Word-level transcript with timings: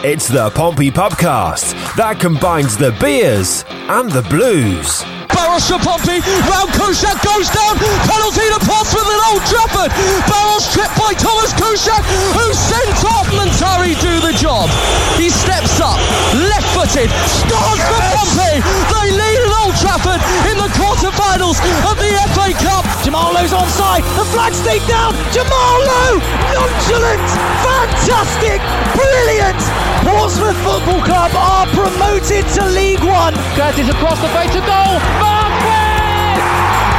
It's 0.00 0.26
the 0.26 0.48
Pompey 0.56 0.88
Pubcast 0.88 1.76
that 2.00 2.16
combines 2.16 2.80
the 2.80 2.96
beers 2.96 3.60
and 3.92 4.08
the 4.08 4.24
blues. 4.32 5.04
Baros 5.28 5.68
Pompey, 5.84 6.16
round 6.48 6.72
Kuszczak 6.72 7.20
goes 7.20 7.52
down, 7.52 7.76
penalty 8.08 8.48
to 8.56 8.60
Portsmouth 8.64 9.04
at 9.04 9.20
Old 9.28 9.44
Trafford. 9.44 9.92
Baros 10.24 10.64
tripped 10.72 10.96
by 10.96 11.12
Tomasz 11.12 11.52
Kuszczak, 11.60 12.02
who 12.32 12.46
sent 12.56 13.04
off 13.04 13.28
Muntari 13.36 13.92
do 14.00 14.16
the 14.24 14.32
job. 14.32 14.72
He 15.20 15.28
steps 15.28 15.76
up, 15.78 16.00
left-footed, 16.40 17.12
scores 17.28 17.82
for 17.84 18.00
Pompey. 18.16 18.64
They 18.64 19.08
lead 19.12 19.40
at 19.44 19.52
Old 19.60 19.76
Trafford 19.76 20.24
in 20.48 20.56
the 20.56 20.72
quarter-finals 20.72 21.60
of 21.84 22.00
the 22.00 22.10
FA 22.32 22.48
Cup. 22.64 22.81
Jamal 23.04 23.34
Lowe's 23.34 23.52
onside, 23.52 24.04
the 24.14 24.24
flag's 24.30 24.58
stayed 24.58 24.86
down. 24.86 25.12
Jamal 25.34 25.78
Lowe, 25.82 26.18
nonchalant, 26.54 27.18
fantastic, 27.66 28.62
brilliant. 28.94 29.58
Portsmouth 30.06 30.56
Football 30.62 31.02
Club 31.02 31.32
are 31.34 31.66
promoted 31.74 32.46
to 32.54 32.64
League 32.70 33.02
One. 33.02 33.34
Curtis 33.58 33.88
across 33.90 34.20
the 34.22 34.28
face 34.28 34.54
of 34.54 34.62
goal. 34.62 34.94
Marquis! 35.18 36.38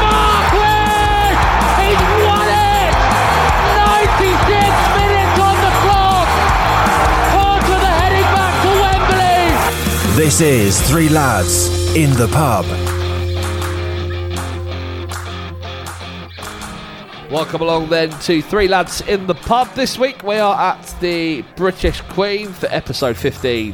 Marquis! 0.04 1.40
He's 1.80 2.04
won 2.28 2.52
it! 2.52 2.94
96 3.80 4.28
minutes 5.00 5.40
on 5.40 5.56
the 5.64 5.74
clock! 5.88 6.28
Portsmouth 7.31 7.80
are 7.80 7.98
heading 8.04 8.28
back 8.36 8.54
to 8.59 8.70
Wembley! 8.84 10.20
This 10.20 10.42
is 10.42 10.81
Three 10.81 11.08
Lads 11.08 11.96
in 11.96 12.12
the 12.12 12.28
Pub. 12.28 12.92
Welcome 17.34 17.62
along 17.64 17.89
then 17.89 18.12
to 18.12 18.44
Three 18.44 18.67
Lads 18.67 19.02
in 19.02 19.26
the 19.26 19.34
Pub. 19.34 19.67
This 19.73 19.98
week 19.98 20.22
we 20.22 20.36
are 20.36 20.56
at 20.56 20.95
the 21.00 21.42
British 21.56 22.00
Queen 22.02 22.53
for 22.53 22.67
episode 22.67 23.17
15. 23.17 23.73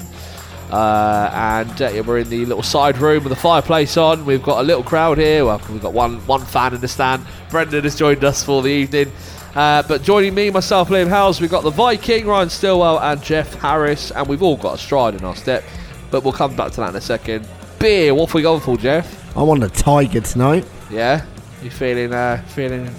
Uh, 0.72 1.30
and 1.34 1.82
uh, 1.82 1.90
yeah, 1.90 2.00
we're 2.00 2.20
in 2.20 2.30
the 2.30 2.46
little 2.46 2.64
side 2.64 2.98
room 3.00 3.26
with 3.26 3.34
the 3.34 3.36
fireplace 3.36 3.98
on. 3.98 4.26
We've 4.26 4.42
got 4.42 4.62
a 4.62 4.64
little 4.64 4.82
crowd 4.82 5.18
here. 5.18 5.44
Well, 5.44 5.62
we've 5.70 5.82
got 5.82 5.92
one 5.92 6.26
one 6.26 6.46
fan 6.46 6.74
in 6.74 6.80
the 6.80 6.88
stand. 6.88 7.26
Brendan 7.50 7.84
has 7.84 7.98
joined 7.98 8.24
us 8.24 8.42
for 8.42 8.62
the 8.62 8.70
evening. 8.70 9.12
Uh, 9.54 9.84
but 9.84 10.04
joining 10.04 10.34
me, 10.34 10.50
myself, 10.52 10.88
Liam 10.88 11.10
Howes, 11.10 11.42
we've 11.42 11.52
got 11.52 11.64
the 11.64 11.70
Viking, 11.70 12.28
Ryan 12.28 12.50
Stillwell, 12.50 13.02
and 13.02 13.22
Jeff 13.22 13.56
Harris. 13.56 14.12
And 14.12 14.26
we've 14.30 14.42
all 14.42 14.56
got 14.56 14.76
a 14.76 14.78
stride 14.78 15.16
in 15.16 15.26
our 15.26 15.36
step. 15.36 15.66
But 16.12 16.24
we'll 16.24 16.32
come 16.32 16.56
back 16.56 16.72
to 16.72 16.78
that 16.78 16.92
in 16.92 16.96
a 16.96 17.02
second. 17.02 17.46
Beer, 17.78 18.16
what 18.16 18.28
have 18.28 18.36
we 18.36 18.42
going 18.42 18.62
for, 18.62 18.78
Jeff? 18.78 19.38
I 19.38 19.44
want 19.44 19.66
a 19.66 19.70
tiger 19.70 20.22
tonight. 20.22 20.66
Yeah? 20.90 21.26
You 21.62 21.70
feeling, 21.70 22.14
uh, 22.14 22.42
feeling 22.48 22.90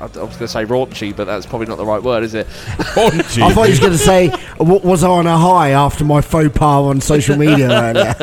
I, 0.00 0.04
I 0.04 0.06
was 0.06 0.14
going 0.14 0.38
to 0.38 0.48
say 0.48 0.64
raunchy, 0.64 1.14
but 1.14 1.24
that's 1.24 1.46
probably 1.46 1.66
not 1.66 1.76
the 1.76 1.86
right 1.86 2.02
word, 2.02 2.22
is 2.22 2.34
it? 2.34 2.46
Raunchy. 2.46 3.42
I 3.46 3.52
thought 3.52 3.64
he 3.64 3.70
was 3.70 3.80
going 3.80 3.92
to 3.92 3.98
say, 3.98 4.28
w- 4.58 4.80
was 4.80 5.02
I 5.02 5.08
on 5.08 5.26
a 5.26 5.36
high 5.36 5.70
after 5.70 6.04
my 6.04 6.20
faux 6.20 6.56
pas 6.56 6.82
on 6.84 7.00
social 7.00 7.36
media 7.36 7.68
earlier? 7.70 8.14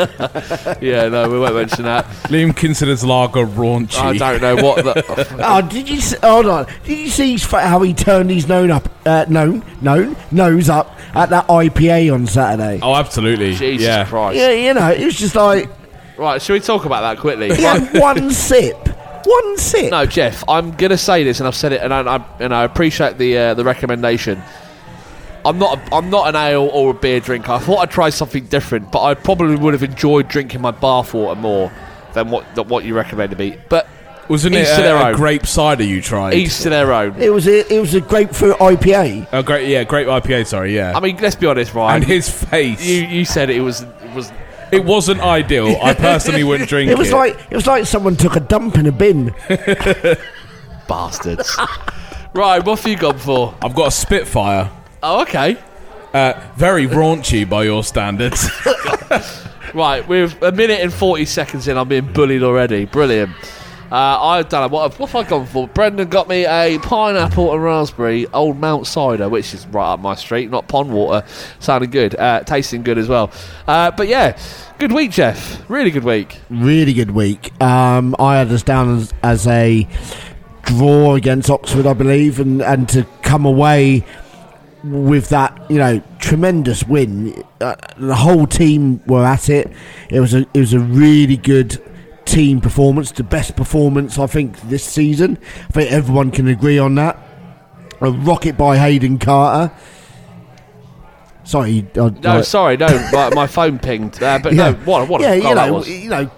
yeah, 0.82 1.08
no, 1.10 1.30
we 1.30 1.40
won't 1.40 1.56
mention 1.56 1.86
that. 1.86 2.06
Liam 2.30 2.56
considers 2.56 3.04
lager 3.04 3.46
raunchy. 3.46 4.00
I 4.00 4.18
don't 4.18 4.42
know 4.42 4.56
what 4.64 4.84
the. 4.84 5.38
oh, 5.40 5.62
did 5.62 5.90
you? 5.90 6.02
See, 6.02 6.18
hold 6.22 6.46
on. 6.46 6.68
Did 6.84 6.98
you 7.00 7.10
see 7.10 7.38
how 7.38 7.82
he 7.82 7.94
turned 7.94 8.30
his 8.30 8.48
nose 8.48 8.70
up? 8.70 8.90
Uh, 9.06 9.26
no, 9.30 9.62
no, 9.82 10.16
nose 10.32 10.70
up 10.70 10.98
at 11.14 11.30
that 11.30 11.48
IPA 11.48 12.14
on 12.14 12.28
Saturday. 12.28 12.80
Oh, 12.82 12.96
absolutely. 12.96 13.56
Jesus 13.56 13.86
yeah. 13.86 14.06
Christ. 14.06 14.38
Yeah, 14.38 14.52
you 14.52 14.74
know, 14.74 14.92
it 14.92 15.06
was 15.06 15.18
just 15.18 15.36
like. 15.36 15.70
Right, 16.18 16.42
should 16.42 16.54
we 16.54 16.60
talk 16.62 16.86
about 16.86 17.02
that 17.02 17.20
quickly? 17.20 17.54
He 17.54 17.64
had 17.64 18.00
one 18.00 18.32
sip. 18.32 18.78
One 19.26 19.58
sip. 19.58 19.92
No, 19.92 20.06
Jeff, 20.06 20.44
I'm 20.48 20.72
going 20.72 20.92
to 20.92 20.98
say 20.98 21.24
this, 21.24 21.40
and 21.40 21.48
I've 21.48 21.56
said 21.56 21.74
it, 21.74 21.82
and 21.82 21.94
I, 21.94 22.02
I 22.18 22.26
and 22.40 22.54
I 22.54 22.64
appreciate 22.64 23.18
the 23.18 23.38
uh, 23.38 23.54
the 23.54 23.64
recommendation. 23.64 24.42
I'm 25.44 25.60
not 25.60 25.78
a, 25.78 25.96
I'm 25.96 26.10
not 26.10 26.28
an 26.28 26.36
ale 26.36 26.70
or 26.74 26.92
a 26.92 26.94
beer 26.94 27.20
drinker. 27.20 27.52
I 27.52 27.60
thought 27.60 27.78
I'd 27.80 27.92
try 27.92 28.10
something 28.10 28.46
different, 28.46 28.92
but 28.92 29.04
I 29.04 29.14
probably 29.14 29.56
would 29.56 29.74
have 29.74 29.84
enjoyed 29.84 30.28
drinking 30.28 30.62
my 30.62 30.72
bathwater 30.72 31.38
more 31.38 31.72
than 32.14 32.30
what 32.32 32.56
than 32.56 32.68
what 32.68 32.84
you 32.84 32.96
recommended 32.96 33.38
me. 33.38 33.58
But 33.70 33.88
wasn't 34.28 34.56
each 34.56 34.62
it 34.62 34.76
to 34.78 34.82
their 34.82 34.96
a, 34.96 35.00
a 35.00 35.10
own. 35.10 35.16
grape 35.16 35.46
cider 35.46 35.84
you 35.84 36.02
tried? 36.02 36.34
Each 36.34 36.62
to 36.62 36.70
their 36.70 36.92
own. 36.92 37.22
It 37.22 37.30
was 37.32 37.48
a, 37.48 37.72
it 37.72 37.80
was 37.80 37.94
a 37.94 38.02
grapefruit 38.02 38.58
IPA. 38.58 39.28
Oh, 39.34 39.44
great! 39.44 39.68
Yeah, 39.68 39.84
grape 39.84 40.08
IPA. 40.08 40.48
Sorry, 40.48 40.76
yeah. 40.76 40.94
I 40.96 41.00
mean, 41.00 41.18
let's 41.18 41.36
be 41.36 41.46
honest, 41.46 41.74
Ryan. 41.76 42.02
and 42.02 42.12
his 42.12 42.28
face. 42.28 42.84
you 42.84 43.06
you 43.06 43.24
said 43.26 43.52
it 43.52 43.62
was 43.62 43.82
it 43.82 44.14
was 44.16 44.32
it 44.72 44.84
wasn't 44.84 45.22
ideal. 45.22 45.78
I 45.82 45.94
personally 45.94 46.44
wouldn't 46.44 46.70
drink 46.76 46.90
it. 46.90 46.94
It 46.94 46.98
was 46.98 47.12
like 47.12 47.38
it 47.50 47.56
was 47.56 47.68
like 47.68 47.86
someone 47.86 48.16
took 48.16 48.36
a 48.36 48.40
dump 48.40 48.78
in 48.78 48.86
a 48.86 48.92
bin. 48.92 49.34
bastards. 50.88 51.58
right, 52.34 52.64
what 52.64 52.80
have 52.80 52.88
you 52.88 52.98
gone 52.98 53.18
for? 53.18 53.56
I've 53.62 53.76
got 53.76 53.88
a 53.88 53.92
Spitfire. 53.92 54.72
Oh, 55.02 55.22
okay. 55.24 55.58
Uh, 56.14 56.40
very 56.56 56.88
raunchy 56.88 57.48
by 57.50 57.64
your 57.64 57.84
standards. 57.84 58.48
Right, 59.76 60.08
we're 60.08 60.32
a 60.42 60.54
minute 60.54 60.80
and 60.80 60.94
40 60.94 61.26
seconds 61.26 61.68
in. 61.68 61.78
I'm 61.78 61.90
being 61.90 62.14
bullied 62.14 62.44
already. 62.44 62.86
Brilliant. 62.86 63.32
Uh, 63.92 63.96
I've 63.96 64.50
done. 64.50 64.70
What, 64.72 64.92
have- 64.92 65.00
what 65.00 65.10
have 65.12 65.26
I 65.26 65.30
gone 65.30 65.46
for? 65.46 65.68
Brendan 65.68 66.10
got 66.10 66.28
me 66.28 66.46
a 66.46 66.80
pineapple 66.80 67.54
and 67.54 67.64
raspberry 67.64 68.26
Old 68.34 68.58
Mout 68.58 68.88
cider, 68.88 69.30
which 69.30 69.54
is 69.54 69.66
right 69.68 69.94
up 69.94 70.00
my 70.00 70.16
street. 70.16 70.50
Not 70.50 70.68
pond 70.68 70.92
water. 70.92 71.26
Sounding 71.60 71.92
good. 71.92 72.16
Uh, 72.16 72.42
tasting 72.42 72.84
good 72.84 72.98
as 72.98 73.08
well. 73.08 73.32
Uh, 73.68 73.92
but 73.92 74.08
yeah, 74.08 74.38
good 74.80 74.92
week, 74.92 75.12
Jeff. 75.12 75.68
Really 75.70 75.92
good 75.92 76.04
week. 76.04 76.40
Really 76.50 76.94
good 76.94 77.12
week. 77.12 77.52
Um, 77.62 78.16
I 78.20 78.38
had 78.38 78.52
us 78.52 78.64
down 78.64 78.98
as, 78.98 79.14
as 79.24 79.48
a 79.48 79.88
draw 80.64 81.14
against 81.16 81.50
Oxford, 81.50 81.86
I 81.86 81.94
believe, 81.94 82.40
and, 82.40 82.62
and 82.62 82.90
to 82.90 83.06
come 83.22 83.46
away 83.46 84.04
with 84.84 85.30
that, 85.30 85.70
you 85.70 85.78
know, 85.78 86.02
tremendous 86.20 86.84
win. 86.84 87.44
Uh, 87.62 87.76
the 87.98 88.16
whole 88.16 88.46
team 88.48 89.02
were 89.06 89.24
at 89.26 89.50
it. 89.50 89.72
It 90.10 90.20
was 90.20 90.34
a 90.34 90.42
it 90.54 90.60
was 90.60 90.74
a 90.74 90.80
really 90.80 91.38
good 91.38 91.82
team 92.26 92.60
performance, 92.60 93.12
the 93.12 93.24
best 93.24 93.56
performance 93.56 94.18
I 94.20 94.28
think 94.28 94.60
this 94.62 94.84
season. 94.84 95.38
I 95.70 95.72
think 95.72 95.92
everyone 95.92 96.32
can 96.32 96.48
agree 96.48 96.78
on 96.78 96.96
that. 96.96 97.18
A 98.02 98.12
rocket 98.12 98.58
by 98.58 98.78
Hayden 98.78 99.20
Carter. 99.20 99.74
Sorry, 101.44 101.86
I, 101.96 102.10
No, 102.10 102.20
I- 102.24 102.42
sorry, 102.42 102.76
no. 102.78 102.88
my, 103.14 103.30
my 103.30 103.48
phone 103.48 103.80
pinged. 103.80 104.22
Uh, 104.22 104.40
but 104.42 104.54
yeah. 104.54 104.72
no, 104.72 104.74
what, 104.80 105.08
what 105.08 105.22
yeah, 105.22 105.34
a 105.34 105.36
you 105.36 105.56
know, 105.56 105.74
was. 105.74 105.88
you 105.90 106.10
know, 106.10 106.30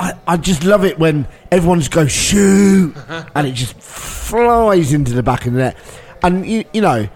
I, 0.00 0.12
I 0.26 0.36
just 0.36 0.64
love 0.64 0.84
it 0.84 0.98
when 0.98 1.26
everyone's 1.50 1.88
go 1.88 2.06
shoot, 2.06 2.94
and 3.34 3.46
it 3.46 3.52
just 3.52 3.74
flies 3.80 4.92
into 4.92 5.14
the 5.14 5.22
back 5.22 5.46
of 5.46 5.52
the 5.54 5.58
net, 5.60 5.76
and 6.22 6.44
you, 6.46 6.64
you 6.72 6.80
know. 6.80 7.08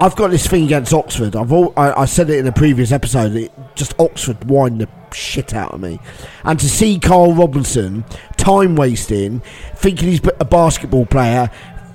I've 0.00 0.16
got 0.16 0.32
this 0.32 0.46
thing 0.46 0.64
against 0.64 0.92
Oxford. 0.92 1.36
I've 1.36 1.52
all, 1.52 1.72
I, 1.76 2.02
I 2.02 2.04
said 2.04 2.28
it 2.28 2.38
in 2.38 2.46
a 2.48 2.52
previous 2.52 2.90
episode. 2.90 3.32
It 3.36 3.52
just 3.76 3.98
Oxford 3.98 4.44
wind 4.50 4.80
the 4.80 4.88
shit 5.14 5.54
out 5.54 5.72
of 5.72 5.80
me, 5.80 6.00
and 6.44 6.58
to 6.60 6.68
see 6.68 6.98
Karl 6.98 7.34
Robinson 7.34 8.04
time 8.36 8.76
wasting, 8.76 9.40
thinking 9.76 10.08
he's 10.08 10.20
a 10.40 10.44
basketball 10.44 11.06
player, 11.06 11.50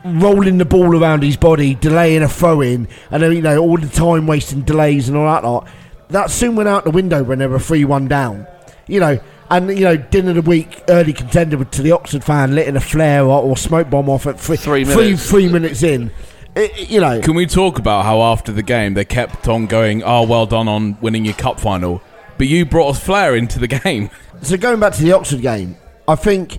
rolling 0.06 0.58
the 0.58 0.66
ball 0.66 0.98
around 1.02 1.24
his 1.24 1.38
body, 1.38 1.76
delaying 1.76 2.24
a 2.24 2.30
throw 2.30 2.62
in, 2.62 2.88
and 3.12 3.22
then, 3.24 3.32
you 3.34 3.42
know 3.42 3.58
all 3.60 3.78
the 3.78 3.88
time 3.88 4.28
wasting 4.28 4.62
delays 4.62 5.10
and 5.10 5.18
all 5.18 5.26
that 5.26 5.44
lot. 5.44 5.68
That 6.10 6.32
soon 6.32 6.56
went 6.56 6.70
out 6.70 6.86
the 6.86 6.92
window 6.92 7.22
when 7.24 7.40
they 7.40 7.48
were 7.48 7.60
three 7.60 7.86
one 7.86 8.08
down. 8.08 8.48
You 8.88 9.00
know, 9.00 9.20
and 9.52 9.70
you 9.70 9.84
know, 9.86 9.98
dinner 9.98 10.30
of 10.30 10.36
the 10.38 10.42
week 10.42 10.82
early 10.90 11.14
contender 11.14 11.64
to 11.64 11.82
the 11.84 11.92
Oxford 11.92 12.24
fan, 12.24 12.56
letting 12.56 12.76
a 12.76 12.80
flare 12.82 13.24
or, 13.24 13.44
or 13.44 13.56
smoke 13.58 13.90
bomb 13.92 14.10
off 14.10 14.26
at 14.26 14.40
three, 14.40 14.58
Three 14.58 14.84
three, 14.86 14.96
minutes. 14.96 15.30
three 15.30 15.48
minutes 15.48 15.84
in. 15.84 16.10
It- 16.56 16.72
it- 16.76 16.90
you 16.90 17.00
know, 17.00 17.20
Can 17.22 17.36
we 17.36 17.46
talk 17.46 17.78
about 17.78 18.06
how 18.06 18.24
after 18.24 18.52
the 18.52 18.64
game 18.64 18.96
they 18.96 19.06
kept 19.06 19.48
on 19.48 19.68
going, 19.68 20.02
"Oh, 20.04 20.24
well 20.24 20.48
done 20.48 20.68
on 20.68 20.98
winning 21.00 21.24
your 21.26 21.36
cup 21.36 21.60
final," 21.60 22.02
but 22.40 22.48
you 22.48 22.66
brought 22.66 22.92
us 22.92 23.04
flare 23.04 23.36
into 23.36 23.60
the 23.60 23.68
game. 23.84 24.10
so 24.42 24.58
going 24.58 24.80
back 24.80 24.94
to 24.94 25.04
the 25.04 25.12
Oxford 25.12 25.42
game, 25.42 25.78
I 26.08 26.16
think 26.16 26.58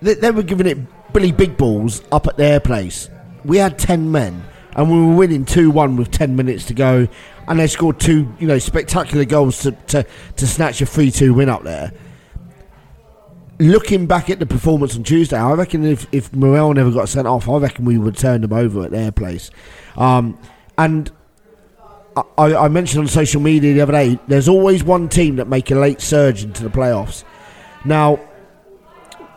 they 0.00 0.30
were 0.32 0.42
giving 0.42 0.66
it 0.66 0.78
Billy 1.12 1.30
Big 1.30 1.56
Balls 1.56 2.02
up 2.10 2.26
at 2.26 2.36
their 2.36 2.58
place. 2.58 3.08
We 3.44 3.58
had 3.58 3.78
ten 3.78 4.10
men, 4.10 4.42
and 4.74 4.90
we 4.90 4.98
were 4.98 5.14
winning 5.14 5.44
two 5.44 5.70
one 5.70 5.96
with 5.96 6.10
ten 6.10 6.34
minutes 6.34 6.64
to 6.66 6.74
go, 6.74 7.06
and 7.46 7.60
they 7.60 7.68
scored 7.68 8.00
two, 8.00 8.34
you 8.40 8.48
know, 8.48 8.58
spectacular 8.58 9.24
goals 9.24 9.60
to 9.60 9.72
to, 9.72 10.06
to 10.36 10.46
snatch 10.46 10.80
a 10.80 10.86
three 10.86 11.10
two 11.12 11.34
win 11.34 11.48
up 11.48 11.62
there. 11.62 11.92
Looking 13.60 14.06
back 14.06 14.30
at 14.30 14.38
the 14.38 14.46
performance 14.46 14.96
on 14.96 15.02
Tuesday, 15.02 15.36
I 15.36 15.52
reckon 15.52 15.84
if 15.84 16.06
if 16.10 16.32
Morrell 16.32 16.72
never 16.72 16.90
got 16.90 17.08
sent 17.08 17.26
off, 17.28 17.48
I 17.48 17.58
reckon 17.58 17.84
we 17.84 17.98
would 17.98 18.16
turn 18.16 18.40
them 18.40 18.52
over 18.52 18.82
at 18.84 18.90
their 18.90 19.12
place, 19.12 19.50
um, 19.96 20.38
and. 20.78 21.12
I, 22.36 22.54
I 22.54 22.68
mentioned 22.68 23.00
on 23.00 23.08
social 23.08 23.40
media 23.40 23.74
the 23.74 23.80
other 23.80 23.92
day. 23.92 24.18
There's 24.28 24.48
always 24.48 24.84
one 24.84 25.08
team 25.08 25.36
that 25.36 25.48
make 25.48 25.70
a 25.70 25.74
late 25.74 26.00
surge 26.00 26.42
into 26.42 26.62
the 26.62 26.70
playoffs. 26.70 27.24
Now, 27.84 28.20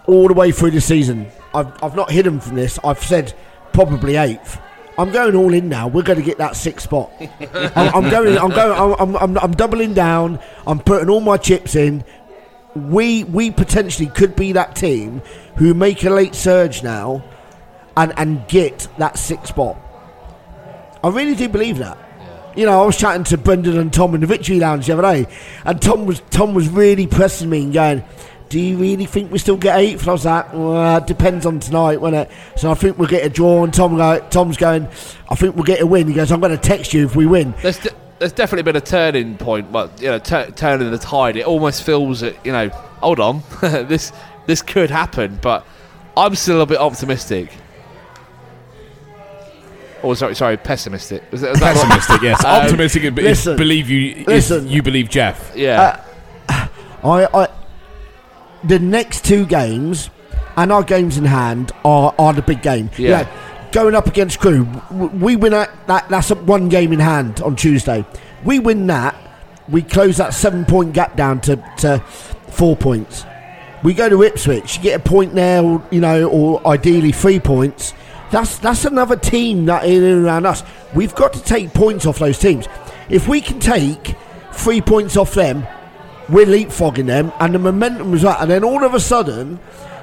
all 0.07 0.27
the 0.27 0.33
way 0.33 0.51
through 0.51 0.71
the 0.71 0.81
season, 0.81 1.27
I've, 1.53 1.71
I've 1.83 1.95
not 1.95 2.11
hidden 2.11 2.39
from 2.39 2.55
this. 2.55 2.79
I've 2.83 3.03
said 3.03 3.33
probably 3.73 4.15
eighth. 4.15 4.59
I'm 4.97 5.11
going 5.11 5.35
all 5.35 5.53
in 5.53 5.69
now. 5.69 5.87
We're 5.87 6.03
going 6.03 6.19
to 6.19 6.25
get 6.25 6.37
that 6.37 6.55
sixth 6.55 6.83
spot. 6.85 7.11
I'm, 7.75 8.03
I'm 8.05 8.09
going. 8.11 8.37
I'm 8.37 8.49
going. 8.49 8.95
I'm, 8.99 9.15
I'm, 9.15 9.37
I'm 9.37 9.51
doubling 9.53 9.93
down. 9.93 10.39
I'm 10.67 10.79
putting 10.79 11.09
all 11.09 11.21
my 11.21 11.37
chips 11.37 11.75
in. 11.75 12.03
We 12.75 13.23
we 13.25 13.51
potentially 13.51 14.09
could 14.09 14.35
be 14.35 14.51
that 14.53 14.75
team 14.75 15.21
who 15.57 15.73
make 15.73 16.03
a 16.03 16.09
late 16.09 16.35
surge 16.35 16.83
now, 16.83 17.23
and 17.97 18.13
and 18.17 18.47
get 18.47 18.87
that 18.97 19.17
sixth 19.17 19.47
spot. 19.47 19.77
I 21.03 21.09
really 21.09 21.35
do 21.35 21.49
believe 21.49 21.79
that. 21.79 21.97
You 22.55 22.65
know, 22.65 22.81
I 22.81 22.85
was 22.85 22.97
chatting 22.97 23.23
to 23.25 23.37
Brendan 23.37 23.77
and 23.77 23.93
Tom 23.93 24.13
in 24.13 24.21
the 24.21 24.27
Victory 24.27 24.59
Lounge 24.59 24.87
the 24.87 24.93
other 24.93 25.01
day, 25.01 25.27
and 25.65 25.81
Tom 25.81 26.05
was 26.05 26.21
Tom 26.29 26.53
was 26.53 26.67
really 26.67 27.07
pressing 27.07 27.49
me 27.49 27.63
and 27.63 27.73
going, 27.73 28.03
"Do 28.49 28.59
you 28.59 28.77
really 28.77 29.05
think 29.05 29.31
we 29.31 29.37
still 29.39 29.57
get 29.57 29.77
eighth?" 29.77 30.01
And 30.01 30.09
I 30.09 30.11
was 30.13 30.25
like, 30.25 30.53
"Well, 30.53 30.97
it 30.97 31.07
depends 31.07 31.45
on 31.45 31.59
tonight, 31.59 32.01
won't 32.01 32.15
it?" 32.15 32.29
So 32.57 32.69
I 32.69 32.73
think 32.73 32.97
we'll 32.97 33.07
get 33.07 33.25
a 33.25 33.29
draw. 33.29 33.63
And 33.63 33.73
Tom 33.73 33.95
go, 33.95 34.19
Tom's 34.29 34.57
going, 34.57 34.87
"I 35.29 35.35
think 35.35 35.55
we'll 35.55 35.63
get 35.63 35.81
a 35.81 35.87
win." 35.87 36.07
He 36.07 36.13
goes, 36.13 36.31
"I'm 36.31 36.41
going 36.41 36.51
to 36.51 36.57
text 36.57 36.93
you 36.93 37.05
if 37.05 37.15
we 37.15 37.25
win." 37.25 37.53
There's, 37.61 37.79
de- 37.79 37.95
there's 38.19 38.33
definitely 38.33 38.63
been 38.63 38.75
a 38.75 38.85
turning 38.85 39.37
point, 39.37 39.71
but 39.71 40.01
you 40.01 40.09
know, 40.09 40.19
tur 40.19 40.51
turning 40.51 40.91
the 40.91 40.97
tide. 40.97 41.37
It 41.37 41.45
almost 41.45 41.83
feels 41.83 42.19
that 42.19 42.45
you 42.45 42.51
know, 42.51 42.69
hold 42.69 43.19
on, 43.19 43.43
this 43.61 44.11
this 44.45 44.61
could 44.61 44.89
happen, 44.89 45.39
but 45.41 45.65
I'm 46.17 46.35
still 46.35 46.61
a 46.61 46.65
bit 46.65 46.79
optimistic. 46.79 47.53
Oh, 50.03 50.13
sorry, 50.13 50.35
sorry, 50.35 50.57
pessimistic. 50.57 51.23
Was 51.31 51.41
that, 51.41 51.51
was 51.51 51.59
that 51.59 51.75
right? 51.75 51.75
Pessimistic, 51.75 52.21
yes. 52.21 52.43
Um, 52.45 52.63
Optimistic 52.63 53.03
is 53.03 53.13
listen, 53.13 53.57
believe 53.57 53.89
you. 53.89 54.23
listen. 54.25 54.67
you 54.67 54.81
believe 54.81 55.09
Jeff. 55.09 55.51
Yeah, 55.55 56.03
I, 56.49 56.67
I, 57.03 57.47
the 58.63 58.79
next 58.79 59.25
two 59.25 59.45
games 59.45 60.09
and 60.57 60.71
our 60.71 60.83
games 60.83 61.17
in 61.17 61.25
hand 61.25 61.71
are, 61.85 62.13
are 62.17 62.33
the 62.33 62.41
big 62.41 62.61
game. 62.61 62.89
Yeah. 62.97 63.19
You 63.19 63.25
know, 63.25 63.31
going 63.71 63.95
up 63.95 64.07
against 64.07 64.39
Crewe, 64.39 64.67
we 64.91 65.35
win 65.35 65.51
that, 65.51 65.71
that. 65.87 66.09
That's 66.09 66.31
a 66.31 66.35
one 66.35 66.69
game 66.69 66.93
in 66.93 66.99
hand 66.99 67.41
on 67.41 67.55
Tuesday. 67.55 68.05
We 68.43 68.59
win 68.59 68.87
that, 68.87 69.15
we 69.69 69.81
close 69.81 70.17
that 70.17 70.33
seven 70.33 70.65
point 70.65 70.93
gap 70.93 71.15
down 71.15 71.41
to, 71.41 71.55
to 71.79 71.99
four 72.49 72.75
points. 72.75 73.25
We 73.83 73.93
go 73.93 74.09
to 74.09 74.21
Ipswich, 74.23 74.81
get 74.81 74.99
a 74.99 75.03
point 75.03 75.33
there, 75.33 75.63
or, 75.63 75.83
you 75.89 76.01
know, 76.01 76.29
or 76.29 76.65
ideally 76.67 77.11
three 77.11 77.39
points. 77.39 77.93
That's 78.31 78.57
that's 78.59 78.85
another 78.85 79.17
team 79.17 79.65
that 79.65 79.85
in 79.85 80.03
and 80.03 80.25
around 80.25 80.45
us. 80.45 80.63
We've 80.95 81.13
got 81.13 81.33
to 81.33 81.43
take 81.43 81.73
points 81.73 82.05
off 82.05 82.19
those 82.19 82.39
teams. 82.39 82.65
If 83.09 83.27
we 83.27 83.41
can 83.41 83.59
take 83.59 84.15
three 84.53 84.81
points 84.81 85.17
off 85.17 85.33
them, 85.33 85.67
we're 86.29 86.45
leapfrogging 86.45 87.07
them, 87.07 87.33
and 87.39 87.53
the 87.53 87.59
momentum 87.59 88.11
was 88.11 88.23
right. 88.23 88.37
And 88.39 88.49
then 88.49 88.63
all 88.63 88.85
of 88.85 88.93
a 88.93 89.01
sudden, 89.01 89.59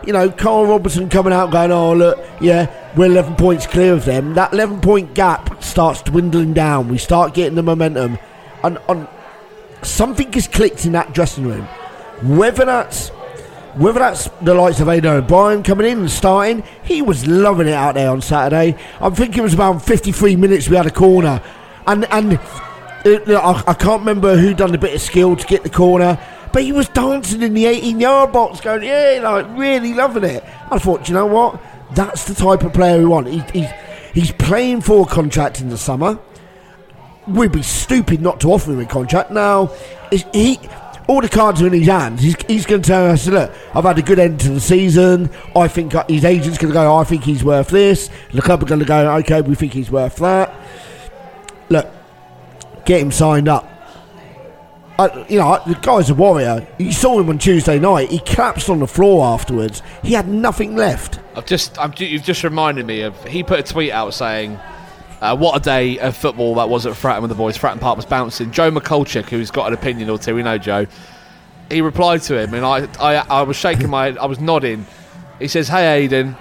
you 0.06 0.12
know, 0.12 0.30
Carl 0.30 0.66
Robertson 0.66 1.08
coming 1.08 1.32
out 1.32 1.50
going, 1.50 1.72
"Oh 1.72 1.94
look, 1.94 2.18
yeah, 2.40 2.70
we're 2.96 3.06
11 3.06 3.36
points 3.36 3.66
clear 3.66 3.94
of 3.94 4.04
them." 4.04 4.34
That 4.34 4.52
11 4.52 4.80
point 4.80 5.14
gap 5.14 5.62
starts 5.62 6.02
dwindling 6.02 6.52
down. 6.52 6.88
We 6.88 6.98
start 6.98 7.32
getting 7.32 7.54
the 7.54 7.62
momentum, 7.62 8.18
and 8.62 8.78
on 8.88 9.08
something 9.82 10.30
has 10.34 10.46
clicked 10.46 10.84
in 10.84 10.92
that 10.92 11.14
dressing 11.14 11.46
room. 11.46 11.66
Whether 12.22 12.66
that's 12.66 13.10
whether 13.78 14.00
that's 14.00 14.28
the 14.42 14.54
likes 14.54 14.80
of 14.80 14.88
Aiden 14.88 15.04
O'Brien 15.04 15.62
coming 15.62 15.90
in 15.90 15.98
and 16.00 16.10
starting, 16.10 16.62
he 16.82 17.00
was 17.00 17.26
loving 17.26 17.68
it 17.68 17.74
out 17.74 17.94
there 17.94 18.10
on 18.10 18.20
Saturday. 18.20 18.76
I 19.00 19.10
think 19.10 19.36
it 19.36 19.40
was 19.40 19.54
about 19.54 19.82
53 19.82 20.36
minutes 20.36 20.68
we 20.68 20.76
had 20.76 20.86
a 20.86 20.90
corner, 20.90 21.42
and 21.86 22.04
and 22.06 22.34
uh, 22.34 22.38
it, 23.04 23.28
I, 23.28 23.62
I 23.66 23.74
can't 23.74 24.00
remember 24.00 24.36
who 24.36 24.54
done 24.54 24.72
the 24.72 24.78
bit 24.78 24.94
of 24.94 25.00
skill 25.00 25.36
to 25.36 25.46
get 25.46 25.62
the 25.62 25.70
corner, 25.70 26.18
but 26.52 26.62
he 26.62 26.72
was 26.72 26.88
dancing 26.88 27.42
in 27.42 27.54
the 27.54 27.66
18 27.66 28.00
yard 28.00 28.32
box, 28.32 28.60
going 28.60 28.82
yeah, 28.82 29.20
like 29.22 29.46
really 29.56 29.94
loving 29.94 30.24
it. 30.24 30.44
I 30.70 30.78
thought, 30.78 31.08
you 31.08 31.14
know 31.14 31.26
what? 31.26 31.62
That's 31.94 32.24
the 32.24 32.34
type 32.34 32.62
of 32.62 32.72
player 32.72 32.98
we 32.98 33.06
want. 33.06 33.28
He, 33.28 33.42
he's 33.52 33.70
he's 34.12 34.32
playing 34.32 34.80
for 34.80 35.02
a 35.02 35.06
contract 35.06 35.60
in 35.60 35.68
the 35.68 35.78
summer 35.78 36.18
we'd 37.28 37.52
be 37.52 37.62
stupid 37.62 38.20
not 38.20 38.40
to 38.40 38.52
offer 38.52 38.72
him 38.72 38.80
a 38.80 38.86
contract. 38.86 39.30
Now, 39.30 39.66
he 40.32 40.58
all 41.08 41.22
the 41.22 41.28
cards 41.28 41.60
are 41.62 41.66
in 41.66 41.72
his 41.72 41.86
hands. 41.86 42.22
He's, 42.22 42.36
he's 42.46 42.66
going 42.66 42.82
to 42.82 42.86
tell 42.86 43.10
us, 43.10 43.26
look, 43.26 43.50
I've 43.74 43.84
had 43.84 43.98
a 43.98 44.02
good 44.02 44.18
end 44.18 44.38
to 44.40 44.50
the 44.50 44.60
season. 44.60 45.30
I 45.56 45.66
think 45.66 45.94
uh, 45.94 46.04
his 46.06 46.24
agent's 46.24 46.58
going 46.58 46.72
to 46.72 46.74
go, 46.74 46.94
I 46.94 47.02
think 47.02 47.24
he's 47.24 47.42
worth 47.42 47.68
this. 47.68 48.10
The 48.32 48.42
club 48.42 48.62
are 48.62 48.66
going 48.66 48.80
to 48.80 48.86
go, 48.86 49.16
okay, 49.16 49.40
we 49.40 49.54
think 49.54 49.72
he's 49.72 49.90
worth 49.90 50.16
that. 50.16 50.54
Look, 51.70 51.90
get 52.84 53.00
him 53.00 53.10
signed 53.10 53.48
up. 53.48 53.66
You 55.28 55.38
know, 55.38 55.62
the 55.64 55.78
guy's 55.80 56.10
a 56.10 56.14
warrior. 56.14 56.66
You 56.78 56.92
saw 56.92 57.20
him 57.20 57.28
on 57.28 57.38
Tuesday 57.38 57.78
night. 57.78 58.10
He 58.10 58.18
collapsed 58.18 58.68
on 58.68 58.80
the 58.80 58.86
floor 58.86 59.24
afterwards. 59.26 59.80
He 60.02 60.12
had 60.12 60.28
nothing 60.28 60.76
left. 60.76 61.20
I've 61.36 61.46
just, 61.46 61.78
I'm, 61.78 61.94
you've 61.96 62.24
just 62.24 62.42
reminded 62.42 62.84
me 62.84 63.02
of. 63.02 63.24
He 63.24 63.44
put 63.44 63.60
a 63.60 63.62
tweet 63.62 63.92
out 63.92 64.12
saying, 64.12 64.58
uh, 65.20 65.36
"What 65.36 65.56
a 65.56 65.60
day 65.60 65.98
of 65.98 66.16
football 66.16 66.54
that 66.56 66.68
was 66.68 66.86
at 66.86 66.94
Fratton 66.94 67.22
with 67.22 67.30
the 67.30 67.36
boys. 67.36 67.56
Fratton 67.56 67.80
Park 67.80 67.96
was 67.96 68.06
bouncing." 68.06 68.50
Joe 68.50 68.70
McCulchick, 68.70 69.26
who's 69.26 69.50
got 69.50 69.66
an 69.68 69.74
opinion 69.74 70.10
or 70.10 70.18
two, 70.18 70.34
we 70.34 70.42
know 70.42 70.58
Joe. 70.58 70.86
He 71.70 71.80
replied 71.82 72.22
to 72.22 72.38
him, 72.38 72.54
and 72.54 72.64
I, 72.64 72.88
I, 72.98 73.14
I 73.28 73.42
was 73.42 73.56
shaking 73.56 73.90
my 73.90 74.06
head. 74.06 74.18
I 74.18 74.26
was 74.26 74.40
nodding. 74.40 74.86
He 75.38 75.48
says, 75.48 75.68
"Hey, 75.68 76.08
Aiden." 76.08 76.36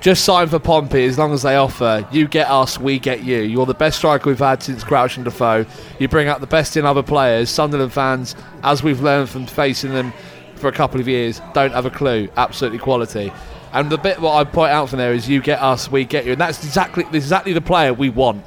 Just 0.00 0.24
sign 0.24 0.48
for 0.48 0.58
Pompey 0.58 1.04
as 1.04 1.18
long 1.18 1.34
as 1.34 1.42
they 1.42 1.56
offer. 1.56 2.08
You 2.10 2.26
get 2.26 2.48
us, 2.48 2.80
we 2.80 2.98
get 2.98 3.22
you. 3.22 3.40
You're 3.40 3.66
the 3.66 3.74
best 3.74 3.98
striker 3.98 4.30
we've 4.30 4.38
had 4.38 4.62
since 4.62 4.82
Crouch 4.82 5.16
and 5.16 5.26
Defoe. 5.26 5.66
You 5.98 6.08
bring 6.08 6.26
out 6.26 6.40
the 6.40 6.46
best 6.46 6.78
in 6.78 6.86
other 6.86 7.02
players. 7.02 7.50
Sunderland 7.50 7.92
fans, 7.92 8.34
as 8.62 8.82
we've 8.82 9.02
learned 9.02 9.28
from 9.28 9.44
facing 9.44 9.92
them 9.92 10.14
for 10.54 10.68
a 10.68 10.72
couple 10.72 11.00
of 11.00 11.06
years, 11.06 11.42
don't 11.52 11.72
have 11.72 11.84
a 11.84 11.90
clue. 11.90 12.30
Absolutely 12.38 12.78
quality. 12.78 13.30
And 13.72 13.88
the 13.90 13.98
bit 13.98 14.20
what 14.20 14.34
I 14.34 14.44
point 14.44 14.72
out 14.72 14.88
from 14.88 14.98
there 14.98 15.12
is 15.12 15.28
you 15.28 15.40
get 15.40 15.60
us, 15.62 15.90
we 15.90 16.04
get 16.04 16.26
you. 16.26 16.32
And 16.32 16.40
that's 16.40 16.64
exactly 16.64 17.04
exactly 17.12 17.52
the 17.52 17.60
player 17.60 17.94
we 17.94 18.08
want. 18.10 18.44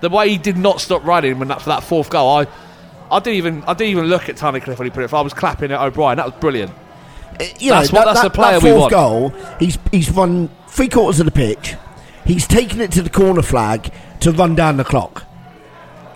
The 0.00 0.08
way 0.10 0.28
he 0.28 0.38
did 0.38 0.56
not 0.56 0.80
stop 0.80 1.04
running 1.04 1.38
when 1.38 1.48
that, 1.48 1.62
for 1.62 1.68
that 1.70 1.84
fourth 1.84 2.10
goal, 2.10 2.28
I 2.28 2.46
I 3.10 3.20
didn't 3.20 3.36
even 3.36 3.62
I 3.64 3.74
didn't 3.74 3.90
even 3.92 4.06
look 4.06 4.28
at 4.28 4.36
Tunnicliffe 4.36 4.78
when 4.78 4.86
he 4.86 4.90
put 4.90 5.04
it. 5.04 5.12
I 5.14 5.20
was 5.20 5.32
clapping 5.34 5.70
at 5.70 5.80
O'Brien. 5.80 6.16
That 6.16 6.26
was 6.26 6.34
brilliant. 6.40 6.72
Eh, 7.40 7.52
you 7.60 7.70
know, 7.70 7.78
That's 7.80 7.92
what- 7.92 8.04
that's 8.06 8.22
the 8.22 8.30
player 8.30 8.58
we 8.60 8.70
fourth 8.70 8.80
want. 8.80 8.90
goal, 8.90 9.32
he's 9.60 9.78
he's 9.92 10.10
run 10.10 10.50
three 10.68 10.88
quarters 10.88 11.20
of 11.20 11.26
the 11.26 11.32
pitch. 11.32 11.74
He's 12.24 12.46
taken 12.46 12.80
it 12.80 12.90
to 12.92 13.02
the 13.02 13.10
corner 13.10 13.42
flag 13.42 13.92
to 14.20 14.32
run 14.32 14.54
down 14.54 14.76
the 14.78 14.84
clock, 14.84 15.24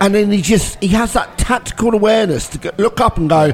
and 0.01 0.13
then 0.15 0.31
he 0.31 0.41
just 0.41 0.81
he 0.81 0.89
has 0.89 1.13
that 1.13 1.37
tactical 1.37 1.93
awareness 1.93 2.47
to 2.49 2.57
go, 2.57 2.71
look 2.77 2.99
up 2.99 3.17
and 3.17 3.29
go, 3.29 3.53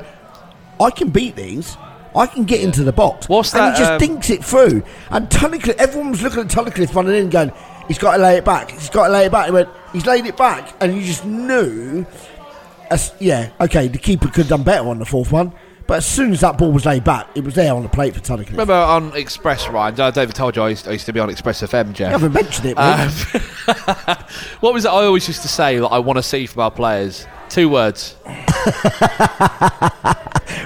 I 0.80 0.90
can 0.90 1.10
beat 1.10 1.36
these. 1.36 1.78
I 2.16 2.28
can 2.28 2.46
get 2.46 2.62
into 2.62 2.84
the 2.84 2.94
box. 2.94 3.28
What's 3.28 3.54
and 3.54 3.62
that, 3.62 3.74
he 3.74 3.80
just 3.80 3.92
um, 3.92 4.00
dinks 4.00 4.30
it 4.30 4.44
through. 4.44 4.84
And 5.10 5.30
Tunnicliffe, 5.30 5.76
everyone 5.76 6.12
was 6.12 6.22
looking 6.22 6.40
at 6.40 6.48
Tunnicliffe 6.48 6.94
running 6.96 7.16
in, 7.16 7.30
going, 7.30 7.52
"He's 7.88 7.98
got 7.98 8.18
to 8.18 8.24
lay 8.24 8.38
it 8.38 8.46
back. 8.46 8.72
He's 8.72 8.90
got 8.90 9.08
to 9.08 9.14
lay 9.14 9.26
it 9.26 9.32
back." 9.32 9.48
He 9.48 9.52
went, 9.52 9.70
"He's 9.94 10.06
laid 10.06 10.26
it 10.26 10.38
back," 10.38 10.74
and 10.80 10.96
you 10.96 11.02
just 11.02 11.26
knew. 11.26 12.06
As, 12.90 13.14
yeah, 13.20 13.50
okay, 13.60 13.88
the 13.88 13.98
keeper 13.98 14.28
could 14.28 14.46
have 14.46 14.48
done 14.48 14.64
better 14.64 14.88
on 14.88 15.00
the 15.00 15.06
fourth 15.06 15.32
one, 15.32 15.52
but 15.88 15.98
as 15.98 16.06
soon 16.06 16.32
as 16.32 16.42
that 16.42 16.58
ball 16.58 16.72
was 16.72 16.86
laid 16.86 17.04
back, 17.04 17.28
it 17.36 17.44
was 17.44 17.56
there 17.56 17.74
on 17.74 17.84
the 17.84 17.90
plate 17.90 18.14
for 18.14 18.20
Tunnicliffe. 18.20 18.52
Remember 18.52 18.74
on 18.74 19.16
Express, 19.16 19.68
Ryan? 19.68 20.00
uh, 20.00 20.12
David 20.12 20.36
told 20.36 20.56
you 20.56 20.62
I 20.62 20.70
used, 20.70 20.88
I 20.88 20.92
used 20.92 21.06
to 21.06 21.14
be 21.14 21.20
on 21.20 21.30
Express 21.30 21.62
FM, 21.62 21.94
Jeff. 21.94 22.12
You 22.12 22.18
haven't 22.18 22.34
mentioned 22.34 22.68
it, 22.68 22.78
mate. 22.78 23.42
what 24.62 24.74
was 24.74 24.86
it 24.86 24.90
I 24.90 25.04
always 25.04 25.28
used 25.28 25.42
to 25.42 25.48
say 25.48 25.78
that 25.80 25.88
I 25.88 26.00
want 26.00 26.18
to 26.18 26.24
see 26.24 26.46
from 26.46 26.62
our 26.62 26.72
players? 26.72 27.28
Two 27.50 27.70
words. 27.70 28.16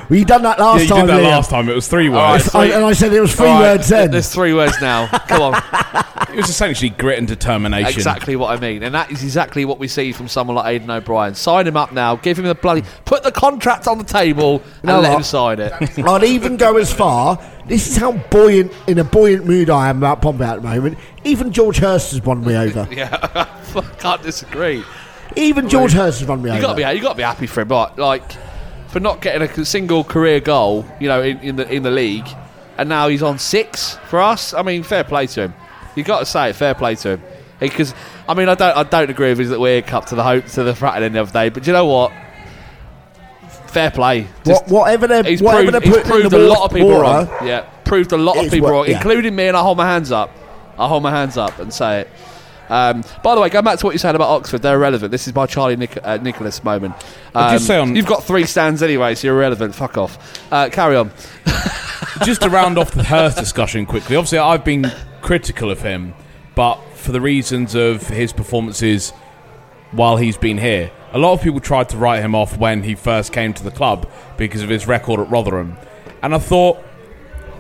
Well, 0.10 0.18
you 0.18 0.26
done 0.26 0.42
that 0.42 0.58
last 0.60 0.60
Yeah, 0.60 0.66
last 0.66 0.82
you 0.84 0.88
time, 0.90 1.06
did 1.06 1.16
that 1.16 1.22
Liam. 1.22 1.32
last 1.32 1.50
time. 1.52 1.70
It 1.70 1.76
was 1.76 1.88
three 1.88 2.08
All 2.10 2.16
words. 2.34 2.54
right. 2.54 2.72
I- 2.72 2.76
and 2.76 2.84
I 2.86 2.94
said 2.94 3.14
it 3.14 3.22
was 3.22 3.36
three 3.36 3.48
All 3.48 3.62
right, 3.62 3.78
words 3.78 3.90
then. 3.90 4.10
There's 4.12 4.28
three 4.34 4.54
words 4.54 4.74
now. 4.82 5.08
Come 5.08 5.42
on. 5.42 5.62
It 6.30 6.36
was 6.36 6.50
essentially 6.50 6.90
grit 6.92 7.18
and 7.18 7.28
determination. 7.28 7.92
Exactly 7.92 8.36
what 8.36 8.56
I 8.56 8.60
mean, 8.62 8.84
and 8.84 8.94
that 8.94 9.10
is 9.12 9.24
exactly 9.24 9.66
what 9.66 9.80
we 9.80 9.88
see 9.88 10.12
from 10.12 10.28
someone 10.28 10.56
like 10.58 10.80
Aiden 10.80 10.90
O'Brien. 10.90 11.34
Sign 11.34 11.66
him 11.66 11.76
up 11.76 11.92
now. 11.92 12.18
Give 12.18 12.38
him 12.38 12.46
the 12.46 12.54
bloody. 12.54 12.84
Put 13.06 13.24
the 13.24 13.32
contract 13.32 13.88
on 13.88 13.98
the 13.98 14.04
table 14.04 14.62
and 14.78 14.84
know 14.86 15.00
let 15.00 15.10
what? 15.10 15.18
him 15.18 15.24
sign 15.24 15.60
it. 15.60 15.74
I'd 15.98 16.24
even 16.24 16.56
go 16.58 16.78
as 16.78 16.94
far. 16.94 17.42
This 17.66 17.88
is 17.90 17.98
how 17.98 18.12
buoyant, 18.12 18.72
in 18.88 19.00
a 19.00 19.04
buoyant 19.04 19.48
mood 19.48 19.72
I 19.72 19.90
am 19.90 19.98
about 19.98 20.22
Pompey 20.22 20.44
at 20.44 20.58
the 20.62 20.68
moment. 20.70 21.00
Even 21.24 21.52
George 21.52 21.78
Hirst 21.80 22.12
has 22.12 22.22
won 22.22 22.46
me 22.46 22.56
over. 22.56 22.88
yeah, 22.92 23.10
I 23.74 23.82
can't 23.98 24.22
disagree. 24.22 24.84
Even 25.36 25.70
George 25.70 25.94
Hirst 25.94 26.20
has 26.20 26.28
run 26.28 26.42
me 26.42 26.50
You 26.50 26.56
over. 26.58 26.62
got 26.62 26.70
to 26.72 26.76
be. 26.76 26.98
You 26.98 27.02
got 27.04 27.10
to 27.12 27.18
be 27.18 27.24
happy 27.24 27.48
for 27.48 27.62
him, 27.62 27.70
right? 27.70 27.98
Like 27.98 28.24
for 28.88 29.00
not 29.00 29.22
getting 29.22 29.48
a 29.48 29.66
single 29.66 30.04
career 30.04 30.40
goal, 30.40 30.86
you 31.00 31.08
know, 31.08 31.22
in, 31.22 31.40
in 31.40 31.56
the 31.56 31.72
in 31.72 31.84
the 31.84 31.92
league, 31.92 32.28
and 32.78 32.90
now 32.90 33.08
he's 33.08 33.22
on 33.24 33.38
six 33.40 33.96
for 34.10 34.20
us. 34.20 34.54
I 34.54 34.62
mean, 34.64 34.84
fair 34.84 35.04
play 35.04 35.28
to 35.28 35.42
him. 35.44 35.54
You 35.96 36.04
got 36.04 36.20
to 36.20 36.26
say 36.26 36.50
it. 36.50 36.54
Fair 36.56 36.74
play 36.74 36.96
to 36.96 37.10
him. 37.12 37.22
Because 37.60 37.94
I 38.28 38.34
mean, 38.34 38.50
I 38.50 38.56
don't. 38.56 38.76
I 38.76 38.84
don't 38.84 39.10
agree 39.10 39.30
with 39.30 39.40
his 39.40 39.50
that 39.50 39.60
we're 39.60 39.82
cup 39.82 40.06
to 40.08 40.16
the 40.16 40.24
hope 40.24 40.46
to 40.48 40.64
the 40.64 40.74
frat 40.74 41.02
end 41.04 41.16
of 41.18 41.32
the 41.32 41.40
day. 41.40 41.50
But 41.50 41.68
you 41.68 41.74
know 41.74 41.86
what? 41.86 42.12
Fair 43.68 43.92
play. 43.92 44.28
What, 44.46 44.68
whatever 44.68 45.06
they're, 45.08 45.24
He's 45.24 45.42
whatever 45.42 45.70
proved, 45.72 45.86
they're 45.86 45.94
he's 45.94 46.08
putting 46.10 46.26
in 46.26 46.30
the 46.32 46.48
a 46.48 46.50
lot 46.50 46.64
of 46.66 46.72
people 46.72 46.88
water, 46.90 47.02
wrong. 47.30 47.48
Yeah, 47.48 47.62
proved 47.84 48.12
a 48.14 48.18
lot 48.18 48.38
of 48.38 48.46
It's 48.46 48.54
people 48.54 48.70
wrong, 48.72 48.88
yeah. 48.88 48.98
including 48.98 49.36
me, 49.36 49.48
and 49.48 49.56
I 49.56 49.62
hold 49.62 49.78
my 49.78 49.86
hands 49.86 50.12
up. 50.12 50.32
I 50.78 50.88
hold 50.88 51.04
my 51.04 51.12
hands 51.12 51.38
up 51.38 51.60
and 51.60 51.72
say 51.72 52.02
it. 52.02 52.08
Um, 52.70 53.04
by 53.24 53.36
the 53.36 53.42
way, 53.42 53.50
going 53.50 53.66
back 53.66 53.80
to 53.80 53.86
what 53.86 53.94
you 53.94 54.00
said 54.00 54.16
about 54.16 54.30
Oxford, 54.30 54.62
they're 54.62 54.76
irrelevant. 54.76 55.12
This 55.12 55.28
is 55.28 55.34
my 55.34 55.46
Charlie 55.46 55.76
Nic- 55.76 56.00
uh, 56.04 56.18
Nicholas 56.18 56.64
moment. 56.64 56.94
Um, 57.34 57.54
just 57.54 57.68
say 57.68 57.78
on- 57.78 57.96
you've 57.96 58.06
got 58.06 58.24
three 58.24 58.46
stands 58.46 58.84
anyway, 58.84 59.16
so 59.16 59.28
you're 59.28 59.38
irrelevant. 59.38 59.74
Fuck 59.76 59.98
off. 59.98 60.42
Uh, 60.52 60.70
carry 60.70 60.96
on. 60.96 61.12
just 62.24 62.42
to 62.42 62.50
round 62.50 62.78
off 62.78 62.92
the 62.92 63.04
Hirst 63.04 63.38
discussion 63.38 63.86
quickly, 63.86 64.16
obviously 64.16 64.38
I've 64.38 64.64
been 64.64 64.92
critical 65.22 65.72
of 65.72 65.82
him, 65.82 66.14
but 66.56 66.76
for 66.96 67.12
the 67.12 67.22
reasons 67.22 67.76
of 67.76 68.08
his 68.08 68.34
performances 68.34 69.12
while 69.92 70.18
he's 70.18 70.38
been 70.38 70.58
here. 70.58 70.92
A 71.12 71.18
lot 71.18 71.34
of 71.34 71.42
people 71.42 71.60
tried 71.60 71.90
to 71.90 71.98
write 71.98 72.22
him 72.22 72.36
off 72.36 72.58
when 72.58 72.84
he 72.84 72.94
first 72.94 73.34
came 73.34 73.54
to 73.54 73.64
the 73.64 73.72
club 73.72 74.08
because 74.38 74.62
of 74.62 74.70
his 74.70 74.86
record 74.86 75.20
at 75.20 75.30
Rotherham. 75.30 75.78
And 76.22 76.36
I 76.36 76.38
thought 76.38 76.84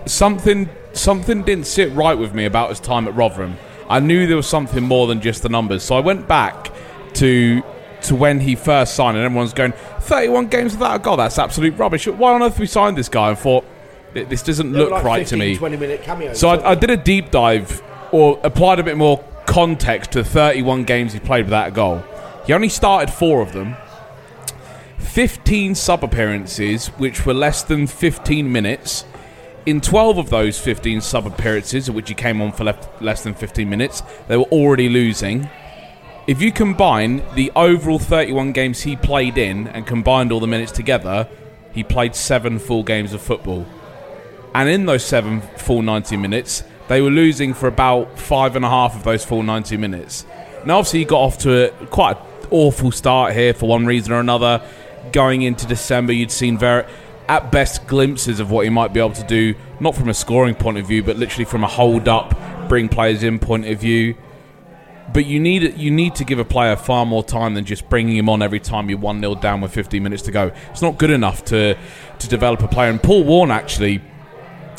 something 0.05 0.69
something 0.93 1.43
didn't 1.43 1.65
sit 1.67 1.91
right 1.93 2.17
with 2.17 2.33
me 2.33 2.45
about 2.45 2.69
his 2.69 2.79
time 2.79 3.07
at 3.07 3.15
Rotherham. 3.15 3.57
I 3.89 3.99
knew 3.99 4.27
there 4.27 4.37
was 4.37 4.47
something 4.47 4.83
more 4.83 5.07
than 5.07 5.21
just 5.21 5.43
the 5.43 5.49
numbers. 5.49 5.83
So 5.83 5.95
I 5.95 5.99
went 5.99 6.27
back 6.27 6.71
to 7.15 7.63
to 8.03 8.15
when 8.15 8.39
he 8.39 8.55
first 8.55 8.95
signed 8.95 9.17
and 9.17 9.25
everyone's 9.25 9.51
going 9.53 9.73
31 9.99 10.47
games 10.47 10.71
without 10.73 10.95
a 10.95 10.99
goal. 10.99 11.17
That's 11.17 11.37
absolute 11.37 11.77
rubbish. 11.77 12.07
Why 12.07 12.33
on 12.33 12.41
earth 12.41 12.57
we 12.57 12.65
signed 12.65 12.97
this 12.97 13.09
guy? 13.09 13.29
And 13.29 13.37
thought 13.37 13.65
this 14.13 14.41
doesn't 14.41 14.71
look 14.71 14.91
like 14.91 15.03
right 15.03 15.27
to 15.27 15.37
me. 15.37 15.57
20 15.57 15.77
minute 15.77 16.01
cameos, 16.03 16.39
So 16.39 16.49
I, 16.49 16.71
I 16.71 16.75
did 16.75 16.89
a 16.89 16.97
deep 16.97 17.31
dive, 17.31 17.81
or 18.11 18.39
applied 18.43 18.79
a 18.79 18.83
bit 18.83 18.97
more 18.97 19.23
context 19.45 20.11
to 20.13 20.23
31 20.23 20.83
games 20.85 21.13
he 21.13 21.19
played 21.19 21.45
without 21.45 21.67
a 21.67 21.71
goal. 21.71 22.03
He 22.45 22.53
only 22.53 22.69
started 22.69 23.13
four 23.13 23.41
of 23.41 23.53
them. 23.53 23.75
15 24.99 25.75
sub 25.75 26.03
appearances, 26.03 26.87
which 26.97 27.25
were 27.25 27.33
less 27.33 27.63
than 27.63 27.87
15 27.87 28.51
minutes. 28.51 29.05
In 29.65 29.81
12 29.81 30.17
of 30.17 30.29
those 30.29 30.57
15 30.57 31.01
sub 31.01 31.27
appearances, 31.27 31.91
which 31.91 32.09
he 32.09 32.15
came 32.15 32.41
on 32.41 32.51
for 32.51 32.63
less 33.01 33.23
than 33.23 33.33
15 33.33 33.69
minutes, 33.69 34.01
they 34.27 34.37
were 34.37 34.45
already 34.45 34.87
losing. 34.87 35.49
If 36.27 36.41
you 36.41 36.51
combine 36.51 37.23
the 37.35 37.51
overall 37.55 37.99
31 37.99 38.53
games 38.53 38.81
he 38.81 38.95
played 38.95 39.37
in 39.37 39.67
and 39.67 39.85
combined 39.85 40.31
all 40.31 40.39
the 40.39 40.47
minutes 40.47 40.71
together, 40.71 41.27
he 41.73 41.83
played 41.83 42.15
seven 42.15 42.57
full 42.57 42.83
games 42.83 43.13
of 43.13 43.21
football. 43.21 43.65
And 44.55 44.69
in 44.69 44.85
those 44.85 45.03
seven 45.03 45.41
full 45.57 45.81
90 45.81 46.17
minutes, 46.17 46.63
they 46.87 47.01
were 47.01 47.11
losing 47.11 47.53
for 47.53 47.67
about 47.67 48.17
five 48.17 48.55
and 48.55 48.63
a 48.63 48.69
half 48.69 48.95
of 48.95 49.03
those 49.03 49.25
full 49.25 49.43
90 49.43 49.77
minutes. 49.77 50.25
Now, 50.65 50.77
obviously, 50.77 50.99
he 50.99 51.05
got 51.05 51.19
off 51.19 51.37
to 51.39 51.65
a 51.65 51.85
quite 51.87 52.17
an 52.17 52.47
awful 52.49 52.91
start 52.91 53.33
here 53.33 53.53
for 53.53 53.67
one 53.67 53.85
reason 53.85 54.13
or 54.13 54.19
another. 54.19 54.61
Going 55.11 55.41
into 55.41 55.67
December, 55.67 56.13
you'd 56.13 56.31
seen 56.31 56.57
very, 56.57 56.85
at 57.29 57.51
best, 57.51 57.85
glimpses 57.85 58.39
of 58.39 58.49
what 58.49 58.65
he 58.65 58.71
might 58.71 58.91
be 58.91 58.99
able 58.99 59.13
to 59.13 59.23
do, 59.23 59.53
not 59.79 59.95
from 59.95 60.09
a 60.09 60.13
scoring 60.13 60.55
point 60.55 60.79
of 60.79 60.87
view, 60.87 61.03
but 61.03 61.15
literally 61.15 61.45
from 61.45 61.63
a 61.63 61.67
hold 61.67 62.07
up, 62.07 62.35
bring 62.67 62.89
players 62.89 63.21
in 63.21 63.37
point 63.37 63.67
of 63.67 63.79
view. 63.79 64.15
But 65.13 65.27
you 65.27 65.39
need 65.39 65.77
you 65.77 65.91
need 65.91 66.15
to 66.15 66.23
give 66.23 66.39
a 66.39 66.45
player 66.45 66.75
far 66.75 67.05
more 67.05 67.23
time 67.23 67.53
than 67.53 67.65
just 67.65 67.87
bringing 67.87 68.17
him 68.17 68.29
on 68.29 68.41
every 68.41 68.59
time 68.59 68.89
you're 68.89 68.99
one 68.99 69.21
0 69.21 69.35
down 69.35 69.61
with 69.61 69.71
15 69.71 70.01
minutes 70.01 70.23
to 70.23 70.31
go. 70.31 70.51
It's 70.71 70.81
not 70.81 70.97
good 70.97 71.11
enough 71.11 71.45
to 71.45 71.77
to 72.19 72.27
develop 72.27 72.61
a 72.63 72.67
player. 72.67 72.89
And 72.89 73.01
Paul 73.01 73.23
Warne 73.23 73.51
actually 73.51 74.01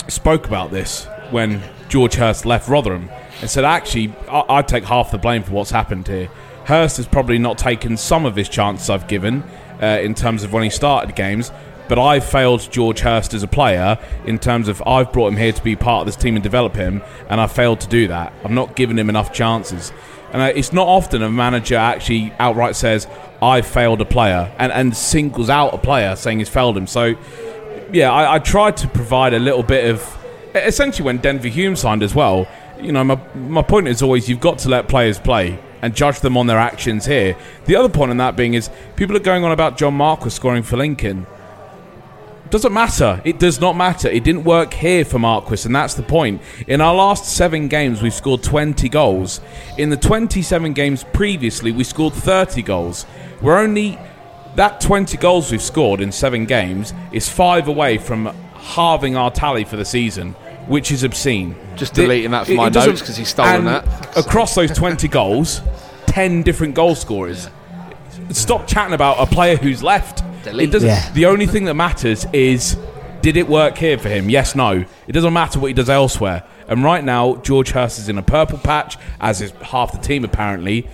spoke 0.09 0.47
about 0.47 0.73
this 0.73 1.07
when 1.31 1.63
George 1.89 2.15
Hirst 2.15 2.47
left 2.47 2.69
Rotherham 2.69 3.09
and 3.41 3.49
said, 3.49 3.65
actually, 3.65 4.13
I'd 4.29 4.69
take 4.69 4.85
half 4.85 5.13
the 5.13 5.19
blame 5.19 5.43
for 5.43 5.53
what's 5.53 5.71
happened 5.71 6.07
here. 6.09 6.29
Hirst 6.67 6.99
has 6.99 7.07
probably 7.07 7.39
not 7.39 7.59
taken 7.59 7.97
some 7.97 8.27
of 8.27 8.37
his 8.37 8.49
chances 8.49 8.91
I've 8.91 9.09
given 9.09 9.43
uh, 9.81 9.99
in 10.03 10.15
terms 10.15 10.45
of 10.45 10.53
when 10.53 10.63
he 10.63 10.71
started 10.71 11.17
games, 11.17 11.51
but 11.91 11.99
I've 11.99 12.25
failed 12.25 12.71
George 12.71 13.01
Hirst 13.01 13.35
as 13.35 13.43
a 13.43 13.49
player 13.49 13.99
in 14.25 14.39
terms 14.39 14.69
of 14.69 14.81
I've 14.87 15.13
brought 15.13 15.27
him 15.33 15.37
here 15.37 15.51
to 15.51 15.63
be 15.63 15.75
part 15.75 16.03
of 16.03 16.07
this 16.07 16.15
team 16.15 16.37
and 16.37 16.43
develop 16.43 16.77
him, 16.77 17.03
and 17.29 17.41
I 17.41 17.49
failed 17.49 17.81
to 17.81 17.89
do 17.89 18.07
that. 18.07 18.33
I've 18.45 18.53
not 18.53 18.77
given 18.77 18.97
him 18.97 19.09
enough 19.09 19.33
chances. 19.33 19.93
And 20.33 20.41
uh, 20.41 20.53
it's 20.55 20.73
not 20.73 20.87
often 20.87 21.21
a 21.21 21.29
manager 21.29 21.75
actually 21.75 22.33
outright 22.39 22.77
says, 22.77 23.09
I 23.43 23.63
failed 23.63 24.01
a 24.01 24.05
player, 24.05 24.55
and, 24.57 24.71
and 24.71 24.97
singles 24.97 25.51
out 25.51 25.75
a 25.75 25.79
player 25.79 26.15
saying 26.15 26.39
he's 26.39 26.49
failed 26.49 26.77
him. 26.77 26.87
So, 26.87 27.17
yeah, 27.93 28.13
I, 28.13 28.37
I 28.37 28.39
tried 28.39 28.77
to 28.79 28.89
provide 28.89 29.35
a 29.35 29.41
little 29.41 29.65
bit 29.65 29.91
of. 29.91 30.17
Essentially, 30.55 31.05
when 31.05 31.19
Denver 31.19 31.49
Hume 31.49 31.75
signed 31.75 32.05
as 32.05 32.15
well, 32.15 32.47
you 32.81 32.93
know, 32.93 33.03
my, 33.03 33.19
my 33.35 33.63
point 33.63 33.89
is 33.89 34.01
always 34.01 34.29
you've 34.29 34.39
got 34.39 34.59
to 34.59 34.69
let 34.69 34.87
players 34.87 35.19
play 35.19 35.59
and 35.83 35.97
judge 35.97 36.21
them 36.21 36.37
on 36.37 36.47
their 36.47 36.59
actions 36.59 37.07
here. 37.07 37.37
The 37.65 37.75
other 37.75 37.89
point 37.89 38.13
in 38.13 38.19
that 38.19 38.37
being 38.37 38.55
is 38.55 38.71
people 38.95 39.17
are 39.17 39.21
going 39.21 39.43
on 39.43 39.51
about 39.51 39.77
John 39.77 39.95
Marquis 39.95 40.31
scoring 40.31 40.63
for 40.63 40.77
Lincoln. 40.77 41.27
Doesn't 42.51 42.73
matter. 42.73 43.21
It 43.25 43.39
does 43.39 43.61
not 43.61 43.77
matter. 43.77 44.09
It 44.09 44.25
didn't 44.25 44.43
work 44.43 44.75
here 44.75 45.05
for 45.05 45.21
Marquis, 45.21 45.63
and 45.65 45.75
that's 45.75 45.95
the 45.95 46.03
point. 46.03 46.43
In 46.67 46.81
our 46.81 46.95
last 46.95 47.25
seven 47.27 47.69
games, 47.69 48.03
we've 48.03 48.13
scored 48.13 48.43
20 48.43 48.89
goals. 48.89 49.41
In 49.79 49.91
the 49.91 49.97
27 49.97 50.73
games 50.73 51.05
previously, 51.13 51.71
we 51.71 51.85
scored 51.85 52.13
30 52.13 52.63
goals. 52.63 53.07
We're 53.41 53.59
only. 53.59 53.99
That 54.57 54.81
20 54.81 55.17
goals 55.19 55.53
we've 55.53 55.63
scored 55.63 56.01
in 56.01 56.11
seven 56.11 56.45
games 56.45 56.93
is 57.13 57.29
five 57.29 57.69
away 57.69 57.99
from 57.99 58.35
halving 58.55 59.17
our 59.17 59.31
tally 59.31 59.63
for 59.63 59.77
the 59.77 59.85
season, 59.85 60.33
which 60.67 60.91
is 60.91 61.05
obscene. 61.05 61.55
Just 61.77 61.95
deleting 61.95 62.33
that 62.33 62.47
from 62.47 62.57
my 62.57 62.69
notes 62.69 63.01
'cause 63.01 63.17
he's 63.17 63.29
stolen 63.29 63.65
that. 63.67 64.17
Across 64.17 64.57
those 64.57 64.73
20 64.73 65.07
goals, 65.07 65.63
10 66.07 66.43
different 66.43 66.75
goal 66.75 66.97
scorers. 66.97 67.49
Stop 68.31 68.67
chatting 68.67 68.93
about 68.93 69.19
a 69.21 69.27
player 69.27 69.57
who's 69.57 69.85
left. 69.85 70.25
Delete. 70.43 70.69
It 70.69 70.73
doesn't. 70.73 70.89
Yeah. 70.89 71.13
The 71.13 71.27
only 71.27 71.47
thing 71.47 71.65
that 71.65 71.75
matters 71.75 72.27
is 72.33 72.77
did 73.23 73.37
it 73.37 73.49
work 73.49 73.77
here 73.77 73.99
for 73.99 74.09
him? 74.09 74.31
Yes, 74.31 74.55
no. 74.55 74.85
It 75.07 75.13
doesn't 75.13 75.33
matter 75.33 75.61
what 75.61 75.69
he 75.69 75.75
does 75.75 75.91
elsewhere. 75.91 76.45
And 76.69 76.83
right 76.83 77.05
now, 77.05 77.37
George 77.37 77.71
Hirst 77.71 77.99
is 77.99 78.09
in 78.09 78.17
a 78.17 78.23
purple 78.23 78.59
patch, 78.59 78.97
as 79.21 79.41
is 79.43 79.51
half 79.63 79.93
the 79.93 79.99
team 79.99 80.25
apparently. 80.25 80.89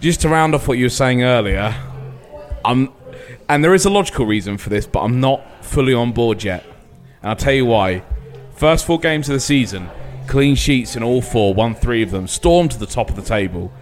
Just 0.00 0.22
to 0.22 0.28
round 0.28 0.54
off 0.54 0.66
what 0.66 0.78
you 0.78 0.86
were 0.86 0.90
saying 0.90 1.22
earlier, 1.22 1.74
I'm, 2.64 2.90
and 3.48 3.62
there 3.62 3.74
is 3.74 3.84
a 3.84 3.90
logical 3.90 4.24
reason 4.24 4.56
for 4.56 4.70
this, 4.70 4.86
but 4.86 5.00
I'm 5.00 5.20
not 5.20 5.64
fully 5.64 5.92
on 5.92 6.12
board 6.12 6.42
yet. 6.42 6.64
And 7.22 7.30
I'll 7.30 7.36
tell 7.36 7.52
you 7.52 7.66
why. 7.66 8.02
First 8.54 8.86
four 8.86 8.98
games 8.98 9.28
of 9.28 9.34
the 9.34 9.40
season, 9.40 9.90
clean 10.26 10.54
sheets 10.54 10.96
in 10.96 11.02
all 11.02 11.20
four, 11.20 11.52
won 11.52 11.74
three 11.74 12.02
of 12.02 12.10
them, 12.10 12.26
stormed 12.26 12.70
to 12.70 12.78
the 12.78 12.86
top 12.86 13.10
of 13.10 13.16
the 13.16 13.22
table. 13.22 13.72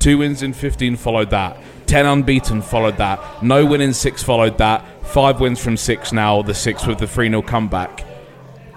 Two 0.00 0.18
wins 0.18 0.42
in 0.42 0.52
15 0.52 0.96
followed 0.96 1.30
that. 1.30 1.56
10 1.86 2.06
unbeaten 2.06 2.62
followed 2.62 2.96
that. 2.98 3.42
No 3.42 3.64
win 3.66 3.80
in 3.80 3.94
six 3.94 4.22
followed 4.22 4.58
that. 4.58 4.84
Five 5.06 5.40
wins 5.40 5.62
from 5.62 5.76
six 5.76 6.12
now, 6.12 6.42
the 6.42 6.54
six 6.54 6.86
with 6.86 6.98
the 6.98 7.06
3 7.06 7.28
0 7.28 7.42
comeback. 7.42 8.04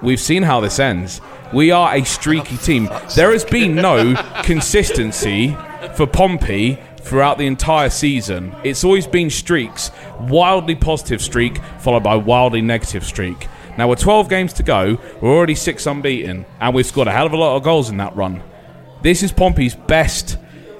We've 0.02 0.20
seen 0.20 0.44
how 0.44 0.60
this 0.60 0.80
ends. 0.80 1.22
We 1.54 1.72
are 1.72 1.96
a 1.96 2.04
streaky 2.04 2.56
oh, 2.56 2.64
team. 2.64 2.90
There 3.16 3.32
has 3.32 3.46
been 3.46 3.76
no 3.76 4.16
consistency 4.44 5.56
for 5.96 6.06
Pompey 6.06 6.78
throughout 7.00 7.38
the 7.38 7.48
entire 7.48 7.90
season. 7.90 8.54
It's 8.64 8.84
always 8.84 9.08
been 9.08 9.30
streaks, 9.30 9.92
wildly 10.20 10.76
positive 10.76 11.22
streak, 11.22 11.58
followed 11.80 12.04
by 12.04 12.18
wildly 12.18 12.62
negative 12.62 13.06
streak. 13.06 13.48
Now 13.78 13.88
we're 13.88 13.96
12 13.96 14.28
games 14.28 14.54
to 14.54 14.64
go, 14.64 14.98
we're 15.22 15.36
already 15.36 15.56
six 15.56 15.86
unbeaten, 15.86 16.46
and 16.60 16.76
we've 16.76 16.86
scored 16.86 17.08
a 17.08 17.12
hell 17.12 17.28
of 17.28 17.34
a 17.34 17.38
lot 17.38 17.56
of 17.56 17.64
goals 17.64 17.90
in 17.90 17.98
that 17.98 18.16
run. 18.16 18.44
This 19.04 19.24
is 19.24 19.32
Pompey's 19.32 19.76
best, 19.76 20.38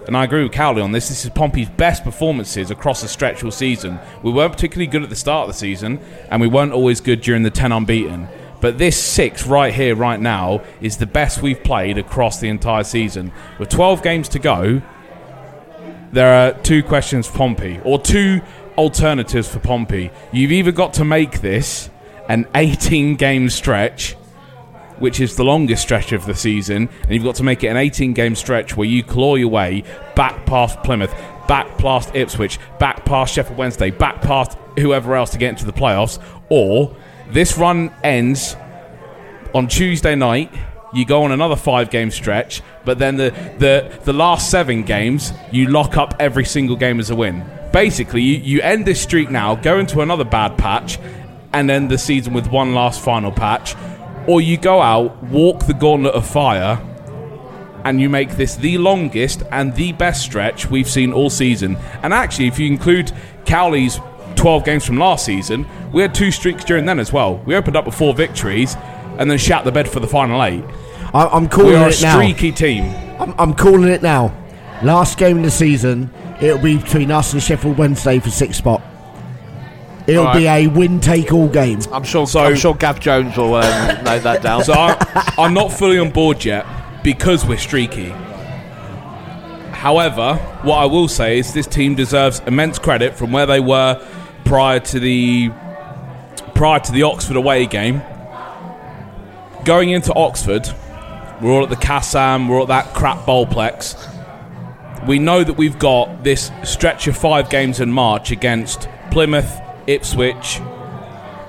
and 0.08 0.16
I 0.16 0.24
agree 0.24 0.44
with 0.44 0.54
Cowley 0.54 0.82
on 0.82 0.94
this. 0.94 1.10
This 1.10 1.26
is 1.26 1.32
Pompey's 1.32 1.70
best 1.70 2.04
performances 2.04 2.72
across 2.72 3.02
the 3.02 3.08
stretch 3.08 3.44
all 3.44 3.52
season. 3.52 4.00
We 4.24 4.32
weren't 4.32 4.54
particularly 4.54 4.88
good 4.88 5.04
at 5.04 5.10
the 5.10 5.16
start 5.16 5.48
of 5.50 5.54
the 5.54 5.60
season, 5.60 6.00
and 6.32 6.42
we 6.42 6.48
weren't 6.48 6.72
always 6.72 7.02
good 7.02 7.22
during 7.22 7.44
the 7.44 7.52
10 7.52 7.72
unbeaten. 7.72 8.28
But 8.62 8.78
this 8.78 9.02
six 9.02 9.46
right 9.46 9.74
here, 9.74 9.96
right 9.96 10.20
now, 10.20 10.64
is 10.82 10.98
the 10.98 11.06
best 11.06 11.42
we've 11.42 11.62
played 11.64 11.98
across 11.98 12.40
the 12.40 12.50
entire 12.50 12.84
season. 12.84 13.32
With 13.60 13.70
12 13.70 14.02
games 14.02 14.30
to 14.30 14.40
go, 14.40 14.82
there 16.12 16.34
are 16.34 16.54
two 16.62 16.84
questions 16.84 17.28
for 17.28 17.38
Pompey, 17.38 17.80
or 17.84 18.00
two 18.00 18.42
alternatives 18.78 19.48
for 19.48 19.60
Pompey. 19.60 20.12
You've 20.32 20.52
either 20.52 20.72
got 20.72 20.94
to 20.96 21.06
make 21.06 21.42
this 21.42 21.90
an 22.30 22.48
18 22.56 23.16
game 23.16 23.50
stretch, 23.50 24.16
which 25.00 25.20
is 25.20 25.36
the 25.36 25.44
longest 25.44 25.82
stretch 25.82 26.12
of 26.12 26.26
the 26.26 26.36
season, 26.36 26.90
and 27.04 27.12
you've 27.12 27.24
got 27.24 27.36
to 27.36 27.44
make 27.44 27.64
it 27.64 27.68
an 27.68 27.78
18 27.78 28.14
game 28.14 28.36
stretch 28.36 28.76
where 28.76 28.88
you 28.88 29.04
claw 29.04 29.36
your 29.36 29.50
way 29.50 29.84
back 30.16 30.46
past 30.46 30.82
Plymouth, 30.84 31.14
back 31.48 31.78
past 31.78 32.14
Ipswich, 32.16 32.60
back 32.80 33.06
past 33.06 33.34
Sheffield 33.34 33.58
Wednesday, 33.58 33.92
back 33.92 34.22
past 34.22 34.58
whoever 34.78 35.16
else 35.16 35.32
to 35.32 35.38
get 35.38 35.50
into 35.50 35.66
the 35.66 35.74
playoffs, 35.74 36.22
or 36.50 36.96
this 37.30 37.58
run 37.58 37.94
ends 38.04 38.56
on 39.54 39.68
Tuesday 39.68 40.16
night. 40.16 40.54
You 40.94 41.06
go 41.06 41.24
on 41.24 41.32
another 41.32 41.56
five 41.56 41.90
game 41.90 42.12
stretch, 42.12 42.62
but 42.86 42.98
then 42.98 43.18
the, 43.18 43.32
the, 43.60 44.00
the 44.06 44.14
last 44.14 44.50
seven 44.50 44.84
games, 44.84 45.34
you 45.52 45.68
lock 45.68 45.98
up 45.98 46.16
every 46.20 46.46
single 46.46 46.76
game 46.76 47.00
as 47.00 47.10
a 47.10 47.16
win. 47.16 47.46
Basically, 47.74 48.22
you, 48.22 48.38
you 48.38 48.62
end 48.62 48.86
this 48.86 49.02
streak 49.02 49.30
now, 49.30 49.56
go 49.56 49.80
into 49.80 50.00
another 50.00 50.24
bad 50.24 50.58
patch, 50.58 50.98
and 51.54 51.70
end 51.72 51.90
the 51.90 51.98
season 51.98 52.34
with 52.34 52.48
one 52.48 52.74
last 52.74 53.02
final 53.02 53.32
patch. 53.32 53.76
Or 54.28 54.42
you 54.42 54.58
go 54.58 54.82
out, 54.82 55.24
walk 55.24 55.66
the 55.66 55.74
gauntlet 55.74 56.14
of 56.14 56.28
fire, 56.28 56.80
and 57.86 58.02
you 58.02 58.10
make 58.10 58.32
this 58.32 58.56
the 58.56 58.78
longest 58.78 59.44
and 59.52 59.74
the 59.76 59.94
best 59.94 60.22
stretch 60.22 60.70
we've 60.70 60.90
seen 60.90 61.14
all 61.14 61.30
season. 61.30 61.78
And 62.04 62.14
actually, 62.14 62.48
if 62.48 62.60
you 62.60 62.68
include 62.68 63.12
Cowley's 63.46 64.00
12 64.36 64.66
games 64.66 64.86
from 64.86 64.98
last 64.98 65.26
season, 65.26 65.66
we 65.94 66.02
had 66.02 66.14
two 66.14 66.32
streaks 66.32 66.66
during 66.66 66.86
then 66.86 67.00
as 67.00 67.14
well. 67.14 67.38
We 67.46 67.56
opened 67.56 67.78
up 67.78 67.86
with 67.86 67.96
four 67.96 68.14
victories 68.14 68.76
and 69.18 69.32
then 69.32 69.38
shat 69.38 69.64
the 69.64 69.72
bed 69.72 69.88
for 69.90 70.00
the 70.02 70.08
final 70.08 70.44
eight. 70.44 70.64
I, 71.14 71.28
I'm 71.28 71.48
calling 71.48 71.70
We 71.72 71.76
are 71.76 71.88
a 71.88 71.92
it 71.92 72.02
now. 72.02 72.20
streaky 72.20 72.52
team. 72.52 72.94
I'm, 73.20 73.34
I'm 73.40 73.54
calling 73.54 73.88
it 73.90 74.02
now. 74.04 74.36
Last 74.84 75.18
game 75.18 75.38
of 75.38 75.44
the 75.44 75.52
season, 75.52 76.12
it'll 76.42 76.60
be 76.62 76.78
between 76.78 77.10
us 77.10 77.32
and 77.34 77.42
Sheffield 77.42 77.78
Wednesday 77.78 78.20
for 78.20 78.30
sixth 78.30 78.58
spot. 78.58 78.82
It'll 80.08 80.26
Alright. 80.26 80.38
be 80.40 80.48
a 80.48 80.68
win 80.68 81.00
take 81.02 81.34
all 81.34 81.50
game. 81.50 81.80
I'm 81.92 82.04
sure. 82.04 82.26
So- 82.28 82.40
I'm 82.40 82.56
sure 82.56 82.74
Gav 82.74 83.00
Jones 83.00 83.36
will 83.38 83.56
um, 83.56 83.64
note 84.04 84.24
that 84.24 84.42
down. 84.42 84.64
So 84.64 84.74
I, 84.74 85.34
I'm 85.38 85.54
not 85.54 85.72
fully 85.72 86.00
on 86.00 86.12
board 86.12 86.46
yet 86.46 86.66
because 87.04 87.46
we're 87.46 87.58
streaky. 87.58 88.14
However, 89.72 90.36
what 90.64 90.78
I 90.78 90.86
will 90.86 91.08
say 91.08 91.38
is 91.40 91.54
this 91.54 91.68
team 91.68 91.94
deserves 91.96 92.42
immense 92.48 92.80
credit 92.80 93.16
from 93.16 93.32
where 93.32 93.46
they 93.46 93.60
were 93.60 94.02
prior 94.46 94.80
to 94.80 95.00
the 95.00 95.52
prior 96.56 96.80
to 96.80 96.92
the 96.92 97.04
Oxford 97.04 97.36
away 97.36 97.66
game. 97.68 98.02
Going 99.66 99.90
into 99.90 100.14
Oxford, 100.16 100.68
we're 101.42 101.52
all 101.52 101.64
at 101.64 101.70
the 101.70 101.76
Kassam, 101.76 102.50
we're 102.50 102.62
at 102.62 102.70
that 102.70 102.94
crap 102.96 103.26
bowlplex. 103.26 103.96
We 105.06 105.20
know 105.20 105.44
that 105.44 105.54
we've 105.54 105.78
got 105.78 106.24
this 106.24 106.50
stretch 106.64 107.08
of 107.08 107.16
five 107.16 107.50
games 107.50 107.80
in 107.80 107.92
March 107.92 108.32
against 108.32 108.88
Plymouth, 109.12 109.60
Ipswich, 109.88 110.60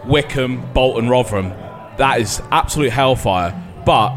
Wycombe, 0.05 0.73
Bolton, 0.73 1.09
Rotherham. 1.09 1.51
That 1.99 2.21
is 2.21 2.41
absolute 2.51 2.91
hellfire. 2.91 3.61
But 3.85 4.17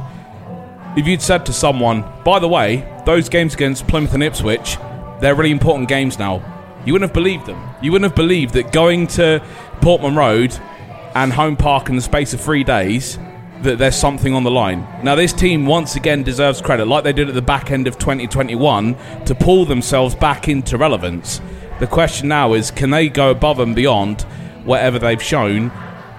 if 0.96 1.08
you'd 1.08 1.22
said 1.22 1.46
to 1.48 1.54
someone, 1.54 2.06
by 2.24 2.40
the 2.40 2.48
way, 2.48 2.88
those 3.06 3.30
games 3.30 3.54
against 3.54 3.88
Plymouth 3.88 4.14
and 4.14 4.24
Ipswich, 4.24 4.78
they're 5.20 5.36
really 5.36 5.52
important 5.52 5.90
games 5.90 6.20
now, 6.20 6.44
you 6.86 6.94
wouldn't 6.94 7.10
have 7.10 7.14
believed 7.14 7.46
them. 7.46 7.62
You 7.82 7.92
wouldn't 7.92 8.12
have 8.12 8.16
believed 8.16 8.54
that 8.54 8.72
going 8.72 9.08
to 9.08 9.44
Portman 9.82 10.16
Road 10.16 10.58
and 11.16 11.34
Home 11.34 11.56
Park 11.56 11.90
in 11.90 11.96
the 11.96 12.02
space 12.02 12.34
of 12.34 12.42
three 12.42 12.64
days, 12.64 13.18
that 13.62 13.78
there's 13.78 13.96
something 13.96 14.34
on 14.34 14.44
the 14.44 14.52
line. 14.52 14.88
Now, 15.04 15.16
this 15.16 15.34
team 15.34 15.66
once 15.66 15.96
again 15.96 16.24
deserves 16.24 16.62
credit, 16.62 16.88
like 16.88 17.04
they 17.04 17.14
did 17.14 17.30
at 17.30 17.36
the 17.36 17.42
back 17.42 17.70
end 17.70 17.88
of 17.88 17.98
2021, 18.00 18.96
to 19.26 19.36
pull 19.36 19.66
themselves 19.66 20.16
back 20.16 20.48
into 20.48 20.78
relevance. 20.78 21.42
The 21.82 21.88
question 21.88 22.28
now 22.28 22.54
is 22.54 22.70
can 22.70 22.92
they 22.92 23.10
go 23.10 23.32
above 23.32 23.60
and 23.60 23.76
beyond 23.76 24.22
whatever 24.66 25.00
they've 25.00 25.22
shown 25.22 25.72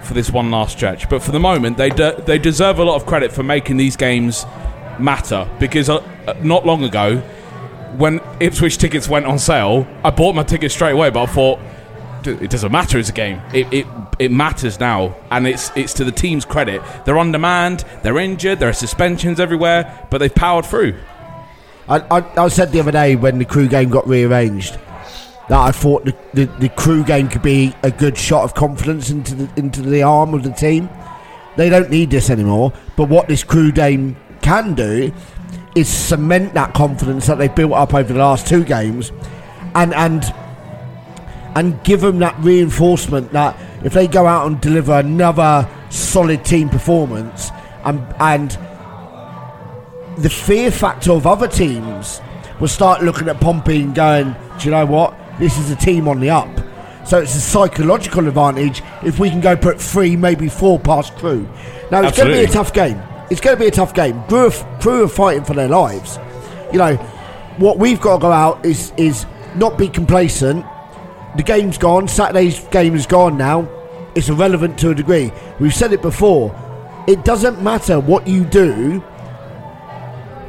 for 0.03 0.13
this 0.13 0.29
one 0.29 0.51
last 0.51 0.77
stretch? 0.77 1.09
But 1.09 1.23
for 1.23 1.31
the 1.31 1.39
moment, 1.39 1.77
they, 1.77 1.89
de- 1.89 2.21
they 2.27 2.37
deserve 2.37 2.81
a 2.81 2.85
lot 2.85 2.97
of 2.97 3.07
credit 3.07 3.31
for 3.31 3.45
making 3.45 3.77
these 3.77 3.97
games 3.97 4.45
matter 4.99 5.49
because 5.61 5.89
uh, 5.89 5.99
uh, 6.27 6.35
not 6.43 6.67
long 6.67 6.83
ago, 6.83 7.19
when 7.97 8.21
Ipswich 8.41 8.77
tickets 8.77 9.09
went 9.09 9.25
on 9.25 9.39
sale, 9.39 9.87
I 10.03 10.11
bought 10.11 10.35
my 10.35 10.43
ticket 10.43 10.73
straight 10.73 10.95
away, 10.95 11.11
but 11.11 11.23
I 11.23 11.27
thought, 11.27 11.61
it 12.25 12.51
doesn't 12.51 12.73
matter 12.73 12.99
as 12.99 13.09
a 13.09 13.13
game. 13.13 13.41
It, 13.55 13.73
it 13.73 13.87
it 14.19 14.31
matters 14.33 14.81
now, 14.81 15.17
and 15.31 15.47
it's 15.47 15.71
it's 15.77 15.93
to 15.95 16.05
the 16.05 16.13
team's 16.13 16.45
credit. 16.45 16.83
They're 17.05 17.19
on 17.19 17.31
demand, 17.31 17.85
they're 18.03 18.19
injured, 18.19 18.59
there 18.59 18.69
are 18.69 18.73
suspensions 18.73 19.39
everywhere, 19.39 20.07
but 20.11 20.19
they've 20.19 20.35
powered 20.35 20.67
through. 20.67 20.99
I, 21.89 21.99
I, 21.99 22.45
I 22.45 22.49
said 22.49 22.73
the 22.73 22.81
other 22.81 22.93
day 22.93 23.15
when 23.17 23.39
the 23.39 23.45
Crewe 23.45 23.69
game 23.69 23.91
got 23.91 24.09
rearranged 24.09 24.79
that 25.49 25.59
I 25.59 25.73
thought 25.73 26.05
the, 26.05 26.17
the, 26.35 26.45
the 26.59 26.69
Crewe 26.71 27.05
game 27.05 27.29
could 27.29 27.43
be 27.43 27.75
a 27.83 27.91
good 27.91 28.17
shot 28.17 28.45
of 28.45 28.55
confidence 28.55 29.11
into 29.11 29.35
the 29.35 29.59
into 29.59 29.83
the 29.83 30.03
arm 30.03 30.35
of 30.35 30.43
the 30.43 30.53
team. 30.53 30.89
They 31.57 31.69
don't 31.69 31.91
need 31.91 32.11
this 32.11 32.31
anymore. 32.31 32.73
But 32.97 33.09
what 33.09 33.29
this 33.29 33.45
Crewe 33.45 33.73
game 33.73 34.17
can 34.41 34.75
do 34.75 35.13
is 35.75 35.89
cement 35.89 36.55
that 36.55 36.75
confidence 36.75 37.27
that 37.27 37.39
they've 37.39 37.55
built 37.55 37.73
up 37.73 37.95
over 37.95 38.13
the 38.13 38.19
last 38.19 38.47
two 38.47 38.65
games, 38.65 39.13
and 39.75 39.93
and 39.95 40.25
and 41.55 41.83
give 41.85 42.01
them 42.01 42.19
that 42.21 42.39
reinforcement 42.39 43.33
that 43.33 43.59
if 43.85 43.93
they 43.93 44.07
go 44.07 44.27
out 44.27 44.47
and 44.47 44.61
deliver 44.61 44.93
another 44.93 45.69
solid 45.91 46.45
team 46.45 46.69
performance 46.69 47.51
and 47.85 48.01
and 48.21 48.59
the 50.19 50.31
fear 50.31 50.71
factor 50.71 51.13
of 51.13 51.27
other 51.27 51.49
teams 51.49 52.21
will 52.61 52.69
start 52.69 53.03
looking 53.03 53.29
at 53.29 53.41
Pompey 53.41 53.81
and 53.81 53.95
going, 53.95 54.35
do 54.59 54.65
you 54.65 54.71
know 54.71 54.87
what? 54.87 55.15
This 55.39 55.59
is 55.59 55.71
a 55.71 55.77
team 55.77 56.09
on 56.09 56.21
the 56.21 56.31
up. 56.31 56.49
So 57.05 57.19
it's 57.19 57.35
a 57.35 57.41
psychological 57.41 58.29
advantage 58.29 58.83
if 59.03 59.19
we 59.19 59.29
can 59.29 59.41
go 59.41 59.57
put 59.57 59.81
three, 59.81 60.17
maybe 60.17 60.49
four 60.49 60.79
past 60.79 61.17
Crewe. 61.17 61.49
Now 61.91 62.07
it's 62.07 62.17
going 62.17 62.29
to 62.31 62.35
be 62.35 62.45
a 62.45 62.49
tough 62.49 62.73
game. 62.73 63.01
It's 63.31 63.41
going 63.41 63.57
to 63.57 63.61
be 63.61 63.67
a 63.67 63.73
tough 63.73 63.95
game. 63.95 64.23
Crewe 64.25 64.47
are, 64.47 64.81
Crewe 64.81 65.05
are 65.05 65.09
fighting 65.09 65.45
for 65.45 65.55
their 65.55 65.69
lives. 65.69 66.19
You 66.73 66.79
know, 66.79 66.97
what 67.57 67.79
we've 67.79 68.01
got 68.01 68.17
to 68.17 68.23
go 68.23 68.33
out 68.33 68.65
is 68.65 68.93
is 68.97 69.27
not 69.57 69.77
be 69.77 69.89
complacent. 69.89 70.65
The 71.37 71.43
game's 71.43 71.79
gone. 71.79 72.09
Saturday's 72.09 72.61
game 72.69 72.95
is 72.95 73.07
gone 73.07 73.37
now. 73.37 73.69
It's 74.15 74.29
irrelevant 74.29 74.79
to 74.81 74.91
a 74.91 74.95
degree. 74.95 75.33
We've 75.59 75.75
said 75.75 75.93
it 75.93 76.03
before. 76.03 76.55
It 77.09 77.25
doesn't 77.25 77.63
matter 77.63 77.99
what 77.99 78.29
you 78.29 78.45
do 78.45 79.03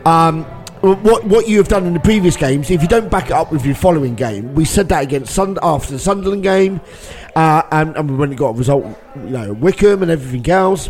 um, 0.05 0.45
what 0.83 1.23
what 1.23 1.47
you 1.47 1.57
have 1.59 1.69
done 1.69 1.85
in 1.85 1.93
the 1.93 1.99
previous 1.99 2.35
games, 2.35 2.69
if 2.69 2.81
you 2.81 2.89
don't 2.89 3.09
back 3.09 3.27
it 3.27 3.31
up 3.31 3.53
with 3.53 3.65
your 3.65 3.75
following 3.75 4.15
game, 4.15 4.53
we 4.53 4.65
said 4.65 4.89
that 4.89 5.03
against 5.03 5.35
Sund- 5.37 5.57
after 5.63 5.93
the 5.93 5.99
Sunderland 5.99 6.43
game, 6.43 6.81
uh, 7.37 7.63
and, 7.71 7.95
and 7.95 8.17
when 8.17 8.33
it 8.33 8.35
got 8.35 8.49
a 8.49 8.57
result, 8.57 8.85
you 9.15 9.29
know, 9.29 9.53
Wycombe 9.53 10.03
and 10.03 10.11
everything 10.11 10.51
else, 10.51 10.89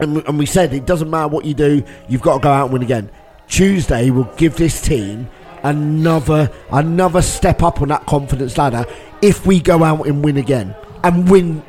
and, 0.00 0.16
and 0.26 0.38
we 0.38 0.46
said 0.46 0.74
it 0.74 0.86
doesn't 0.86 1.08
matter 1.08 1.28
what 1.28 1.44
you 1.44 1.54
do, 1.54 1.84
you've 2.08 2.20
got 2.20 2.38
to 2.38 2.40
go 2.40 2.50
out 2.50 2.64
and 2.64 2.72
win 2.72 2.82
again. 2.82 3.10
Tuesday 3.46 4.10
will 4.10 4.28
give 4.36 4.56
this 4.56 4.80
team 4.80 5.28
another 5.62 6.50
another 6.72 7.22
step 7.22 7.62
up 7.62 7.80
on 7.80 7.88
that 7.88 8.04
confidence 8.06 8.58
ladder 8.58 8.84
if 9.20 9.46
we 9.46 9.60
go 9.60 9.84
out 9.84 10.04
and 10.08 10.24
win 10.24 10.36
again 10.36 10.74
and 11.04 11.30
win 11.30 11.62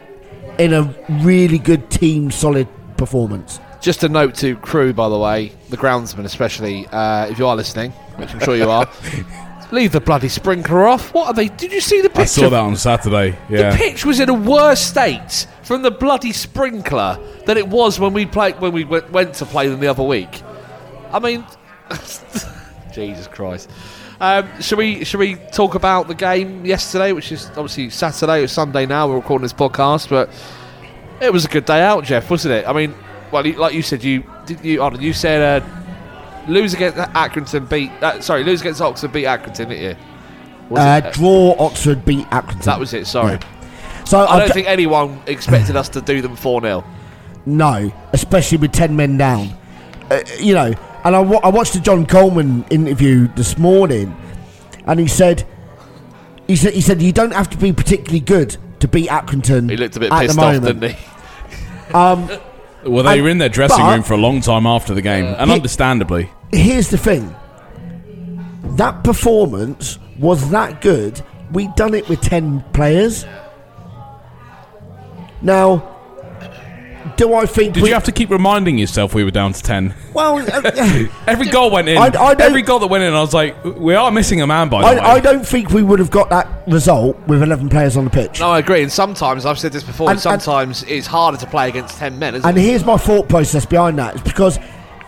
in 0.57 0.73
a 0.73 0.81
really 1.21 1.59
good 1.59 1.91
team 1.91 2.31
solid 2.31 2.67
performance. 2.97 3.59
Just 3.83 4.01
a 4.05 4.07
note 4.07 4.35
to 4.35 4.55
Crewe, 4.55 4.93
by 4.93 5.09
the 5.09 5.17
way, 5.17 5.51
the 5.67 5.75
groundsman 5.75 6.23
especially, 6.23 6.87
uh, 6.87 7.27
if 7.27 7.37
you 7.37 7.45
are 7.45 7.55
listening, 7.57 7.91
which 8.15 8.33
I'm 8.33 8.39
sure 8.39 8.55
you 8.55 8.69
are. 8.69 8.89
Leave 9.73 9.91
the 9.91 9.99
bloody 9.99 10.29
sprinkler 10.29 10.87
off. 10.87 11.13
What 11.13 11.27
are 11.27 11.33
they? 11.33 11.49
Did 11.49 11.73
you 11.73 11.81
see 11.81 11.99
the 11.99 12.07
picture? 12.07 12.21
I 12.21 12.25
saw 12.25 12.49
that 12.49 12.61
on 12.61 12.77
Saturday. 12.77 13.37
Yeah. 13.49 13.71
The 13.71 13.77
pitch 13.77 14.05
was 14.05 14.21
in 14.21 14.29
a 14.29 14.33
worse 14.33 14.79
state 14.79 15.47
from 15.63 15.81
the 15.81 15.91
bloody 15.91 16.31
sprinkler 16.31 17.19
than 17.45 17.57
it 17.57 17.67
was 17.67 17.99
when 17.99 18.13
we 18.13 18.25
played 18.25 18.57
when 18.61 18.71
we 18.71 18.85
went, 18.85 19.11
went 19.11 19.33
to 19.35 19.45
play 19.45 19.67
them 19.67 19.81
the 19.81 19.87
other 19.87 20.03
week. 20.03 20.41
I 21.11 21.19
mean, 21.19 21.45
Jesus 22.93 23.27
Christ. 23.27 23.69
Um, 24.21 24.61
should 24.61 24.77
we 24.77 25.03
should 25.03 25.19
we 25.19 25.35
talk 25.51 25.75
about 25.75 26.07
the 26.07 26.15
game 26.15 26.65
yesterday, 26.65 27.11
which 27.11 27.33
is 27.33 27.49
obviously 27.49 27.89
Saturday 27.89 28.43
or 28.43 28.47
Sunday 28.47 28.85
now? 28.85 29.09
We're 29.09 29.15
recording 29.15 29.43
this 29.43 29.51
podcast, 29.51 30.07
but 30.07 30.29
it 31.19 31.33
was 31.33 31.43
a 31.43 31.49
good 31.49 31.65
day 31.65 31.81
out, 31.81 32.05
Jeff, 32.05 32.29
wasn't 32.29 32.53
it? 32.53 32.65
I 32.65 32.71
mean, 32.71 32.95
well, 33.33 33.45
you- 33.45 33.53
like 33.59 33.73
you 33.73 33.81
said, 33.81 34.03
you 34.03 34.23
did 34.45 34.63
you 34.63 34.81
you 34.99 35.11
said 35.13 35.61
uh, 35.63 35.65
lose 36.47 36.73
against 36.73 36.97
Accrington, 36.97 37.67
beat 37.69 37.91
uh, 38.01 38.21
sorry, 38.21 38.43
lose 38.43 38.61
against 38.61 38.81
Oxford, 38.81 39.11
beat 39.11 39.25
Accrington, 39.25 39.67
didn't 39.69 39.81
you? 39.81 39.95
Uh, 40.75 41.01
draw 41.11 41.55
Oxford, 41.59 42.05
beat 42.05 42.25
Accrington. 42.29 42.63
that 42.63 42.79
was 42.79 42.93
it. 42.93 43.05
Sorry. 43.07 43.37
So 44.05 44.19
I 44.19 44.23
I've 44.33 44.39
don't 44.39 44.47
d- 44.47 44.53
think 44.53 44.67
anyone 44.67 45.21
expected 45.27 45.75
us 45.75 45.89
to 45.89 46.01
do 46.01 46.21
them 46.21 46.35
4 46.35 46.61
0. 46.61 46.83
no, 47.45 47.91
especially 48.13 48.57
with 48.59 48.71
ten 48.71 48.95
men 48.95 49.17
down. 49.17 49.49
Uh, 50.11 50.19
you 50.39 50.53
know, 50.53 50.73
and 51.05 51.15
I, 51.15 51.19
wa- 51.19 51.39
I 51.43 51.49
watched 51.49 51.73
the 51.73 51.79
John 51.79 52.05
Coleman 52.05 52.65
interview 52.69 53.27
this 53.35 53.57
morning, 53.57 54.15
and 54.85 54.99
he 54.99 55.07
said, 55.07 55.45
he 56.47 56.55
said, 56.57 56.73
he 56.73 56.81
said 56.81 57.01
you 57.01 57.11
don't 57.13 57.33
have 57.33 57.49
to 57.51 57.57
be 57.57 57.71
particularly 57.71 58.19
good 58.19 58.57
to 58.79 58.87
beat 58.87 59.07
Accrington. 59.09 59.69
He 59.69 59.77
looked 59.77 59.95
a 59.95 59.99
bit 60.01 60.11
pissed 60.11 60.37
off, 60.37 60.61
didn't 60.61 60.91
he? 60.95 61.93
Um, 61.93 62.29
Well, 62.85 63.03
they 63.03 63.13
And- 63.13 63.23
were 63.23 63.29
in 63.29 63.37
their 63.37 63.49
dressing 63.49 63.85
room 63.85 64.03
for 64.03 64.13
a 64.13 64.17
long 64.17 64.41
time 64.41 64.65
after 64.65 64.93
the 64.93 65.01
game, 65.01 65.25
and 65.37 65.49
He- 65.49 65.55
understandably. 65.55 66.29
here's 66.51 66.89
the 66.89 66.97
thing: 66.97 67.33
that 68.75 69.03
performance 69.03 69.97
was 70.19 70.49
that 70.49 70.81
good 70.81 71.21
we 71.51 71.67
done 71.75 71.93
it 71.93 72.07
with 72.09 72.19
ten 72.21 72.63
players. 72.73 73.25
Now, 75.41 75.83
do 77.17 77.33
I 77.33 77.45
think 77.45 77.73
Did 77.75 77.83
we, 77.83 77.89
you 77.89 77.93
have 77.95 78.03
to 78.05 78.11
keep 78.11 78.29
reminding 78.29 78.77
yourself 78.77 79.13
we 79.13 79.23
were 79.23 79.31
down 79.31 79.53
to 79.53 79.61
10? 79.61 79.93
Well, 80.13 80.39
uh, 80.39 81.07
Every 81.27 81.47
goal 81.47 81.69
went 81.71 81.87
in. 81.89 81.97
I- 81.97 82.07
I 82.07 82.35
Every 82.39 82.61
goal 82.61 82.79
that 82.79 82.87
went 82.87 83.03
in, 83.03 83.13
I 83.13 83.19
was 83.21 83.33
like, 83.33 83.61
we 83.63 83.95
are 83.95 84.11
missing 84.11 84.41
a 84.41 84.47
man 84.47 84.69
by 84.69 84.81
the 84.81 84.95
way. 84.99 85.05
I, 85.05 85.13
I 85.15 85.19
don't 85.19 85.45
think 85.45 85.69
we 85.71 85.83
would 85.83 85.99
have 85.99 86.11
got 86.11 86.29
that 86.29 86.47
result 86.67 87.17
with 87.27 87.43
eleven 87.43 87.69
players 87.69 87.97
on 87.97 88.05
the 88.05 88.09
pitch. 88.09 88.39
No, 88.39 88.49
I 88.51 88.59
agree. 88.59 88.81
And 88.83 88.91
sometimes 88.91 89.45
I've 89.45 89.59
said 89.59 89.71
this 89.73 89.83
before. 89.83 90.09
And- 90.09 90.15
and- 90.15 90.21
sometimes 90.21 90.83
it's 90.83 91.07
harder 91.07 91.37
to 91.37 91.47
play 91.47 91.69
against 91.69 91.97
ten 91.97 92.17
men, 92.19 92.35
isn't 92.35 92.47
And 92.47 92.57
it? 92.57 92.61
here's 92.61 92.85
my 92.85 92.97
thought 92.97 93.27
process 93.29 93.65
behind 93.65 93.97
that. 93.99 94.15
It's 94.15 94.23
because 94.23 94.57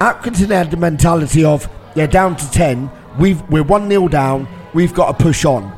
Accrington 0.02 0.50
had 0.50 0.72
the 0.72 0.78
mentality 0.78 1.44
of 1.46 1.70
they're 1.96 2.08
down 2.08 2.36
to 2.36 2.52
ten. 2.52 2.90
We've 3.18 3.42
we're 3.50 3.64
one 3.64 3.90
0 3.90 4.10
down. 4.10 4.48
We've 4.74 4.94
got 4.94 5.18
to 5.18 5.24
push 5.24 5.46
on. 5.46 5.72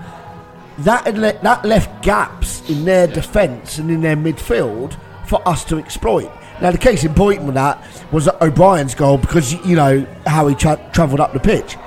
That 0.80 1.06
had 1.06 1.18
le- 1.18 1.40
that 1.42 1.66
left 1.66 2.02
gaps 2.04 2.68
in 2.70 2.86
their 2.86 3.08
defence 3.08 3.78
and 3.78 3.90
in 3.92 4.02
their 4.02 4.16
midfield 4.16 4.98
for 5.28 5.46
us 5.48 5.64
to 5.66 5.78
exploit. 5.78 6.32
Now 6.62 6.72
the 6.72 6.78
case 6.78 7.04
in 7.04 7.14
point 7.14 7.44
with 7.44 7.56
that 7.56 7.84
was 8.12 8.28
O'Brien's 8.42 8.96
goal 8.96 9.18
because 9.18 9.54
you 9.66 9.76
know 9.76 10.06
how 10.26 10.48
he 10.48 10.56
tra- 10.56 10.90
travelled 10.94 11.20
up 11.20 11.34
the 11.34 11.40
pitch. 11.40 11.78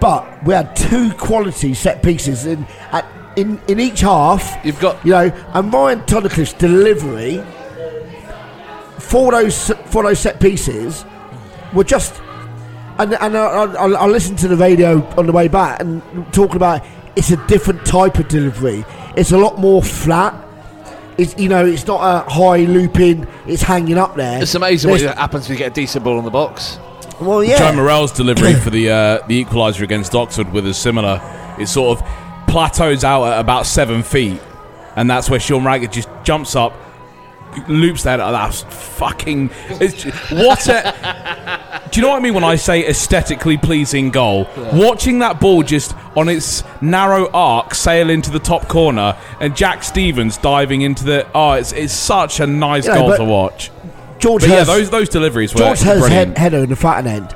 But 0.00 0.44
we 0.44 0.54
had 0.54 0.74
two 0.76 1.12
quality 1.14 1.74
set 1.74 2.02
pieces 2.02 2.46
in 2.46 2.64
at, 2.92 3.06
in 3.36 3.60
in 3.68 3.80
each 3.80 4.00
half. 4.00 4.58
You've 4.64 4.80
got- 4.80 5.04
you 5.04 5.12
know, 5.12 5.30
and 5.54 5.72
Ryan 5.72 6.00
Tunnicliffe's 6.02 6.52
delivery 6.54 7.42
for 8.98 9.32
those 9.32 9.70
for 9.86 10.02
those 10.02 10.18
set 10.20 10.40
pieces 10.40 11.04
were 11.72 11.84
just. 11.84 12.20
And, 12.98 13.14
and 13.14 13.34
I, 13.36 13.46
I, 13.64 13.88
I 13.92 14.06
listened 14.06 14.38
to 14.40 14.48
the 14.48 14.56
radio 14.56 15.02
on 15.16 15.24
the 15.24 15.32
way 15.32 15.48
back 15.48 15.80
and 15.80 16.02
talking 16.34 16.56
about 16.56 16.84
it's 17.16 17.30
a 17.30 17.46
different 17.46 17.86
type 17.86 18.18
of 18.18 18.28
delivery. 18.28 18.84
It's 19.16 19.32
a 19.32 19.38
lot 19.38 19.58
more 19.58 19.82
flat. 19.82 20.34
It's 21.20 21.38
you 21.38 21.48
know 21.48 21.64
it's 21.66 21.86
not 21.86 22.00
a 22.02 22.30
high 22.30 22.64
looping. 22.64 23.26
It's 23.46 23.62
hanging 23.62 23.98
up 23.98 24.16
there. 24.16 24.42
It's 24.42 24.54
amazing 24.54 24.90
what 24.90 25.00
happens 25.02 25.48
when 25.48 25.56
you 25.56 25.64
get 25.64 25.72
a 25.72 25.74
decent 25.74 26.04
ball 26.04 26.18
in 26.18 26.24
the 26.24 26.30
box. 26.30 26.78
Well, 27.20 27.44
yeah. 27.44 27.58
Joe 27.58 27.76
Morrell's 27.76 28.12
delivery 28.12 28.54
for 28.64 28.70
the 28.70 28.90
uh, 28.90 29.26
the 29.26 29.44
equaliser 29.44 29.82
against 29.82 30.14
Oxford 30.14 30.50
with 30.52 30.66
a 30.66 30.74
similar. 30.74 31.20
It 31.58 31.66
sort 31.68 31.98
of 31.98 32.06
plateaus 32.48 33.04
out 33.04 33.24
at 33.24 33.38
about 33.38 33.66
seven 33.66 34.02
feet, 34.02 34.40
and 34.96 35.10
that's 35.10 35.28
where 35.28 35.38
Sean 35.38 35.64
Raggett 35.64 35.92
just 35.92 36.08
jumps 36.24 36.56
up, 36.56 36.72
loops 37.68 38.02
that. 38.04 38.16
That's 38.18 38.62
fucking. 38.62 39.50
It's, 39.68 40.04
what 40.30 40.66
a. 40.68 41.80
Do 41.90 41.98
you 42.00 42.06
know 42.06 42.12
what 42.12 42.18
I 42.18 42.20
mean 42.20 42.34
when 42.34 42.44
I 42.44 42.56
say 42.56 42.86
aesthetically 42.86 43.56
pleasing 43.56 44.10
goal? 44.10 44.48
Watching 44.72 45.18
that 45.20 45.40
ball 45.40 45.62
just 45.62 45.94
on 46.16 46.28
its 46.28 46.62
narrow 46.80 47.28
arc 47.32 47.74
sail 47.74 48.10
into 48.10 48.30
the 48.30 48.38
top 48.38 48.68
corner, 48.68 49.16
and 49.40 49.56
Jack 49.56 49.82
Stevens 49.82 50.36
diving 50.38 50.82
into 50.82 51.04
the. 51.04 51.26
Oh, 51.34 51.52
it's 51.52 51.72
it's 51.72 51.92
such 51.92 52.40
a 52.40 52.46
nice 52.46 52.86
Yeah, 52.86 52.94
goal 52.96 53.16
to 53.16 53.24
watch. 53.24 53.70
George 54.18 54.42
But 54.42 54.50
yeah, 54.50 54.64
those 54.64 54.90
those 54.90 55.08
deliveries 55.08 55.54
were 55.54 55.60
George 55.60 55.82
brilliant. 55.82 56.10
head, 56.12 56.38
header 56.38 56.58
in 56.58 56.68
the 56.68 56.76
flat 56.76 57.06
end. 57.06 57.34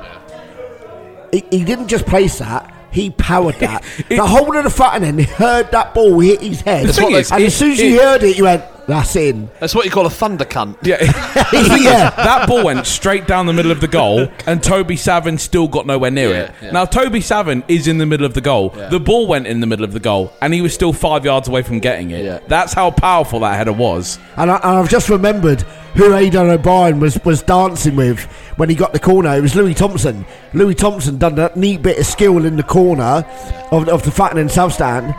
He, 1.33 1.43
he 1.51 1.63
didn't 1.65 1.87
just 1.87 2.05
place 2.05 2.37
that. 2.39 2.71
He 2.91 3.09
powered 3.09 3.55
that. 3.55 3.83
It- 4.09 4.15
the 4.17 4.25
whole 4.25 4.55
of 4.55 4.63
the 4.63 4.69
flat 4.69 5.01
end, 5.03 5.19
he 5.19 5.25
heard 5.25 5.71
that 5.71 5.93
ball 5.93 6.19
hit 6.19 6.41
his 6.41 6.61
head. 6.61 6.87
The 6.87 6.93
thing 6.93 7.11
is, 7.11 7.31
and 7.31 7.41
it- 7.43 7.47
as 7.47 7.55
soon 7.55 7.71
as 7.71 7.81
you 7.81 7.99
heard 7.99 8.23
it, 8.23 8.37
you 8.37 8.43
went, 8.45 8.63
"That's 8.87 9.15
in." 9.15 9.49
That's 9.59 9.73
what 9.75 9.85
you 9.85 9.91
call 9.91 10.05
a 10.05 10.09
thunder 10.09 10.45
cunt. 10.45 10.77
Yeah. 10.83 10.97
The 10.97 11.43
thing 11.69 11.77
is, 11.77 11.83
Yeah. 11.83 12.09
that 12.11 12.47
ball 12.47 12.63
went 12.63 12.85
straight 12.85 13.27
down 13.27 13.45
the 13.45 13.53
middle 13.53 13.71
of 13.71 13.81
the 13.81 13.87
goal, 13.87 14.27
and 14.45 14.61
Toby 14.61 14.95
Savin 14.95 15.37
still 15.37 15.67
got 15.67 15.85
nowhere 15.85 16.11
near 16.11 16.29
Yeah, 16.29 16.35
it. 16.43 16.51
yeah. 16.61 16.71
Now, 16.71 16.85
Toby 16.85 17.21
Savin 17.21 17.63
is 17.67 17.87
in 17.87 17.97
the 17.97 18.05
middle 18.05 18.25
of 18.25 18.33
the 18.33 18.41
goal. 18.41 18.69
The 18.69 18.99
ball 18.99 19.27
went 19.27 19.47
in 19.47 19.59
the 19.59 19.67
middle 19.67 19.85
of 19.85 19.93
the 19.93 19.99
goal, 19.99 20.31
and 20.41 20.53
he 20.53 20.61
was 20.61 20.73
still 20.73 20.93
five 20.93 21.25
yards 21.25 21.47
away 21.47 21.61
from 21.63 21.79
getting 21.79 22.11
it. 22.11 22.23
Yeah. 22.25 22.39
That's 22.47 22.73
how 22.73 22.91
powerful 22.91 23.39
that 23.41 23.55
header 23.57 23.73
was. 23.73 24.19
And, 24.37 24.51
I, 24.51 24.55
and 24.57 24.65
I've 24.79 24.89
just 24.89 25.09
remembered 25.09 25.61
who 25.95 26.09
Aiden 26.11 26.49
O'Brien 26.49 26.99
was, 26.99 27.17
was 27.23 27.41
dancing 27.41 27.95
with 27.95 28.19
when 28.57 28.69
he 28.69 28.75
got 28.75 28.91
the 28.93 28.99
corner. 28.99 29.33
It 29.35 29.41
was 29.41 29.55
Louis 29.55 29.73
Thompson. 29.73 30.25
Louis 30.53 30.75
Thompson 30.75 31.17
done 31.17 31.35
that 31.35 31.55
neat 31.55 31.81
bit 31.81 31.97
of 31.97 32.05
skill 32.05 32.45
in 32.45 32.57
the 32.57 32.63
corner 32.63 33.25
of, 33.71 33.87
of 33.87 34.03
the 34.03 34.11
Fratton 34.11 34.37
and 34.37 34.51
South 34.51 34.73
Stand. 34.73 35.15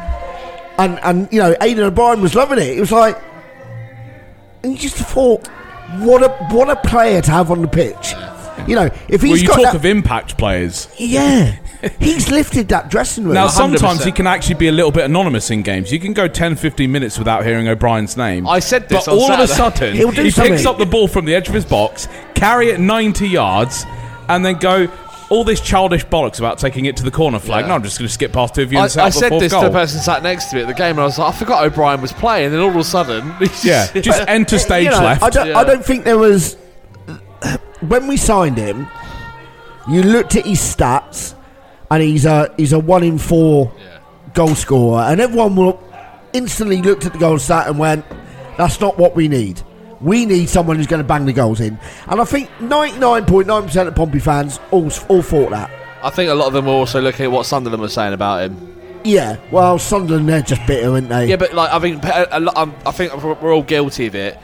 And, 0.78 0.98
and, 1.02 1.28
you 1.32 1.40
know, 1.40 1.54
Aiden 1.54 1.78
O'Brien 1.78 2.20
was 2.20 2.34
loving 2.34 2.58
it. 2.58 2.76
It 2.76 2.80
was 2.80 2.92
like, 2.92 3.16
and 4.66 4.74
you 4.74 4.78
just 4.80 4.96
thought, 4.96 5.46
what 5.98 6.22
a 6.22 6.28
what 6.54 6.68
a 6.68 6.76
player 6.76 7.22
to 7.22 7.30
have 7.30 7.50
on 7.50 7.62
the 7.62 7.68
pitch. 7.68 8.14
You 8.66 8.74
know, 8.74 8.90
if 9.08 9.22
he's 9.22 9.30
well, 9.30 9.36
you 9.38 9.46
got 9.46 9.54
talk 9.54 9.64
that, 9.64 9.74
of 9.76 9.84
impact 9.84 10.36
players. 10.36 10.88
yeah, 10.98 11.56
he's 12.00 12.30
lifted 12.30 12.68
that 12.70 12.90
dressing 12.90 13.24
room. 13.24 13.34
Now, 13.34 13.46
sometimes 13.46 14.00
100%. 14.00 14.04
he 14.06 14.12
can 14.12 14.26
actually 14.26 14.56
be 14.56 14.66
a 14.66 14.72
little 14.72 14.90
bit 14.90 15.04
anonymous 15.04 15.50
in 15.50 15.62
games. 15.62 15.92
You 15.92 16.00
can 16.00 16.14
go 16.14 16.26
10, 16.26 16.56
15 16.56 16.90
minutes 16.90 17.18
without 17.18 17.44
hearing 17.44 17.68
O'Brien's 17.68 18.16
name. 18.16 18.48
I 18.48 18.58
said 18.58 18.88
this 18.88 19.04
But 19.04 19.12
on 19.12 19.18
all 19.18 19.30
of 19.32 19.38
a 19.40 19.46
sudden, 19.46 19.94
He'll 19.94 20.10
do 20.10 20.24
he 20.24 20.30
something. 20.30 20.54
picks 20.54 20.66
up 20.66 20.78
the 20.78 20.86
ball 20.86 21.06
from 21.06 21.26
the 21.26 21.34
edge 21.34 21.48
of 21.48 21.54
his 21.54 21.64
box, 21.66 22.08
carry 22.34 22.70
it 22.70 22.80
90 22.80 23.28
yards, 23.28 23.84
and 24.28 24.44
then 24.44 24.58
go 24.58 24.88
all 25.28 25.42
this 25.44 25.60
childish 25.60 26.06
bollocks 26.06 26.38
about 26.38 26.58
taking 26.58 26.84
it 26.84 26.96
to 26.98 27.02
the 27.02 27.10
corner 27.10 27.38
flag. 27.38 27.62
Yeah. 27.64 27.68
No, 27.68 27.74
I'm 27.74 27.82
just 27.82 27.98
going 27.98 28.06
to 28.06 28.12
skip 28.12 28.32
past 28.32 28.54
two 28.54 28.62
of 28.62 28.72
you 28.72 28.78
I, 28.78 28.82
and 28.82 28.92
set 28.92 29.04
I 29.04 29.10
said 29.10 29.32
this 29.32 29.52
goal. 29.52 29.62
to 29.62 29.68
the 29.68 29.72
person 29.72 30.00
sat 30.00 30.22
next 30.22 30.46
to 30.50 30.56
me 30.56 30.62
at 30.62 30.68
the 30.68 30.74
game, 30.74 30.90
and 30.90 31.00
I 31.00 31.04
was 31.04 31.18
like, 31.18 31.34
I 31.34 31.36
forgot 31.38 31.64
O'Brien 31.64 32.00
was 32.00 32.12
playing, 32.12 32.46
and 32.46 32.54
then 32.54 32.60
all 32.60 32.70
of 32.70 32.76
a 32.76 32.84
sudden, 32.84 33.34
Yeah, 33.64 33.90
just 33.92 34.22
enter 34.28 34.58
stage 34.58 34.84
You 34.84 34.90
know, 34.90 35.00
left. 35.00 35.22
I 35.22 35.30
don't, 35.30 35.48
Yeah. 35.48 35.58
I 35.58 35.64
don't 35.64 35.84
think 35.84 36.04
there 36.04 36.18
was. 36.18 36.56
When 37.80 38.06
we 38.06 38.16
signed 38.16 38.56
him, 38.56 38.86
you 39.88 40.02
looked 40.02 40.34
at 40.36 40.46
his 40.46 40.58
stats, 40.60 41.34
and 41.90 42.02
he's 42.02 42.24
a 42.24 42.52
he's 42.56 42.72
a 42.72 42.78
one 42.78 43.02
in 43.02 43.18
four 43.18 43.72
goal 44.32 44.54
scorer, 44.54 45.02
and 45.02 45.20
everyone 45.20 45.56
will 45.56 45.82
instantly 46.32 46.82
looked 46.82 47.04
at 47.04 47.12
the 47.12 47.18
goal 47.18 47.38
stat 47.38 47.68
and 47.68 47.78
went, 47.78 48.04
"That's 48.56 48.80
not 48.80 48.96
what 48.98 49.14
we 49.14 49.28
need. 49.28 49.62
We 50.00 50.26
need 50.26 50.48
someone 50.48 50.76
who's 50.76 50.86
going 50.86 51.02
to 51.02 51.06
bang 51.08 51.24
the 51.26 51.32
goals 51.32 51.60
in." 51.60 51.78
And 52.08 52.20
I 52.20 52.24
think 52.24 52.50
ninety 52.60 52.98
nine 52.98 53.24
point 53.24 53.46
nine 53.46 53.62
percent 53.64 53.88
of 53.88 53.94
Pompey 53.94 54.18
fans 54.18 54.60
all 54.70 54.90
all 55.08 55.22
thought 55.22 55.50
that. 55.50 55.70
I 56.02 56.10
think 56.10 56.30
a 56.30 56.34
lot 56.34 56.46
of 56.48 56.52
them 56.52 56.66
were 56.66 56.72
also 56.72 57.00
looking 57.00 57.24
at 57.24 57.30
what 57.32 57.46
Sunderland 57.46 57.82
was 57.82 57.92
saying 57.92 58.12
about 58.12 58.44
him. 58.44 58.74
Yeah, 59.04 59.36
well, 59.52 59.78
Sunderland 59.78 60.28
they're 60.28 60.42
just 60.42 60.66
bitter, 60.66 60.90
aren't 60.90 61.08
they? 61.08 61.26
Yeah, 61.28 61.36
but 61.36 61.54
like 61.54 61.70
I 61.72 61.78
think 61.78 62.04
a, 62.04 62.28
a 62.32 62.40
lot, 62.40 62.56
um, 62.56 62.74
I 62.84 62.90
think 62.90 63.14
we're 63.22 63.52
all 63.52 63.62
guilty 63.62 64.06
of 64.06 64.14
it. 64.14 64.36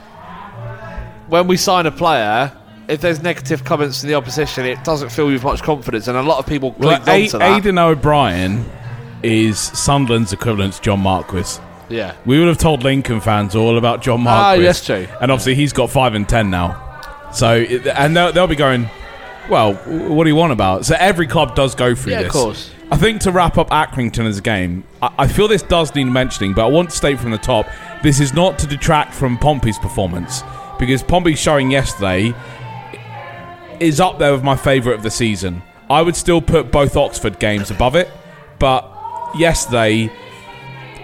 When 1.28 1.46
we 1.48 1.56
sign 1.56 1.86
a 1.86 1.90
player, 1.90 2.52
if 2.88 3.00
there's 3.00 3.22
negative 3.22 3.64
comments 3.64 4.00
from 4.00 4.08
the 4.08 4.14
opposition, 4.14 4.66
it 4.66 4.82
doesn't 4.84 5.10
fill 5.10 5.26
you 5.28 5.34
with 5.34 5.44
much 5.44 5.62
confidence, 5.62 6.08
and 6.08 6.16
a 6.16 6.22
lot 6.22 6.38
of 6.38 6.46
people 6.46 6.74
Well, 6.78 6.98
clicked 7.00 7.08
A- 7.08 7.22
onto 7.24 7.38
that. 7.38 7.62
Aiden 7.62 7.78
O'Brien 7.78 8.64
is 9.22 9.58
Sunderland's 9.58 10.32
equivalent 10.32 10.74
to 10.74 10.80
John 10.82 11.00
Marquis. 11.00 11.58
Yeah, 11.88 12.14
We 12.24 12.38
would 12.38 12.48
have 12.48 12.58
told 12.58 12.82
Lincoln 12.82 13.20
fans 13.20 13.54
all 13.54 13.76
about 13.78 14.02
John 14.02 14.20
Ah, 14.20 14.24
Marquis. 14.24 14.62
yes, 14.62 14.84
true. 14.84 15.06
And 15.20 15.30
obviously, 15.30 15.54
he's 15.54 15.72
got 15.72 15.90
five 15.90 16.14
and 16.14 16.28
ten 16.28 16.50
now. 16.50 17.30
So, 17.32 17.54
it- 17.56 17.86
and 17.86 18.16
they'll, 18.16 18.32
they'll 18.32 18.46
be 18.46 18.56
going, 18.56 18.88
well, 19.48 19.74
w- 19.74 20.12
what 20.12 20.24
do 20.24 20.30
you 20.30 20.36
want 20.36 20.52
about? 20.52 20.84
So 20.86 20.94
every 20.98 21.26
club 21.26 21.54
does 21.54 21.74
go 21.74 21.94
through 21.94 22.12
Yeah, 22.12 22.18
this. 22.22 22.26
of 22.28 22.32
course. 22.32 22.70
I 22.90 22.96
think 22.96 23.22
to 23.22 23.32
wrap 23.32 23.56
up 23.58 23.70
Accrington 23.70 24.26
as 24.26 24.38
a 24.38 24.42
game, 24.42 24.84
I, 25.00 25.10
I 25.20 25.26
feel 25.28 25.48
this 25.48 25.62
does 25.62 25.94
need 25.94 26.04
mentioning, 26.04 26.52
but 26.52 26.64
I 26.66 26.68
want 26.68 26.90
to 26.90 26.96
state 26.96 27.18
from 27.18 27.30
the 27.30 27.38
top, 27.38 27.66
this 28.02 28.20
is 28.20 28.34
not 28.34 28.58
to 28.60 28.66
detract 28.66 29.14
from 29.14 29.38
Pompey's 29.38 29.78
performance 29.78 30.42
because 30.78 31.02
Pompey's 31.02 31.38
showing 31.38 31.70
yesterday 31.70 32.34
is 33.80 34.00
up 34.00 34.18
there 34.18 34.32
with 34.32 34.42
my 34.44 34.56
favourite 34.56 34.96
of 34.96 35.02
the 35.02 35.10
season. 35.10 35.62
I 35.90 36.02
would 36.02 36.16
still 36.16 36.40
put 36.40 36.70
both 36.70 36.96
Oxford 36.96 37.38
games 37.38 37.70
above 37.70 37.96
it, 37.96 38.10
but 38.58 38.88
yesterday 39.36 40.10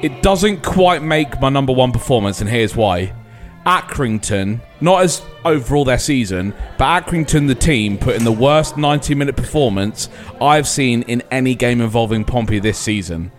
it 0.03 0.23
doesn't 0.23 0.63
quite 0.63 1.03
make 1.03 1.41
my 1.41 1.49
number 1.49 1.73
one 1.73 1.93
performance, 1.93 2.41
and 2.41 2.49
here's 2.49 2.77
why. 2.77 3.13
Accrington, 3.67 4.61
not 4.81 5.03
as 5.03 5.23
overall 5.45 5.85
their 5.85 5.99
season, 5.99 6.55
but 6.79 7.05
Accrington, 7.05 7.49
the 7.49 7.55
team, 7.55 7.99
put 7.99 8.17
in 8.17 8.25
the 8.25 8.33
worst 8.33 8.77
90 8.77 9.15
minute 9.15 9.37
performance 9.37 10.09
I've 10.41 10.69
seen 10.69 11.03
in 11.03 11.23
any 11.31 11.55
game 11.55 11.81
involving 11.81 12.25
Pompey 12.25 12.61
this 12.61 12.79
season. 12.79 13.31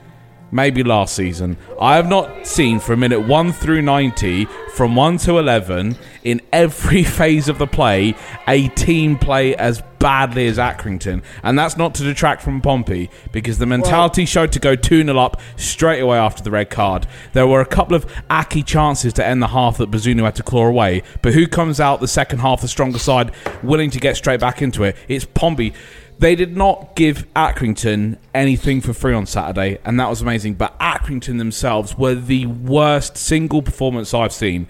Maybe 0.52 0.84
last 0.84 1.16
season. 1.16 1.58
I 1.80 1.96
have 1.96 2.10
not 2.10 2.48
seen 2.48 2.80
from 2.80 3.02
minute 3.02 3.28
1 3.28 3.52
through 3.54 3.84
90, 3.84 4.46
from 4.74 4.96
1 4.96 5.18
to 5.20 5.38
11, 5.38 5.96
in 6.24 6.42
every 6.52 7.04
phase 7.20 7.50
of 7.50 7.60
the 7.60 7.68
play, 7.68 8.16
a 8.48 8.68
team 8.70 9.18
play 9.18 9.56
as 9.56 9.84
badly 10.00 10.48
as 10.48 10.58
Accrington. 10.58 11.22
And 11.44 11.60
that's 11.60 11.78
not 11.78 11.94
to 11.96 12.04
detract 12.04 12.42
from 12.42 12.62
Pompey, 12.62 13.10
because 13.32 13.60
the 13.60 13.66
mentality 13.66 14.26
showed 14.26 14.52
to 14.54 14.60
go 14.60 14.76
2 14.76 15.04
0 15.04 15.18
up 15.20 15.40
straight 15.56 16.00
away 16.00 16.18
after 16.18 16.42
the 16.42 16.52
red 16.52 16.70
card. 16.70 17.06
There 17.34 17.46
were 17.48 17.62
a 17.62 17.66
couple 17.66 17.96
of 17.96 18.08
Accy 18.30 18.66
chances 18.66 19.14
to 19.14 19.26
end 19.26 19.42
the 19.42 19.48
half 19.48 19.78
that 19.78 19.92
Bazunu 19.92 20.24
had 20.24 20.36
to 20.36 20.44
claw 20.44 20.66
away, 20.66 21.04
but 21.22 21.34
who 21.34 21.46
comes 21.46 21.80
out 21.80 22.00
the 22.00 22.08
second 22.08 22.40
half, 22.40 22.62
the 22.62 22.68
stronger 22.68 23.00
side, 23.00 23.32
willing 23.62 23.92
to 23.92 24.00
get 24.00 24.18
straight 24.18 24.40
back 24.40 24.62
into 24.62 24.84
it? 24.84 24.96
It's 25.08 25.26
Pompey. 25.26 25.74
They 26.20 26.36
did 26.36 26.58
not 26.58 26.98
give 26.98 27.26
Accrington 27.34 28.18
anything 28.36 28.82
for 28.82 28.94
free 28.94 29.14
on 29.14 29.26
Saturday, 29.26 29.80
and 29.86 29.98
that 30.02 30.10
was 30.10 30.22
amazing. 30.22 30.56
But 30.56 30.78
Accrington 30.78 31.38
themselves 31.38 31.98
were 31.98 32.14
the 32.14 32.46
worst 32.46 33.16
single 33.16 33.62
performance 33.62 34.14
I've 34.14 34.34
seen. 34.34 34.68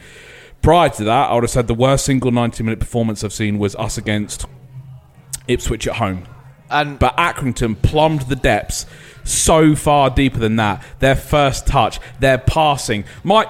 Prior 0.61 0.89
to 0.89 1.03
that, 1.05 1.31
I 1.31 1.33
would 1.33 1.43
have 1.43 1.49
said 1.49 1.67
the 1.67 1.73
worst 1.73 2.05
single 2.05 2.31
90 2.31 2.63
minute 2.63 2.79
performance 2.79 3.23
I've 3.23 3.33
seen 3.33 3.57
was 3.57 3.75
us 3.77 3.97
against 3.97 4.45
Ipswich 5.47 5.87
at 5.87 5.95
home. 5.95 6.27
and 6.69 6.99
But 6.99 7.17
Accrington 7.17 7.81
plumbed 7.81 8.23
the 8.23 8.35
depths 8.35 8.85
so 9.23 9.75
far 9.75 10.11
deeper 10.11 10.37
than 10.37 10.57
that. 10.57 10.83
Their 10.99 11.15
first 11.15 11.65
touch, 11.65 11.99
their 12.19 12.37
passing. 12.37 13.05
Mike, 13.23 13.49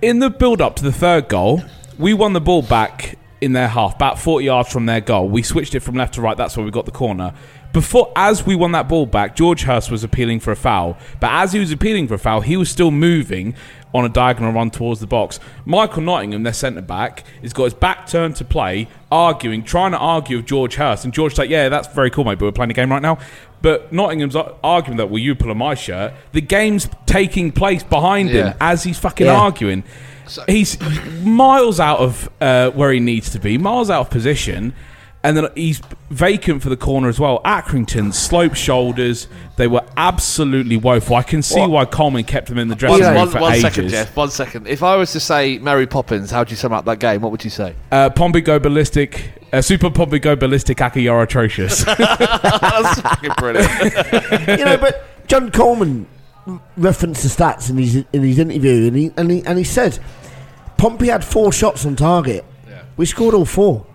in 0.00 0.20
the 0.20 0.30
build 0.30 0.60
up 0.60 0.76
to 0.76 0.84
the 0.84 0.92
third 0.92 1.28
goal, 1.28 1.64
we 1.98 2.14
won 2.14 2.32
the 2.32 2.40
ball 2.40 2.62
back 2.62 3.16
in 3.40 3.52
their 3.52 3.68
half, 3.68 3.94
about 3.94 4.18
40 4.18 4.44
yards 4.44 4.70
from 4.72 4.86
their 4.86 5.00
goal. 5.00 5.28
We 5.28 5.42
switched 5.42 5.74
it 5.74 5.80
from 5.80 5.94
left 5.94 6.14
to 6.14 6.20
right. 6.20 6.36
That's 6.36 6.56
where 6.56 6.64
we 6.64 6.70
got 6.70 6.84
the 6.86 6.90
corner. 6.92 7.32
Before, 7.72 8.12
as 8.16 8.44
we 8.44 8.56
won 8.56 8.72
that 8.72 8.88
ball 8.88 9.06
back, 9.06 9.36
George 9.36 9.62
Hirst 9.62 9.90
was 9.90 10.02
appealing 10.02 10.40
for 10.40 10.50
a 10.50 10.56
foul. 10.56 10.98
But 11.20 11.30
as 11.30 11.52
he 11.52 11.60
was 11.60 11.70
appealing 11.70 12.08
for 12.08 12.14
a 12.14 12.18
foul, 12.18 12.40
he 12.40 12.56
was 12.56 12.68
still 12.68 12.90
moving 12.90 13.54
on 13.94 14.04
a 14.04 14.08
diagonal 14.08 14.52
run 14.52 14.70
towards 14.70 15.00
the 15.00 15.06
box. 15.06 15.38
Michael 15.64 16.02
Nottingham, 16.02 16.42
their 16.42 16.52
centre 16.52 16.80
back, 16.82 17.24
has 17.42 17.52
got 17.52 17.64
his 17.64 17.74
back 17.74 18.06
turned 18.08 18.36
to 18.36 18.44
play, 18.44 18.88
arguing, 19.10 19.62
trying 19.62 19.92
to 19.92 19.98
argue 19.98 20.38
with 20.38 20.46
George 20.46 20.74
Hirst. 20.74 21.04
And 21.04 21.14
George's 21.14 21.38
like, 21.38 21.48
"Yeah, 21.50 21.68
that's 21.68 21.88
very 21.94 22.10
cool, 22.10 22.24
mate, 22.24 22.38
but 22.38 22.46
we're 22.46 22.52
playing 22.52 22.70
a 22.70 22.74
game 22.74 22.90
right 22.90 23.02
now." 23.02 23.18
But 23.62 23.92
Nottingham's 23.92 24.34
ar- 24.36 24.52
arguing 24.64 24.96
that, 24.98 25.08
"Well, 25.10 25.18
you 25.18 25.34
pull 25.34 25.50
on 25.50 25.58
my 25.58 25.74
shirt." 25.74 26.12
The 26.32 26.40
game's 26.40 26.88
taking 27.06 27.52
place 27.52 27.82
behind 27.84 28.30
Yeah. 28.30 28.48
him 28.50 28.54
as 28.60 28.82
he's 28.84 28.98
fucking 28.98 29.26
Yeah. 29.26 29.34
arguing. 29.40 29.84
He's 30.46 30.78
miles 31.22 31.80
out 31.80 31.98
of 32.00 32.28
uh, 32.40 32.70
where 32.70 32.92
he 32.92 33.00
needs 33.00 33.30
to 33.30 33.38
be, 33.38 33.58
miles 33.58 33.90
out 33.90 34.00
of 34.02 34.10
position. 34.10 34.74
And 35.22 35.36
then 35.36 35.48
he's 35.54 35.82
vacant 36.08 36.62
for 36.62 36.70
the 36.70 36.78
corner 36.78 37.06
as 37.10 37.20
well. 37.20 37.42
Accrington, 37.44 38.14
slope 38.14 38.54
shoulders. 38.54 39.28
They 39.56 39.66
were 39.66 39.84
absolutely 39.94 40.78
woeful. 40.78 41.14
I 41.16 41.22
can 41.22 41.42
see 41.42 41.60
What? 41.60 41.68
why 41.70 41.84
Coleman 41.84 42.24
kept 42.24 42.48
them 42.48 42.56
in 42.56 42.68
the 42.68 42.72
One, 42.72 42.78
dressing 42.78 43.02
room 43.04 43.14
one- 43.16 43.28
for 43.28 43.38
one 43.40 43.52
ages. 43.52 43.62
second, 43.62 43.88
Jeff. 43.90 44.16
One 44.16 44.30
second. 44.30 44.66
If 44.66 44.82
I 44.82 44.96
was 44.96 45.12
to 45.12 45.20
say 45.20 45.58
Mary 45.58 45.86
Poppins, 45.86 46.30
how 46.30 46.42
do 46.42 46.52
you 46.52 46.56
sum 46.56 46.72
up 46.72 46.86
that 46.86 47.00
game? 47.00 47.20
What 47.20 47.32
would 47.32 47.44
you 47.44 47.50
say? 47.50 47.74
Uh, 47.92 48.08
Pompey 48.08 48.40
go 48.40 48.58
ballistic. 48.58 49.32
Uh, 49.52 49.60
Super 49.60 49.90
Pompey 49.90 50.20
go 50.20 50.36
ballistic. 50.36 50.78
Accy, 50.78 51.02
you're 51.02 51.20
atrocious. 51.22 51.84
That's 51.84 53.00
fucking 53.02 53.32
brilliant. 53.36 53.68
you 54.58 54.64
know, 54.64 54.78
but 54.78 55.04
John 55.28 55.50
Coleman 55.50 56.06
referenced 56.76 57.22
the 57.22 57.28
stats 57.28 57.70
in 57.70 57.78
his 57.78 57.96
in 58.12 58.22
his 58.22 58.38
interview, 58.38 58.86
and 58.86 58.96
he 58.96 59.10
and 59.16 59.30
he 59.30 59.44
and 59.44 59.58
he 59.58 59.64
said 59.64 59.98
Pompey 60.76 61.08
had 61.08 61.24
four 61.24 61.52
shots 61.52 61.84
on 61.86 61.96
target. 61.96 62.44
We 62.96 63.06
scored 63.06 63.34
all 63.34 63.44
four, 63.46 63.86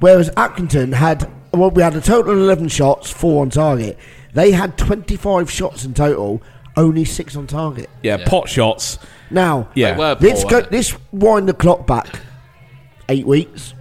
whereas 0.00 0.30
Accrington 0.30 0.92
had 0.94 1.30
well, 1.52 1.70
we 1.70 1.82
had 1.82 1.94
a 1.94 2.00
total 2.00 2.32
of 2.32 2.38
eleven 2.38 2.68
shots, 2.68 3.10
four 3.10 3.42
on 3.42 3.50
target. 3.50 3.98
They 4.34 4.50
had 4.50 4.76
twenty 4.76 5.16
five 5.16 5.50
shots 5.50 5.84
in 5.84 5.94
total, 5.94 6.42
only 6.76 7.04
six 7.04 7.36
on 7.36 7.46
target. 7.46 7.88
yeah, 8.02 8.24
pot 8.26 8.48
shots. 8.48 8.98
Now, 9.30 9.68
Yeah. 9.74 10.14
They 10.14 10.28
let's 10.30 10.44
go. 10.44 10.66
Let's 10.70 10.94
wind 11.12 11.48
the 11.48 11.54
clock 11.54 11.86
back 11.86 12.20
eight 13.08 13.26
weeks, 13.26 13.74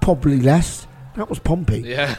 probably 0.00 0.40
less. 0.40 0.86
That 1.20 1.28
was 1.28 1.38
Pompey. 1.38 1.80
Yeah. 1.80 2.14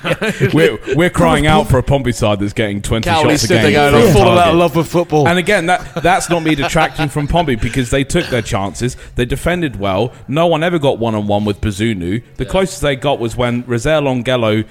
We're, 0.53 0.77
we're 0.95 1.09
crying 1.09 1.47
out 1.47 1.67
for 1.67 1.79
a 1.79 1.83
Pompey 1.83 2.11
side 2.11 2.39
that's 2.39 2.53
getting 2.53 2.83
20 2.83 3.03
Cowley 3.03 3.29
shots 3.31 3.41
a 3.41 3.45
stood 3.47 3.55
game. 3.55 3.73
there 3.73 3.91
going, 3.91 3.99
from 3.99 4.09
I'm 4.09 4.13
falling 4.13 4.37
out 4.37 4.49
of 4.49 4.55
love 4.57 4.75
with 4.75 4.87
football. 4.87 5.27
And 5.27 5.39
again, 5.39 5.65
that 5.65 6.03
that's 6.03 6.29
not 6.29 6.43
me 6.43 6.53
detracting 6.53 7.09
from 7.09 7.27
Pompey 7.27 7.55
because 7.55 7.89
they 7.89 8.03
took 8.03 8.27
their 8.27 8.43
chances. 8.43 8.95
They 9.15 9.25
defended 9.25 9.77
well. 9.77 10.13
No 10.27 10.45
one 10.45 10.61
ever 10.61 10.77
got 10.77 10.99
one 10.99 11.15
on 11.15 11.25
one 11.25 11.45
with 11.45 11.61
Bazunu. 11.61 12.23
The 12.35 12.45
closest 12.45 12.83
they 12.83 12.95
got 12.95 13.17
was 13.17 13.35
when 13.35 13.63
Rosaire 13.65 14.01
Longelo 14.01 14.67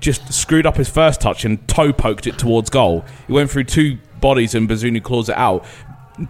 just 0.00 0.32
screwed 0.32 0.64
up 0.64 0.78
his 0.78 0.88
first 0.88 1.20
touch 1.20 1.44
and 1.44 1.68
toe 1.68 1.92
poked 1.92 2.26
it 2.26 2.38
towards 2.38 2.70
goal. 2.70 3.04
He 3.26 3.34
went 3.34 3.50
through 3.50 3.64
two 3.64 3.98
bodies 4.18 4.54
and 4.54 4.66
Bazunu 4.66 5.02
claws 5.02 5.28
it 5.28 5.36
out. 5.36 5.66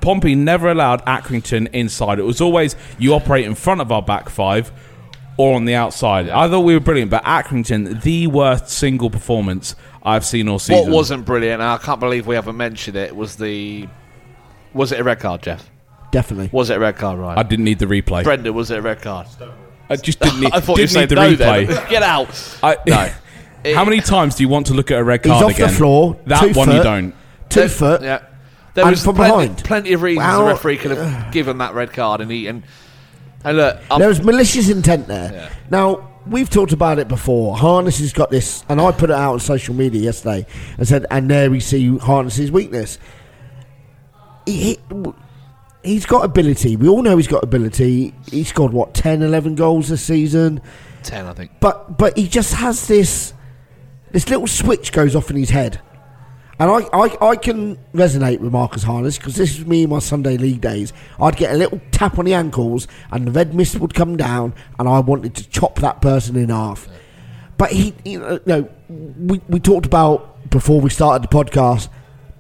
Pompey 0.01 0.35
never 0.35 0.73
allowed 0.73 1.05
Accrington 1.05 1.73
inside. 1.73 2.19
It 2.19 2.25
was 2.25 2.41
always 2.41 2.75
you 2.99 3.15
operate 3.15 3.45
in 3.45 3.55
front 3.55 3.81
of 3.81 3.93
our 3.93 4.03
back 4.03 4.29
five 4.29 4.73
or 5.37 5.55
on 5.57 5.65
the 5.65 5.75
outside. 5.75 6.29
I 6.29 6.49
thought 6.49 6.61
we 6.61 6.75
were 6.75 6.81
brilliant, 6.81 7.11
but 7.11 7.25
Accrington, 7.25 8.03
the 8.03 8.27
worst 8.29 8.69
single 8.69 9.11
performance 9.11 9.75
I've 10.03 10.25
seen 10.25 10.49
all 10.49 10.59
season. 10.59 10.85
what 10.85 10.93
wasn't 10.95 11.25
brilliant, 11.25 11.61
and 11.63 11.71
I 11.71 11.79
can't 11.79 12.01
believe 12.01 12.27
we 12.27 12.35
haven't 12.35 12.57
mentioned 12.57 12.97
it, 12.97 13.15
was 13.17 13.37
the. 13.37 13.89
Was 14.73 14.91
it 14.93 15.01
a 15.01 15.05
red 15.05 15.21
card, 15.21 15.43
Jeff? 15.43 15.71
Definitely. 16.11 16.51
Was 16.53 16.71
it 16.71 16.77
a 16.77 16.81
red 16.81 16.97
card, 16.97 17.19
right? 17.19 17.39
I 17.39 17.43
didn't 17.43 17.65
need 17.65 17.79
the 17.79 17.87
replay. 17.87 18.23
Brendan, 18.25 18.55
was 18.55 18.71
it 18.71 18.79
a 18.79 18.83
red 18.83 19.01
card? 19.03 19.27
I 19.89 19.97
just 19.97 20.19
didn't 20.21 20.41
need, 20.41 20.51
I 20.53 20.61
thought 20.61 20.79
you 20.79 20.87
didn't 20.87 20.91
said 20.91 21.01
need 21.01 21.09
the 21.09 21.15
no 21.17 21.37
replay. 21.37 21.67
then. 21.69 21.87
Get 21.91 22.03
out. 22.03 22.59
I, 22.63 22.77
No. 23.65 23.73
How 23.75 23.85
many 23.85 24.01
times 24.01 24.35
do 24.35 24.43
you 24.43 24.49
want 24.49 24.67
to 24.67 24.75
look 24.75 24.91
at 24.91 24.99
a 24.99 25.05
red 25.05 25.25
He's 25.25 25.33
card 25.33 25.45
off 25.45 25.57
the 25.57 25.69
floor, 25.71 26.21
That 26.27 26.41
two 26.41 26.53
one 26.53 26.71
you 26.71 26.83
don't. 26.83 27.15
Two 27.49 27.61
There- 27.61 27.69
foot. 27.71 28.03
Yeah. 28.03 28.21
There 28.75 28.85
And 28.85 28.91
was 28.91 29.05
from 29.05 29.15
plenty, 29.15 29.47
behind. 29.49 29.65
plenty 29.65 29.93
of 29.93 30.03
reasons 30.03 30.27
Wow. 30.27 30.39
the 30.41 30.45
referee 30.47 30.77
could 30.79 30.91
have 30.91 31.33
given 31.33 31.59
that 31.59 31.75
red 31.75 31.93
card, 31.93 32.21
and 32.21 32.31
he 32.31 32.47
and 32.49 32.65
and 33.45 33.59
uh, 33.59 33.61
look, 33.61 33.81
I'm, 33.91 33.99
There 34.01 34.09
was 34.09 34.23
malicious 34.23 34.69
intent 34.69 35.07
there. 35.07 35.33
Yeah. 35.33 35.53
Now 35.71 36.11
we've 36.27 36.49
talked 36.51 36.73
about 36.73 36.99
it 36.99 37.09
before. 37.09 37.57
Harness 37.57 37.99
has 37.99 38.13
got 38.13 38.31
this, 38.31 38.65
and 38.69 38.81
I 38.81 38.93
put 38.93 39.11
it 39.11 39.17
out 39.17 39.35
on 39.35 39.41
social 39.41 39.75
media 39.75 40.01
yesterday 40.01 40.47
and 40.79 40.89
said, 40.89 41.07
and 41.11 41.31
there 41.31 41.51
we 41.51 41.61
see 41.61 41.97
Harness's 41.99 42.51
weakness. 42.51 42.99
He, 44.47 44.57
he, 44.63 44.79
he's 45.83 46.07
got 46.07 46.25
ability. 46.25 46.77
We 46.77 46.89
all 46.89 47.03
know 47.03 47.17
he's 47.17 47.29
got 47.29 47.43
ability. 47.45 48.15
He 48.31 48.45
scored 48.45 48.73
what 48.73 48.95
10, 48.95 49.23
11 49.23 49.55
goals 49.55 49.89
this 49.89 50.03
season, 50.03 50.61
ten, 51.03 51.27
I 51.27 51.35
think. 51.35 51.53
but 51.61 51.99
but 51.99 52.17
he 52.17 52.29
just 52.29 52.55
has 52.55 52.87
this 52.89 53.33
this 54.11 54.29
little 54.29 54.47
switch 54.47 54.93
goes 54.93 55.15
off 55.17 55.31
in 55.31 55.37
his 55.37 55.51
head. 55.51 55.81
And 56.59 56.71
I, 56.71 56.89
I, 56.93 57.29
I 57.31 57.37
can 57.37 57.77
resonate 57.93 58.41
with 58.41 58.53
Marcus 58.53 58.83
Harness 58.83 59.19
because 59.19 59.35
this 59.35 59.59
is 59.59 59.67
me 59.67 59.85
in 59.85 59.91
my 59.91 59.99
Sunday 59.99 60.37
league 60.37 60.61
days. 60.61 60.93
I'd 61.21 61.37
get 61.37 61.53
a 61.53 61.57
little 61.57 61.81
tap 61.91 62.19
on 62.19 62.27
the 62.27 62.35
ankles 62.35 62.87
and 63.11 63.27
the 63.27 63.33
red 63.33 63.55
mist 63.55 63.79
would 63.81 63.95
come 63.95 64.17
down 64.17 64.55
and 64.79 64.89
I 64.89 65.01
wanted 65.01 65.35
to 65.37 65.49
chop 65.49 65.77
that 65.81 66.01
person 66.01 66.37
in 66.37 66.51
half. 66.51 66.89
But 67.57 67.73
he, 67.73 67.95
you 68.05 68.23
uh, 68.25 68.39
know, 68.47 68.69
we, 68.89 69.41
we 69.49 69.61
talked 69.61 69.87
about 69.87 70.51
before 70.51 70.81
we 70.81 70.91
started 70.91 71.29
the 71.29 71.35
podcast, 71.35 71.89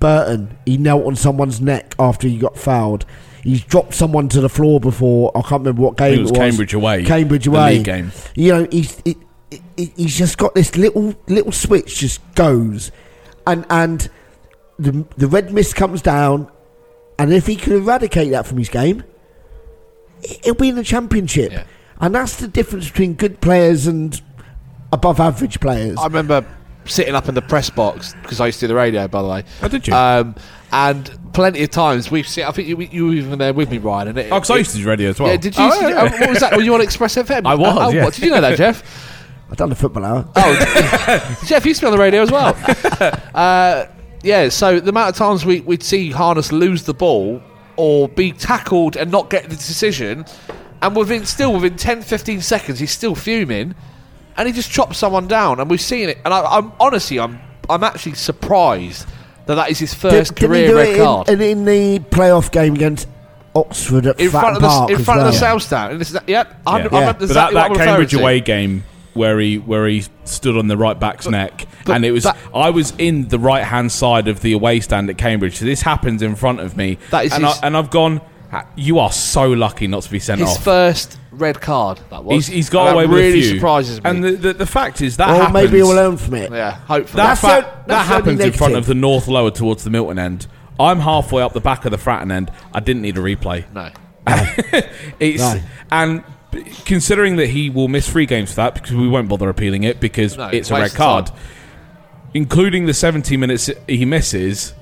Burton, 0.01 0.59
he 0.67 0.77
knelt 0.77 1.07
on 1.07 1.17
someone's 1.17 1.61
neck 1.61 1.95
after 1.99 2.29
he 2.29 2.39
got 2.39 2.57
fouled. 2.57 3.07
He's 3.43 3.63
dropped 3.63 3.95
someone 3.95 4.29
to 4.31 4.41
the 4.41 4.49
floor 4.49 4.81
before. 4.81 5.31
I 5.37 5.43
can't 5.43 5.61
remember 5.61 5.83
what 5.83 5.97
game 5.97 6.21
it 6.21 6.23
was 6.23 6.33
Cambridge 6.33 6.73
away. 6.73 7.05
Cambridge 7.05 7.47
away. 7.47 7.77
league 7.77 7.85
game. 7.85 8.13
You 8.35 8.53
know, 8.53 8.69
he's 8.71 9.01
it, 9.05 9.19
it, 9.51 9.93
he's 9.97 10.17
just 10.17 10.39
got 10.39 10.55
this 10.55 10.77
little 10.77 11.15
little 11.27 11.53
switch 11.53 11.99
just 11.99 12.21
goes, 12.35 12.91
and 13.47 13.65
and 13.71 14.09
the 14.79 15.05
the 15.17 15.27
red 15.27 15.53
mist 15.53 15.77
comes 15.77 16.03
down, 16.03 16.51
and 17.19 17.33
if 17.33 17.47
he 17.47 17.57
can 17.57 17.73
eradicate 17.75 18.31
that 18.33 18.47
from 18.47 18.59
his 18.59 18.69
game, 18.69 19.05
he- 20.25 20.39
he'll 20.45 20.55
be 20.55 20.69
in 20.69 20.77
the 20.77 20.85
championship. 20.85 21.53
Yeah. 21.53 21.65
And 22.01 22.15
that's 22.15 22.37
the 22.37 22.49
difference 22.49 22.89
between 22.91 23.15
good 23.15 23.41
players 23.41 23.87
and 23.87 24.21
above 24.93 25.21
average 25.21 25.61
players. 25.61 25.97
I 25.99 26.05
remember 26.07 26.45
sitting 26.87 27.15
up 27.15 27.29
in 27.29 27.35
the 27.35 27.41
press 27.43 27.71
box 27.71 28.15
because 28.23 28.41
I 28.41 28.47
used 28.47 28.61
to 28.61 28.65
do 28.65 28.69
the 28.69 28.75
radio, 28.75 29.07
by 29.09 29.23
the 29.23 29.29
way. 29.29 29.45
Oh, 29.63 29.69
did 29.69 29.87
you? 29.87 29.95
Um, 29.95 30.35
and 30.73 31.09
plenty 31.33 31.63
of 31.63 31.71
times 31.71 32.11
we've 32.11 32.27
seen. 32.27 32.45
I 32.45 32.51
think 32.51 32.67
you, 32.69 32.79
you 32.81 33.07
were 33.07 33.13
even 33.13 33.39
there 33.39 33.55
with 33.55 33.71
me, 33.71 33.79
Ryan. 33.79 34.09
And 34.09 34.19
it, 34.19 34.33
Oh, 34.33 34.37
because 34.41 34.51
I 34.51 34.57
it- 34.57 34.59
used 34.59 34.71
to 34.73 34.79
do 34.79 34.89
radio 34.89 35.11
as 35.11 35.21
well. 35.21 35.31
Yeah, 35.31 35.37
did 35.37 35.57
you? 35.57 35.63
Oh, 35.65 35.81
did 35.81 35.89
you- 35.91 35.97
uh, 35.97 36.11
what 36.11 36.31
was 36.31 36.41
that? 36.41 36.57
Were 36.57 36.63
you 36.63 36.75
on 36.75 36.81
Express 36.81 37.15
FM? 37.15 37.47
I 37.47 37.55
was, 37.55 37.77
Oh, 37.81 37.91
yeah. 37.91 38.05
what, 38.05 38.15
did 38.15 38.25
you 38.25 38.31
know 38.33 38.41
that, 38.41 38.57
Jeff? 38.59 38.83
I've 39.55 39.59
done 39.59 39.69
the 39.69 39.77
football 39.77 40.05
hour. 40.05 40.29
Oh, 40.35 41.39
Jeff 41.47 41.65
used 41.65 41.79
to 41.79 41.85
be 41.87 41.87
on 41.87 41.93
the 41.97 42.03
radio 42.03 42.23
as 42.23 42.33
well. 42.33 42.57
uh, 43.37 43.87
yeah, 44.25 44.49
so 44.49 44.81
the 44.81 44.89
amount 44.89 45.11
of 45.11 45.17
times 45.17 45.47
we, 45.47 45.61
we'd 45.61 45.85
see 45.85 46.11
Harness 46.11 46.51
lose 46.51 46.83
the 46.83 46.93
ball 46.93 47.41
or 47.77 48.09
be 48.09 48.33
tackled 48.33 48.97
and 48.97 49.13
not 49.13 49.31
get 49.31 49.45
the 49.45 49.55
decision, 49.55 50.25
and 50.83 50.97
within 50.97 51.25
still 51.25 51.53
within 51.53 51.77
10, 51.77 52.03
15 52.03 52.41
seconds, 52.41 52.81
he's 52.81 52.91
still 52.91 53.15
fuming, 53.15 53.77
and 54.37 54.49
he 54.49 54.53
just 54.53 54.73
chops 54.73 54.99
someone 54.99 55.29
down, 55.29 55.61
and 55.61 55.71
we've 55.71 55.81
seen 55.81 56.09
it. 56.09 56.19
And 56.25 56.35
I, 56.35 56.41
I'm 56.45 56.73
honestly, 56.81 57.21
I'm 57.21 57.39
I'm 57.71 57.85
actually 57.85 58.15
surprised 58.15 59.07
that 59.47 59.55
that 59.55 59.71
is 59.71 59.79
his 59.79 59.95
first 59.95 60.35
Did- 60.35 60.41
didn't 60.51 60.57
he 60.57 60.63
career 60.65 60.69
do 60.69 60.77
red 60.79 60.89
it 60.89 60.97
in- 60.97 61.05
card. 61.05 61.29
In, 61.29 61.41
in 61.41 61.65
the 61.65 61.99
playoff 62.11 62.51
game 62.51 62.75
against 62.75 63.07
Oxford 63.55 64.07
at 64.07 64.19
in 64.19 64.31
Fratton 64.31 64.41
front 64.41 64.57
of 64.57 64.63
the 64.63 64.69
Park 64.69 64.91
in 64.91 64.97
as 64.97 65.05
front 65.05 65.21
of 65.21 65.27
the 65.27 65.31
well. 65.31 65.39
South 65.41 65.63
Stand. 65.63 65.93
And 65.93 66.01
this 66.01 66.11
is, 66.11 66.19
yep, 66.27 66.61
I, 66.67 66.79
Yeah. 66.79 66.83
I 66.83 66.87
remember 66.87 67.13
But 67.21 67.29
that, 67.29 67.35
that 67.35 67.55
what 67.55 67.57
I'm 67.65 67.71
referring 67.71 67.87
Cambridge 67.89 68.15
away 68.15 68.41
game 68.41 68.83
where 69.15 69.39
he 69.41 69.59
where 69.59 69.87
he 69.89 70.05
stood 70.25 70.57
on 70.57 70.67
the 70.69 70.77
right 70.77 70.99
back's 70.99 71.27
neck, 71.29 71.67
but 71.87 71.97
and 71.97 72.05
it 72.05 72.11
was 72.11 72.25
that- 72.25 72.37
I 72.55 72.71
was 72.71 72.93
in 72.99 73.29
the 73.29 73.39
right 73.39 73.65
hand 73.65 73.91
side 73.93 74.29
of 74.29 74.41
the 74.43 74.53
away 74.53 74.81
stand 74.81 75.09
at 75.11 75.19
Cambridge. 75.19 75.57
So 75.57 75.65
this 75.65 75.83
happens 75.83 76.21
in 76.23 76.35
front 76.37 76.61
of 76.61 76.77
me, 76.77 76.99
That 77.11 77.25
is 77.27 77.33
and, 77.33 77.45
his- 77.45 77.59
I, 77.63 77.67
and 77.67 77.77
I've 77.77 77.91
gone. 77.91 78.21
You 78.77 79.01
are 79.01 79.11
so 79.11 79.51
lucky 79.51 79.89
not 79.89 80.05
to 80.05 80.11
be 80.13 80.21
sent 80.21 80.41
His 80.41 80.51
off. 80.51 80.63
first 80.63 81.19
red 81.33 81.61
card. 81.61 81.99
That 82.11 82.23
was. 82.23 82.47
He's, 82.47 82.55
he's 82.55 82.71
got 82.71 82.87
And 82.87 82.95
away 82.95 83.03
that 83.07 83.11
with 83.11 83.19
really 83.19 83.39
a 83.41 83.43
few. 83.43 83.55
surprises 83.57 84.03
me. 84.05 84.09
And 84.11 84.23
the, 84.23 84.31
the, 84.33 84.53
the 84.53 84.67
fact 84.67 85.01
is 85.01 85.17
that 85.17 85.29
Or 85.31 85.35
happens. 85.35 85.55
maybe 85.55 85.79
he'll 85.79 85.89
learn 85.89 86.17
from 86.17 86.35
it. 86.35 86.53
yeah, 86.53 86.71
hopefully. 86.77 87.17
That, 87.21 87.27
That's 87.37 87.41
fa- 87.41 87.47
the- 87.47 87.61
that 87.63 87.89
that's 87.89 88.09
the 88.09 88.15
happens 88.15 88.41
in 88.41 88.53
front 88.53 88.77
of 88.77 88.87
the 88.87 88.95
north 88.95 89.27
lower 89.27 89.51
towards 89.51 89.83
the 89.83 89.91
Milton 89.91 90.21
end. 90.21 90.47
I'm 90.79 91.01
halfway 91.01 91.43
up 91.43 91.53
the 91.53 91.61
back 91.61 91.85
of 91.85 91.91
the 91.91 91.97
Fratton 91.99 92.31
end. 92.31 92.53
I 92.73 92.79
didn't 92.79 93.03
need 93.03 93.19
a 93.19 93.21
replay. 93.21 93.65
no. 93.75 93.91
It's 95.21 95.43
No. 95.43 95.61
and 95.91 96.25
considering 96.85 97.37
that 97.37 97.49
he 97.49 97.71
will 97.71 97.89
miss 97.89 98.09
three 98.09 98.27
games 98.27 98.51
for 98.51 98.57
that 98.57 98.75
because 98.75 98.93
we 98.93 99.09
won't 99.09 99.29
bother 99.29 99.49
appealing 99.49 99.83
it 99.85 100.01
because 100.01 100.37
No, 100.37 100.49
it's 100.49 100.71
a 100.71 100.75
red 100.75 100.93
card, 100.95 101.27
time. 101.27 101.37
including 102.35 102.87
the 102.87 102.95
70 102.95 103.37
minutes 103.37 103.71
he 103.89 104.05
misses. 104.05 104.75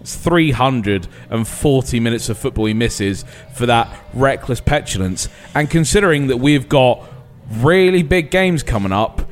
It's 0.00 0.14
340 0.16 2.00
minutes 2.00 2.28
of 2.28 2.38
football 2.38 2.66
he 2.66 2.74
misses 2.74 3.24
for 3.54 3.66
that 3.66 3.88
reckless 4.14 4.60
petulance. 4.60 5.28
And 5.54 5.68
considering 5.70 6.28
that 6.28 6.36
we've 6.38 6.68
got 6.68 7.02
really 7.50 8.02
big 8.02 8.30
games 8.30 8.62
coming 8.62 8.92
up, 8.92 9.22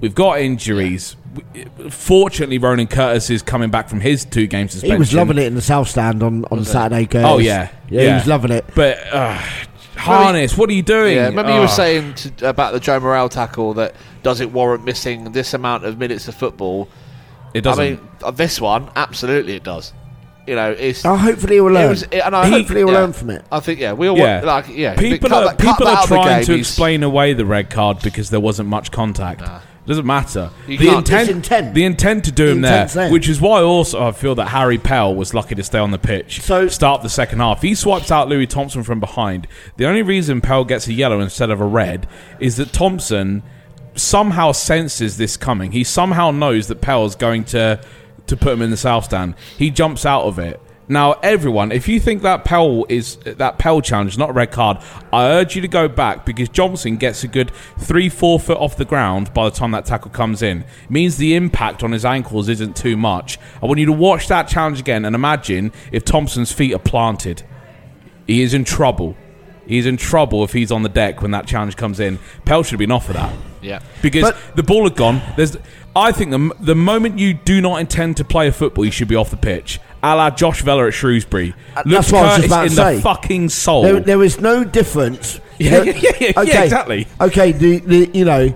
We've 0.00 0.14
got 0.14 0.38
injuries. 0.40 1.16
W- 1.54 1.88
Fortunately, 1.88 2.58
Ronan 2.58 2.88
Curtis 2.88 3.30
is 3.30 3.40
coming 3.40 3.70
back 3.70 3.88
from 3.88 4.00
his 4.00 4.26
two 4.26 4.46
games 4.46 4.72
suspension. 4.72 4.96
He 4.96 4.98
was 4.98 5.14
loving 5.14 5.38
it 5.38 5.44
in 5.44 5.54
the 5.54 5.62
South 5.62 5.88
Stand 5.88 6.22
on, 6.22 6.44
on 6.50 6.62
Saturday. 6.66 7.06
Curtis. 7.06 7.26
Oh 7.26 7.38
yeah, 7.38 7.70
yeah, 7.88 8.00
he 8.02 8.12
was 8.12 8.26
loving 8.26 8.50
it. 8.50 8.66
But 8.74 8.98
uh, 9.10 9.40
Harness, 10.04 10.56
what 10.56 10.68
are 10.70 10.72
you 10.74 10.82
doing? 10.82 11.16
Yeah, 11.16 11.26
remember 11.26 11.52
you 11.52 11.58
Oh. 11.58 11.62
were 11.62 11.68
saying 11.68 12.14
to, 12.14 12.48
about 12.48 12.72
the 12.72 12.80
Joe 12.80 13.00
Morrell 13.00 13.28
tackle 13.28 13.74
that 13.74 13.94
does 14.22 14.40
it 14.40 14.50
warrant 14.52 14.84
missing 14.84 15.32
this 15.32 15.54
amount 15.54 15.84
of 15.84 15.98
minutes 15.98 16.28
of 16.28 16.34
football? 16.34 16.88
it 17.54 17.60
doesn't. 17.62 17.84
I 17.84 17.90
mean, 17.90 18.00
uh, 18.22 18.30
this 18.32 18.60
one, 18.60 18.90
absolutely, 18.96 19.54
it 19.54 19.62
does. 19.62 19.92
You 20.46 20.56
know, 20.56 20.72
it's. 20.72 21.04
Oh, 21.06 21.16
hopefully 21.16 21.54
he 21.54 21.60
will 21.60 21.70
it 21.70 21.80
learn. 21.80 21.88
was- 21.90 22.02
it- 22.02 22.14
and 22.24 22.34
I 22.36 22.46
He- 22.46 22.52
hopefully 22.52 22.80
he 22.80 22.84
will 22.84 22.92
yeah. 22.92 22.98
learn 22.98 23.12
from 23.12 23.30
it. 23.30 23.44
I 23.50 23.60
think 23.60 23.80
yeah, 23.80 23.92
we 23.94 24.08
all 24.08 24.16
yeah, 24.18 24.34
want, 24.42 24.46
like 24.46 24.64
yeah. 24.76 24.94
People 24.96 25.28
cut 25.30 25.42
are 25.44 25.48
cut 25.50 25.58
people 25.58 25.88
are 25.88 25.96
out 25.96 26.02
of 26.04 26.08
the 26.10 26.14
trying 26.16 26.26
game, 26.38 26.44
to 26.46 26.52
he's- 26.54 26.66
explain 26.68 27.02
away 27.02 27.32
the 27.32 27.46
red 27.46 27.70
card 27.70 28.00
because 28.02 28.28
there 28.30 28.40
wasn't 28.40 28.68
much 28.68 28.90
contact. 28.90 29.40
It 29.40 29.48
doesn't 29.86 30.06
matter. 30.06 30.50
You 30.66 30.78
the 30.78 30.86
can't- 30.86 30.98
intent, 30.98 31.22
It's 31.28 31.30
intent. 31.36 31.74
the 31.74 31.84
intent 31.84 32.24
to 32.24 32.32
do 32.32 32.46
him 32.48 32.60
there, 32.62 32.72
intent's 32.72 32.94
there. 32.94 33.10
which 33.12 33.28
is 33.28 33.40
why 33.40 33.60
also 33.60 34.06
I 34.06 34.12
feel 34.12 34.34
that 34.36 34.48
Harry 34.48 34.78
Pell 34.78 35.14
was 35.14 35.34
lucky 35.34 35.54
to 35.54 35.62
stay 35.62 35.78
on 35.78 35.90
the 35.90 35.98
pitch. 35.98 36.40
So- 36.40 36.68
start 36.68 37.02
the 37.02 37.08
second 37.10 37.40
half. 37.40 37.60
He 37.62 37.74
swipes 37.74 38.10
out 38.10 38.28
Louis 38.28 38.46
Thompson 38.46 38.82
from 38.82 38.98
behind. 39.00 39.46
The 39.76 39.86
only 39.86 40.02
reason 40.02 40.40
Pell 40.40 40.64
gets 40.64 40.86
a 40.88 40.92
yellow 40.92 41.20
instead 41.20 41.50
of 41.50 41.60
a 41.60 41.66
red 41.66 42.06
is 42.40 42.56
that 42.56 42.72
Thompson 42.72 43.42
somehow 43.94 44.52
senses 44.52 45.16
this 45.18 45.36
coming. 45.36 45.72
He 45.72 45.84
somehow 45.84 46.30
knows 46.30 46.66
that 46.68 46.80
Pell's 46.80 47.14
going 47.14 47.44
to 47.44 47.80
to 48.26 48.36
put 48.38 48.54
him 48.54 48.62
in 48.62 48.70
the 48.70 48.76
south 48.78 49.04
stand. 49.04 49.34
He 49.58 49.68
jumps 49.70 50.06
out 50.06 50.22
of 50.22 50.38
it. 50.38 50.58
Now, 50.86 51.12
everyone, 51.22 51.72
if 51.72 51.88
you 51.88 51.98
think 51.98 52.22
that 52.22 52.44
Pell 52.44 52.84
is 52.90 53.16
that 53.24 53.58
Pell 53.58 53.80
challenge 53.80 54.12
is 54.12 54.18
not 54.18 54.30
a 54.30 54.32
red 54.34 54.50
card, 54.52 54.78
I 55.12 55.24
urge 55.28 55.56
you 55.56 55.62
to 55.62 55.68
go 55.68 55.88
back 55.88 56.26
because 56.26 56.50
Johnson 56.50 56.96
gets 56.98 57.24
a 57.24 57.28
good 57.28 57.50
three, 57.78 58.10
four 58.10 58.38
foot 58.38 58.58
off 58.58 58.76
the 58.76 58.84
ground 58.84 59.32
by 59.32 59.44
the 59.48 59.50
time 59.56 59.70
that 59.70 59.86
tackle 59.86 60.10
comes 60.10 60.42
in. 60.42 60.60
It 60.60 60.90
means 60.90 61.16
the 61.16 61.34
impact 61.36 61.82
on 61.82 61.92
his 61.92 62.04
ankles 62.04 62.50
isn't 62.50 62.76
too 62.76 62.98
much. 62.98 63.38
I 63.62 63.66
want 63.66 63.80
you 63.80 63.86
to 63.86 63.92
watch 63.92 64.28
that 64.28 64.46
challenge 64.46 64.78
again 64.78 65.06
and 65.06 65.14
imagine 65.14 65.72
if 65.90 66.04
Thompson's 66.04 66.52
feet 66.52 66.74
are 66.74 66.78
planted. 66.78 67.42
He 68.26 68.42
is 68.42 68.52
in 68.52 68.64
trouble. 68.64 69.16
He's 69.66 69.86
in 69.86 69.96
trouble 69.96 70.44
if 70.44 70.52
he's 70.52 70.70
on 70.70 70.82
the 70.82 70.90
deck 70.90 71.22
when 71.22 71.30
that 71.30 71.46
challenge 71.46 71.76
comes 71.76 71.98
in. 71.98 72.18
Pell 72.44 72.62
should 72.62 72.72
have 72.72 72.78
been 72.78 72.90
off 72.90 73.06
for 73.06 73.14
that 73.14 73.32
Yeah. 73.62 73.80
because 74.02 74.22
But- 74.24 74.36
the 74.56 74.62
ball 74.62 74.84
had 74.84 74.96
gone. 74.96 75.22
There's, 75.36 75.56
I 75.96 76.12
think 76.12 76.30
the 76.30 76.50
the 76.60 76.74
moment 76.74 77.18
you 77.18 77.32
do 77.32 77.62
not 77.62 77.80
intend 77.80 78.18
to 78.18 78.24
play 78.24 78.48
a 78.48 78.52
football, 78.52 78.84
you 78.84 78.90
should 78.90 79.08
be 79.08 79.16
off 79.16 79.30
the 79.30 79.38
pitch. 79.38 79.80
A 80.04 80.14
la 80.14 80.30
Josh 80.30 80.60
Vela 80.62 80.86
at 80.88 80.92
Shrewsbury. 80.94 81.54
that's 81.74 81.86
Looks 81.86 82.12
what 82.12 82.24
I 82.24 82.26
was 82.26 82.36
just 82.36 82.36
Curtis 82.36 82.46
about 82.52 82.60
to 82.60 82.66
in 82.66 82.70
say. 82.70 82.96
the 82.96 83.02
fucking 83.02 83.48
soul. 83.48 83.82
There, 83.82 84.00
there 84.00 84.22
is 84.22 84.40
no 84.40 84.62
difference. 84.64 85.40
Yeah, 85.56 85.82
yeah, 85.84 85.92
yeah, 86.20 86.32
yeah, 86.42 86.62
exactly. 86.64 87.06
Okay, 87.20 87.52
the, 87.52 87.78
the 87.78 88.10
you 88.12 88.24
know, 88.24 88.52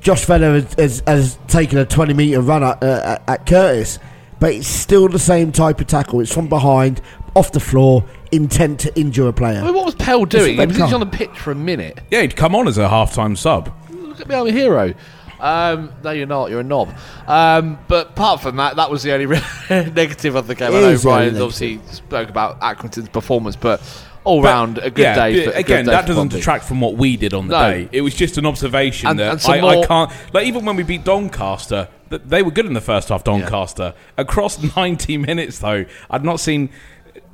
Josh 0.00 0.24
Fenner 0.24 0.54
has, 0.54 0.74
has, 0.74 1.02
has 1.06 1.38
taken 1.46 1.78
a 1.78 1.84
20 1.86 2.12
metre 2.14 2.40
run 2.40 2.64
at, 2.64 2.82
uh, 2.82 3.18
at- 3.26 3.28
at 3.28 3.46
Curtis, 3.46 3.98
but 4.40 4.52
it's 4.54 4.66
still 4.66 5.08
the 5.08 5.18
same 5.18 5.52
type 5.52 5.80
of 5.80 5.86
tackle. 5.86 6.20
It's 6.20 6.34
from 6.34 6.48
behind, 6.48 7.00
off 7.36 7.52
the 7.52 7.60
floor, 7.60 8.04
intent 8.32 8.80
to 8.80 8.98
injure 8.98 9.28
a 9.28 9.32
player. 9.32 9.60
I 9.60 9.64
mean, 9.66 9.74
what 9.74 9.84
was 9.86 9.94
Pell 9.94 10.24
doing? 10.24 10.58
He 10.58 10.66
was 10.66 10.76
card. 10.76 10.92
on 10.92 11.00
the 11.00 11.06
pitch 11.06 11.38
for 11.38 11.52
a 11.52 11.54
minute. 11.54 12.00
yeah, 12.10 12.22
he'd 12.22 12.34
come 12.34 12.54
on 12.56 12.66
as 12.66 12.76
a 12.78 12.88
half-time 12.88 13.36
sub. 13.36 13.72
Look 13.90 14.20
at 14.20 14.26
me, 14.28 14.34
I'm 14.34 14.46
a 14.48 14.50
hero. 14.52 14.94
Um, 15.40 15.92
no, 16.04 16.10
you're 16.10 16.26
not. 16.26 16.50
You're 16.50 16.60
a 16.60 16.64
knob. 16.64 16.94
Um, 17.26 17.78
but 17.88 18.10
apart 18.10 18.40
from 18.42 18.56
that, 18.56 18.76
that 18.76 18.90
was 18.90 19.02
the 19.02 19.12
only 19.12 19.26
re- 19.26 19.40
negative 19.70 20.34
of 20.34 20.46
the 20.46 20.54
game. 20.54 20.72
I 20.72 20.78
It 20.78 20.80
know 20.82 20.88
is 20.90 21.02
the 21.02 21.08
Ryan 21.08 21.24
negative. 21.34 21.42
obviously 21.42 21.80
spoke 21.92 22.28
about 22.28 22.60
Accrington's 22.60 23.08
performance, 23.08 23.56
but 23.56 23.80
all 24.24 24.42
But, 24.42 24.48
round 24.48 24.78
a 24.78 24.90
good 24.90 25.02
yeah, 25.02 25.14
day. 25.14 25.44
For, 25.44 25.50
again, 25.52 25.84
good 25.84 25.90
day 25.90 25.90
that 25.92 26.02
for 26.02 26.08
doesn't 26.08 26.22
Pompey. 26.28 26.36
detract 26.36 26.64
from 26.64 26.80
what 26.80 26.96
we 26.96 27.16
did 27.16 27.32
on 27.32 27.48
the 27.48 27.58
No. 27.58 27.70
day. 27.72 27.88
It 27.92 28.02
was 28.02 28.14
just 28.14 28.36
an 28.38 28.44
observation 28.46 29.08
And- 29.08 29.18
that 29.18 29.32
and 29.32 29.40
some 29.40 29.52
I, 29.64 29.80
I 29.80 29.86
can't. 29.86 30.10
Like 30.34 30.46
even 30.46 30.64
when 30.66 30.76
we 30.76 30.82
beat 30.82 31.04
Doncaster, 31.04 31.88
they 32.10 32.42
were 32.42 32.50
good 32.50 32.66
in 32.66 32.74
the 32.74 32.80
first 32.80 33.08
half. 33.08 33.24
Doncaster 33.24 33.94
across 34.18 34.58
90 34.76 35.16
minutes, 35.18 35.58
though, 35.60 35.84
I'd 36.10 36.24
not 36.24 36.38
seen. 36.40 36.70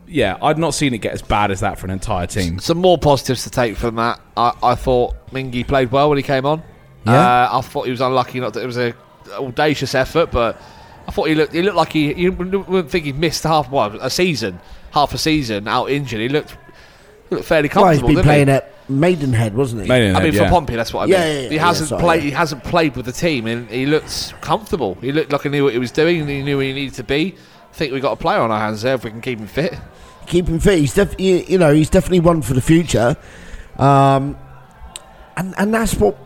Yeah, 0.09 0.37
I'd 0.41 0.59
not 0.59 0.73
seen 0.75 0.95
it 0.95 0.99
get 0.99 1.13
as 1.15 1.23
bad 1.23 1.51
as 1.51 1.59
that 1.61 1.81
for 1.81 1.87
an 1.87 1.91
entire 1.91 2.29
team. 2.29 2.61
Some 2.61 2.79
more 2.79 2.97
positives 2.97 3.43
to 3.43 3.51
take 3.51 3.77
from 3.77 3.97
that. 3.97 4.21
I, 4.37 4.53
I 4.63 4.75
thought 4.77 5.17
Mingi 5.33 5.67
played 5.67 5.91
well 5.91 6.09
when 6.11 6.17
he 6.19 6.23
came 6.23 6.47
on. 6.47 6.63
Yeah. 7.07 7.49
Uh, 7.53 7.59
I 7.59 7.61
thought 7.61 7.85
he 7.85 7.91
was 7.91 8.01
unlucky. 8.01 8.41
Not 8.41 8.55
that 8.55 8.63
it 8.63 8.67
was 8.67 8.79
a 8.79 8.95
audacious 9.33 9.95
effort, 9.95 10.31
but 10.31 10.61
I 11.09 11.11
thought 11.13 11.29
he 11.29 11.35
looked. 11.35 11.53
He 11.53 11.63
looked 11.63 11.77
like 11.77 11.93
he. 11.93 12.13
You 12.15 12.33
wouldn't 12.33 12.91
think 12.91 13.05
he'd 13.05 13.19
missed 13.19 13.45
half 13.45 13.71
well, 13.71 13.95
a 14.01 14.11
season, 14.11 14.61
half 14.93 15.15
a 15.15 15.19
season 15.19 15.69
out 15.69 15.91
injured. 15.91 16.21
He 16.21 16.29
looked, 16.29 16.57
he 17.29 17.37
looked 17.37 17.47
fairly 17.47 17.71
Well, 17.75 17.89
he's 17.91 18.01
comfortable. 18.01 18.09
been 18.09 18.17
didn't 18.17 18.25
playing 18.25 18.49
he? 18.49 18.53
at 18.55 18.73
Maidenhead, 18.91 19.55
wasn't 19.55 19.83
he? 19.83 19.89
Maidenhead, 19.89 20.23
I 20.23 20.25
mean, 20.25 20.35
yeah. 20.35 20.45
for 20.45 20.51
Pompey, 20.51 20.77
that's 20.77 20.93
what 20.93 21.03
I 21.03 21.07
mean. 21.07 21.13
Yeah, 21.13 21.25
yeah, 21.27 21.41
yeah, 21.41 21.49
he 21.49 21.57
hasn't 21.59 21.89
sorry, 21.89 22.03
played. 22.03 22.23
yeah. 22.23 22.31
He 22.31 22.31
hasn't 22.33 22.65
played 22.65 22.97
with 22.97 23.07
the 23.07 23.13
team, 23.13 23.47
and 23.47 23.69
he 23.71 23.87
looks 23.87 24.33
comfortable. 24.41 24.95
He 25.01 25.13
looked 25.13 25.33
like 25.33 25.43
he 25.43 25.49
knew 25.49 25.65
what 25.65 25.73
he 25.73 25.79
was 25.79 25.93
doing, 25.93 26.21
and 26.21 26.31
he 26.31 26.43
knew 26.43 26.57
where 26.57 26.67
he 26.67 26.73
needed 26.73 26.95
to 26.95 27.05
be. 27.05 27.35
I 27.71 27.75
think 27.75 27.93
we 27.93 27.97
have 27.99 28.03
got 28.03 28.13
a 28.13 28.17
player 28.17 28.41
on 28.41 28.51
our 28.51 28.59
hands 28.61 28.83
there 28.83 28.95
if 28.95 29.05
we 29.05 29.11
can 29.11 29.21
keep 29.21 29.39
him 29.39 29.47
fit. 29.47 29.75
keep 30.27 30.47
him 30.49 30.59
fit. 30.59 30.79
He's 30.79 30.95
def- 30.95 31.21
you, 31.21 31.45
you 31.47 31.59
know 31.59 31.73
he's 31.75 31.91
definitely 31.91 32.21
one 32.21 32.43
for 32.43 32.55
the 32.55 32.63
future, 32.63 33.17
um, 33.77 34.37
and 35.37 35.55
and 35.59 35.75
that's 35.75 35.95
what 35.95 36.17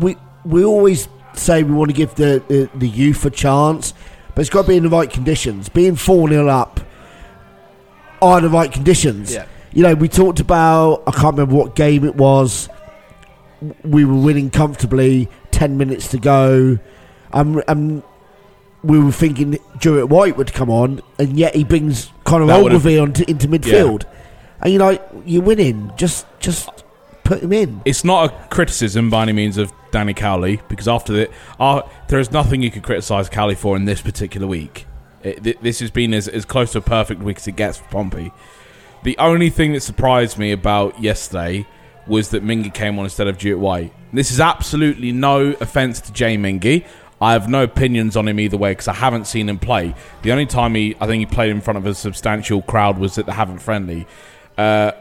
we 0.00 0.16
we 0.44 0.64
always 0.64 1.08
say 1.34 1.62
we 1.62 1.72
want 1.72 1.90
to 1.90 1.96
give 1.96 2.14
the, 2.14 2.42
the 2.48 2.70
the 2.74 2.88
youth 2.88 3.24
a 3.24 3.30
chance, 3.30 3.94
but 4.34 4.40
it's 4.42 4.50
got 4.50 4.62
to 4.62 4.68
be 4.68 4.76
in 4.76 4.82
the 4.84 4.88
right 4.88 5.10
conditions. 5.10 5.68
Being 5.68 5.96
four 5.96 6.28
0 6.28 6.48
up 6.48 6.80
are 8.20 8.40
the 8.40 8.48
right 8.48 8.70
conditions. 8.72 9.32
Yeah. 9.32 9.46
You 9.72 9.82
know, 9.82 9.94
we 9.94 10.08
talked 10.08 10.40
about 10.40 11.02
I 11.06 11.12
can't 11.12 11.36
remember 11.36 11.54
what 11.54 11.74
game 11.76 12.04
it 12.04 12.16
was. 12.16 12.68
We 13.82 14.04
were 14.04 14.14
winning 14.14 14.50
comfortably, 14.50 15.28
ten 15.50 15.76
minutes 15.78 16.08
to 16.08 16.18
go. 16.18 16.78
Um, 17.32 18.02
we 18.84 18.98
were 19.00 19.10
thinking 19.12 19.58
Jewitt-White 19.78 20.36
would 20.36 20.52
come 20.52 20.70
on, 20.70 21.02
and 21.18 21.36
yet 21.36 21.54
he 21.56 21.64
brings 21.64 22.10
Conor 22.24 22.46
would've- 22.46 22.66
Ogilvie 22.66 22.98
onto 22.98 23.24
into 23.26 23.48
midfield. 23.48 24.04
And 24.60 24.72
you 24.72 24.78
know, 24.78 24.98
you're 25.24 25.42
winning. 25.42 25.92
Just 25.96 26.26
just 26.40 26.68
put 27.24 27.42
him 27.42 27.52
in. 27.52 27.80
It's 27.84 28.04
not 28.04 28.30
a 28.32 28.48
criticism 28.48 29.10
by 29.10 29.22
any 29.22 29.32
means 29.32 29.58
of 29.58 29.72
Danny 29.90 30.14
Cowley 30.14 30.60
because 30.68 30.88
after 30.88 31.12
the, 31.12 31.30
uh, 31.58 31.82
there 32.08 32.18
is 32.18 32.30
nothing 32.30 32.62
you 32.62 32.70
could 32.70 32.82
criticise 32.82 33.28
Cowley 33.28 33.54
for 33.54 33.76
in 33.76 33.84
this 33.84 34.00
particular 34.00 34.46
week. 34.46 34.86
It, 35.22 35.42
th- 35.42 35.58
this 35.60 35.80
has 35.80 35.90
been 35.90 36.14
as, 36.14 36.28
as 36.28 36.44
close 36.44 36.72
to 36.72 36.78
a 36.78 36.82
perfect 36.82 37.22
week 37.22 37.38
as 37.38 37.48
it 37.48 37.56
gets 37.56 37.78
for 37.78 37.84
Pompey. 37.88 38.32
The 39.02 39.16
only 39.18 39.50
thing 39.50 39.72
that 39.72 39.80
surprised 39.80 40.38
me 40.38 40.52
about 40.52 41.00
yesterday 41.00 41.66
was 42.06 42.30
that 42.30 42.44
Mingi 42.44 42.72
came 42.72 42.98
on 42.98 43.04
instead 43.04 43.28
of 43.28 43.38
Jewitt-White. 43.38 43.92
This 44.12 44.30
is 44.30 44.40
absolutely 44.40 45.12
no 45.12 45.54
offence 45.60 46.00
to 46.02 46.12
Jay 46.12 46.36
Mingi. 46.36 46.86
I 47.20 47.32
have 47.32 47.48
no 47.48 47.64
opinions 47.64 48.16
on 48.16 48.28
him 48.28 48.38
either 48.38 48.56
way 48.56 48.70
because 48.72 48.88
I 48.88 48.94
haven't 48.94 49.26
seen 49.26 49.48
him 49.48 49.58
play. 49.58 49.94
The 50.22 50.32
only 50.32 50.46
time 50.46 50.74
he, 50.74 50.96
I 51.00 51.06
think 51.06 51.20
he 51.20 51.26
played 51.26 51.50
in 51.50 51.60
front 51.60 51.76
of 51.76 51.86
a 51.86 51.94
substantial 51.94 52.62
crowd 52.62 52.98
was 52.98 53.18
at 53.18 53.26
the 53.26 53.32
Havant 53.32 53.60
Friendly. 53.60 54.06
Uh, 54.56 54.92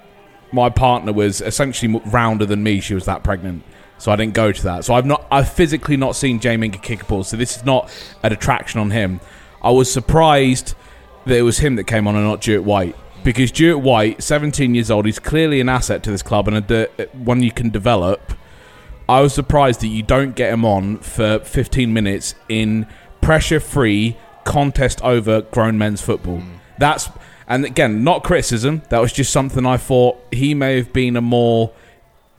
my 0.51 0.69
partner 0.69 1.13
was 1.13 1.41
essentially 1.41 2.01
rounder 2.05 2.45
than 2.45 2.63
me. 2.63 2.79
She 2.79 2.93
was 2.93 3.05
that 3.05 3.23
pregnant, 3.23 3.63
so 3.97 4.11
I 4.11 4.15
didn't 4.15 4.33
go 4.33 4.51
to 4.51 4.63
that. 4.63 4.85
So 4.85 4.93
I've 4.93 5.05
not, 5.05 5.25
I've 5.31 5.51
physically 5.51 5.97
not 5.97 6.15
seen 6.15 6.39
Jay 6.39 6.55
Mingi 6.55 6.81
kick 6.81 7.03
a 7.03 7.05
ball. 7.05 7.23
So 7.23 7.37
this 7.37 7.57
is 7.57 7.65
not 7.65 7.91
an 8.23 8.31
attraction 8.33 8.79
on 8.79 8.91
him. 8.91 9.19
I 9.61 9.71
was 9.71 9.91
surprised 9.91 10.75
that 11.25 11.37
it 11.37 11.41
was 11.41 11.59
him 11.59 11.75
that 11.75 11.85
came 11.85 12.07
on 12.07 12.15
and 12.15 12.23
not 12.23 12.41
Jewitt-White 12.41 12.95
because 13.23 13.51
Jewitt-White, 13.51 14.23
17 14.23 14.75
years 14.75 14.89
old, 14.89 15.05
he's 15.05 15.19
clearly 15.19 15.59
an 15.59 15.67
asset 15.67 16.03
to 16.03 16.11
this 16.11 16.21
club 16.21 16.47
and 16.47 16.57
a 16.57 16.61
de- 16.61 17.07
one 17.13 17.41
you 17.41 17.51
can 17.51 17.69
develop. 17.69 18.33
I 19.09 19.21
was 19.21 19.33
surprised 19.33 19.81
that 19.81 19.87
you 19.87 20.03
don't 20.03 20.35
get 20.35 20.53
him 20.53 20.63
on 20.63 20.99
for 20.99 21.39
15 21.39 21.91
minutes 21.91 22.35
in 22.47 22.87
pressure-free 23.21 24.17
contest 24.45 25.01
over 25.01 25.41
grown 25.41 25.77
men's 25.77 26.01
football. 26.01 26.39
Hmm. 26.39 26.53
That's 26.77 27.09
and 27.49 27.65
again, 27.65 28.03
not 28.03 28.23
criticism. 28.23 28.81
That 28.89 28.99
was 28.99 29.13
just 29.13 29.31
something 29.31 29.65
I 29.65 29.77
thought 29.77 30.21
he 30.31 30.53
may 30.53 30.75
have 30.75 30.91
been 30.91 31.15
a 31.15 31.21
more 31.21 31.71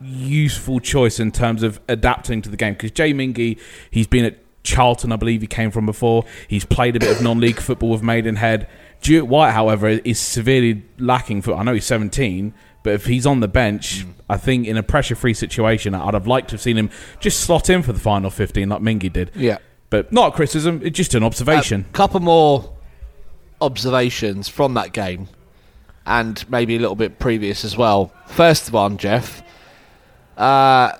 useful 0.01 0.81
choice 0.81 1.19
in 1.21 1.33
terms 1.33 1.63
of 1.63 1.81
adapting 1.89 2.43
to 2.43 2.49
the 2.49 2.57
game 2.57 2.75
because 2.75 2.91
Jay 2.91 3.13
Mingi, 3.13 3.59
he's 3.91 4.07
been 4.07 4.25
at 4.25 4.39
Charlton, 4.63 5.13
I 5.13 5.17
believe 5.17 5.41
he 5.41 5.47
came 5.47 5.71
from 5.71 5.87
before. 5.87 6.25
He's 6.47 6.65
played 6.65 6.97
a 6.97 7.01
bit 7.01 7.17
of 7.17 7.23
non-league 7.23 7.61
football 7.61 7.91
with 7.91 8.03
Maidenhead. 8.03 8.69
Jewitt-White, 9.01 9.53
however, 9.53 9.89
is 9.89 10.19
severely 10.19 10.83
lacking 10.99 11.43
for. 11.43 11.55
I 11.55 11.63
know 11.63 11.73
he's 11.73 11.87
17, 11.87 12.53
but 12.83 12.95
if 12.95 13.07
he's 13.07 13.27
on 13.27 13.41
the 13.41 13.49
bench, 13.49 14.05
mm. 14.05 14.13
I 14.29 14.37
think 14.37 14.67
in 14.67 14.77
a 14.77 14.83
pressure-free 14.83 15.35
situation, 15.35 15.95
I'd 15.95 16.15
have 16.15 16.27
liked 16.27 16.49
to 16.49 16.55
have 16.55 16.61
seen 16.61 16.77
him 16.77 16.91
just 17.21 17.41
slot 17.41 17.71
in 17.71 17.83
for 17.83 17.93
the 17.93 18.01
final 18.01 18.31
15 18.31 18.69
like 18.69 18.83
Mingi 18.83 19.13
did. 19.13 19.31
Yeah. 19.35 19.59
But 19.91 20.13
not 20.13 20.33
a 20.33 20.37
criticism, 20.37 20.81
it's 20.85 20.97
just 20.97 21.15
an 21.15 21.23
observation. 21.23 21.87
A 21.89 21.93
couple 21.93 22.21
more 22.21 22.75
observations 23.61 24.49
from 24.49 24.75
that 24.75 24.93
game, 24.93 25.29
and 26.05 26.45
maybe 26.51 26.77
a 26.77 26.79
little 26.79 26.97
bit 26.97 27.19
previous 27.19 27.65
as 27.65 27.77
well. 27.77 28.13
First 28.27 28.71
one, 28.71 28.99
Jeff. 28.99 29.43
Uh, 30.38 30.92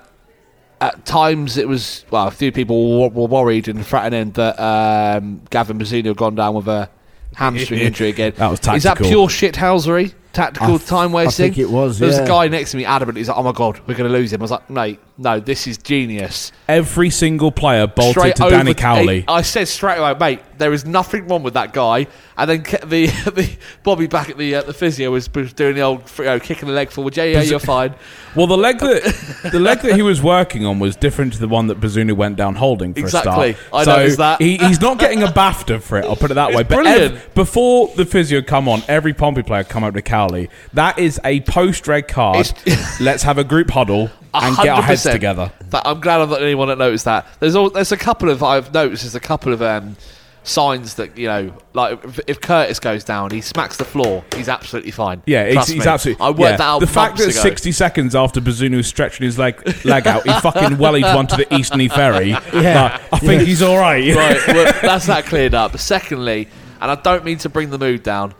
at 0.81 1.05
times 1.05 1.57
it 1.57 1.67
was 1.67 2.05
well, 2.11 2.27
a 2.27 2.31
few 2.31 2.51
people 2.51 3.01
were, 3.01 3.09
were 3.09 3.27
worried 3.27 3.67
and 3.67 3.85
threatening 3.85 4.31
that 4.31 4.59
um, 4.59 5.41
Gavin 5.49 5.77
Bazunu 5.79 6.05
had 6.05 6.17
gone 6.17 6.35
down 6.35 6.55
with 6.55 6.67
a 6.67 6.89
hamstring 7.35 7.79
injury 7.81 8.09
again. 8.09 8.33
That 8.37 8.49
was 8.51 8.59
Is 8.59 8.83
that 8.83 8.97
tactical. 8.97 9.07
pure 9.07 9.27
shithousery? 9.27 10.13
Tactical 10.39 10.77
th- 10.79 10.89
time 10.89 11.11
I 11.11 11.25
wasting? 11.25 11.45
think 11.53 11.57
it 11.57 11.69
was, 11.69 11.99
There 11.99 12.07
was 12.07 12.17
a 12.19 12.25
guy 12.27 12.47
next 12.47 12.71
to 12.71 12.77
me 12.77 12.85
adamant. 12.85 13.17
He's 13.17 13.27
like, 13.29 13.37
"Oh 13.37 13.43
my 13.43 13.51
god, 13.51 13.79
we're 13.87 13.95
going 13.95 14.09
to 14.11 14.17
lose 14.17 14.31
him." 14.33 14.41
I 14.41 14.43
was 14.43 14.51
like, 14.51 14.69
"Mate, 14.69 14.99
no, 15.17 15.39
this 15.39 15.67
is 15.67 15.77
genius. 15.77 16.51
Every 16.67 17.09
single 17.09 17.51
player 17.51 17.87
bolted 17.87 18.35
to 18.37 18.45
over- 18.45 18.49
Danny 18.55 18.73
Cowley. 18.73 19.25
I 19.27 19.41
said 19.41 19.67
straight 19.67 19.97
away, 19.97 20.15
mate. 20.19 20.39
There 20.57 20.73
is 20.73 20.85
nothing 20.85 21.27
wrong 21.27 21.43
with 21.43 21.53
that 21.53 21.71
guy. 21.71 22.07
And 22.37 22.49
then 22.49 22.63
the, 22.89 23.05
the 23.33 23.57
Bobby 23.83 24.07
back 24.07 24.29
at 24.29 24.37
the 24.37 24.55
uh, 24.55 24.61
the 24.63 24.73
physio 24.73 25.11
was 25.11 25.33
was 25.33 25.53
doing 25.53 25.75
the 25.75 25.81
old 25.81 26.03
you 26.17 26.25
know, 26.25 26.39
kicking 26.39 26.67
the 26.67 26.73
leg 26.73 26.89
forward. 26.91 27.15
Yeah, 27.17 27.25
yeah, 27.25 27.41
you're 27.41 27.59
fine. 27.59 27.95
Well, 28.35 28.45
the 28.45 28.57
leg 28.57 28.77
that 28.77 29.49
the 29.51 29.59
leg 29.59 29.79
that 29.79 29.95
he 29.95 30.03
was 30.03 30.21
working 30.21 30.63
on 30.63 30.77
was 30.77 30.95
different 30.95 31.33
to 31.33 31.39
the 31.39 31.47
one 31.47 31.65
that 31.67 31.79
Bazunu 31.79 32.15
went 32.15 32.35
down 32.35 32.53
holding 32.53 32.93
for 32.93 32.99
Exactly. 32.99 33.49
a 33.49 33.53
start. 33.55 33.73
I 33.73 33.83
so 33.85 33.95
noticed 33.97 34.17
that. 34.19 34.39
He, 34.39 34.57
he's 34.57 34.79
not 34.79 34.99
getting 34.99 35.23
a 35.23 35.27
BAFTA 35.27 35.81
for 35.81 35.97
it. 35.97 36.05
I'll 36.05 36.15
put 36.15 36.29
it 36.29 36.35
that 36.35 36.49
way. 36.53 36.57
But 36.61 36.75
brilliant. 36.83 37.15
ev- 37.15 37.33
before 37.33 37.87
the 37.95 38.05
physio 38.05 38.43
come 38.43 38.69
on, 38.69 38.83
every 38.87 39.15
Pompey 39.15 39.41
player 39.41 39.63
come 39.63 39.83
up 39.83 39.95
to 39.95 40.03
Cowley. 40.03 40.28
That 40.73 40.99
is 40.99 41.19
a 41.23 41.41
post 41.41 41.87
red 41.87 42.07
card. 42.07 42.51
Let's 42.99 43.23
have 43.23 43.37
a 43.37 43.43
group 43.43 43.69
huddle 43.69 44.09
and 44.33 44.55
get 44.57 44.69
our 44.69 44.81
heads 44.81 45.03
together. 45.03 45.51
That- 45.69 45.87
I'm 45.87 45.99
glad 45.99 46.21
I'm 46.21 46.29
not 46.29 46.37
the 46.39 46.45
only 46.45 46.55
one 46.55 46.67
that 46.69 46.77
noticed 46.77 47.05
that. 47.05 47.27
There's 47.39 47.55
all, 47.55 47.69
there's 47.69 47.91
a 47.91 47.97
couple 47.97 48.29
of 48.29 48.43
I've 48.43 48.73
noticed. 48.73 49.03
There's 49.03 49.15
a 49.15 49.19
couple 49.19 49.53
of 49.53 49.61
um, 49.61 49.95
signs 50.43 50.95
that 50.95 51.17
you 51.17 51.27
know, 51.27 51.53
like 51.73 52.03
if, 52.03 52.19
if 52.27 52.41
Curtis 52.41 52.79
goes 52.79 53.03
down, 53.03 53.31
he 53.31 53.41
smacks 53.41 53.77
the 53.77 53.85
floor. 53.85 54.23
He's 54.35 54.49
absolutely 54.49 54.91
fine. 54.91 55.21
Yeah, 55.25 55.45
he's, 55.45 55.53
Trust 55.53 55.71
he's 55.71 55.85
me. 55.85 55.91
absolutely. 55.91 56.25
I 56.25 56.29
worked 56.29 56.39
yeah. 56.39 56.57
that 56.57 56.61
out 56.61 56.79
The 56.79 56.87
fact 56.87 57.19
months 57.19 57.35
that 57.35 57.41
ago. 57.41 57.49
60 57.49 57.71
seconds 57.71 58.15
after 58.15 58.41
Bazunu 58.41 58.83
stretching 58.83 59.25
his 59.25 59.37
leg 59.37 59.85
leg 59.85 60.07
out, 60.07 60.23
he 60.23 60.33
fucking 60.39 60.77
wellied 60.77 61.03
one 61.03 61.27
to 61.27 61.35
the 61.37 61.45
Eastney 61.45 61.91
Ferry. 61.91 62.35
Yeah. 62.59 62.99
like, 63.11 63.13
I 63.13 63.19
think 63.19 63.43
he's 63.43 63.61
all 63.61 63.77
right. 63.77 64.03
right, 64.15 64.47
well, 64.47 64.73
that's 64.81 65.05
that 65.05 65.25
cleared 65.25 65.53
up. 65.53 65.77
Secondly, 65.77 66.47
and 66.81 66.91
I 66.91 66.95
don't 66.95 67.23
mean 67.23 67.37
to 67.39 67.49
bring 67.49 67.69
the 67.69 67.77
mood 67.77 68.03
down, 68.03 68.33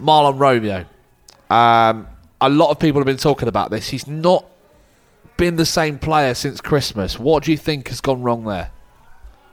Mahlon 0.00 0.38
Romeo. 0.38 0.84
Um, 1.50 2.06
a 2.40 2.48
lot 2.48 2.70
of 2.70 2.78
people 2.78 3.00
have 3.00 3.06
been 3.06 3.16
talking 3.16 3.48
about 3.48 3.70
this. 3.70 3.88
He's 3.88 4.06
not 4.06 4.44
been 5.36 5.56
the 5.56 5.66
same 5.66 5.98
player 5.98 6.34
since 6.34 6.60
Christmas. 6.60 7.18
What 7.18 7.44
do 7.44 7.50
you 7.50 7.56
think 7.58 7.88
has 7.88 8.00
gone 8.00 8.22
wrong 8.22 8.44
there? 8.44 8.70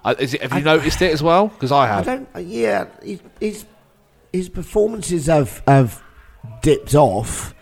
Uh, 0.06 0.16
is 0.20 0.34
it, 0.34 0.42
have 0.42 0.54
you 0.54 0.62
noticed 0.62 1.02
it 1.02 1.14
as 1.14 1.24
well? 1.24 1.48
Because 1.48 1.72
I 1.72 1.84
I 1.84 1.88
have. 1.88 2.06
don't. 2.06 2.28
uh, 2.36 2.40
Yeah, 2.40 2.86
his 3.02 3.20
his, 3.40 3.66
his 4.34 4.50
performances 4.50 5.28
have 5.28 5.62
have 5.68 6.02
dipped 6.62 6.94
off. 6.96 7.54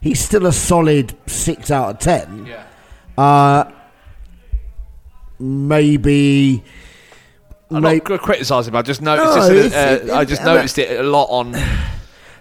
He's 0.00 0.18
still 0.20 0.46
a 0.46 0.52
solid 0.52 1.14
six 1.26 1.70
out 1.70 1.90
of 1.90 1.98
ten. 1.98 2.46
Yeah. 2.46 2.64
Uh, 3.18 3.70
maybe. 5.38 6.62
I'm 7.70 7.82
may- 7.82 7.96
not 7.96 8.04
going 8.04 8.18
to 8.18 8.24
criticise 8.24 8.66
him. 8.66 8.76
I 8.76 8.82
just 8.82 9.02
noticed. 9.02 9.36
No, 9.36 9.48
this, 9.48 9.74
uh, 9.74 10.00
it- 10.04 10.10
I 10.10 10.24
just 10.24 10.40
and 10.42 10.54
noticed 10.54 10.78
it 10.78 11.00
a 11.00 11.02
lot 11.02 11.26
on. 11.26 11.54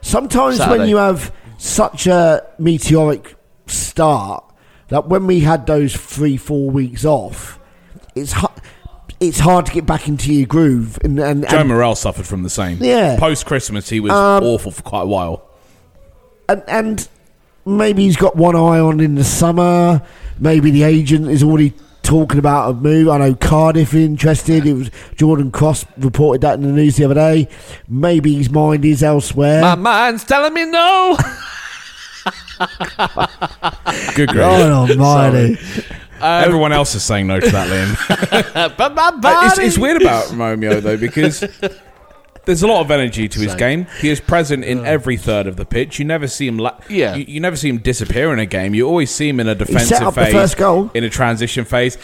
Sometimes 0.02 0.58
Saturday. 0.58 0.80
when 0.80 0.90
you 0.90 0.98
have 0.98 1.34
such 1.58 2.08
a 2.08 2.46
meteoric 2.58 3.36
start, 3.68 4.44
that 4.88 5.08
when 5.08 5.28
we 5.28 5.42
had 5.42 5.66
those 5.68 5.96
three 5.96 6.38
four 6.38 6.70
weeks 6.70 7.06
off, 7.06 7.60
it's 8.16 8.34
hu- 8.34 8.48
it's 9.20 9.40
hard 9.40 9.66
to 9.66 9.72
get 9.74 9.86
back 9.86 10.08
into 10.08 10.34
your 10.34 10.48
groove. 10.48 10.98
And, 11.04 11.20
and, 11.20 11.48
Joe 11.50 11.58
and, 11.60 11.70
Morrell 11.70 11.96
suffered 11.96 12.26
from 12.26 12.44
the 12.44 12.50
same. 12.50 12.78
Yeah. 12.82 13.18
Post 13.20 13.46
Christmas, 13.46 13.90
he 13.90 14.00
was 14.00 14.12
Um, 14.14 14.44
awful 14.44 14.72
for 14.72 14.82
quite 14.82 15.02
a 15.04 15.08
while. 15.08 15.44
and 16.48 16.64
and 16.68 17.08
maybe 17.66 18.04
he's 18.04 18.16
got 18.18 18.36
one 18.36 18.56
eye 18.56 18.80
on 18.80 19.00
in 19.00 19.16
the 19.16 19.24
summer. 19.24 20.02
Maybe 20.40 20.72
the 20.72 20.84
agent 20.84 21.28
is 21.30 21.44
already 21.44 21.74
talking 22.10 22.40
about 22.40 22.72
a 22.72 22.74
move. 22.74 23.08
I 23.08 23.20
know 23.20 23.36
Cardiff 23.36 23.94
interested. 23.94 24.66
It 24.66 24.74
was 24.74 24.90
Jordan 25.16 25.52
Cross 25.52 25.86
reported 25.98 26.42
that 26.42 26.56
in 26.56 26.64
the 26.64 26.72
news 26.72 26.96
the 26.96 27.06
other 27.06 27.14
day. 27.14 27.48
Maybe 27.88 28.34
his 28.34 28.50
mind 28.50 28.84
is 28.84 29.04
elsewhere. 29.04 29.62
My 29.62 29.76
mind's 29.76 30.24
telling 30.24 30.54
me 30.56 30.66
no. 30.66 31.16
Good 34.16 34.30
grief. 34.30 34.40
God 34.42 34.72
almighty. 34.92 35.58
Everyone 36.22 36.74
else 36.74 36.96
is 36.96 37.04
saying 37.04 37.28
no 37.28 37.40
to 37.40 37.50
that, 37.50 37.68
Liam. 37.70 38.76
but 38.78 38.96
my 38.96 39.04
Uh, 39.08 39.46
it's, 39.46 39.56
body. 39.56 39.68
it's 39.68 39.78
weird 39.78 40.02
about 40.02 40.32
Romeo, 40.32 40.80
though, 40.82 40.98
because 40.98 41.42
there's 42.50 42.64
a 42.64 42.68
lot 42.68 42.82
of 42.82 42.90
energy 42.90 43.30
to 43.30 43.40
his 43.40 43.54
game. 43.54 43.86
He 44.00 44.10
is 44.10 44.20
present 44.20 44.64
in 44.66 44.80
oh. 44.80 44.84
every 44.84 45.18
third 45.18 45.46
of 45.46 45.56
the 45.56 45.66
pitch. 45.66 46.00
You 46.00 46.06
never 46.06 46.28
see 46.28 46.48
him. 46.48 46.58
La- 46.58 46.80
Yeah. 46.90 47.16
You, 47.16 47.26
you 47.28 47.40
never 47.40 47.56
see 47.56 47.70
him 47.70 47.78
disappear 47.78 48.34
in 48.34 48.40
a 48.40 48.48
game. 48.48 48.74
You 48.74 48.88
always 48.88 49.12
see 49.12 49.30
him 49.30 49.40
in 49.40 49.48
a 49.48 49.54
defensive 49.54 50.16
phase, 50.16 50.34
first 50.34 50.58
goal. 50.58 50.90
in 50.96 51.04
a 51.04 51.12
transition 51.12 51.64
phase. 51.64 52.00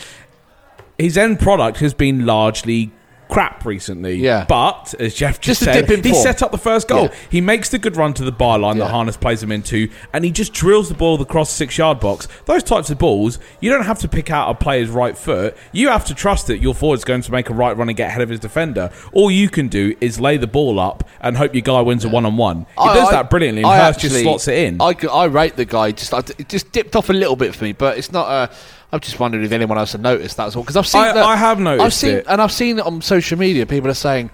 His 0.99 1.17
end 1.17 1.39
product 1.39 1.79
has 1.79 1.95
been 1.95 2.27
largely 2.27 2.91
crap 3.29 3.65
recently. 3.65 4.15
Yeah. 4.15 4.45
But 4.47 4.93
as 4.99 5.13
Jeff 5.13 5.41
just, 5.41 5.61
Just 5.61 5.73
said, 5.73 5.89
he 5.89 6.11
form. 6.11 6.23
set 6.23 6.41
up 6.41 6.51
the 6.51 6.57
first 6.57 6.87
goal. 6.87 7.03
Yeah. 7.05 7.15
He 7.29 7.41
makes 7.41 7.69
the 7.69 7.77
good 7.79 7.95
run 7.97 8.13
to 8.15 8.23
the 8.23 8.31
byline 8.31 8.75
Yeah. 8.75 8.85
that 8.85 8.91
Harness 8.91 9.17
plays 9.17 9.41
him 9.41 9.51
into, 9.51 9.89
and 10.13 10.23
he 10.25 10.31
just 10.31 10.53
drills 10.53 10.89
the 10.89 10.95
ball 10.95 11.21
across 11.21 11.49
the 11.49 11.55
six 11.55 11.77
yard 11.77 11.99
box. 11.99 12.27
Those 12.45 12.63
types 12.63 12.89
of 12.89 12.97
balls, 12.97 13.39
you 13.59 13.69
don't 13.71 13.85
have 13.85 13.99
to 13.99 14.07
pick 14.07 14.29
out 14.31 14.49
a 14.49 14.53
player's 14.55 14.89
right 14.89 15.17
foot. 15.17 15.55
You 15.71 15.89
have 15.89 16.05
to 16.05 16.13
trust 16.15 16.47
that 16.47 16.59
your 16.61 16.73
forward's 16.73 17.03
going 17.03 17.21
to 17.21 17.31
make 17.31 17.49
a 17.49 17.53
right 17.53 17.75
run 17.75 17.89
and 17.89 17.97
get 17.97 18.09
ahead 18.09 18.21
of 18.21 18.29
his 18.29 18.39
defender. 18.39 18.91
All 19.13 19.29
you 19.31 19.49
can 19.49 19.67
do 19.67 19.95
is 20.01 20.19
lay 20.19 20.37
the 20.37 20.47
ball 20.47 20.79
up 20.79 21.03
and 21.21 21.37
hope 21.37 21.53
your 21.53 21.61
guy 21.61 21.81
wins 21.81 22.05
a 22.05 22.09
one 22.09 22.25
on 22.25 22.37
one. 22.37 22.65
He 22.77 22.89
I- 22.89 22.93
does 22.93 23.07
I- 23.09 23.11
that 23.11 23.29
brilliantly, 23.29 23.63
and 23.63 23.71
I 23.71 23.77
Hurst 23.85 23.99
just 23.99 24.19
slots 24.21 24.47
it 24.47 24.57
in. 24.57 24.81
I, 24.81 24.95
I 25.11 25.25
rate 25.25 25.55
the 25.55 25.65
guy. 25.65 25.91
Just 25.91 26.13
it 26.13 26.49
just 26.49 26.71
dipped 26.71 26.95
off 26.95 27.09
a 27.09 27.13
little 27.13 27.35
bit 27.35 27.55
for 27.55 27.63
me, 27.63 27.73
but 27.73 27.97
it's 27.97 28.11
not. 28.11 28.27
Uh, 28.27 28.47
I'm 28.95 29.01
just 29.01 29.19
wondering 29.19 29.43
if 29.43 29.51
anyone 29.51 29.77
else 29.77 29.91
had 29.91 30.01
noticed. 30.01 30.37
That's 30.37 30.55
all 30.55 30.63
because 30.63 30.77
I've 30.77 30.87
seen. 30.87 31.01
I- 31.01 31.13
that- 31.13 31.25
I 31.25 31.35
have 31.35 31.59
noticed 31.59 31.85
I've 31.85 31.93
seen, 31.93 32.15
it. 32.15 32.25
and 32.27 32.41
I've 32.41 32.51
seen 32.51 32.79
it 32.79 32.85
on 32.85 33.01
social 33.01 33.37
media. 33.37 33.65
People 33.65 33.89
are 33.89 33.93
saying 33.93 34.29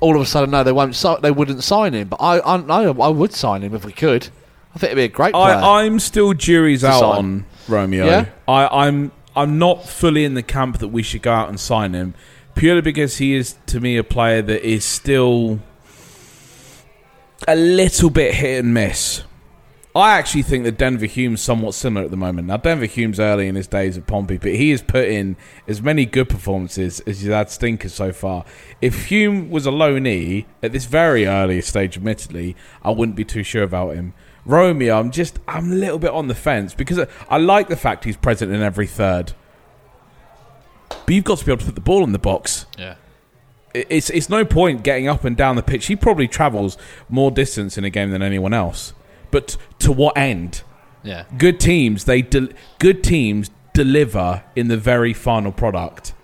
all 0.00 0.16
of 0.16 0.20
a 0.20 0.26
sudden, 0.26 0.50
no, 0.50 0.64
they 0.64 0.72
won't. 0.72 0.96
Si- 0.96 1.16
they 1.22 1.30
wouldn't 1.30 1.62
sign 1.62 1.94
him, 1.94 2.08
but 2.08 2.16
I, 2.20 2.38
I, 2.38 2.56
I, 2.56 2.82
I 2.86 3.08
would 3.08 3.32
sign 3.32 3.62
him 3.62 3.74
if 3.74 3.84
we 3.84 3.92
could. 3.92 4.28
I 4.74 4.78
think 4.78 4.92
it'd 4.92 4.96
be 4.96 5.04
a 5.04 5.08
great 5.08 5.32
player. 5.34 5.54
I, 5.54 5.84
I'm 5.84 6.00
still 6.00 6.34
jury's 6.34 6.82
out 6.82 7.00
sign. 7.00 7.18
on 7.18 7.46
Romeo. 7.68 8.06
Yeah? 8.06 8.26
I, 8.48 8.86
I'm 8.88 9.12
I'm 9.36 9.58
not 9.58 9.86
fully 9.86 10.24
in 10.24 10.34
the 10.34 10.42
camp 10.42 10.78
that 10.78 10.88
we 10.88 11.02
should 11.02 11.22
go 11.22 11.32
out 11.32 11.48
and 11.48 11.60
sign 11.60 11.94
him, 11.94 12.14
purely 12.54 12.80
because 12.80 13.18
he 13.18 13.34
is 13.34 13.56
to 13.66 13.78
me 13.80 13.96
a 13.96 14.04
player 14.04 14.42
that 14.42 14.66
is 14.66 14.84
still 14.84 15.60
a 17.46 17.54
little 17.54 18.10
bit 18.10 18.34
hit 18.34 18.64
and 18.64 18.74
miss. 18.74 19.22
I 19.94 20.12
actually 20.12 20.42
think 20.42 20.64
that 20.64 20.78
Denver 20.78 21.04
Hume's 21.04 21.42
somewhat 21.42 21.74
similar 21.74 22.06
at 22.06 22.10
the 22.10 22.16
moment. 22.16 22.48
Now, 22.48 22.56
Denver 22.56 22.86
Hume's 22.86 23.20
early 23.20 23.46
in 23.46 23.56
his 23.56 23.66
days 23.66 23.98
at 23.98 24.06
Pompey, 24.06 24.38
but 24.38 24.52
he 24.52 24.70
has 24.70 24.80
put 24.80 25.06
in 25.06 25.36
as 25.68 25.82
many 25.82 26.06
good 26.06 26.30
performances 26.30 27.00
as 27.00 27.20
he's 27.20 27.30
had 27.30 27.50
stinkers 27.50 27.92
so 27.92 28.10
far. 28.10 28.46
If 28.80 29.06
Hume 29.06 29.50
was 29.50 29.66
a 29.66 29.70
loanee 29.70 30.46
at 30.62 30.72
this 30.72 30.86
very 30.86 31.26
early 31.26 31.60
stage, 31.60 31.98
admittedly, 31.98 32.56
I 32.82 32.90
wouldn't 32.90 33.16
be 33.16 33.24
too 33.24 33.42
sure 33.42 33.64
about 33.64 33.94
him. 33.94 34.14
Romeo, 34.46 34.98
I'm 34.98 35.10
just, 35.10 35.38
I'm 35.46 35.70
a 35.70 35.74
little 35.74 35.98
bit 35.98 36.10
on 36.10 36.28
the 36.28 36.34
fence 36.34 36.72
because 36.72 36.98
I, 36.98 37.06
I 37.28 37.36
like 37.36 37.68
the 37.68 37.76
fact 37.76 38.04
he's 38.04 38.16
present 38.16 38.50
in 38.50 38.62
every 38.62 38.86
third. 38.86 39.34
But 40.88 41.14
you've 41.14 41.24
got 41.24 41.38
to 41.38 41.44
be 41.44 41.52
able 41.52 41.60
to 41.60 41.66
put 41.66 41.74
the 41.74 41.82
ball 41.82 42.02
in 42.04 42.12
the 42.12 42.18
box 42.18 42.66
yeah. 42.78 42.94
it's 43.74 44.10
it's 44.10 44.28
no 44.28 44.44
point 44.44 44.82
getting 44.82 45.08
up 45.08 45.24
and 45.24 45.36
down 45.36 45.56
the 45.56 45.62
pitch. 45.62 45.86
He 45.86 45.96
probably 45.96 46.28
travels 46.28 46.78
more 47.08 47.30
distance 47.30 47.76
in 47.76 47.84
a 47.84 47.90
game 47.90 48.10
than 48.10 48.22
anyone 48.22 48.52
else. 48.54 48.94
But 49.32 49.56
to 49.80 49.90
what 49.90 50.16
end? 50.16 50.62
Yeah. 51.02 51.24
Good 51.36 51.58
teams 51.58 52.04
they 52.04 52.22
del- 52.22 52.48
good 52.78 53.02
teams 53.02 53.50
deliver 53.72 54.44
in 54.54 54.68
the 54.68 54.76
very 54.76 55.12
final 55.12 55.50
product. 55.50 56.14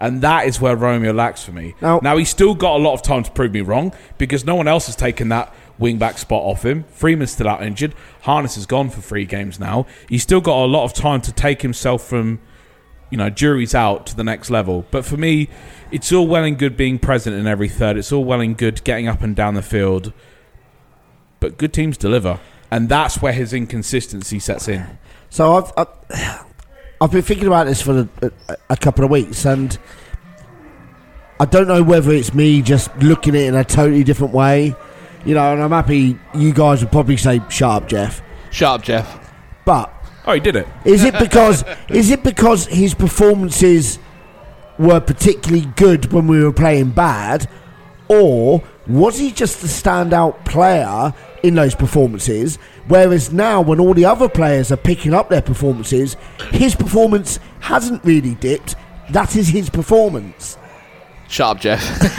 And 0.00 0.20
that 0.20 0.46
is 0.46 0.60
where 0.60 0.76
Romeo 0.76 1.12
lacks 1.12 1.42
for 1.42 1.50
me. 1.50 1.74
Now- 1.80 1.98
now 2.00 2.16
he's 2.16 2.28
still 2.28 2.54
got 2.54 2.76
a 2.76 2.78
lot 2.82 2.94
of 2.94 3.02
time 3.02 3.24
to 3.24 3.30
prove 3.32 3.52
me 3.52 3.62
wrong 3.62 3.92
because 4.16 4.44
no 4.44 4.54
one 4.54 4.68
else 4.68 4.86
has 4.86 4.94
taken 4.94 5.28
that 5.30 5.52
wing 5.76 5.98
back 5.98 6.18
spot 6.18 6.42
off 6.44 6.64
him. 6.64 6.84
Freeman's 6.90 7.32
still 7.32 7.48
out 7.48 7.62
injured. 7.64 7.94
Harness 8.22 8.54
has 8.54 8.66
gone 8.66 8.90
for 8.90 9.00
three 9.00 9.24
games 9.24 9.58
now. 9.58 9.86
He's 10.08 10.22
still 10.22 10.40
got 10.40 10.62
a 10.62 10.66
lot 10.66 10.84
of 10.84 10.92
time 10.92 11.20
to 11.22 11.32
take 11.32 11.62
himself 11.62 12.04
from 12.04 12.38
you 13.10 13.16
know, 13.16 13.30
jury's 13.30 13.74
out 13.74 14.04
to 14.06 14.14
the 14.14 14.22
next 14.22 14.50
level. 14.50 14.84
But 14.90 15.02
for 15.04 15.16
me, 15.16 15.48
it's 15.90 16.12
all 16.12 16.26
well 16.28 16.44
and 16.44 16.58
good 16.58 16.76
being 16.76 16.98
present 16.98 17.34
in 17.34 17.46
every 17.46 17.68
third. 17.68 17.96
It's 17.96 18.12
all 18.12 18.22
well 18.22 18.42
and 18.42 18.54
good 18.54 18.84
getting 18.84 19.08
up 19.08 19.22
and 19.22 19.34
down 19.34 19.54
the 19.54 19.62
field. 19.62 20.12
But 21.40 21.56
good 21.56 21.72
teams 21.72 21.96
deliver. 21.96 22.38
And 22.70 22.88
that's 22.88 23.22
where 23.22 23.32
his 23.32 23.52
inconsistency 23.52 24.38
sets 24.38 24.68
in. 24.68 24.86
So 25.30 25.54
I've, 25.56 25.72
I've 25.76 26.44
I've 27.00 27.10
been 27.12 27.22
thinking 27.22 27.46
about 27.46 27.66
this 27.66 27.80
for 27.80 28.08
a, 28.22 28.30
a, 28.48 28.56
a 28.70 28.76
couple 28.76 29.04
of 29.04 29.10
weeks, 29.10 29.44
and 29.46 29.78
I 31.40 31.44
don't 31.44 31.68
know 31.68 31.82
whether 31.82 32.10
it's 32.12 32.34
me 32.34 32.60
just 32.62 32.94
looking 32.98 33.34
at 33.36 33.42
it 33.42 33.46
in 33.46 33.54
a 33.54 33.64
totally 33.64 34.02
different 34.04 34.34
way, 34.34 34.74
you 35.24 35.34
know. 35.34 35.52
And 35.52 35.62
I'm 35.62 35.70
happy 35.70 36.18
you 36.34 36.52
guys 36.52 36.82
would 36.82 36.90
probably 36.92 37.16
say, 37.16 37.40
"Shut 37.48 37.70
up, 37.84 37.88
Jeff." 37.88 38.20
Shut 38.50 38.80
up, 38.80 38.82
Jeff. 38.82 39.32
But 39.64 39.92
Oh, 40.26 40.32
he 40.32 40.40
did 40.40 40.56
it. 40.56 40.66
is 40.84 41.04
it 41.04 41.14
because 41.18 41.64
is 41.88 42.10
it 42.10 42.22
because 42.22 42.66
his 42.66 42.94
performances 42.94 43.98
were 44.78 45.00
particularly 45.00 45.66
good 45.76 46.12
when 46.12 46.26
we 46.26 46.42
were 46.42 46.52
playing 46.52 46.90
bad, 46.90 47.48
or 48.08 48.62
was 48.88 49.18
he 49.18 49.30
just 49.30 49.62
a 49.62 49.66
standout 49.66 50.44
player 50.44 51.14
in 51.42 51.54
those 51.54 51.74
performances? 51.74 52.56
Whereas 52.86 53.32
now, 53.32 53.60
when 53.60 53.80
all 53.80 53.94
the 53.94 54.04
other 54.04 54.28
players 54.28 54.72
are 54.72 54.76
picking 54.76 55.14
up 55.14 55.28
their 55.28 55.42
performances, 55.42 56.16
his 56.50 56.74
performance 56.74 57.38
hasn't 57.60 58.04
really 58.04 58.34
dipped. 58.34 58.76
That 59.10 59.36
is 59.36 59.48
his 59.48 59.70
performance. 59.70 60.58
Sharp, 61.28 61.60
Jeff. 61.60 61.82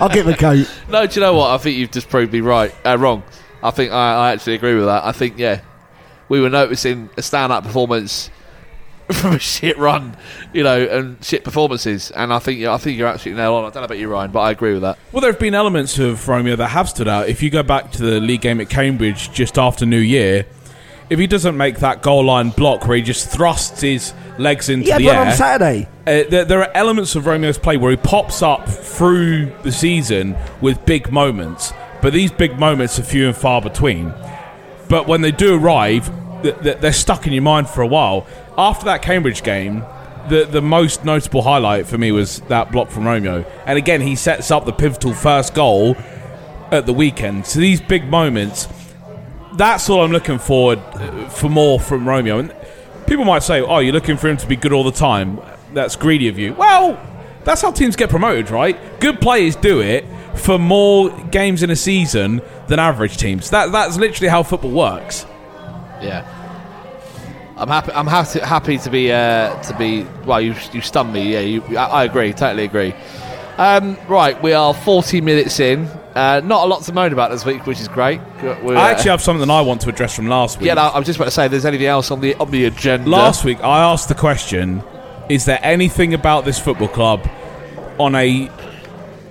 I'll 0.00 0.08
get 0.08 0.26
the 0.26 0.36
coat. 0.38 0.70
no, 0.88 1.06
do 1.06 1.14
you 1.14 1.20
know 1.20 1.34
what? 1.34 1.50
I 1.50 1.58
think 1.58 1.78
you've 1.78 1.90
just 1.90 2.08
proved 2.08 2.32
me 2.32 2.40
right, 2.40 2.74
uh, 2.84 2.98
wrong. 2.98 3.22
I 3.62 3.70
think 3.70 3.92
I, 3.92 4.14
I 4.14 4.32
actually 4.32 4.54
agree 4.54 4.74
with 4.74 4.84
that. 4.84 5.04
I 5.04 5.12
think 5.12 5.38
yeah, 5.38 5.62
we 6.28 6.40
were 6.40 6.50
noticing 6.50 7.10
a 7.16 7.22
stand-up 7.22 7.64
performance 7.64 8.30
from 9.12 9.32
a 9.34 9.38
shit 9.38 9.78
run, 9.78 10.16
you 10.52 10.62
know, 10.62 10.82
and 10.84 11.24
shit 11.24 11.42
performances. 11.44 12.10
And 12.10 12.32
I 12.32 12.38
think 12.38 12.62
I 12.64 12.76
think 12.78 12.98
you're 12.98 13.08
absolutely 13.08 13.40
nailed 13.42 13.56
on. 13.56 13.64
I 13.64 13.70
don't 13.70 13.76
know 13.82 13.84
about 13.86 13.98
you, 13.98 14.08
Ryan, 14.08 14.30
but 14.30 14.40
I 14.40 14.50
agree 14.50 14.72
with 14.72 14.82
that. 14.82 14.98
Well, 15.12 15.20
there 15.20 15.30
have 15.32 15.40
been 15.40 15.54
elements 15.54 15.98
of 15.98 16.26
Romeo 16.28 16.56
that 16.56 16.68
have 16.68 16.88
stood 16.88 17.08
out. 17.08 17.28
If 17.28 17.42
you 17.42 17.50
go 17.50 17.62
back 17.62 17.90
to 17.92 18.02
the 18.02 18.20
league 18.20 18.42
game 18.42 18.60
at 18.60 18.68
Cambridge 18.68 19.32
just 19.32 19.58
after 19.58 19.86
New 19.86 19.98
Year, 19.98 20.44
if 21.08 21.18
he 21.18 21.26
doesn't 21.26 21.56
make 21.56 21.78
that 21.78 22.02
goal 22.02 22.24
line 22.26 22.50
block 22.50 22.86
where 22.86 22.96
he 22.98 23.02
just 23.02 23.30
thrusts 23.30 23.80
his 23.80 24.12
legs 24.38 24.68
into 24.68 24.86
Yeah, 24.88 24.98
the 24.98 25.04
but 25.06 25.16
air, 25.16 25.26
on 25.26 25.32
Saturday. 25.32 25.88
uh, 26.06 26.28
there, 26.28 26.44
there 26.44 26.60
are 26.60 26.70
elements 26.74 27.14
of 27.16 27.24
Romeo's 27.24 27.56
play 27.58 27.78
where 27.78 27.90
he 27.90 27.96
pops 27.96 28.42
up 28.42 28.68
through 28.68 29.46
the 29.62 29.72
season 29.72 30.36
with 30.60 30.84
big 30.84 31.10
moments, 31.10 31.72
but 32.02 32.12
these 32.12 32.30
big 32.30 32.58
moments 32.58 32.98
are 32.98 33.02
few 33.04 33.26
and 33.28 33.34
far 33.36 33.62
between. 33.62 34.12
But 34.90 35.06
when 35.06 35.22
they 35.22 35.32
do 35.32 35.56
arrive, 35.58 36.10
th- 36.42 36.58
th- 36.62 36.78
they're 36.78 36.92
stuck 36.92 37.26
in 37.26 37.32
your 37.32 37.42
mind 37.42 37.68
for 37.70 37.80
a 37.80 37.86
while. 37.86 38.26
After 38.58 38.86
that 38.86 39.02
Cambridge 39.02 39.44
game, 39.44 39.84
the 40.28 40.44
the 40.44 40.60
most 40.60 41.04
notable 41.04 41.42
highlight 41.42 41.86
for 41.86 41.96
me 41.96 42.12
was 42.12 42.40
that 42.48 42.72
block 42.72 42.90
from 42.90 43.06
Romeo, 43.06 43.44
and 43.64 43.78
again 43.78 44.00
he 44.00 44.16
sets 44.16 44.50
up 44.50 44.64
the 44.66 44.72
pivotal 44.72 45.14
first 45.14 45.54
goal 45.54 45.96
at 46.70 46.84
the 46.84 46.92
weekend. 46.92 47.46
So 47.46 47.60
these 47.60 47.80
big 47.80 48.08
moments, 48.08 48.68
that's 49.54 49.88
all 49.88 50.02
I'm 50.02 50.12
looking 50.12 50.38
forward 50.38 50.80
uh, 50.80 51.28
for 51.28 51.48
more 51.48 51.80
from 51.80 52.06
Romeo. 52.06 52.40
And 52.40 52.54
people 53.06 53.24
might 53.24 53.42
say, 53.44 53.62
"Oh, 53.62 53.78
you're 53.78 53.92
looking 53.92 54.16
for 54.16 54.28
him 54.28 54.36
to 54.38 54.46
be 54.46 54.56
good 54.56 54.72
all 54.72 54.84
the 54.84 54.92
time." 54.92 55.40
That's 55.72 55.96
greedy 55.96 56.28
of 56.28 56.38
you. 56.38 56.54
Well, 56.54 56.98
that's 57.44 57.62
how 57.62 57.70
teams 57.70 57.94
get 57.94 58.10
promoted, 58.10 58.50
right? 58.50 58.76
Good 59.00 59.20
players 59.20 59.54
do 59.54 59.80
it 59.80 60.04
for 60.34 60.58
more 60.58 61.10
games 61.30 61.62
in 61.62 61.70
a 61.70 61.76
season 61.76 62.42
than 62.66 62.78
average 62.78 63.16
teams. 63.18 63.50
That 63.50 63.72
that's 63.72 63.96
literally 63.96 64.28
how 64.28 64.42
football 64.42 64.72
works. 64.72 65.26
Yeah. 66.02 66.26
I'm 67.58 67.68
happy. 67.68 67.92
I'm 67.92 68.06
happy. 68.06 68.40
Happy 68.40 68.78
to 68.78 68.90
be. 68.90 69.12
Uh, 69.12 69.60
to 69.62 69.76
be. 69.76 70.06
Well, 70.24 70.40
you 70.40 70.54
you 70.72 70.80
stunned 70.80 71.12
me. 71.12 71.32
Yeah, 71.32 71.40
you. 71.40 71.76
I, 71.76 71.84
I 71.86 72.04
agree. 72.04 72.32
Totally 72.32 72.64
agree. 72.64 72.94
Um, 73.58 73.98
right, 74.06 74.40
we 74.40 74.52
are 74.52 74.72
40 74.72 75.20
minutes 75.20 75.58
in. 75.58 75.86
Uh, 76.14 76.40
not 76.44 76.64
a 76.64 76.66
lot 76.68 76.84
to 76.84 76.92
moan 76.92 77.12
about 77.12 77.32
this 77.32 77.44
week, 77.44 77.66
which 77.66 77.80
is 77.80 77.88
great. 77.88 78.20
We're, 78.40 78.76
I 78.76 78.92
actually 78.92 79.10
have 79.10 79.20
something 79.20 79.50
I 79.50 79.60
want 79.62 79.80
to 79.80 79.88
address 79.88 80.14
from 80.14 80.28
last 80.28 80.58
week. 80.58 80.68
Yeah, 80.68 80.74
no, 80.74 80.82
I 80.82 80.96
was 80.96 81.06
just 81.06 81.18
about 81.18 81.24
to 81.24 81.30
say. 81.32 81.46
If 81.46 81.50
there's 81.50 81.64
anything 81.64 81.88
else 81.88 82.12
on 82.12 82.20
the 82.20 82.36
on 82.36 82.52
the 82.52 82.66
agenda? 82.66 83.10
Last 83.10 83.44
week, 83.44 83.58
I 83.60 83.80
asked 83.80 84.08
the 84.08 84.14
question: 84.14 84.82
Is 85.28 85.44
there 85.44 85.58
anything 85.60 86.14
about 86.14 86.44
this 86.44 86.60
football 86.60 86.86
club 86.86 87.28
on 87.98 88.14
a 88.14 88.48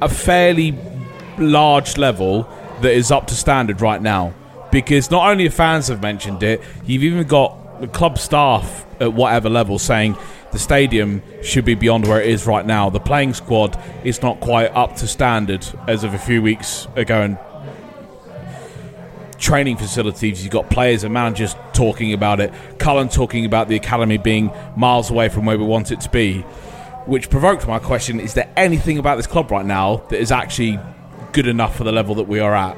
a 0.02 0.10
fairly 0.10 0.78
large 1.38 1.98
level 1.98 2.50
that 2.82 2.92
is 2.92 3.12
up 3.12 3.28
to 3.28 3.36
standard 3.36 3.80
right 3.80 4.02
now? 4.02 4.34
Because 4.74 5.10
not 5.10 5.30
only 5.30 5.48
fans 5.48 5.88
have 5.88 6.02
mentioned 6.02 6.44
it, 6.44 6.62
you've 6.86 7.04
even 7.04 7.26
got 7.26 7.58
the 7.80 7.88
club 7.88 8.18
staff 8.18 8.86
at 9.00 9.14
whatever 9.14 9.50
level 9.50 9.80
saying 9.80 10.18
the 10.52 10.60
stadium 10.60 11.22
should 11.44 11.66
be 11.66 11.76
beyond 11.76 12.08
where 12.08 12.22
it 12.22 12.30
is 12.30 12.48
right 12.48 12.66
now. 12.66 12.90
The 12.90 13.00
playing 13.00 13.34
squad 13.34 13.80
is 14.04 14.22
not 14.22 14.40
quite 14.40 14.68
up 14.68 14.96
to 14.98 15.08
standard 15.08 15.66
as 15.88 16.04
of 16.04 16.14
a 16.14 16.18
few 16.18 16.42
weeks 16.42 16.88
ago, 16.96 17.22
and 17.22 17.38
training 19.38 19.78
facilities. 19.78 20.44
You've 20.44 20.54
got 20.54 20.70
players 20.70 21.04
and 21.04 21.14
managers 21.14 21.56
talking 21.74 22.14
about 22.14 22.40
it. 22.40 22.54
Cullen 22.80 23.10
talking 23.10 23.46
about 23.46 23.68
the 23.68 23.76
academy 23.76 24.18
being 24.18 24.52
miles 24.76 25.12
away 25.12 25.30
from 25.30 25.46
where 25.46 25.58
we 25.58 25.66
want 25.66 25.92
it 25.92 26.02
to 26.02 26.10
be, 26.10 26.42
which 27.06 27.30
provoked 27.30 27.68
my 27.68 27.80
question: 27.80 28.20
Is 28.20 28.34
there 28.34 28.52
anything 28.56 28.98
about 28.98 29.18
this 29.18 29.28
club 29.28 29.52
right 29.52 29.66
now 29.66 29.98
that 30.10 30.20
is 30.20 30.32
actually 30.32 30.80
good 31.34 31.48
enough 31.48 31.76
for 31.76 31.84
the 31.84 31.92
level 31.92 32.16
that 32.16 32.28
we 32.28 32.40
are 32.40 32.56
at? 32.56 32.78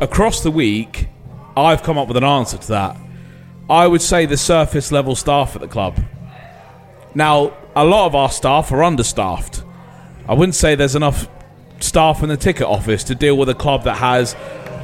Across 0.00 0.42
the 0.42 0.50
week, 0.50 1.08
I've 1.56 1.82
come 1.82 1.98
up 1.98 2.08
with 2.08 2.16
an 2.16 2.24
answer 2.24 2.58
to 2.58 2.68
that. 2.68 2.96
I 3.68 3.86
would 3.86 4.02
say 4.02 4.26
the 4.26 4.36
surface 4.36 4.92
level 4.92 5.16
staff 5.16 5.54
at 5.54 5.62
the 5.62 5.68
club. 5.68 5.98
Now, 7.14 7.56
a 7.74 7.84
lot 7.84 8.06
of 8.06 8.14
our 8.14 8.30
staff 8.30 8.70
are 8.72 8.82
understaffed. 8.82 9.62
I 10.28 10.34
wouldn't 10.34 10.54
say 10.54 10.74
there's 10.74 10.96
enough 10.96 11.28
staff 11.80 12.22
in 12.22 12.28
the 12.28 12.36
ticket 12.36 12.66
office 12.66 13.04
to 13.04 13.14
deal 13.14 13.36
with 13.38 13.48
a 13.48 13.54
club 13.54 13.84
that 13.84 13.96
has 13.96 14.36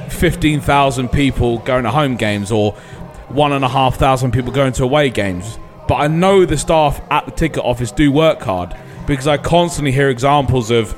15,000 0.08 1.08
people 1.08 1.58
going 1.58 1.84
to 1.84 1.90
home 1.90 2.16
games 2.16 2.50
or 2.50 2.72
1,500 3.28 4.32
people 4.32 4.52
going 4.52 4.72
to 4.72 4.84
away 4.84 5.10
games. 5.10 5.58
But 5.86 5.96
I 5.96 6.06
know 6.06 6.46
the 6.46 6.56
staff 6.56 7.00
at 7.10 7.26
the 7.26 7.32
ticket 7.32 7.62
office 7.62 7.92
do 7.92 8.10
work 8.10 8.40
hard 8.40 8.74
because 9.06 9.26
I 9.26 9.36
constantly 9.36 9.92
hear 9.92 10.08
examples 10.08 10.70
of 10.70 10.96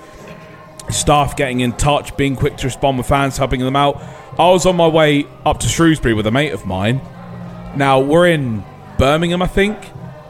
staff 0.90 1.36
getting 1.36 1.60
in 1.60 1.72
touch, 1.72 2.16
being 2.16 2.36
quick 2.36 2.58
to 2.58 2.66
respond 2.66 2.98
with 2.98 3.06
fans, 3.08 3.36
helping 3.36 3.60
them 3.60 3.76
out. 3.76 4.00
I 4.38 4.48
was 4.50 4.66
on 4.66 4.76
my 4.76 4.88
way 4.88 5.26
up 5.44 5.60
to 5.60 5.68
Shrewsbury 5.68 6.14
with 6.14 6.26
a 6.26 6.30
mate 6.30 6.52
of 6.52 6.64
mine. 6.66 7.00
Now, 7.76 8.00
we're 8.00 8.28
in 8.28 8.64
Birmingham, 8.98 9.42
I 9.42 9.46
think, 9.46 9.78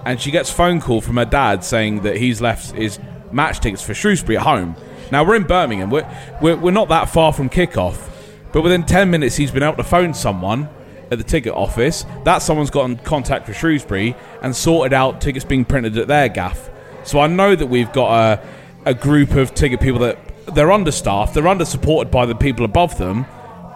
and 0.04 0.20
she 0.20 0.30
gets 0.30 0.50
phone 0.50 0.80
call 0.80 1.00
from 1.00 1.16
her 1.16 1.24
dad 1.24 1.64
saying 1.64 2.02
that 2.02 2.16
he's 2.16 2.40
left 2.40 2.72
his 2.72 2.98
match 3.32 3.60
tickets 3.60 3.82
for 3.82 3.94
Shrewsbury 3.94 4.36
at 4.36 4.44
home. 4.44 4.76
Now, 5.10 5.24
we're 5.24 5.34
in 5.34 5.44
Birmingham. 5.44 5.90
We're, 5.90 6.08
we're, 6.40 6.56
we're 6.56 6.70
not 6.70 6.88
that 6.88 7.10
far 7.10 7.32
from 7.32 7.50
kickoff. 7.50 8.10
But 8.52 8.62
within 8.62 8.84
10 8.84 9.10
minutes, 9.10 9.36
he's 9.36 9.50
been 9.50 9.62
able 9.62 9.76
to 9.76 9.84
phone 9.84 10.14
someone 10.14 10.68
at 11.10 11.18
the 11.18 11.24
ticket 11.24 11.52
office. 11.52 12.04
That 12.24 12.38
someone's 12.38 12.70
got 12.70 12.84
in 12.84 12.96
contact 12.98 13.48
with 13.48 13.56
Shrewsbury 13.56 14.14
and 14.40 14.54
sorted 14.54 14.92
out 14.92 15.20
tickets 15.20 15.44
being 15.44 15.64
printed 15.64 15.98
at 15.98 16.08
their 16.08 16.28
gaff. 16.28 16.70
So 17.04 17.18
I 17.18 17.26
know 17.26 17.56
that 17.56 17.66
we've 17.66 17.92
got 17.92 18.38
a, 18.38 18.46
a 18.86 18.94
group 18.94 19.32
of 19.32 19.54
ticket 19.54 19.80
people 19.80 20.00
that 20.00 20.18
they're 20.54 20.72
understaffed, 20.72 21.34
they're 21.34 21.48
under 21.48 21.64
supported 21.64 22.10
by 22.10 22.26
the 22.26 22.34
people 22.34 22.64
above 22.64 22.98
them, 22.98 23.26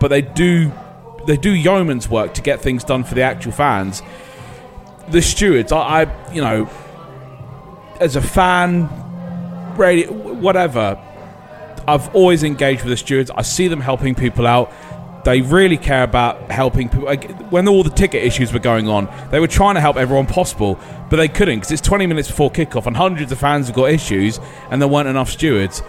but 0.00 0.08
they 0.08 0.22
do 0.22 0.72
they 1.26 1.36
do 1.36 1.50
yeoman's 1.50 2.08
work 2.08 2.34
to 2.34 2.42
get 2.42 2.60
things 2.60 2.84
done 2.84 3.04
for 3.04 3.14
the 3.14 3.22
actual 3.22 3.52
fans. 3.52 4.02
The 5.08 5.22
stewards, 5.22 5.72
I, 5.72 6.02
I 6.02 6.32
you 6.32 6.40
know, 6.40 6.70
as 8.00 8.16
a 8.16 8.22
fan, 8.22 8.88
radio, 9.76 10.12
whatever, 10.12 11.00
I've 11.88 12.14
always 12.14 12.42
engaged 12.42 12.82
with 12.82 12.90
the 12.90 12.96
stewards. 12.96 13.30
I 13.30 13.42
see 13.42 13.68
them 13.68 13.80
helping 13.80 14.14
people 14.14 14.46
out. 14.46 14.72
They 15.24 15.40
really 15.40 15.76
care 15.76 16.04
about 16.04 16.50
helping 16.50 16.88
people. 16.88 17.14
When 17.50 17.66
all 17.68 17.82
the 17.82 17.90
ticket 17.90 18.22
issues 18.24 18.52
were 18.52 18.60
going 18.60 18.88
on, 18.88 19.08
they 19.30 19.40
were 19.40 19.48
trying 19.48 19.74
to 19.74 19.80
help 19.80 19.96
everyone 19.96 20.26
possible, 20.26 20.78
but 21.10 21.16
they 21.16 21.28
couldn't 21.28 21.56
because 21.56 21.72
it's 21.72 21.82
20 21.82 22.06
minutes 22.06 22.28
before 22.28 22.50
kickoff 22.50 22.86
and 22.86 22.96
hundreds 22.96 23.32
of 23.32 23.38
fans 23.38 23.66
have 23.66 23.74
got 23.74 23.90
issues 23.90 24.38
and 24.70 24.80
there 24.80 24.88
weren't 24.88 25.08
enough 25.08 25.30
stewards. 25.30 25.82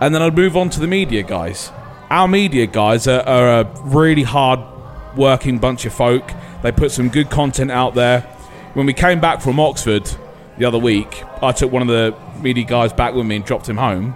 And 0.00 0.14
then 0.14 0.22
I'd 0.22 0.36
move 0.36 0.56
on 0.56 0.70
to 0.70 0.80
the 0.80 0.86
media 0.86 1.22
guys. 1.22 1.72
Our 2.12 2.28
media 2.28 2.66
guys 2.66 3.08
are, 3.08 3.22
are 3.22 3.60
a 3.60 3.64
really 3.84 4.22
hard 4.22 4.60
working 5.16 5.58
bunch 5.58 5.86
of 5.86 5.94
folk. 5.94 6.30
They 6.62 6.70
put 6.70 6.90
some 6.90 7.08
good 7.08 7.30
content 7.30 7.70
out 7.70 7.94
there. 7.94 8.20
When 8.74 8.84
we 8.84 8.92
came 8.92 9.18
back 9.18 9.40
from 9.40 9.58
Oxford 9.58 10.10
the 10.58 10.66
other 10.66 10.76
week, 10.76 11.24
I 11.42 11.52
took 11.52 11.72
one 11.72 11.80
of 11.80 11.88
the 11.88 12.14
media 12.42 12.64
guys 12.64 12.92
back 12.92 13.14
with 13.14 13.24
me 13.24 13.36
and 13.36 13.44
dropped 13.46 13.66
him 13.66 13.78
home. 13.78 14.14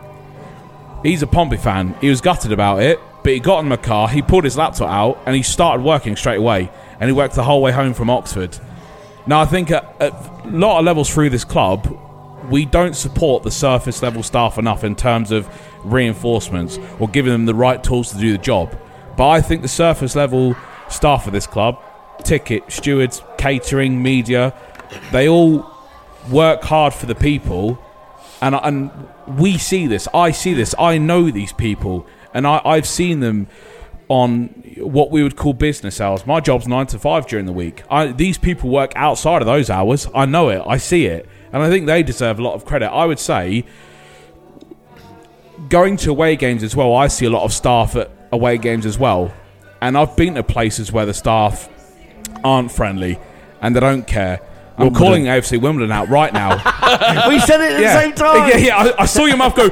He's 1.02 1.22
a 1.22 1.26
Pompey 1.26 1.56
fan. 1.56 1.94
He 2.02 2.10
was 2.10 2.20
gutted 2.20 2.52
about 2.52 2.82
it, 2.82 3.00
but 3.24 3.32
he 3.32 3.40
got 3.40 3.60
in 3.60 3.70
the 3.70 3.78
car, 3.78 4.10
he 4.10 4.20
pulled 4.20 4.44
his 4.44 4.58
laptop 4.58 4.90
out, 4.90 5.18
and 5.24 5.34
he 5.34 5.42
started 5.42 5.82
working 5.82 6.16
straight 6.16 6.36
away. 6.36 6.70
And 7.00 7.08
he 7.08 7.14
worked 7.14 7.34
the 7.34 7.44
whole 7.44 7.62
way 7.62 7.72
home 7.72 7.94
from 7.94 8.10
Oxford. 8.10 8.58
Now, 9.26 9.40
I 9.40 9.46
think 9.46 9.70
a 9.70 10.12
lot 10.44 10.80
of 10.80 10.84
levels 10.84 11.08
through 11.08 11.30
this 11.30 11.44
club, 11.44 11.98
we 12.50 12.64
don't 12.64 12.94
support 12.94 13.42
the 13.42 13.50
surface 13.50 14.02
level 14.02 14.22
staff 14.22 14.58
enough 14.58 14.84
in 14.84 14.94
terms 14.96 15.30
of 15.32 15.48
reinforcements 15.84 16.78
or 16.98 17.08
giving 17.08 17.32
them 17.32 17.46
the 17.46 17.54
right 17.54 17.82
tools 17.82 18.12
to 18.12 18.18
do 18.18 18.32
the 18.32 18.38
job. 18.38 18.76
But 19.16 19.28
I 19.28 19.40
think 19.40 19.62
the 19.62 19.68
surface 19.68 20.14
level 20.14 20.56
staff 20.88 21.26
of 21.26 21.32
this 21.32 21.46
club, 21.46 21.82
ticket, 22.22 22.70
stewards, 22.70 23.22
catering, 23.38 24.02
media, 24.02 24.54
they 25.12 25.28
all 25.28 25.70
work 26.30 26.62
hard 26.62 26.94
for 26.94 27.06
the 27.06 27.14
people. 27.14 27.78
And, 28.40 28.54
and 28.54 28.90
we 29.26 29.58
see 29.58 29.86
this. 29.86 30.06
I 30.12 30.30
see 30.30 30.54
this. 30.54 30.74
I 30.78 30.98
know 30.98 31.30
these 31.30 31.52
people. 31.52 32.06
And 32.34 32.46
I, 32.46 32.60
I've 32.64 32.86
seen 32.86 33.20
them 33.20 33.48
on 34.08 34.48
what 34.78 35.10
we 35.10 35.22
would 35.22 35.36
call 35.36 35.52
business 35.52 36.00
hours. 36.00 36.26
My 36.26 36.40
job's 36.40 36.68
nine 36.68 36.86
to 36.88 36.98
five 36.98 37.26
during 37.26 37.46
the 37.46 37.52
week. 37.52 37.82
I, 37.90 38.08
these 38.08 38.38
people 38.38 38.70
work 38.70 38.92
outside 38.94 39.42
of 39.42 39.46
those 39.46 39.70
hours. 39.70 40.06
I 40.14 40.26
know 40.26 40.50
it. 40.50 40.62
I 40.66 40.76
see 40.76 41.06
it. 41.06 41.28
And 41.52 41.62
I 41.62 41.68
think 41.68 41.86
they 41.86 42.02
deserve 42.02 42.38
a 42.38 42.42
lot 42.42 42.54
of 42.54 42.64
credit. 42.64 42.90
I 42.90 43.06
would 43.06 43.18
say 43.18 43.64
going 45.68 45.96
to 45.98 46.10
away 46.10 46.36
games 46.36 46.62
as 46.62 46.76
well, 46.76 46.94
I 46.94 47.08
see 47.08 47.26
a 47.26 47.30
lot 47.30 47.44
of 47.44 47.52
staff 47.52 47.96
at 47.96 48.10
away 48.32 48.58
games 48.58 48.86
as 48.86 48.98
well. 48.98 49.32
And 49.80 49.96
I've 49.96 50.16
been 50.16 50.34
to 50.34 50.42
places 50.42 50.92
where 50.92 51.06
the 51.06 51.14
staff 51.14 51.68
aren't 52.44 52.72
friendly 52.72 53.18
and 53.60 53.74
they 53.74 53.80
don't 53.80 54.06
care. 54.06 54.40
I'm 54.78 54.92
calling 54.94 55.24
AFC 55.24 55.60
Wimbledon 55.60 55.90
out 55.90 56.08
right 56.08 56.32
now. 56.32 56.56
we 57.28 57.38
said 57.40 57.62
it 57.62 57.72
at 57.72 57.80
yeah. 57.80 57.94
the 57.94 58.00
same 58.00 58.14
time. 58.14 58.48
Yeah, 58.50 58.56
yeah. 58.58 58.76
I, 58.76 59.02
I 59.02 59.06
saw 59.06 59.24
your 59.24 59.38
mouth 59.38 59.56
go. 59.56 59.68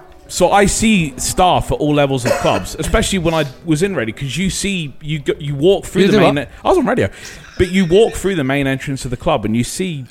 So 0.30 0.52
I 0.52 0.66
see 0.66 1.18
staff 1.18 1.72
at 1.72 1.78
all 1.78 1.92
levels 1.92 2.24
of 2.24 2.30
clubs, 2.34 2.76
especially 2.78 3.18
when 3.18 3.34
I 3.34 3.46
was 3.64 3.82
in 3.82 3.96
radio, 3.96 4.14
because 4.14 4.38
you 4.38 4.48
see, 4.48 4.94
you 5.00 5.18
go, 5.18 5.32
you 5.40 5.56
walk 5.56 5.86
through 5.86 6.02
You 6.02 6.12
the 6.12 6.20
main. 6.20 6.38
I 6.38 6.48
was 6.62 6.78
on 6.78 6.86
radio, 6.86 7.10
but 7.60 7.70
you 7.70 7.84
walk 7.84 8.14
through 8.14 8.34
the 8.36 8.44
main 8.44 8.66
entrance 8.66 9.04
of 9.04 9.10
the 9.10 9.18
club 9.18 9.44
and 9.44 9.54
you 9.54 9.62
see 9.62 10.06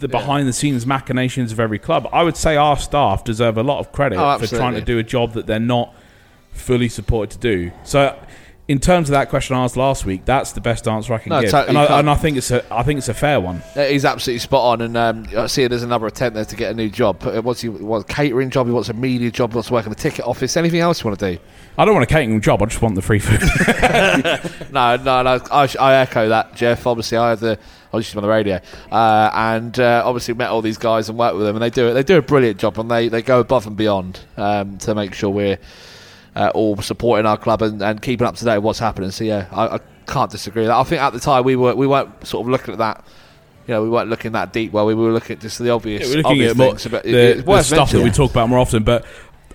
the 0.00 0.06
behind 0.08 0.46
the 0.46 0.52
scenes 0.52 0.84
machinations 0.84 1.50
of 1.50 1.58
every 1.58 1.78
club. 1.78 2.06
I 2.12 2.22
would 2.22 2.36
say 2.36 2.56
our 2.56 2.76
staff 2.76 3.24
deserve 3.24 3.56
a 3.56 3.62
lot 3.62 3.78
of 3.78 3.90
credit 3.90 4.18
Oh, 4.18 4.38
for 4.38 4.46
trying 4.46 4.74
to 4.74 4.82
do 4.82 4.98
a 4.98 5.02
job 5.02 5.32
that 5.32 5.46
they're 5.46 5.58
not 5.58 5.94
fully 6.52 6.90
supported 6.90 7.32
to 7.32 7.38
do. 7.38 7.72
So. 7.84 8.18
In 8.70 8.78
terms 8.78 9.08
of 9.08 9.14
that 9.14 9.28
question 9.30 9.56
I 9.56 9.64
asked 9.64 9.76
last 9.76 10.06
week, 10.06 10.24
that's 10.24 10.52
the 10.52 10.60
best 10.60 10.86
answer 10.86 11.12
I 11.12 11.18
can 11.18 11.30
No, 11.30 11.40
give, 11.40 11.50
totally 11.50 11.76
and, 11.76 11.92
I, 11.92 11.98
and 11.98 12.08
I 12.08 12.14
think 12.14 12.36
it's 12.36 12.52
a 12.52 12.62
I 12.72 12.84
think 12.84 12.98
it's 12.98 13.08
a 13.08 13.14
fair 13.14 13.40
one. 13.40 13.64
He's 13.74 14.04
absolutely 14.04 14.38
spot 14.38 14.62
on, 14.62 14.80
and 14.82 14.96
um, 14.96 15.26
I 15.36 15.48
see 15.48 15.66
there's 15.66 15.82
another 15.82 16.06
attempt 16.06 16.36
there 16.36 16.44
to 16.44 16.54
get 16.54 16.70
a 16.70 16.74
new 16.74 16.88
job. 16.88 17.18
But 17.18 17.34
uh, 17.34 17.42
what's 17.42 17.62
he 17.62 17.68
wants 17.68 18.08
a 18.08 18.14
catering 18.14 18.48
job? 18.48 18.68
He 18.68 18.72
wants 18.72 18.88
a 18.88 18.92
media 18.92 19.32
job. 19.32 19.50
He 19.50 19.56
wants 19.56 19.66
to 19.70 19.74
work 19.74 19.86
in 19.86 19.90
the 19.90 19.96
ticket 19.96 20.24
office. 20.24 20.56
Anything 20.56 20.78
else 20.78 21.02
you 21.02 21.08
want 21.10 21.18
to 21.18 21.32
do? 21.32 21.42
I 21.78 21.84
don't 21.84 21.94
want 21.94 22.04
a 22.04 22.14
catering 22.14 22.40
job. 22.40 22.62
I 22.62 22.66
just 22.66 22.80
want 22.80 22.94
the 22.94 23.02
free 23.02 23.18
food. 23.18 23.40
No, 24.70 24.94
no, 24.94 25.22
no. 25.22 25.40
I, 25.50 25.68
I 25.80 25.94
echo 25.96 26.28
that, 26.28 26.54
Jeff. 26.54 26.86
Obviously, 26.86 27.18
I 27.18 27.30
have 27.30 27.40
the. 27.40 27.58
I 27.92 27.96
was 27.96 28.04
just 28.04 28.16
on 28.16 28.22
the 28.22 28.28
radio, 28.28 28.60
uh, 28.92 29.30
and 29.34 29.76
uh, 29.80 30.04
obviously 30.06 30.34
met 30.34 30.50
all 30.50 30.62
these 30.62 30.78
guys 30.78 31.08
and 31.08 31.18
worked 31.18 31.36
with 31.36 31.44
them, 31.44 31.56
and 31.56 31.62
they 31.62 31.70
do 31.70 31.88
it. 31.88 31.94
They 31.94 32.04
do 32.04 32.18
a 32.18 32.22
brilliant 32.22 32.60
job, 32.60 32.78
and 32.78 32.88
they, 32.88 33.08
they 33.08 33.20
go 33.20 33.40
above 33.40 33.66
and 33.66 33.76
beyond 33.76 34.20
um, 34.36 34.78
to 34.78 34.94
make 34.94 35.12
sure 35.12 35.28
we're 35.28 35.58
uh, 36.36 36.50
all 36.54 36.76
supporting 36.78 37.26
our 37.26 37.36
club 37.36 37.62
and, 37.62 37.82
and 37.82 38.00
keeping 38.00 38.26
up 38.26 38.36
to 38.36 38.44
date 38.44 38.56
with 38.58 38.64
what's 38.64 38.78
happening. 38.78 39.10
So 39.10 39.24
yeah, 39.24 39.46
I, 39.52 39.76
I 39.76 39.80
can't 40.06 40.30
disagree. 40.30 40.62
with 40.62 40.68
that. 40.68 40.76
I 40.76 40.84
think 40.84 41.02
at 41.02 41.12
the 41.12 41.20
time 41.20 41.44
we 41.44 41.56
were 41.56 41.74
we 41.74 41.86
weren't 41.86 42.26
sort 42.26 42.44
of 42.46 42.50
looking 42.50 42.72
at 42.72 42.78
that. 42.78 43.04
You 43.66 43.74
know, 43.74 43.82
we 43.82 43.88
weren't 43.90 44.10
looking 44.10 44.32
that 44.32 44.52
deep. 44.52 44.72
Well, 44.72 44.86
we 44.86 44.94
were 44.94 45.12
looking 45.12 45.36
at 45.36 45.42
just 45.42 45.58
the 45.58 45.70
obvious, 45.70 46.02
Yeah, 46.02 46.08
we're 46.08 46.16
looking 46.22 46.30
obvious 46.32 46.50
at 46.50 46.56
more, 46.56 46.74
the, 46.74 47.42
the 47.44 47.62
stuff 47.62 47.92
that 47.92 48.02
we 48.02 48.10
talk 48.10 48.30
about 48.32 48.48
more 48.48 48.58
often. 48.58 48.82
But 48.82 49.04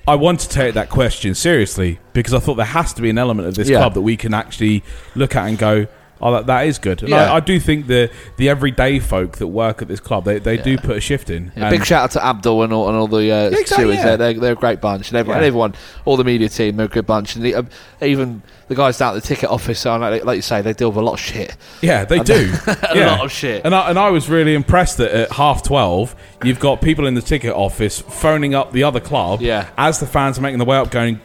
I 0.07 0.15
want 0.15 0.39
to 0.41 0.49
take 0.49 0.75
that 0.75 0.89
question 0.89 1.35
seriously 1.35 1.99
because 2.13 2.33
I 2.33 2.39
thought 2.39 2.53
there 2.55 2.65
has 2.65 2.93
to 2.93 3.01
be 3.01 3.09
an 3.09 3.17
element 3.17 3.47
of 3.47 3.55
this 3.55 3.67
Yeah. 3.67 3.79
club 3.79 3.93
that 3.95 4.01
we 4.03 4.15
can 4.15 4.33
actually 4.33 4.83
look 5.15 5.35
at 5.35 5.47
and 5.47 5.57
go, 5.57 5.87
"Oh, 6.27 6.31
that, 6.33 6.47
that 6.47 6.67
is 6.67 6.79
good." 6.79 7.01
And 7.01 7.09
Yeah. 7.11 7.31
I, 7.31 7.35
I 7.35 7.39
do 7.39 7.59
think 7.59 7.87
the 7.87 8.09
the 8.37 8.49
everyday 8.49 8.99
folk 8.99 9.37
that 9.37 9.47
work 9.47 9.81
at 9.81 9.87
this 9.87 9.99
club 9.99 10.25
they, 10.25 10.39
they 10.39 10.57
do 10.57 10.77
put 10.77 10.97
a 10.97 10.99
shift 11.01 11.29
in. 11.29 11.51
Yeah, 11.55 11.67
And- 11.67 11.77
big 11.77 11.85
shout 11.85 12.03
out 12.03 12.11
to 12.11 12.25
Abdul 12.25 12.63
and 12.63 12.73
all, 12.73 12.87
and 12.89 12.97
all 12.97 13.07
the 13.07 13.31
uh, 13.31 13.35
exactly, 13.49 13.63
stewards. 13.65 13.97
yeah. 13.97 14.03
They're, 14.03 14.17
they're, 14.17 14.33
they're 14.39 14.53
a 14.53 14.55
great 14.55 14.81
bunch, 14.81 15.09
and 15.09 15.17
everyone, 15.17 15.41
Yeah. 15.41 15.47
everyone, 15.47 15.75
all 16.05 16.17
the 16.17 16.23
media 16.23 16.49
team, 16.49 16.77
they're 16.77 16.87
a 16.87 16.89
good 16.89 17.05
bunch, 17.05 17.35
and 17.35 17.45
the, 17.45 17.55
um, 17.55 17.69
even 18.01 18.41
the 18.67 18.75
guys 18.75 18.97
down 18.97 19.15
at 19.15 19.21
the 19.21 19.27
ticket 19.27 19.49
office, 19.49 19.85
are 19.85 19.99
like, 19.99 20.25
like 20.25 20.35
you 20.37 20.41
say, 20.41 20.61
they 20.61 20.73
deal 20.73 20.89
with 20.89 20.97
a 20.97 21.01
lot 21.01 21.13
of 21.13 21.19
shit. 21.19 21.55
Yeah, 21.81 22.03
they 22.05 22.19
do. 22.19 22.51
a 22.67 22.77
yeah. 22.97 23.11
lot 23.11 23.25
of 23.25 23.31
shit. 23.31 23.63
And 23.63 23.75
I, 23.75 23.89
and 23.91 23.99
I 23.99 24.09
was 24.09 24.27
really 24.27 24.55
impressed 24.55 24.97
that 24.97 25.11
at 25.11 25.31
half 25.33 25.61
12, 25.61 26.15
you've 26.43 26.59
got 26.59 26.81
people 26.81 27.05
in 27.05 27.13
the 27.13 27.21
ticket 27.21 27.53
office 27.53 28.01
phoning 28.01 28.55
up 28.55 28.71
the 28.71 28.83
other 28.83 28.99
club 28.99 29.41
Yeah. 29.41 29.69
as 29.77 29.99
the 29.99 30.07
fans 30.07 30.39
are 30.39 30.41
making 30.41 30.57
the 30.59 30.65
way 30.65 30.77
up, 30.77 30.89
going, 30.89 31.19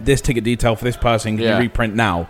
this 0.00 0.20
ticket 0.20 0.44
detail 0.44 0.76
for 0.76 0.84
this 0.84 0.96
person, 0.98 1.36
can 1.36 1.44
Yeah. 1.44 1.56
you 1.56 1.62
reprint 1.62 1.94
now? 1.94 2.28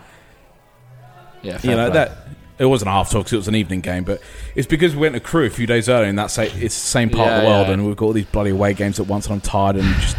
Yeah, 1.45 1.59
You 1.63 1.77
know, 1.77 1.91
play. 1.91 2.05
that. 2.05 2.19
It 2.57 2.67
wasn't 2.67 2.93
half 2.93 3.11
12 3.11 3.25
because 3.25 3.33
it 3.33 3.37
was 3.37 3.49
an 3.49 3.57
evening 3.57 3.81
game, 3.81 4.05
but 4.05 4.21
it's 4.55 4.69
because 4.69 4.95
we 4.95 5.01
went 5.01 5.15
to 5.15 5.21
Crewe 5.21 5.47
a 5.47 5.51
few 5.51 5.67
days 5.67 5.89
earlier, 5.89 6.09
and 6.09 6.17
that's 6.17 6.39
it's 6.39 6.55
the 6.55 6.71
same 6.71 7.11
part 7.11 7.33
of 7.33 7.43
the 7.43 7.49
world, 7.49 7.67
yeah. 7.67 7.73
and 7.75 7.85
we've 7.85 7.97
got 7.97 8.07
all 8.07 8.13
these 8.13 8.27
bloody 8.27 8.51
away 8.51 8.75
games 8.75 9.01
at 9.01 9.09
once, 9.09 9.27
and 9.27 9.35
I'm 9.35 9.41
tired 9.41 9.75
and 9.77 9.93
just 9.97 10.17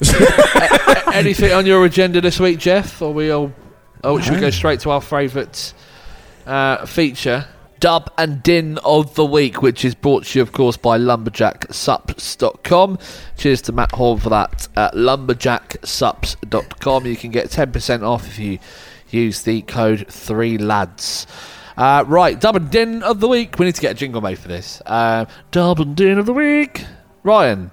Anything 1.12 1.52
on 1.52 1.66
your 1.66 1.84
agenda 1.84 2.20
this 2.20 2.40
week, 2.40 2.58
Jeff? 2.58 3.00
Or 3.02 3.12
we 3.12 3.30
all? 3.30 3.52
Oh, 4.02 4.18
should 4.20 4.34
we 4.34 4.40
go 4.40 4.50
straight 4.50 4.80
to 4.80 4.90
our 4.90 5.00
favourite 5.00 5.72
uh, 6.46 6.84
feature? 6.86 7.46
Dub 7.80 8.10
and 8.16 8.42
Din 8.42 8.78
of 8.78 9.14
the 9.14 9.26
Week, 9.26 9.60
which 9.60 9.84
is 9.84 9.94
brought 9.94 10.24
to 10.26 10.38
you, 10.38 10.42
of 10.42 10.52
course, 10.52 10.76
by 10.76 10.96
lumberjacksups.com. 10.98 12.98
Cheers 13.36 13.62
to 13.62 13.72
Matt 13.72 13.90
Horn 13.92 14.18
for 14.20 14.28
that. 14.30 14.68
At 14.76 14.94
lumberjacksups.com. 14.94 17.06
You 17.06 17.16
can 17.16 17.30
get 17.30 17.50
10% 17.50 18.02
off 18.02 18.26
if 18.26 18.38
you 18.38 18.58
use 19.14 19.42
the 19.42 19.62
code 19.62 20.06
3lads. 20.08 21.26
Uh, 21.76 22.04
right, 22.06 22.40
Dub 22.40 22.56
and 22.56 22.70
Din 22.70 23.02
of 23.02 23.20
the 23.20 23.28
Week. 23.28 23.58
We 23.58 23.66
need 23.66 23.74
to 23.74 23.80
get 23.80 23.92
a 23.92 23.94
jingle 23.94 24.20
made 24.20 24.38
for 24.38 24.48
this. 24.48 24.80
Uh, 24.86 25.24
Dub 25.50 25.80
and 25.80 25.96
Din 25.96 26.18
of 26.18 26.26
the 26.26 26.32
Week. 26.32 26.84
Ryan. 27.22 27.70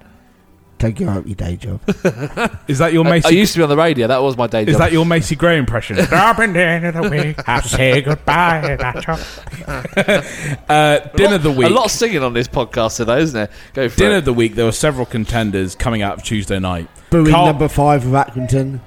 Take 0.78 0.98
you 0.98 1.08
out 1.08 1.28
your 1.28 1.36
day 1.36 1.54
job. 1.54 1.80
is 2.66 2.78
that 2.78 2.92
your 2.92 3.04
Macy? 3.04 3.28
I 3.28 3.30
used 3.30 3.52
to 3.52 3.60
be 3.60 3.62
on 3.62 3.68
the 3.68 3.76
radio. 3.76 4.08
That 4.08 4.20
was 4.20 4.36
my 4.36 4.48
day 4.48 4.62
is 4.62 4.70
job. 4.72 4.78
that 4.80 4.90
your 4.90 5.06
Macy 5.06 5.36
Gray 5.36 5.56
impression? 5.56 5.96
Up 6.12 6.40
and 6.40 6.52
down 6.52 6.84
of 6.86 6.94
the 6.94 7.08
week, 7.08 7.40
have 7.46 7.62
to 7.62 7.68
say 7.68 8.00
goodbye. 8.02 8.76
That's 8.80 9.08
all. 9.08 10.64
uh, 10.68 10.98
dinner 11.14 11.36
of 11.36 11.44
the 11.44 11.52
week. 11.52 11.68
A 11.68 11.72
lot 11.72 11.84
of 11.84 11.90
singing 11.92 12.24
on 12.24 12.32
this 12.32 12.48
podcast 12.48 12.96
today, 12.96 13.20
isn't 13.20 13.34
there? 13.34 13.48
Go 13.74 13.88
for 13.88 13.96
Dinner 13.96 14.14
it. 14.16 14.18
of 14.18 14.24
the 14.24 14.32
week. 14.32 14.56
There 14.56 14.64
were 14.64 14.72
several 14.72 15.06
contenders 15.06 15.76
coming 15.76 16.02
out 16.02 16.18
of 16.18 16.24
Tuesday 16.24 16.58
night. 16.58 16.88
Booing 17.10 17.30
Carl- 17.30 17.46
number 17.46 17.68
five 17.68 18.04
of 18.04 18.12
Accrington. 18.12 18.80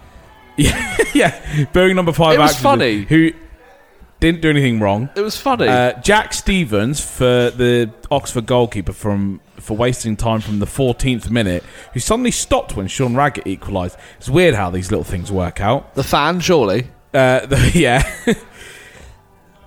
Yeah, 0.57 0.97
yeah. 1.13 1.65
Booing 1.73 1.95
number 1.95 2.13
five. 2.13 2.35
It 2.35 2.39
was 2.39 2.51
actually, 2.51 2.63
funny. 2.63 3.01
Who 3.03 3.31
didn't 4.19 4.41
do 4.41 4.49
anything 4.49 4.79
wrong. 4.79 5.09
It 5.15 5.21
was 5.21 5.37
funny. 5.37 5.67
Uh, 5.67 5.93
Jack 5.99 6.33
Stevens 6.33 6.99
for 7.01 7.51
the 7.51 7.91
Oxford 8.09 8.45
goalkeeper 8.45 8.93
from 8.93 9.41
for 9.57 9.75
wasting 9.75 10.15
time 10.15 10.41
from 10.41 10.59
the 10.59 10.65
14th 10.65 11.29
minute, 11.29 11.63
who 11.93 11.99
suddenly 11.99 12.31
stopped 12.31 12.75
when 12.75 12.87
Sean 12.87 13.15
Raggett 13.15 13.47
equalised. 13.47 13.97
It's 14.17 14.29
weird 14.29 14.55
how 14.55 14.69
these 14.69 14.91
little 14.91 15.03
things 15.03 15.31
work 15.31 15.59
out. 15.61 15.95
the 15.95 16.03
fan, 16.03 16.39
surely. 16.39 16.87
Uh, 17.13 17.45
the, 17.45 17.71
yeah. 17.75 18.03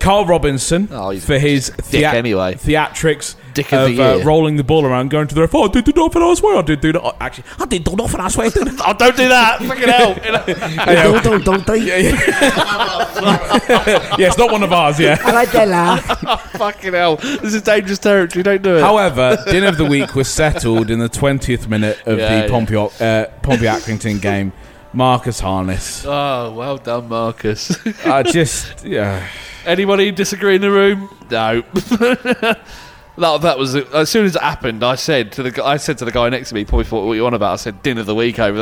Karl 0.01 0.25
Robinson 0.27 0.89
Oh, 0.93 1.11
he's 1.11 1.25
for 1.25 1.39
his 1.39 1.71
dick 1.91 2.05
anyway. 2.05 2.55
theatrics 2.55 3.35
Dick 3.55 3.73
of 3.73 3.91
of, 3.91 3.97
the 3.97 4.03
uh, 4.03 4.19
rolling 4.25 4.57
the 4.57 4.63
ball 4.63 4.85
around, 4.87 5.11
going 5.11 5.27
to 5.27 5.35
the 5.35 5.41
ref. 5.41 5.53
Oh, 5.55 5.65
I 5.65 5.69
did 5.69 5.85
do 5.85 5.93
nothing. 5.97 6.23
I 6.23 6.33
swear 6.35 6.59
I 6.59 6.63
did 6.63 6.81
do 6.81 6.93
that. 6.93 7.03
Oh, 7.03 7.17
Actually, 7.19 7.45
I 7.59 7.67
did 7.67 7.83
do 7.83 7.97
nothing. 7.97 8.21
I 8.21 8.29
swear. 8.29 8.47
I 8.47 8.51
did. 8.51 8.69
Oh, 8.69 8.93
don't 8.93 9.17
do 9.17 9.29
that! 9.29 9.59
Fucking 9.61 9.89
hell! 9.89 10.15
don't, 11.23 11.25
don't, 11.25 11.45
don't, 11.45 11.67
don't. 11.67 11.83
yeah, 11.85 11.97
it's 14.29 14.39
not 14.39 14.53
one 14.53 14.63
of 14.63 14.73
ours. 14.73 15.01
Yeah. 15.01 15.19
I 15.25 15.33
like 15.33 15.51
that 15.51 15.67
laugh. 15.67 16.21
Fucking 16.53 16.93
hell! 16.93 17.17
This 17.17 17.55
is 17.55 17.63
dangerous 17.63 17.99
territory. 17.99 18.45
Don't 18.45 18.63
do 18.63 18.77
it. 18.77 18.81
However, 18.81 19.37
dinner 19.47 19.67
of 19.67 19.77
the 19.77 19.87
week 19.87 20.15
was 20.15 20.29
settled 20.29 20.89
in 20.91 21.01
the 21.01 21.09
20th 21.09 21.67
minute 21.69 21.99
of 22.07 22.19
Yeah, 22.19 22.29
the 22.29 22.47
yeah. 22.47 22.49
Pompey, 22.49 22.77
uh, 22.77 23.27
Pompey 23.43 23.65
Accrington 23.65 24.23
game. 24.23 24.53
Marcus 24.93 25.41
Harness. 25.41 26.05
oh, 26.07 26.53
well 26.53 26.77
done, 26.79 27.09
Marcus. 27.09 27.77
I 28.07 28.23
just, 28.23 28.85
yeah. 28.85 29.27
Anybody 29.67 30.11
disagree 30.11 30.55
in 30.55 30.61
the 30.61 30.71
room? 30.71 31.09
No. 31.31 31.63
that, 31.73 32.59
that 33.17 33.59
was 33.59 33.75
as 33.75 34.09
soon 34.11 34.25
as 34.27 34.37
it 34.37 34.43
happened. 34.43 34.83
I 34.85 34.95
said 34.95 35.33
to 35.33 35.43
the 35.43 35.65
I 35.65 35.77
said 35.77 35.99
to 35.99 36.05
the 36.05 36.13
guy 36.13 36.29
next 36.29 36.51
to 36.51 36.55
me, 36.55 36.65
probably 36.65 36.85
thought 36.85 37.07
what 37.07 37.15
you 37.15 37.27
on 37.27 37.35
about. 37.35 37.53
I 37.53 37.57
said 37.57 37.83
dinner 37.83 38.01
of 38.01 38.07
the 38.07 38.15
week 38.15 38.39
over 38.39 38.59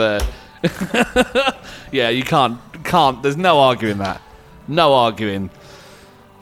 there. 0.63 1.53
yeah, 1.93 2.09
you 2.09 2.23
can't 2.23 2.59
can't. 2.85 3.23
There's 3.23 3.37
no 3.37 3.61
arguing 3.61 3.99
that. 3.99 4.21
No 4.69 4.95
arguing. 4.95 5.51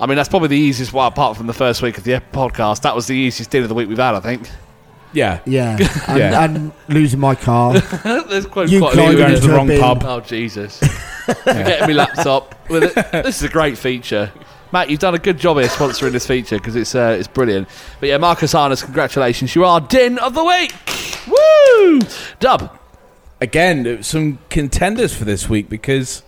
I 0.00 0.06
mean, 0.06 0.16
that's 0.16 0.28
probably 0.28 0.48
the 0.48 0.56
easiest 0.58 0.92
one 0.92 1.06
apart 1.06 1.36
from 1.36 1.46
the 1.46 1.52
first 1.52 1.82
week 1.82 1.98
of 1.98 2.04
the 2.04 2.20
podcast. 2.32 2.82
That 2.82 2.94
was 2.96 3.06
the 3.06 3.14
easiest 3.14 3.50
dinner 3.50 3.64
of 3.64 3.68
the 3.68 3.74
week 3.74 3.88
we've 3.88 3.98
had, 3.98 4.14
I 4.14 4.20
think. 4.20 4.48
Yeah. 5.12 5.40
Yeah. 5.46 5.76
And, 6.08 6.18
Yeah. 6.18 6.44
and 6.44 6.72
losing 6.88 7.20
my 7.20 7.34
car. 7.34 7.78
There's 7.78 8.46
quite, 8.46 8.68
You 8.68 8.80
quite 8.80 8.94
a 8.94 8.96
few 8.96 9.16
going 9.16 9.16
to 9.30 9.34
into 9.36 9.46
the 9.46 9.52
wrong 9.54 9.66
bin. 9.68 9.80
pub. 9.80 10.02
Oh 10.04 10.20
Jesus! 10.20 10.80
Getting 11.44 11.86
my 11.86 11.92
laptop 11.92 12.68
with 12.68 12.84
it. 12.84 12.94
This 13.24 13.36
is 13.36 13.42
a 13.44 13.48
great 13.48 13.78
feature, 13.78 14.32
Matt. 14.74 14.90
You've 14.90 14.98
done 14.98 15.14
a 15.14 15.20
good 15.20 15.38
job 15.38 15.56
here 15.58 15.68
sponsoring 15.68 16.10
this 16.10 16.26
feature 16.26 16.58
because 16.58 16.74
it's 16.74 16.96
uh, 16.96 17.16
it's 17.16 17.28
brilliant. 17.28 17.68
But 18.00 18.08
yeah, 18.08 18.18
Marcus 18.18 18.50
Harness, 18.50 18.82
congratulations! 18.82 19.54
You 19.54 19.64
are 19.64 19.80
din 19.80 20.18
of 20.18 20.34
the 20.34 20.42
week. 20.42 20.74
Woo! 21.28 22.00
Dub. 22.40 22.76
Again, 23.40 24.02
some 24.02 24.40
contenders 24.50 25.14
for 25.14 25.24
this 25.24 25.48
week 25.48 25.68
because 25.68 26.24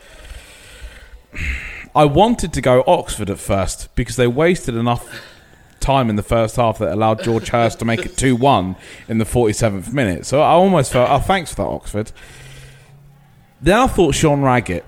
I 1.93 2.05
wanted 2.05 2.53
to 2.53 2.61
go 2.61 2.85
Oxford 2.87 3.31
at 3.31 3.41
first 3.41 3.93
because 3.97 4.15
they 4.15 4.29
wasted 4.29 4.77
enough 4.77 5.09
time 5.81 6.09
in 6.09 6.15
the 6.15 6.23
first 6.23 6.55
half 6.55 6.79
that 6.79 6.93
allowed 6.93 7.25
George 7.25 7.49
Hurst 7.49 7.81
to 7.81 7.85
make 7.85 8.07
it 8.07 8.17
2 8.17 8.37
1 8.37 8.77
in 9.09 9.19
the 9.19 9.25
47th 9.25 9.93
minute. 9.93 10.25
So 10.25 10.41
I 10.41 10.51
almost 10.51 10.93
felt, 10.93 11.11
oh, 11.11 11.19
thanks 11.19 11.51
for 11.51 11.63
that, 11.63 11.69
Oxford. 11.69 12.13
Then 13.61 13.77
I 13.77 13.87
thought 13.89 14.15
Sean 14.15 14.43
Raggett 14.43 14.85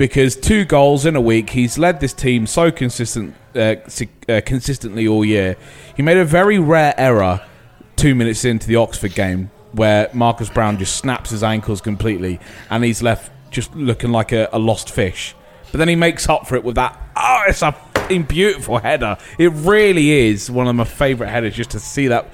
because 0.00 0.34
two 0.34 0.64
goals 0.64 1.04
in 1.04 1.14
a 1.14 1.20
week. 1.20 1.50
He's 1.50 1.76
led 1.76 2.00
this 2.00 2.14
team 2.14 2.46
so 2.46 2.70
consistent, 2.70 3.34
uh, 3.54 3.74
uh, 4.30 4.40
consistently 4.46 5.06
all 5.06 5.26
year. 5.26 5.58
He 5.94 6.02
made 6.02 6.16
a 6.16 6.24
very 6.24 6.58
rare 6.58 6.94
error 6.96 7.42
two 7.96 8.14
minutes 8.14 8.46
into 8.46 8.66
the 8.66 8.76
Oxford 8.76 9.14
game 9.14 9.50
where 9.72 10.08
Marcus 10.14 10.48
Browne 10.48 10.78
just 10.78 10.96
snaps 10.96 11.28
his 11.28 11.42
ankles 11.42 11.82
completely 11.82 12.40
and 12.70 12.82
he's 12.82 13.02
left 13.02 13.30
just 13.50 13.76
looking 13.76 14.10
like 14.10 14.32
a, 14.32 14.48
a 14.54 14.58
lost 14.58 14.90
fish. 14.90 15.34
But 15.70 15.76
then 15.76 15.88
he 15.88 15.96
makes 15.96 16.30
up 16.30 16.48
for 16.48 16.56
it 16.56 16.64
with 16.64 16.76
that. 16.76 16.98
Oh, 17.14 17.42
it's 17.46 17.60
a 17.60 17.76
beautiful 18.26 18.78
header. 18.78 19.18
It 19.38 19.52
really 19.52 20.30
is 20.30 20.50
one 20.50 20.66
of 20.66 20.74
my 20.76 20.84
favourite 20.84 21.28
headers 21.28 21.54
just 21.54 21.72
to 21.72 21.78
see 21.78 22.08
that. 22.08 22.24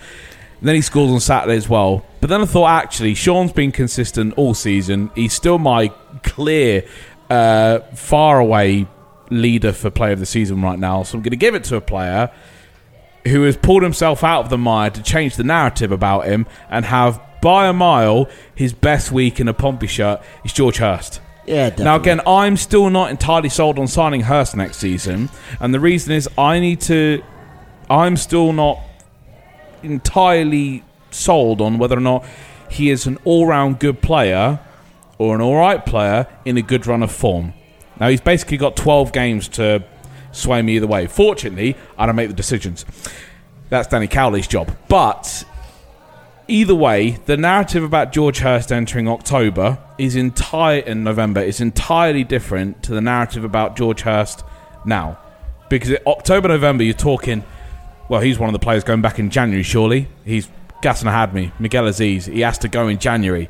And 0.61 0.69
then 0.69 0.77
he 0.77 0.83
scores 0.83 1.11
on 1.11 1.19
Saturday 1.19 1.57
as 1.57 1.69
well. 1.69 2.07
But 2.21 2.31
then 2.31 2.43
I 2.43 2.45
thought, 2.45 2.85
actually, 2.85 3.15
Sean's 3.15 3.53
been 3.53 3.73
consistent 3.73 4.35
all 4.37 4.55
season. 4.55 5.11
He's 5.17 5.33
still 5.33 5.59
my 5.59 5.89
clear, 6.23 6.85
uh, 7.31 7.81
far 7.95 8.39
away 8.39 8.87
leader 9.31 9.73
for 9.73 9.91
player 9.91 10.13
of 10.13 10.21
the 10.21 10.27
season 10.27 10.63
right 10.63 10.79
now. 10.79 11.03
So 11.03 11.19
I'm 11.19 11.23
going 11.23 11.31
to 11.31 11.37
give 11.37 11.55
it 11.55 11.65
to 11.65 11.77
a 11.77 11.81
player 11.81 12.31
who 13.27 13.43
has 13.43 13.57
pulled 13.57 13.83
himself 13.83 14.23
out 14.23 14.45
of 14.45 14.51
the 14.51 14.59
mire 14.59 14.91
to 14.91 15.03
change 15.03 15.37
the 15.37 15.45
narrative 15.45 15.91
about 15.91 16.27
him 16.27 16.47
and 16.71 16.85
have, 16.85 17.21
by 17.43 17.67
a 17.67 17.73
mile, 17.73 18.29
his 18.55 18.73
best 18.73 19.11
week 19.11 19.41
in 19.41 19.49
a 19.49 19.55
Pompey 19.55 19.89
shirt 19.89 20.21
is 20.45 20.53
George 20.53 20.77
Hurst. 20.77 21.21
Yeah, 21.45 21.71
definitely. 21.71 21.85
Now, 21.85 21.97
again, 21.97 22.21
I'm 22.27 22.57
still 22.57 22.91
not 22.91 23.11
entirely 23.11 23.49
sold 23.49 23.79
on 23.79 23.87
signing 23.87 24.23
Hurst 24.23 24.57
next 24.57 24.79
season, 24.79 25.29
and 25.61 25.73
the 25.73 25.81
reason 25.81 26.13
is 26.13 26.29
I 26.37 26.59
need 26.59 26.81
to. 26.83 27.23
I'm 27.89 28.17
still 28.17 28.53
not 28.53 28.81
entirely 29.85 30.83
sold 31.13 31.61
on 31.61 31.79
whether 31.79 31.97
or 31.97 32.01
not 32.01 32.25
he 32.69 32.91
is 32.91 33.07
an 33.07 33.17
all-round 33.25 33.79
good 33.79 34.03
player 34.03 34.59
or 35.19 35.35
an 35.35 35.41
all-right 35.41 35.85
player 35.87 36.27
in 36.45 36.57
a 36.57 36.63
good 36.63 36.87
run 36.87 37.03
of 37.03 37.11
form. 37.11 37.53
Now 37.99 38.09
he's 38.09 38.21
basically 38.21 38.59
got 38.59 38.77
12 38.77 39.13
games 39.13 39.49
to 39.49 39.85
sway 40.33 40.63
me 40.63 40.77
either 40.77 40.87
way. 40.87 41.07
Fortunately, 41.07 41.77
I 41.99 42.07
don't 42.07 42.17
make 42.17 42.29
the 42.29 42.35
decisions. 42.35 42.85
That's 43.69 43.89
Danny 43.89 44.07
Cowley's 44.07 44.47
job. 44.47 44.77
But 44.89 45.45
either 46.49 46.75
way, 46.75 47.19
the 47.27 47.37
narrative 47.37 47.83
about 47.83 48.13
George 48.13 48.39
Hurst 48.39 48.71
entering 48.71 49.09
October 49.09 49.79
is 49.99 50.15
entire 50.15 50.81
in 50.81 51.03
November 51.05 51.41
is 51.41 51.61
entirely 51.61 52.23
different 52.23 52.83
to 52.85 52.93
the 52.93 53.01
narrative 53.01 53.45
about 53.45 53.77
George 53.77 54.03
Hurst 54.03 54.45
now. 54.85 55.19
Because 55.69 55.97
October, 56.07 56.49
November, 56.49 56.85
you're 56.85 56.95
talking. 56.95 57.45
Well, 58.09 58.21
he's 58.21 58.39
one 58.39 58.49
of 58.49 58.53
the 58.53 58.61
players 58.61 58.85
going 58.85 59.03
back 59.03 59.19
in 59.19 59.31
January. 59.31 59.65
Surely 59.65 60.07
he's 60.25 60.49
Gassan 60.83 61.11
Ahadme, 61.11 61.51
Miguel 61.59 61.85
Azeez. 61.85 62.33
He 62.33 62.43
has 62.43 62.59
to 62.59 62.69
go 62.69 62.87
in 62.87 62.99
January. 62.99 63.49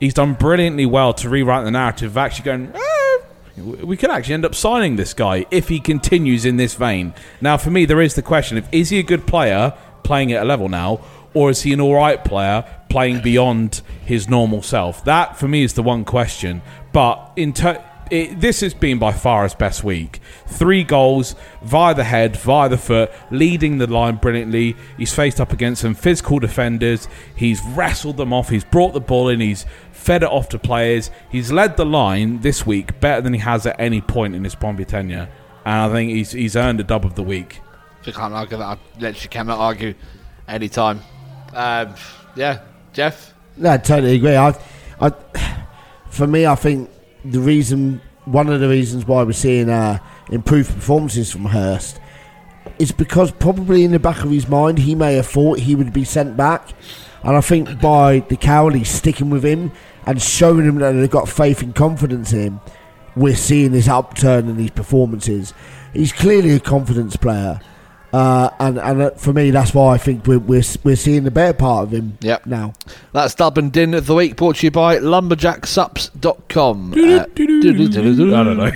He's 0.00 0.14
done 0.14 0.34
brilliantly 0.34 0.86
well 0.86 1.12
to 1.14 1.28
rewrite 1.28 1.64
the 1.64 1.70
narrative 1.70 2.12
of 2.12 2.16
actually 2.16 2.44
going. 2.44 2.72
"Eh, 2.74 3.60
we 3.84 3.96
could 3.96 4.10
actually 4.10 4.34
end 4.34 4.46
up 4.46 4.54
signing 4.54 4.96
this 4.96 5.12
guy 5.12 5.44
if 5.50 5.68
he 5.68 5.78
continues 5.78 6.44
in 6.44 6.56
this 6.56 6.74
vein. 6.74 7.12
Now, 7.40 7.58
for 7.58 7.70
me, 7.70 7.84
there 7.84 8.00
is 8.00 8.14
the 8.14 8.22
question: 8.22 8.56
of 8.56 8.66
is 8.72 8.88
he 8.88 8.98
a 8.98 9.02
good 9.02 9.26
player 9.26 9.74
playing 10.02 10.32
at 10.32 10.42
a 10.42 10.46
level 10.46 10.68
now, 10.68 11.00
or 11.34 11.50
is 11.50 11.62
he 11.62 11.72
an 11.72 11.80
all 11.80 11.94
right 11.94 12.24
player 12.24 12.64
playing 12.88 13.20
beyond 13.20 13.82
his 14.04 14.28
normal 14.28 14.62
self? 14.62 15.04
That, 15.04 15.38
for 15.38 15.46
me, 15.46 15.62
is 15.62 15.74
the 15.74 15.82
one 15.82 16.04
question. 16.04 16.62
But 16.92 17.30
in 17.36 17.52
ter- 17.52 17.84
it, 18.10 18.40
this 18.40 18.60
has 18.60 18.74
been 18.74 18.98
by 18.98 19.12
far 19.12 19.44
his 19.44 19.54
best 19.54 19.84
week. 19.84 20.18
Three 20.48 20.82
goals 20.82 21.36
via 21.62 21.94
the 21.94 22.02
head, 22.02 22.36
via 22.36 22.68
the 22.68 22.76
foot, 22.76 23.12
leading 23.30 23.78
the 23.78 23.86
line 23.86 24.16
brilliantly. 24.16 24.74
He's 24.98 25.14
faced 25.14 25.40
up 25.40 25.52
against 25.52 25.82
some 25.82 25.94
physical 25.94 26.40
defenders. 26.40 27.06
He's 27.36 27.62
wrestled 27.62 28.16
them 28.16 28.32
off. 28.32 28.48
He's 28.48 28.64
brought 28.64 28.94
the 28.94 29.00
ball 29.00 29.28
in. 29.28 29.38
He's 29.38 29.64
fed 30.00 30.22
it 30.22 30.28
off 30.28 30.48
to 30.48 30.58
players. 30.58 31.10
He's 31.30 31.52
led 31.52 31.76
the 31.76 31.84
line 31.84 32.40
this 32.40 32.66
week 32.66 32.98
better 33.00 33.20
than 33.20 33.34
he 33.34 33.40
has 33.40 33.66
at 33.66 33.78
any 33.78 34.00
point 34.00 34.34
in 34.34 34.44
his 34.44 34.54
Pompey 34.54 34.84
tenure. 34.84 35.28
And 35.64 35.74
I 35.74 35.92
think 35.92 36.10
he's, 36.10 36.32
he's 36.32 36.56
earned 36.56 36.80
a 36.80 36.84
dub 36.84 37.04
of 37.04 37.14
the 37.14 37.22
week. 37.22 37.60
I 38.06 38.10
can't 38.10 38.32
argue 38.32 38.56
that. 38.56 38.64
I 38.64 38.78
literally 38.98 39.28
cannot 39.28 39.58
argue 39.58 39.94
any 40.48 40.68
time. 40.68 41.00
Um, 41.52 41.94
yeah, 42.34 42.62
Jeff. 42.92 43.34
No, 43.56 43.72
I 43.72 43.76
totally 43.76 44.16
agree. 44.16 44.36
I, 44.36 44.54
I, 45.00 45.12
for 46.08 46.26
me, 46.26 46.46
I 46.46 46.54
think 46.54 46.90
the 47.24 47.40
reason, 47.40 48.00
one 48.24 48.48
of 48.48 48.60
the 48.60 48.68
reasons 48.68 49.06
why 49.06 49.22
we're 49.22 49.32
seeing 49.32 49.68
uh, 49.68 49.98
improved 50.30 50.74
performances 50.74 51.30
from 51.30 51.44
Hurst 51.44 52.00
is 52.78 52.90
because 52.92 53.30
probably 53.30 53.84
in 53.84 53.92
the 53.92 53.98
back 53.98 54.24
of 54.24 54.30
his 54.30 54.48
mind 54.48 54.78
he 54.78 54.94
may 54.94 55.14
have 55.14 55.26
thought 55.26 55.58
he 55.58 55.74
would 55.74 55.92
be 55.92 56.04
sent 56.04 56.36
back, 56.36 56.70
and 57.22 57.36
I 57.36 57.40
think 57.42 57.80
by 57.80 58.20
the 58.20 58.36
Cowley 58.36 58.84
sticking 58.84 59.28
with 59.28 59.44
him 59.44 59.72
and 60.06 60.20
showing 60.20 60.66
him 60.66 60.76
that 60.76 60.92
they've 60.92 61.10
got 61.10 61.28
faith 61.28 61.62
and 61.62 61.74
confidence 61.74 62.32
in 62.32 62.40
him, 62.40 62.60
we're 63.16 63.36
seeing 63.36 63.72
this 63.72 63.88
upturn 63.88 64.48
in 64.48 64.56
these 64.56 64.70
performances. 64.70 65.52
He's 65.92 66.12
clearly 66.12 66.50
a 66.50 66.60
confidence 66.60 67.16
player. 67.16 67.60
Uh, 68.12 68.50
and 68.58 68.78
and 68.78 69.02
uh, 69.02 69.10
for 69.10 69.32
me, 69.32 69.50
that's 69.52 69.72
why 69.72 69.94
I 69.94 69.98
think 69.98 70.26
we're, 70.26 70.38
we're 70.40 70.62
we're 70.82 70.96
seeing 70.96 71.22
the 71.24 71.30
better 71.30 71.52
part 71.52 71.84
of 71.84 71.92
him 71.94 72.18
Yep. 72.20 72.46
now. 72.46 72.72
That's 73.12 73.34
Dub 73.36 73.56
and 73.58 73.72
Din 73.72 73.94
of 73.94 74.06
the 74.06 74.14
Week, 74.16 74.34
brought 74.36 74.56
to 74.56 74.66
you 74.66 74.70
by 74.72 74.98
lumberjacksups.com. 74.98 76.94
Uh, 77.00 77.24
I 77.24 78.44
don't 78.44 78.56
know. 78.56 78.70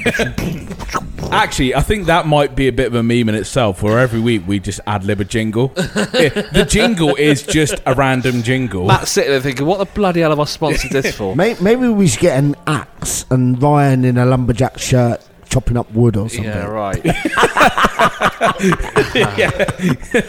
Actually, 1.33 1.75
I 1.75 1.81
think 1.81 2.07
that 2.07 2.27
might 2.27 2.55
be 2.55 2.69
a 2.69 2.73
bit 2.73 2.87
of 2.87 2.95
a 2.95 3.03
meme 3.03 3.29
in 3.29 3.35
itself, 3.35 3.83
where 3.83 3.99
every 3.99 4.21
week 4.21 4.43
we 4.47 4.61
just 4.61 4.79
ad 4.87 5.05
lib 5.05 5.21
a 5.21 5.25
jingle. 5.25 5.73
Yeah, 6.15 6.29
the 6.29 6.67
jingle 6.69 7.15
is 7.17 7.43
just 7.43 7.75
a 7.87 7.95
random 7.95 8.43
jingle. 8.43 8.87
Matt's 8.87 9.11
sitting 9.11 9.31
there 9.33 9.41
thinking, 9.41 9.67
what 9.67 9.79
the 9.79 9.87
bloody 9.87 10.21
hell 10.21 10.31
have 10.31 10.39
I 10.41 10.45
sponsored 10.45 10.93
this 10.93 11.15
for? 11.17 11.35
May- 11.35 11.57
Maybe 11.61 11.89
we 11.89 12.07
should 12.07 12.21
get 12.21 12.39
an 12.39 12.55
axe 12.67 13.27
and 13.31 13.61
Ryan 13.61 14.05
in 14.05 14.17
a 14.19 14.25
lumberjack 14.27 14.79
shirt 14.79 15.21
chopping 15.55 15.77
up 15.77 15.89
wood 15.93 16.17
or 16.17 16.29
something. 16.29 16.45
Yeah, 16.53 16.67
right. 16.67 17.05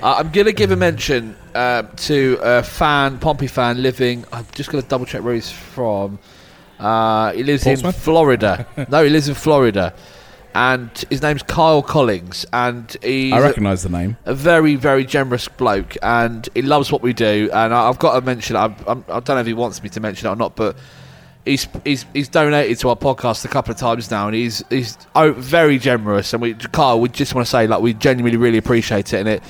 Uh, 0.00 0.14
I'm 0.18 0.30
going 0.30 0.46
to 0.46 0.52
give 0.52 0.70
a 0.70 0.76
mention 0.76 1.34
uh, 1.56 1.82
to 1.82 2.38
a 2.40 2.62
fan, 2.62 3.18
Pompey 3.18 3.48
fan, 3.48 3.82
living. 3.82 4.24
I'm 4.32 4.46
just 4.52 4.70
going 4.70 4.80
to 4.80 4.88
double 4.88 5.06
check 5.06 5.24
where 5.24 5.34
he's 5.34 5.50
from. 5.50 6.20
Uh, 6.78 7.32
he 7.32 7.42
lives 7.42 7.66
in 7.66 7.78
Florida. 7.90 8.64
no, 8.88 9.02
he 9.02 9.10
lives 9.10 9.28
in 9.28 9.34
Florida. 9.34 9.92
And 10.54 10.88
his 11.10 11.20
name's 11.20 11.42
Kyle 11.42 11.82
Collings. 11.82 12.46
And 12.52 12.96
he's 13.02 13.32
I 13.32 13.38
a- 13.38 13.42
recognise 13.42 13.82
the 13.82 13.88
name. 13.88 14.16
a 14.24 14.34
very, 14.34 14.76
very 14.76 15.04
generous 15.04 15.48
bloke, 15.48 15.96
and 16.00 16.48
he 16.54 16.62
loves 16.62 16.92
what 16.92 17.02
we 17.02 17.12
do. 17.12 17.50
And 17.52 17.74
I, 17.74 17.88
I've 17.88 17.98
got 17.98 18.14
to 18.14 18.20
mention, 18.24 18.54
I, 18.54 18.66
I'm, 18.86 19.04
I 19.08 19.18
don't 19.18 19.30
know 19.30 19.38
if 19.40 19.48
he 19.48 19.52
wants 19.54 19.82
me 19.82 19.88
to 19.88 19.98
mention 19.98 20.28
it 20.28 20.30
or 20.30 20.36
not, 20.36 20.54
but 20.54 20.76
he's 21.44 21.68
he's 21.84 22.06
he's 22.12 22.28
donated 22.28 22.78
to 22.78 22.88
our 22.88 22.96
podcast 22.96 23.44
a 23.44 23.48
couple 23.48 23.72
of 23.72 23.78
times 23.78 24.10
now, 24.10 24.26
and 24.26 24.34
he's 24.34 24.64
he's 24.70 24.96
oh, 25.14 25.32
very 25.32 25.78
generous. 25.78 26.32
And 26.32 26.42
we, 26.42 26.54
Kyle, 26.54 27.00
we 27.00 27.08
just 27.08 27.34
want 27.34 27.46
to 27.46 27.50
say, 27.50 27.66
like, 27.66 27.80
we 27.80 27.94
genuinely 27.94 28.36
really 28.36 28.58
appreciate 28.58 29.12
it, 29.12 29.18
and 29.18 29.28
it. 29.28 29.42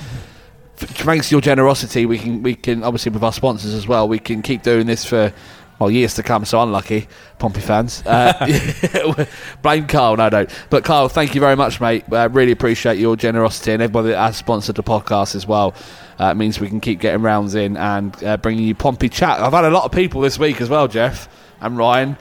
Thanks 0.75 1.29
to 1.29 1.35
your 1.35 1.41
generosity, 1.41 2.05
we 2.05 2.17
can 2.17 2.43
we 2.43 2.55
can 2.55 2.83
obviously 2.83 3.11
with 3.11 3.23
our 3.23 3.31
sponsors 3.31 3.73
as 3.73 3.87
well. 3.87 4.07
We 4.07 4.19
can 4.19 4.41
keep 4.41 4.63
doing 4.63 4.87
this 4.87 5.05
for 5.05 5.31
well 5.79 5.91
years 5.91 6.15
to 6.15 6.23
come. 6.23 6.45
So 6.45 6.61
unlucky, 6.61 7.07
Pompey 7.37 7.61
fans. 7.61 8.03
Uh, 8.05 9.25
blame 9.61 9.85
Carl, 9.85 10.17
no, 10.17 10.29
don't. 10.29 10.49
But 10.71 10.83
Carl, 10.83 11.09
thank 11.09 11.35
you 11.35 11.41
very 11.41 11.55
much, 11.55 11.79
mate. 11.79 12.03
Uh, 12.11 12.27
really 12.31 12.51
appreciate 12.51 12.97
your 12.97 13.15
generosity 13.15 13.71
and 13.71 13.83
everybody 13.83 14.09
that 14.09 14.17
has 14.17 14.35
sponsored 14.35 14.75
the 14.75 14.83
podcast 14.83 15.35
as 15.35 15.47
well. 15.47 15.75
Uh, 16.19 16.31
it 16.31 16.35
means 16.35 16.59
we 16.59 16.67
can 16.67 16.81
keep 16.81 16.99
getting 16.99 17.21
rounds 17.21 17.53
in 17.53 17.77
and 17.77 18.21
uh, 18.23 18.35
bringing 18.37 18.65
you 18.65 18.75
Pompey 18.75 19.09
chat. 19.09 19.39
I've 19.39 19.53
had 19.53 19.65
a 19.65 19.69
lot 19.69 19.85
of 19.85 19.91
people 19.91 20.21
this 20.21 20.39
week 20.39 20.59
as 20.59 20.69
well, 20.69 20.87
Jeff 20.87 21.29
and 21.63 21.77
Ryan. 21.77 22.17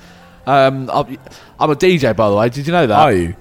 Um, 0.46 0.90
I'm 0.92 1.18
I'm 1.58 1.70
a 1.70 1.76
DJ, 1.76 2.16
by 2.16 2.28
the 2.30 2.36
way. 2.36 2.48
Did 2.48 2.66
you 2.66 2.72
know 2.72 2.86
that? 2.86 2.98
Are 2.98 3.12
you? 3.12 3.36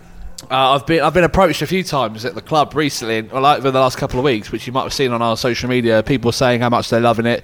Uh, 0.50 0.76
I've 0.76 0.86
been 0.86 1.02
I've 1.02 1.14
been 1.14 1.24
approached 1.24 1.62
a 1.62 1.68
few 1.68 1.84
times 1.84 2.26
at 2.26 2.36
the 2.36 2.42
club 2.42 2.76
recently, 2.76 3.22
well, 3.22 3.42
like 3.42 3.60
over 3.60 3.72
the 3.72 3.80
last 3.80 3.98
couple 3.98 4.20
of 4.20 4.26
weeks, 4.26 4.52
which 4.52 4.68
you 4.68 4.74
might 4.74 4.84
have 4.84 4.94
seen 4.94 5.12
on 5.12 5.22
our 5.22 5.38
social 5.38 5.70
media. 5.70 6.04
People 6.04 6.32
saying 6.32 6.62
how 6.62 6.70
much 6.70 6.90
they're 6.90 7.00
loving 7.00 7.26
it, 7.26 7.44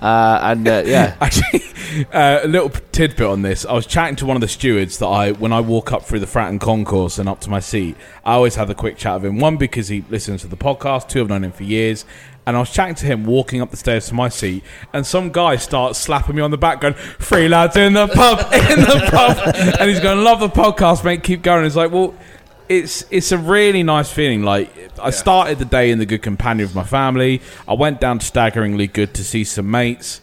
uh, 0.00 0.38
and 0.42 0.66
uh, 0.66 0.82
yeah, 0.86 1.16
Actually, 1.20 1.62
uh, 2.12 2.40
a 2.42 2.48
little 2.48 2.70
tidbit 2.70 3.26
on 3.26 3.42
this. 3.42 3.66
I 3.66 3.72
was 3.72 3.86
chatting 3.86 4.16
to 4.16 4.26
one 4.26 4.36
of 4.36 4.40
the 4.40 4.48
stewards 4.48 4.98
that 4.98 5.06
I, 5.06 5.32
when 5.32 5.52
I 5.52 5.60
walk 5.60 5.92
up 5.92 6.04
through 6.04 6.20
the 6.20 6.26
Fratton 6.26 6.60
concourse 6.60 7.18
and 7.18 7.28
up 7.28 7.40
to 7.40 7.50
my 7.50 7.60
seat, 7.60 7.96
I 8.24 8.34
always 8.34 8.54
have 8.54 8.70
a 8.70 8.74
quick 8.74 8.96
chat 8.96 9.14
with 9.14 9.26
him. 9.26 9.38
One, 9.38 9.56
because 9.56 9.88
he 9.88 10.04
listens 10.08 10.42
to 10.42 10.46
the 10.46 10.56
podcast. 10.56 11.08
Two, 11.08 11.22
I've 11.22 11.28
known 11.28 11.44
him 11.44 11.52
for 11.52 11.64
years. 11.64 12.04
And 12.48 12.56
I 12.56 12.60
was 12.60 12.70
chatting 12.70 12.94
to 12.94 13.04
him 13.04 13.26
walking 13.26 13.60
up 13.60 13.70
the 13.70 13.76
stairs 13.76 14.08
to 14.08 14.14
my 14.14 14.30
seat, 14.30 14.64
and 14.94 15.06
some 15.06 15.30
guy 15.30 15.56
starts 15.56 15.98
slapping 15.98 16.34
me 16.34 16.40
on 16.40 16.50
the 16.50 16.56
back, 16.56 16.80
going, 16.80 16.94
Three 16.94 17.46
lads 17.46 17.76
in 17.76 17.92
the 17.92 18.06
pub, 18.06 18.38
in 18.54 18.80
the 18.80 19.06
pub. 19.10 19.54
And 19.78 19.90
he's 19.90 20.00
going, 20.00 20.24
Love 20.24 20.40
the 20.40 20.48
podcast, 20.48 21.04
mate, 21.04 21.22
keep 21.22 21.42
going. 21.42 21.66
It's 21.66 21.76
like, 21.76 21.92
Well, 21.92 22.14
it's 22.66 23.04
it's 23.10 23.32
a 23.32 23.38
really 23.38 23.82
nice 23.82 24.10
feeling. 24.10 24.44
Like 24.44 24.70
I 24.98 25.10
started 25.10 25.58
the 25.58 25.66
day 25.66 25.90
in 25.90 25.98
the 25.98 26.06
good 26.06 26.22
companion 26.22 26.66
of 26.66 26.74
my 26.74 26.84
family. 26.84 27.42
I 27.66 27.74
went 27.74 28.00
down 28.00 28.18
to 28.18 28.24
staggeringly 28.24 28.86
good 28.86 29.12
to 29.14 29.24
see 29.24 29.44
some 29.44 29.70
mates, 29.70 30.22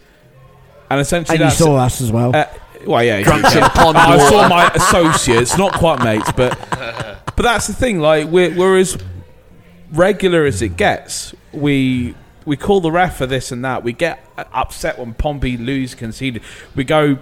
and 0.90 1.00
essentially 1.00 1.38
And 1.38 1.46
you 1.46 1.56
saw 1.56 1.78
us 1.78 2.02
as 2.02 2.12
well. 2.12 2.36
uh, 2.36 2.46
well, 2.88 3.04
yeah, 3.04 3.22
Drunks 3.22 3.54
yeah. 3.54 3.66
in 3.66 3.72
pond 3.72 3.98
I 3.98 4.18
saw 4.30 4.48
my 4.50 4.70
associates, 4.74 5.58
not 5.60 5.74
quite 5.74 6.04
mates, 6.04 6.32
but 6.32 6.58
but 7.36 7.44
that's 7.44 7.68
the 7.68 7.74
thing. 7.74 8.00
Like 8.00 8.30
we're 8.30 8.56
we're 8.56 8.78
as 8.80 8.98
regular 9.92 10.46
as 10.46 10.62
it 10.64 10.78
gets. 10.78 11.34
We 11.56 12.16
we 12.46 12.56
call 12.58 12.80
the 12.82 12.92
ref 12.92 13.18
for 13.18 13.26
this 13.26 13.52
and 13.52 13.66
that. 13.66 13.84
We 13.84 13.94
get 13.94 14.24
upset 14.54 15.00
when 15.00 15.14
Pompey 15.14 15.58
lose 15.58 15.96
conceded. 15.96 16.44
We 16.76 16.84
go 16.84 17.18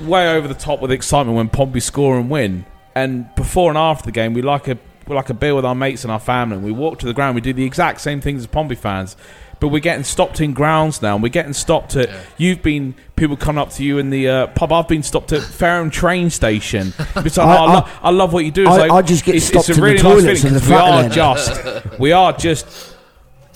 way 0.00 0.34
over 0.34 0.48
the 0.48 0.54
top 0.54 0.80
with 0.80 0.90
excitement 0.92 1.36
when 1.36 1.48
Pompey 1.48 1.80
score 1.80 2.18
and 2.18 2.30
win. 2.30 2.64
And 2.94 3.32
before 3.34 3.70
and 3.70 3.78
after 3.78 4.06
the 4.06 4.12
game, 4.12 4.34
we 4.34 4.42
like 4.42 4.68
a 4.68 4.78
we 5.06 5.14
like 5.16 5.30
a 5.30 5.34
beer 5.34 5.54
with 5.54 5.64
our 5.64 5.74
mates 5.74 6.04
and 6.04 6.12
our 6.12 6.20
family. 6.20 6.56
And 6.56 6.64
we 6.64 6.72
walk 6.72 6.98
to 7.00 7.06
the 7.06 7.14
ground. 7.14 7.34
We 7.34 7.40
do 7.40 7.52
the 7.52 7.64
exact 7.64 8.00
same 8.00 8.20
things 8.20 8.42
as 8.42 8.46
Pompey 8.46 8.74
fans. 8.74 9.16
But 9.60 9.68
we're 9.68 9.80
getting 9.80 10.04
stopped 10.04 10.40
in 10.40 10.52
grounds 10.52 11.02
now. 11.02 11.14
And 11.14 11.22
we're 11.22 11.30
getting 11.30 11.52
stopped 11.52 11.96
at. 11.96 12.08
You've 12.36 12.62
been 12.62 12.94
people 13.16 13.36
come 13.36 13.58
up 13.58 13.70
to 13.70 13.82
you 13.82 13.98
in 13.98 14.10
the 14.10 14.28
uh, 14.28 14.46
pub. 14.48 14.70
I've 14.72 14.86
been 14.86 15.02
stopped 15.02 15.32
at 15.32 15.42
Fareham 15.42 15.90
train 15.90 16.30
station. 16.30 16.92
It's 17.16 17.36
like, 17.36 17.46
I- 17.48 17.54
I, 17.56 17.56
I- 17.56 17.74
lo- 17.74 17.86
I 18.04 18.10
love 18.10 18.32
what 18.32 18.44
you 18.44 18.52
do. 18.52 18.62
It's 18.62 18.70
I- 18.70 18.86
like, 18.86 18.90
I 18.92 19.02
just 19.02 19.24
get 19.24 19.34
it's, 19.34 19.46
stopped 19.46 19.68
it's 19.68 19.78
a 19.78 19.80
in 19.80 19.80
the 19.80 19.86
really 19.86 19.98
toilets 19.98 20.44
nice 20.44 20.52
in 20.54 20.60
feeling 20.60 21.08
the 21.08 21.14
'cause 21.16 21.48
we 21.48 21.62
are 21.72 21.82
just 21.88 21.98
we 22.00 22.12
are 22.12 22.32
just 22.32 22.94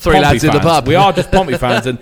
three 0.02 0.14
Pompey 0.14 0.26
lads 0.26 0.44
in 0.44 0.48
the 0.48 0.52
fans. 0.60 0.64
pub. 0.64 0.88
We 0.88 0.94
are 0.94 1.12
just 1.12 1.30
Pompey 1.30 1.56
fans, 1.58 1.86
and 1.86 1.98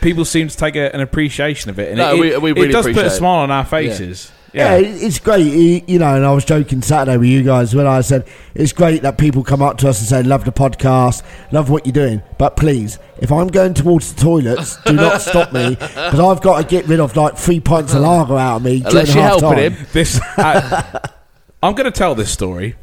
people 0.00 0.24
seem 0.24 0.48
to 0.48 0.56
take 0.56 0.76
a, 0.76 0.94
an 0.94 1.00
appreciation 1.00 1.70
of 1.70 1.78
it. 1.78 1.88
And 1.88 1.98
No, 1.98 2.14
it, 2.14 2.20
we- 2.20 2.32
it, 2.32 2.42
we 2.56 2.68
it 2.68 2.72
does 2.72 2.86
put 2.86 2.98
a 2.98 3.10
smile 3.10 3.40
on 3.40 3.50
our 3.50 3.64
faces. 3.64 4.30
Yeah, 4.52 4.76
Yeah, 4.76 4.78
it- 4.88 5.02
it's 5.02 5.18
great. 5.20 5.46
You, 5.46 5.80
you 5.86 5.98
know, 6.00 6.16
and 6.16 6.24
I 6.26 6.32
was 6.32 6.44
joking 6.44 6.82
Saturday 6.82 7.16
with 7.16 7.28
you 7.28 7.42
guys 7.44 7.72
when 7.74 7.86
I 7.86 8.00
said 8.00 8.26
it's 8.54 8.72
great 8.72 9.02
that 9.02 9.16
people 9.16 9.44
come 9.44 9.62
up 9.62 9.78
to 9.78 9.88
us 9.88 10.00
and 10.00 10.08
say, 10.08 10.22
"Love 10.24 10.44
the 10.44 10.50
podcast, 10.52 11.22
love 11.52 11.70
what 11.70 11.86
you're 11.86 11.92
doing." 11.92 12.20
But 12.36 12.56
please, 12.56 12.98
if 13.18 13.30
I'm 13.30 13.46
going 13.46 13.74
towards 13.74 14.12
the 14.12 14.20
toilets, 14.20 14.76
do 14.84 14.92
not 14.94 15.20
stop 15.30 15.52
me 15.52 15.70
because 15.70 16.18
I've 16.18 16.40
got 16.42 16.58
to 16.60 16.64
get 16.66 16.86
rid 16.88 16.98
of 16.98 17.16
like 17.16 17.36
three 17.36 17.60
pints 17.60 17.94
of 17.94 18.00
lager 18.02 18.36
out 18.36 18.56
of 18.56 18.62
me 18.64 18.80
during 18.80 18.86
Unless 18.88 19.14
you're 19.14 19.22
half 19.22 19.40
helping 19.40 19.58
time. 19.58 19.72
him. 19.74 19.86
this. 19.92 20.20
Uh, 20.36 20.98
I'm 21.62 21.74
going 21.74 21.84
to 21.92 21.96
tell 21.96 22.14
this 22.14 22.30
story 22.32 22.74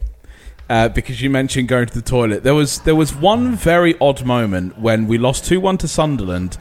uh, 0.70 0.90
because 0.90 1.22
you 1.22 1.30
mentioned 1.30 1.68
going 1.68 1.88
to 1.88 1.94
the 1.94 2.02
toilet. 2.02 2.44
There 2.44 2.56
was 2.56 2.80
there 2.82 2.96
was 2.96 3.16
one 3.16 3.56
very 3.56 3.98
odd 4.00 4.26
moment 4.26 4.78
when 4.78 5.08
we 5.08 5.18
lost 5.18 5.46
two 5.46 5.60
one 5.60 5.78
to 5.80 5.88
Sunderland. 5.88 6.58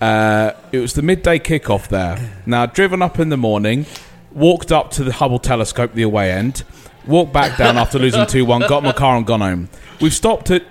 Uh, 0.00 0.52
it 0.72 0.78
was 0.78 0.94
the 0.94 1.02
midday 1.02 1.38
kickoff 1.38 1.88
there. 1.88 2.42
Now 2.46 2.66
driven 2.66 3.02
up 3.02 3.18
in 3.18 3.28
the 3.28 3.36
morning. 3.36 3.86
walked 4.32 4.72
up 4.72 4.90
to 4.92 5.04
the 5.04 5.12
Hubble 5.12 5.38
telescope, 5.38 5.92
the 5.94 6.02
away 6.02 6.30
end, 6.30 6.62
walked 7.06 7.32
back 7.32 7.56
down 7.58 7.76
after 7.76 7.98
losing 7.98 8.26
2 8.28 8.44
1, 8.44 8.62
got 8.68 8.82
my 8.82 8.92
car 8.92 9.16
and 9.16 9.26
gone 9.26 9.40
home. 9.40 9.68
We've 10.00 10.14
stopped 10.14 10.50
at 10.50 10.64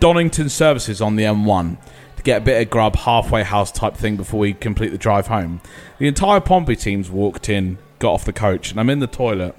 Donington 0.00 0.48
Services 0.48 1.00
on 1.00 1.16
the 1.16 1.24
M1 1.24 1.78
to 2.16 2.22
get 2.22 2.42
a 2.42 2.44
bit 2.44 2.60
of 2.60 2.70
grub, 2.70 2.96
halfway 2.96 3.42
house 3.42 3.72
type 3.72 3.96
thing 3.96 4.16
before 4.16 4.40
we 4.40 4.52
complete 4.52 4.90
the 4.90 4.98
drive 4.98 5.28
home. 5.28 5.60
The 5.98 6.06
entire 6.06 6.40
Pompey 6.40 6.76
team's 6.76 7.10
walked 7.10 7.48
in, 7.48 7.78
got 7.98 8.12
off 8.12 8.24
the 8.24 8.32
coach, 8.32 8.70
and 8.70 8.78
I'm 8.78 8.90
in 8.90 9.00
the 9.00 9.06
toilet. 9.06 9.54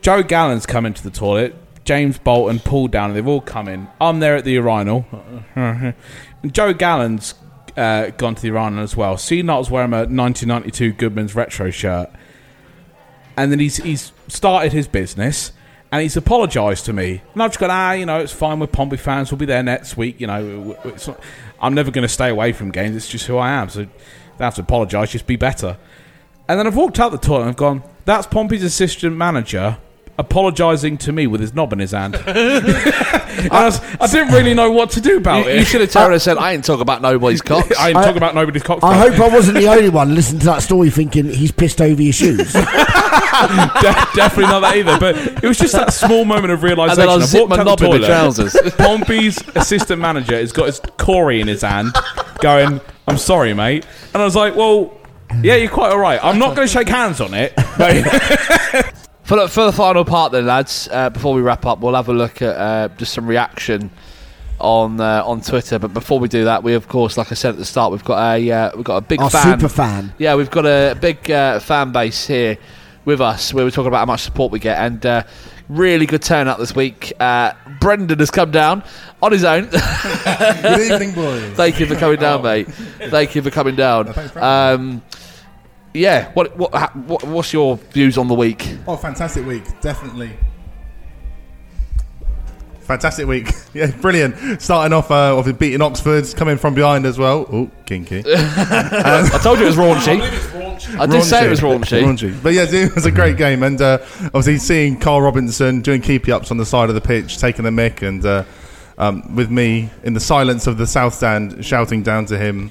Joe 0.00 0.22
Gallen's 0.22 0.66
come 0.66 0.84
into 0.84 1.02
the 1.02 1.10
toilet. 1.10 1.54
James 1.84 2.18
Bolton, 2.18 2.60
Paul 2.60 2.88
Down, 2.88 3.10
and 3.10 3.16
they've 3.16 3.26
all 3.26 3.40
come 3.40 3.68
in. 3.68 3.88
I'm 4.00 4.20
there 4.20 4.36
at 4.36 4.44
the 4.44 4.52
urinal. 4.52 5.06
Joe 6.46 6.72
Gallen's 6.72 7.34
uh, 7.76 8.10
gone 8.10 8.34
to 8.34 8.42
the 8.42 8.48
urinal 8.48 8.82
as 8.82 8.96
well. 8.96 9.16
C 9.18 9.42
Not's 9.42 9.70
wearing 9.70 9.92
a 9.92 10.06
1992 10.08 10.92
Goodman's 10.92 11.34
retro 11.34 11.70
shirt. 11.70 12.10
And 13.36 13.52
then 13.52 13.58
he's, 13.58 13.76
he's 13.76 14.12
started 14.28 14.72
his 14.72 14.88
business 14.88 15.52
and 15.92 16.00
he's 16.00 16.16
apologised 16.16 16.86
to 16.86 16.92
me. 16.92 17.22
And 17.34 17.42
I've 17.42 17.50
just 17.50 17.60
gone, 17.60 17.70
ah, 17.70 17.92
you 17.92 18.06
know, 18.06 18.20
it's 18.20 18.32
fine 18.32 18.60
with 18.60 18.72
Pompey 18.72 18.96
fans. 18.96 19.30
We'll 19.30 19.38
be 19.38 19.46
there 19.46 19.62
next 19.62 19.96
week. 19.96 20.20
You 20.20 20.28
know, 20.28 20.76
not, 20.84 21.20
I'm 21.60 21.74
never 21.74 21.90
going 21.90 22.02
to 22.02 22.08
stay 22.08 22.30
away 22.30 22.52
from 22.52 22.70
games. 22.70 22.96
It's 22.96 23.08
just 23.08 23.26
who 23.26 23.36
I 23.36 23.50
am. 23.50 23.68
So 23.68 23.84
don't 23.84 24.40
have 24.40 24.54
to 24.54 24.62
apologise, 24.62 25.12
just 25.12 25.26
be 25.26 25.36
better. 25.36 25.76
And 26.48 26.58
then 26.58 26.66
I've 26.66 26.76
walked 26.76 26.98
out 26.98 27.12
the 27.12 27.18
toilet 27.18 27.42
and 27.42 27.50
I've 27.50 27.56
gone, 27.56 27.82
that's 28.04 28.26
Pompey's 28.26 28.62
assistant 28.62 29.16
manager 29.16 29.78
apologising 30.18 30.96
to 30.98 31.12
me 31.12 31.26
with 31.26 31.40
his 31.40 31.54
knob 31.54 31.72
in 31.72 31.78
his 31.80 31.90
hand. 31.92 32.14
I, 32.26 33.48
was, 33.64 33.80
I 34.00 34.06
didn't 34.06 34.32
really 34.32 34.54
know 34.54 34.70
what 34.70 34.90
to 34.90 35.00
do 35.00 35.16
about 35.18 35.44
You, 35.46 35.50
it. 35.52 35.58
you 35.58 35.64
should 35.64 35.80
have 35.80 35.90
told 35.90 36.12
her 36.12 36.18
said, 36.20 36.36
I 36.38 36.52
ain't 36.52 36.64
talking 36.64 36.82
about 36.82 37.02
nobody's 37.02 37.42
cock. 37.42 37.66
I 37.78 37.88
ain't 37.88 37.96
talking 37.96 38.16
about 38.16 38.34
nobody's 38.34 38.62
cock. 38.62 38.80
I 38.82 38.96
hope 38.96 39.18
I 39.20 39.28
wasn't 39.34 39.58
the 39.58 39.68
only 39.68 39.88
one 39.90 40.14
listening 40.14 40.40
to 40.40 40.46
that 40.46 40.62
story 40.62 40.90
thinking 40.90 41.28
he's 41.28 41.50
pissed 41.52 41.80
over 41.80 42.00
your 42.00 42.12
shoes. 42.12 42.52
De- 42.52 42.60
definitely 44.14 44.44
not 44.44 44.60
that 44.60 44.76
either. 44.76 44.98
But 44.98 45.16
it 45.42 45.48
was 45.48 45.58
just 45.58 45.72
that 45.72 45.92
small 45.92 46.24
moment 46.24 46.52
of 46.52 46.62
realisation. 46.62 47.00
And 47.02 47.08
then 47.08 47.08
I 47.08 47.22
I've 47.22 47.24
zipped 47.28 47.40
walked 47.50 47.50
my 47.50 47.56
out 47.56 47.64
the 47.64 47.64
knob 47.70 47.80
in 47.82 47.90
the 47.90 47.96
toilet. 47.98 48.06
trousers. 48.06 48.56
Pompey's 48.76 49.48
assistant 49.56 50.00
manager 50.00 50.36
has 50.36 50.52
got 50.52 50.66
his 50.66 50.80
Corey 50.98 51.40
in 51.40 51.48
his 51.48 51.62
hand, 51.62 51.94
going, 52.38 52.80
"I'm 53.08 53.18
sorry, 53.18 53.52
mate," 53.52 53.84
and 54.12 54.22
I 54.22 54.24
was 54.24 54.36
like, 54.36 54.54
"Well." 54.56 54.92
Yeah, 55.42 55.56
you're 55.56 55.70
quite 55.70 55.90
all 55.90 55.98
right. 55.98 56.20
I'm 56.22 56.38
not 56.38 56.54
going 56.54 56.68
to 56.68 56.72
shake 56.72 56.86
hands 56.88 57.20
on 57.20 57.34
it. 57.34 57.54
but- 57.56 58.94
For 59.24 59.36
the, 59.36 59.48
for 59.48 59.64
the 59.64 59.72
final 59.72 60.04
part, 60.04 60.32
then, 60.32 60.46
lads, 60.46 60.86
uh, 60.92 61.08
before 61.10 61.34
we 61.34 61.40
wrap 61.40 61.64
up, 61.64 61.78
we'll 61.80 61.94
have 61.94 62.08
a 62.08 62.12
look 62.12 62.42
at 62.42 62.56
uh, 62.56 62.88
just 62.96 63.14
some 63.14 63.26
reaction 63.26 63.90
on 64.60 65.00
uh, 65.00 65.22
on 65.24 65.40
Twitter. 65.40 65.78
But 65.78 65.94
before 65.94 66.18
we 66.20 66.28
do 66.28 66.44
that, 66.44 66.62
we 66.62 66.74
of 66.74 66.88
course, 66.88 67.16
like 67.16 67.32
I 67.32 67.34
said 67.34 67.50
at 67.50 67.56
the 67.56 67.64
start, 67.64 67.90
we've 67.90 68.04
got 68.04 68.18
a 68.34 68.50
uh, 68.50 68.70
we've 68.76 68.84
got 68.84 68.96
a 68.98 69.00
big 69.00 69.20
Our 69.20 69.30
fan. 69.30 69.58
super 69.58 69.68
fan. 69.68 70.12
Yeah, 70.18 70.34
we've 70.36 70.50
got 70.50 70.66
a 70.66 70.94
big 71.00 71.30
uh, 71.30 71.58
fan 71.58 71.90
base 71.90 72.26
here 72.26 72.58
with 73.06 73.20
us. 73.20 73.52
we're 73.54 73.70
talking 73.70 73.88
about 73.88 74.00
how 74.00 74.06
much 74.06 74.20
support 74.22 74.52
we 74.52 74.58
get, 74.58 74.78
and 74.78 75.04
uh, 75.06 75.22
really 75.70 76.04
good 76.06 76.22
turnout 76.22 76.58
this 76.58 76.74
week. 76.74 77.12
Uh, 77.18 77.52
Brendan 77.80 78.18
has 78.18 78.30
come 78.30 78.50
down 78.50 78.84
on 79.22 79.32
his 79.32 79.44
own. 79.44 79.64
Good 79.70 80.90
evening, 80.92 81.14
boys. 81.14 81.52
Thank 81.54 81.80
you 81.80 81.86
for 81.86 81.96
coming 81.96 82.18
down, 82.18 82.42
mate. 82.42 82.68
Thank 82.68 83.34
you 83.34 83.40
for 83.42 83.50
coming 83.50 83.74
down. 83.74 84.12
thanks 84.12 84.30
for 84.32 84.40
having 84.40 84.86
Um, 84.86 85.02
yeah, 85.94 86.32
what, 86.32 86.56
what 86.56 86.96
what 86.96 87.24
what's 87.24 87.52
your 87.52 87.76
views 87.76 88.18
on 88.18 88.28
the 88.28 88.34
week? 88.34 88.76
Oh, 88.86 88.96
fantastic 88.96 89.46
week, 89.46 89.64
definitely. 89.80 90.30
Fantastic 92.80 93.26
week. 93.26 93.48
Yeah, 93.74 93.90
brilliant. 93.90 94.62
Starting 94.62 94.92
off 94.92 95.10
uh, 95.10 95.42
with 95.44 95.58
beating 95.58 95.82
Oxford, 95.82 96.32
coming 96.36 96.56
from 96.56 96.74
behind 96.74 97.06
as 97.06 97.18
well. 97.18 97.44
Oh, 97.52 97.68
kinky. 97.86 98.22
I 98.24 99.40
told 99.42 99.58
you 99.58 99.64
it 99.64 99.66
was 99.66 99.76
raunchy. 99.76 100.20
I 100.96 101.06
did 101.06 101.24
say 101.24 101.44
it 101.44 101.50
was 101.50 101.58
raunchy. 101.58 102.40
But 102.40 102.52
yeah, 102.52 102.66
it 102.68 102.94
was 102.94 103.04
a 103.04 103.10
great 103.10 103.36
game. 103.36 103.64
And 103.64 103.82
uh, 103.82 103.98
obviously 104.26 104.58
seeing 104.58 105.00
Karl 105.00 105.22
Robinson 105.22 105.80
doing 105.80 106.02
keepy 106.02 106.30
ups 106.30 106.52
on 106.52 106.56
the 106.56 106.64
side 106.64 106.88
of 106.88 106.94
the 106.94 107.00
pitch, 107.00 107.38
taking 107.38 107.64
the 107.64 107.72
mick, 107.72 108.06
and 108.06 108.24
uh, 108.24 108.44
um, 108.96 109.34
with 109.34 109.50
me 109.50 109.90
in 110.04 110.14
the 110.14 110.20
silence 110.20 110.68
of 110.68 110.78
the 110.78 110.86
South 110.86 111.14
Stand 111.14 111.64
shouting 111.64 112.04
down 112.04 112.26
to 112.26 112.38
him. 112.38 112.70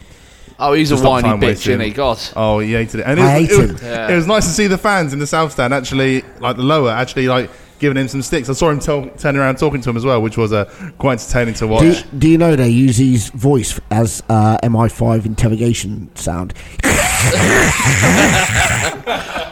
Oh, 0.60 0.74
he's 0.74 0.92
a 0.92 0.98
to 0.98 1.04
whiny 1.04 1.30
bitch, 1.30 1.42
wasting. 1.42 1.74
isn't 1.74 1.86
he? 1.86 1.92
God. 1.92 2.20
Oh, 2.36 2.60
he 2.60 2.74
hated 2.74 3.02
it. 3.02 3.06
And 3.08 3.20
I 3.20 3.38
it, 3.38 3.48
hate 3.48 3.52
it, 3.60 3.70
him. 3.70 3.78
Yeah. 3.82 4.12
it 4.12 4.16
was 4.16 4.28
nice 4.28 4.46
to 4.46 4.52
see 4.52 4.68
the 4.68 4.78
fans 4.78 5.14
in 5.14 5.20
the 5.20 5.28
South 5.28 5.52
Stand 5.52 5.74
actually, 5.74 6.24
like 6.40 6.56
the 6.58 6.64
lower, 6.64 6.92
actually 6.92 7.28
like 7.28 7.50
giving 7.80 7.98
him 8.02 8.08
some 8.08 8.22
sticks. 8.22 8.50
I 8.50 8.54
saw 8.54 8.70
him 8.70 8.80
tell 8.80 9.10
turning 9.18 9.42
around 9.42 9.58
talking 9.58 9.82
to 9.82 9.90
him 9.90 9.98
as 9.98 10.06
well, 10.06 10.22
which 10.22 10.38
was 10.38 10.54
uh, 10.54 10.66
quite 10.98 11.20
entertaining 11.20 11.54
to 11.56 11.68
watch. 11.68 11.82
do, 11.82 12.18
do 12.18 12.30
you 12.30 12.38
know 12.38 12.56
they 12.56 12.70
use 12.70 12.98
his 12.98 13.30
voice 13.30 13.80
as 13.92 14.24
uh, 14.30 14.58
MI5 14.64 15.26
interrogation 15.26 16.16
sound? 16.16 16.54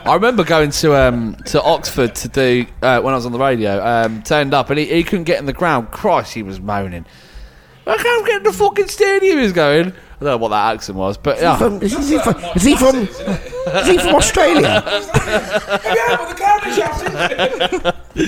I 0.04 0.14
remember 0.14 0.44
going 0.44 0.72
to 0.72 0.96
um, 0.96 1.36
to 1.46 1.62
Oxford 1.62 2.16
to 2.16 2.28
do 2.28 2.66
uh, 2.82 3.02
when 3.02 3.14
I 3.14 3.18
was 3.18 3.26
on 3.26 3.32
the 3.34 3.40
radio. 3.40 3.86
Um, 3.86 4.24
turned 4.24 4.54
up 4.54 4.70
and 4.70 4.80
he, 4.80 4.86
he 4.86 5.04
couldn't 5.04 5.26
get 5.26 5.40
in 5.40 5.46
the 5.46 5.54
ground. 5.54 5.92
Christ, 5.92 6.34
he 6.34 6.44
was 6.44 6.60
moaning. 6.60 7.06
I 7.86 7.98
can't 7.98 8.26
get 8.26 8.38
in 8.38 8.44
the 8.44 8.54
fucking 8.54 8.88
stadium. 8.88 9.38
He 9.38 9.44
was 9.44 9.54
going. 9.54 9.94
I 10.22 10.24
don't 10.24 10.34
know 10.34 10.38
what 10.38 10.50
that 10.50 10.76
accent 10.76 11.00
was, 11.00 11.18
but 11.18 11.42
yeah. 11.42 11.58
From, 11.58 11.82
is, 11.82 11.94
he 11.94 12.20
from, 12.20 12.36
is 12.56 12.62
he 12.62 12.76
from? 12.76 12.96
Is 12.96 13.88
he 13.88 13.98
from 13.98 14.14
Australia? 14.14 14.62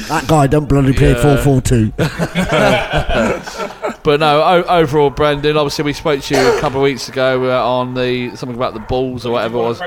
that 0.08 0.26
guy 0.28 0.48
don't 0.48 0.68
bloody 0.68 0.94
play 0.94 1.14
four 1.14 1.38
four 1.38 1.62
two. 1.62 1.94
But 4.04 4.20
no, 4.20 4.41
o- 4.41 4.64
overall, 4.64 5.10
Brendan. 5.12 5.56
Obviously, 5.56 5.86
we 5.86 5.94
spoke 5.94 6.22
to 6.24 6.36
you 6.36 6.58
a 6.58 6.60
couple 6.60 6.80
of 6.80 6.84
weeks 6.84 7.08
ago 7.08 7.50
uh, 7.50 7.66
on 7.66 7.94
the 7.94 8.36
something 8.36 8.58
about 8.58 8.74
the 8.74 8.82
balls 8.82 9.26
or 9.26 9.32
whatever 9.32 9.60
it 9.60 9.62
was. 9.62 9.80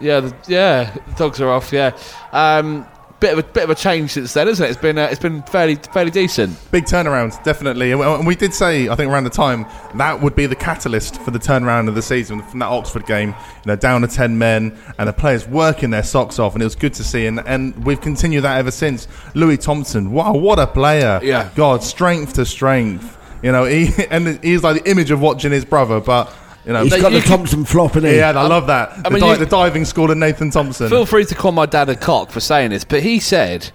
Yeah, 0.00 0.18
the, 0.20 0.34
yeah, 0.48 0.92
the 1.06 1.14
dogs 1.14 1.40
are 1.40 1.48
off. 1.48 1.72
Yeah, 1.72 1.96
um, 2.32 2.88
bit 3.20 3.32
of 3.34 3.38
a 3.38 3.42
bit 3.42 3.62
of 3.64 3.70
a 3.70 3.74
change 3.74 4.10
since 4.10 4.32
then, 4.32 4.48
isn't 4.48 4.64
it? 4.64 4.70
It's 4.70 4.80
been 4.80 4.98
uh, 4.98 5.08
it's 5.10 5.20
been 5.20 5.42
fairly 5.42 5.76
fairly 5.76 6.10
decent. 6.10 6.56
Big 6.72 6.84
turnaround, 6.84 7.42
definitely. 7.44 7.92
And 7.92 8.26
we- 8.26 8.40
did 8.40 8.54
say, 8.54 8.88
I 8.88 8.94
think 8.96 9.12
around 9.12 9.24
the 9.24 9.30
time, 9.30 9.66
that 9.96 10.22
would 10.22 10.34
be 10.34 10.46
the 10.46 10.56
catalyst 10.56 11.20
for 11.20 11.30
the 11.30 11.38
turnaround 11.38 11.88
of 11.88 11.94
the 11.94 12.00
season 12.00 12.40
from 12.42 12.60
that 12.60 12.68
Oxford 12.68 13.04
game. 13.04 13.28
You 13.28 13.66
know, 13.66 13.76
down 13.76 14.00
to 14.00 14.08
10 14.08 14.38
men 14.38 14.74
and 14.98 15.06
the 15.06 15.12
players 15.12 15.46
working 15.46 15.90
their 15.90 16.02
socks 16.02 16.38
off, 16.38 16.54
and 16.54 16.62
it 16.62 16.64
was 16.64 16.74
good 16.74 16.94
to 16.94 17.04
see. 17.04 17.26
And, 17.26 17.46
and 17.46 17.84
we've 17.84 18.00
continued 18.00 18.44
that 18.44 18.56
ever 18.56 18.70
since. 18.70 19.06
Louis 19.34 19.58
Thompson, 19.58 20.12
wow, 20.12 20.32
what 20.32 20.58
a 20.58 20.66
player. 20.66 21.20
Yeah. 21.22 21.50
God, 21.54 21.82
strength 21.82 22.32
to 22.34 22.46
strength. 22.46 23.18
You 23.42 23.52
know, 23.52 23.64
he 23.64 23.90
and 24.10 24.42
he's 24.42 24.62
like 24.62 24.82
the 24.82 24.90
image 24.90 25.10
of 25.10 25.20
watching 25.20 25.52
his 25.52 25.66
brother, 25.66 26.00
but. 26.00 26.34
You 26.66 26.72
know, 26.74 26.82
He's 26.84 26.92
got 27.00 27.12
you 27.12 27.18
the 27.20 27.24
can- 27.26 27.38
Thompson 27.38 27.64
flop 27.64 27.96
in 27.96 28.04
it. 28.04 28.16
yeah, 28.16 28.30
I 28.30 28.46
love 28.46 28.66
that. 28.66 28.90
I 28.98 29.02
the, 29.02 29.10
mean, 29.10 29.20
di- 29.22 29.32
you- 29.32 29.36
the 29.38 29.46
diving 29.46 29.84
school 29.86 30.10
of 30.10 30.18
Nathan 30.18 30.50
Thompson. 30.50 30.88
Feel 30.90 31.06
free 31.06 31.24
to 31.24 31.34
call 31.34 31.52
my 31.52 31.66
dad 31.66 31.88
a 31.88 31.96
cock 31.96 32.30
for 32.30 32.40
saying 32.40 32.70
this, 32.70 32.84
but 32.84 33.02
he 33.02 33.18
said 33.18 33.70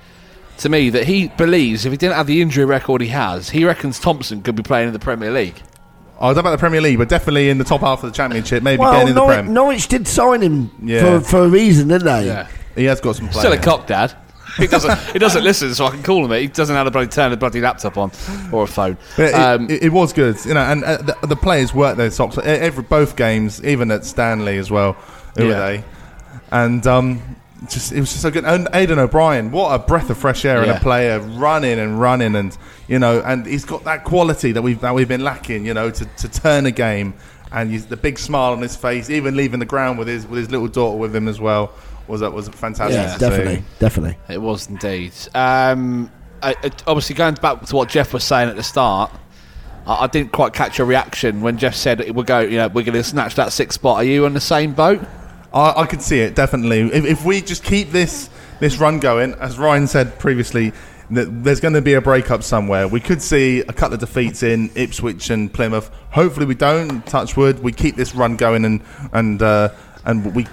to 0.60 0.70
me 0.70 0.90
that 0.92 1.06
he 1.06 1.30
believes 1.30 1.86
if 1.86 1.92
he 1.92 1.98
didn't 1.98 2.16
have 2.16 2.28
the 2.28 2.42
injury 2.42 2.64
record 2.66 3.02
he 3.02 3.08
has, 3.08 3.50
he 3.50 3.66
reckons 3.66 4.00
Thompson 4.00 4.42
could 4.44 4.56
be 4.56 4.64
playing 4.64 4.88
in 4.88 4.94
the 4.94 5.00
Premier 5.00 5.32
League. 5.32 5.62
I 6.20 6.28
was 6.30 6.38
about 6.38 6.52
the 6.52 6.58
Premier 6.58 6.80
League, 6.80 6.98
but 6.98 7.10
definitely 7.10 7.50
in 7.50 7.58
the 7.58 7.64
top 7.66 7.82
half 7.82 8.02
of 8.04 8.10
the 8.12 8.16
Championship, 8.16 8.64
maybe 8.64 8.80
Well, 8.80 8.94
getting 8.94 9.10
in 9.10 9.16
the 9.16 9.20
Norwich, 9.22 9.36
Prem. 9.38 9.54
Norwich 9.54 9.88
did 9.90 10.08
sign 10.08 10.42
him 10.42 10.72
Yeah. 10.82 11.20
for, 11.20 11.26
for 11.26 11.40
a 11.46 11.50
reason, 11.50 11.88
didn't 11.90 12.06
they? 12.06 12.28
Yeah. 12.28 12.48
He 12.76 12.86
has 12.86 13.02
got 13.02 13.16
some 13.18 13.32
Still 13.32 13.52
a 13.52 13.58
cock, 13.58 13.88
dad. 13.88 14.14
He 14.60 14.68
doesn't. 14.68 14.98
he 15.14 15.20
doesn't 15.20 15.44
listen, 15.44 15.74
so 15.76 15.86
I 15.86 15.92
can 15.92 16.02
call 16.04 16.24
him 16.24 16.32
it. 16.32 16.42
He 16.42 16.48
doesn't 16.48 16.76
have 16.76 16.88
to 16.88 16.92
bloody 16.92 17.08
turn 17.10 17.32
the 17.32 17.38
bloody 17.38 17.60
laptop 17.62 17.98
on 17.98 18.12
or 18.54 18.64
a 18.64 18.68
phone. 18.68 18.98
But 19.18 19.26
it, 19.30 19.34
Um, 19.36 19.70
it, 19.70 19.84
it 19.84 19.90
was 19.92 20.14
good, 20.14 20.38
you 20.46 20.54
know, 20.54 20.62
and 20.62 20.84
uh, 20.84 20.98
the, 20.98 21.28
the 21.28 21.36
players 21.36 21.74
worked 21.74 21.98
their 21.98 22.10
socks. 22.12 22.38
Every 22.38 22.84
both 22.84 23.16
games, 23.18 23.64
even 23.64 23.92
at 23.92 24.06
Stanley 24.06 24.58
as 24.58 24.72
well. 24.72 24.94
Who 25.38 25.48
Yeah. 25.48 25.50
were 25.50 25.60
they? 25.78 25.84
And 26.52 26.86
um, 26.88 27.36
just 27.70 27.92
it 27.92 28.00
was 28.00 28.10
just 28.12 28.22
so 28.22 28.32
good. 28.32 28.46
And 28.46 28.68
Aiden 28.68 28.98
O'Brien, 28.98 29.52
what 29.52 29.74
a 29.74 29.80
breath 29.80 30.10
of 30.10 30.18
fresh 30.18 30.46
air 30.46 30.60
and 30.60 30.68
Yeah. 30.68 30.78
a 30.78 30.80
player 30.82 31.20
running 31.20 31.80
and 31.80 32.00
running, 32.00 32.36
and 32.36 32.56
you 32.88 33.00
know, 33.00 33.22
and 33.26 33.46
he's 33.46 33.66
got 33.66 33.84
that 33.84 34.04
quality 34.06 34.52
that 34.54 34.62
we've 34.62 34.80
that 34.82 34.94
we've 34.96 35.08
been 35.08 35.24
lacking, 35.24 35.66
you 35.66 35.74
know, 35.74 35.90
to, 35.92 36.06
to 36.06 36.30
turn 36.30 36.66
a 36.66 36.72
game. 36.72 37.14
And 37.52 37.74
the 37.74 37.96
big 37.98 38.20
smile 38.20 38.52
on 38.54 38.62
his 38.62 38.76
face, 38.76 39.10
even 39.10 39.36
leaving 39.38 39.60
the 39.60 39.66
ground 39.66 39.98
with 40.00 40.08
his 40.08 40.26
with 40.28 40.40
his 40.40 40.52
little 40.52 40.68
daughter 40.68 40.98
with 40.98 41.16
him 41.16 41.28
as 41.28 41.40
well, 41.40 41.72
was 42.08 42.22
that 42.22 42.34
was 42.34 42.48
a 42.48 42.52
fantastic. 42.52 42.96
Yeah, 42.96 43.18
definitely, 43.18 43.56
see. 43.58 43.64
definitely. 43.80 44.18
It 44.30 44.42
was 44.42 44.68
indeed. 44.70 45.14
Um, 45.34 46.12
I, 46.42 46.52
I- 46.64 46.72
obviously, 46.88 47.16
going 47.16 47.36
back 47.36 47.62
to 47.66 47.76
what 47.76 47.90
Jeff 47.90 48.14
was 48.14 48.24
saying 48.24 48.50
at 48.50 48.56
the 48.56 48.64
start, 48.64 49.12
I, 49.86 50.04
I 50.04 50.08
didn't 50.08 50.32
quite 50.32 50.54
catch 50.54 50.80
a 50.80 50.86
reaction 50.86 51.42
when 51.42 51.58
Jeff 51.58 51.76
said 51.76 52.16
we're 52.16 52.24
going. 52.24 52.52
You 52.52 52.58
know, 52.58 52.68
we're 52.68 52.84
going 52.86 52.94
to 52.94 53.04
snatch 53.04 53.36
that 53.36 53.52
sixth 53.52 53.76
spot. 53.80 53.98
Are 53.98 54.04
you 54.04 54.26
on 54.26 54.34
the 54.34 54.40
same 54.40 54.74
boat? 54.74 55.02
I, 55.54 55.82
I 55.82 55.86
could 55.86 56.02
see 56.02 56.20
it 56.20 56.36
definitely. 56.36 56.82
If, 56.82 57.06
if 57.06 57.26
we 57.26 57.42
just 57.42 57.64
keep 57.64 57.92
this 57.92 58.30
this 58.60 58.78
run 58.78 59.00
going, 59.00 59.34
as 59.36 59.58
Ryan 59.58 59.88
said 59.88 60.20
previously, 60.20 60.74
there's 61.10 61.60
going 61.60 61.74
to 61.76 61.82
be 61.82 61.94
a 61.94 62.02
breakup 62.02 62.44
somewhere. 62.44 62.88
We 62.88 63.00
could 63.00 63.22
see 63.22 63.60
a 63.62 63.74
couple 63.74 63.94
of 63.94 64.00
defeats 64.00 64.44
in 64.44 64.72
Ipswich 64.76 65.30
and 65.30 65.54
Plymouth. 65.54 65.90
Hopefully, 66.12 66.46
we 66.46 66.56
don't. 66.56 67.06
Touch 67.06 67.38
wood. 67.38 67.62
We 67.64 67.72
keep 67.72 67.96
this 67.96 68.16
run 68.16 68.36
going 68.38 68.66
and 68.66 68.82
and 69.14 69.42
uh, 69.42 69.70
and 70.04 70.36
we 70.36 70.46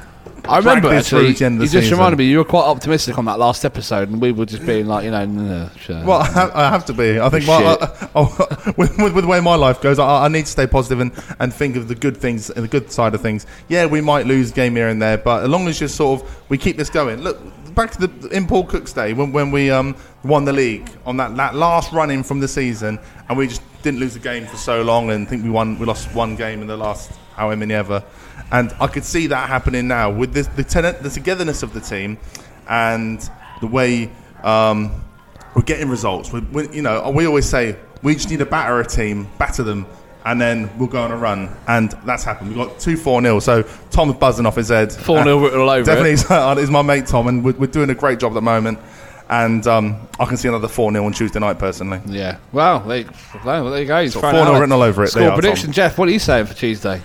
I 0.49 0.59
remember 0.59 0.93
actually. 0.93 1.33
to 1.33 1.39
the 1.39 1.45
end 1.45 1.57
of 1.57 1.63
You 1.63 1.69
just 1.69 1.85
season. 1.85 1.99
reminded 1.99 2.19
me 2.19 2.25
you 2.25 2.39
were 2.39 2.45
quite 2.45 2.65
optimistic 2.65 3.17
on 3.19 3.25
that 3.27 3.39
last 3.39 3.65
episode, 3.65 4.09
and 4.09 4.21
we 4.21 4.33
were 4.33 4.47
just 4.47 4.67
being 4.67 4.87
like, 4.87 5.05
you 5.05 5.11
know, 5.11 5.25
no, 5.25 5.43
no, 5.43 5.71
sure. 5.79 6.05
Well, 6.05 6.21
I 6.23 6.27
have, 6.31 6.51
I 6.55 6.69
have 6.71 6.85
to 6.87 6.93
be. 6.93 7.21
I 7.21 7.29
think 7.29 7.47
my, 7.47 7.65
uh, 7.65 8.09
oh, 8.15 8.75
with, 8.77 8.99
with, 8.99 9.15
with 9.15 9.25
the 9.25 9.29
way 9.29 9.41
my 9.41 9.55
life 9.55 9.81
goes, 9.81 9.99
I, 9.99 10.25
I 10.25 10.29
need 10.29 10.47
to 10.47 10.51
stay 10.51 10.67
positive 10.67 11.01
and, 11.01 11.13
and 11.39 11.53
think 11.53 11.77
of 11.77 11.89
the 11.89 11.95
good 11.95 12.17
things 12.17 12.51
and 12.51 12.65
the 12.65 12.69
good 12.69 12.91
side 12.91 13.15
of 13.15 13.21
things. 13.21 13.47
Yeah, 13.69 13.87
we 13.87 14.01
might 14.01 14.27
lose 14.27 14.51
a 14.51 14.55
game 14.55 14.75
here 14.75 14.89
and 14.89 15.01
there, 15.01 15.19
but 15.19 15.45
as 15.45 15.49
long 15.49 15.69
as 15.69 15.81
you 15.81 15.89
sort 15.89 16.23
of 16.23 16.51
we 16.51 16.59
keep 16.59 16.77
this 16.77 16.91
going. 16.91 17.23
Look, 17.23 17.39
back 17.75 17.91
to 17.93 18.07
the 18.07 18.29
in 18.29 18.47
Paul 18.47 18.65
Cook's 18.65 18.93
day 18.93 19.13
when, 19.13 19.33
when 19.33 19.51
we 19.51 19.71
um, 19.71 19.97
won 20.25 20.45
the 20.45 20.53
league 20.53 20.91
on 21.07 21.17
that, 21.17 21.35
that 21.37 21.55
last 21.55 21.93
run 21.93 22.11
in 22.11 22.23
from 22.23 22.41
the 22.41 22.49
season, 22.49 22.99
and 23.29 23.39
we 23.39 23.47
just 23.47 23.63
didn't 23.83 24.01
lose 24.01 24.17
a 24.17 24.21
game 24.21 24.47
for 24.47 24.57
so 24.57 24.83
long, 24.83 25.11
and 25.11 25.29
think 25.29 25.45
we 25.45 25.51
won 25.51 25.79
we 25.79 25.87
lost 25.87 26.15
one 26.15 26.37
game 26.37 26.61
in 26.61 26.67
the 26.67 26.77
last 26.77 27.13
however 27.35 27.57
many 27.57 27.75
ever, 27.75 28.05
and 28.53 28.73
I 28.79 28.87
could 28.87 29.05
see 29.05 29.27
that 29.29 29.49
happening 29.49 29.89
now 29.89 30.11
with 30.11 30.33
this, 30.33 30.47
the 30.47 30.65
ten- 30.65 30.97
the 31.03 31.11
togetherness 31.11 31.63
of 31.63 31.73
the 31.73 31.81
team, 31.81 32.19
and 32.69 33.29
the 33.61 33.67
way. 33.67 34.11
Um, 34.45 35.03
we're 35.55 35.63
getting 35.63 35.89
results. 35.89 36.33
We, 36.33 36.41
we, 36.41 36.69
you 36.71 36.83
know, 36.83 37.11
we 37.11 37.27
always 37.27 37.49
say 37.49 37.77
we 38.03 38.15
just 38.15 38.31
need 38.31 38.39
to 38.39 38.47
batter 38.47 38.81
a 38.81 38.87
team, 38.87 39.29
batter 39.39 39.63
them, 39.63 39.87
and 40.25 40.41
then 40.41 40.71
we'll 40.79 40.89
go 40.89 41.03
on 41.03 41.11
a 41.11 41.17
run. 41.17 41.55
And 41.69 41.91
that's 42.05 42.25
happened. 42.25 42.49
We've 42.49 42.59
got 42.69 42.79
two 42.79 42.97
four 42.97 43.21
0 43.21 43.41
So 43.41 43.63
Tom's 43.91 44.15
buzzing 44.17 44.47
off 44.47 44.57
his 44.57 44.69
head. 44.69 44.91
4-0 44.91 45.43
written 45.43 45.61
all 45.61 45.71
over 45.71 45.83
it. 45.83 45.85
Definitely, 45.85 46.13
it. 46.61 46.65
is 46.65 46.71
my 46.71 46.83
mate 46.83 47.07
Tom, 47.07 47.29
and 47.29 47.45
we're, 47.45 47.53
we're 47.53 47.67
doing 47.67 47.91
a 47.91 47.95
great 47.95 48.19
job 48.19 48.33
at 48.33 48.35
the 48.35 48.43
moment. 48.43 48.79
And 49.29 49.67
um, 49.67 50.09
I 50.21 50.27
can 50.27 50.37
see 50.37 50.49
another 50.49 50.69
four 50.69 50.91
0 50.93 51.05
on 51.05 51.13
Tuesday 51.13 51.39
night 51.39 51.59
personally. 51.59 52.01
Yeah. 52.07 52.39
Well, 52.53 52.81
there, 52.81 53.05
well, 53.45 53.71
there 53.71 53.81
you 53.81 53.87
go. 53.87 54.03
He's 54.03 54.15
4-0 54.15 54.57
it 54.57 54.61
written 54.61 54.73
all 54.73 54.83
over 54.83 55.05
it. 55.05 55.09
Score 55.09 55.23
are, 55.23 55.33
prediction. 55.33 55.73
Jeff. 55.73 55.97
What 55.97 56.09
are 56.09 56.13
you 56.13 56.19
saying 56.19 56.47
for 56.47 56.55
Tuesday? 56.55 57.01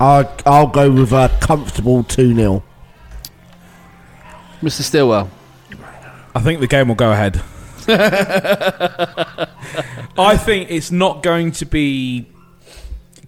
I'll, 0.00 0.32
I'll 0.46 0.66
go 0.68 0.90
with 0.90 1.12
a 1.12 1.30
comfortable 1.40 2.04
2 2.04 2.34
0. 2.34 2.62
Mr. 4.62 4.82
Stillwell. 4.82 5.30
I 6.34 6.40
think 6.40 6.60
the 6.60 6.66
game 6.66 6.88
will 6.88 6.94
go 6.94 7.12
ahead. 7.12 7.42
I 10.18 10.36
think 10.36 10.70
it's 10.70 10.90
not 10.90 11.22
going 11.22 11.52
to 11.52 11.64
be 11.64 12.26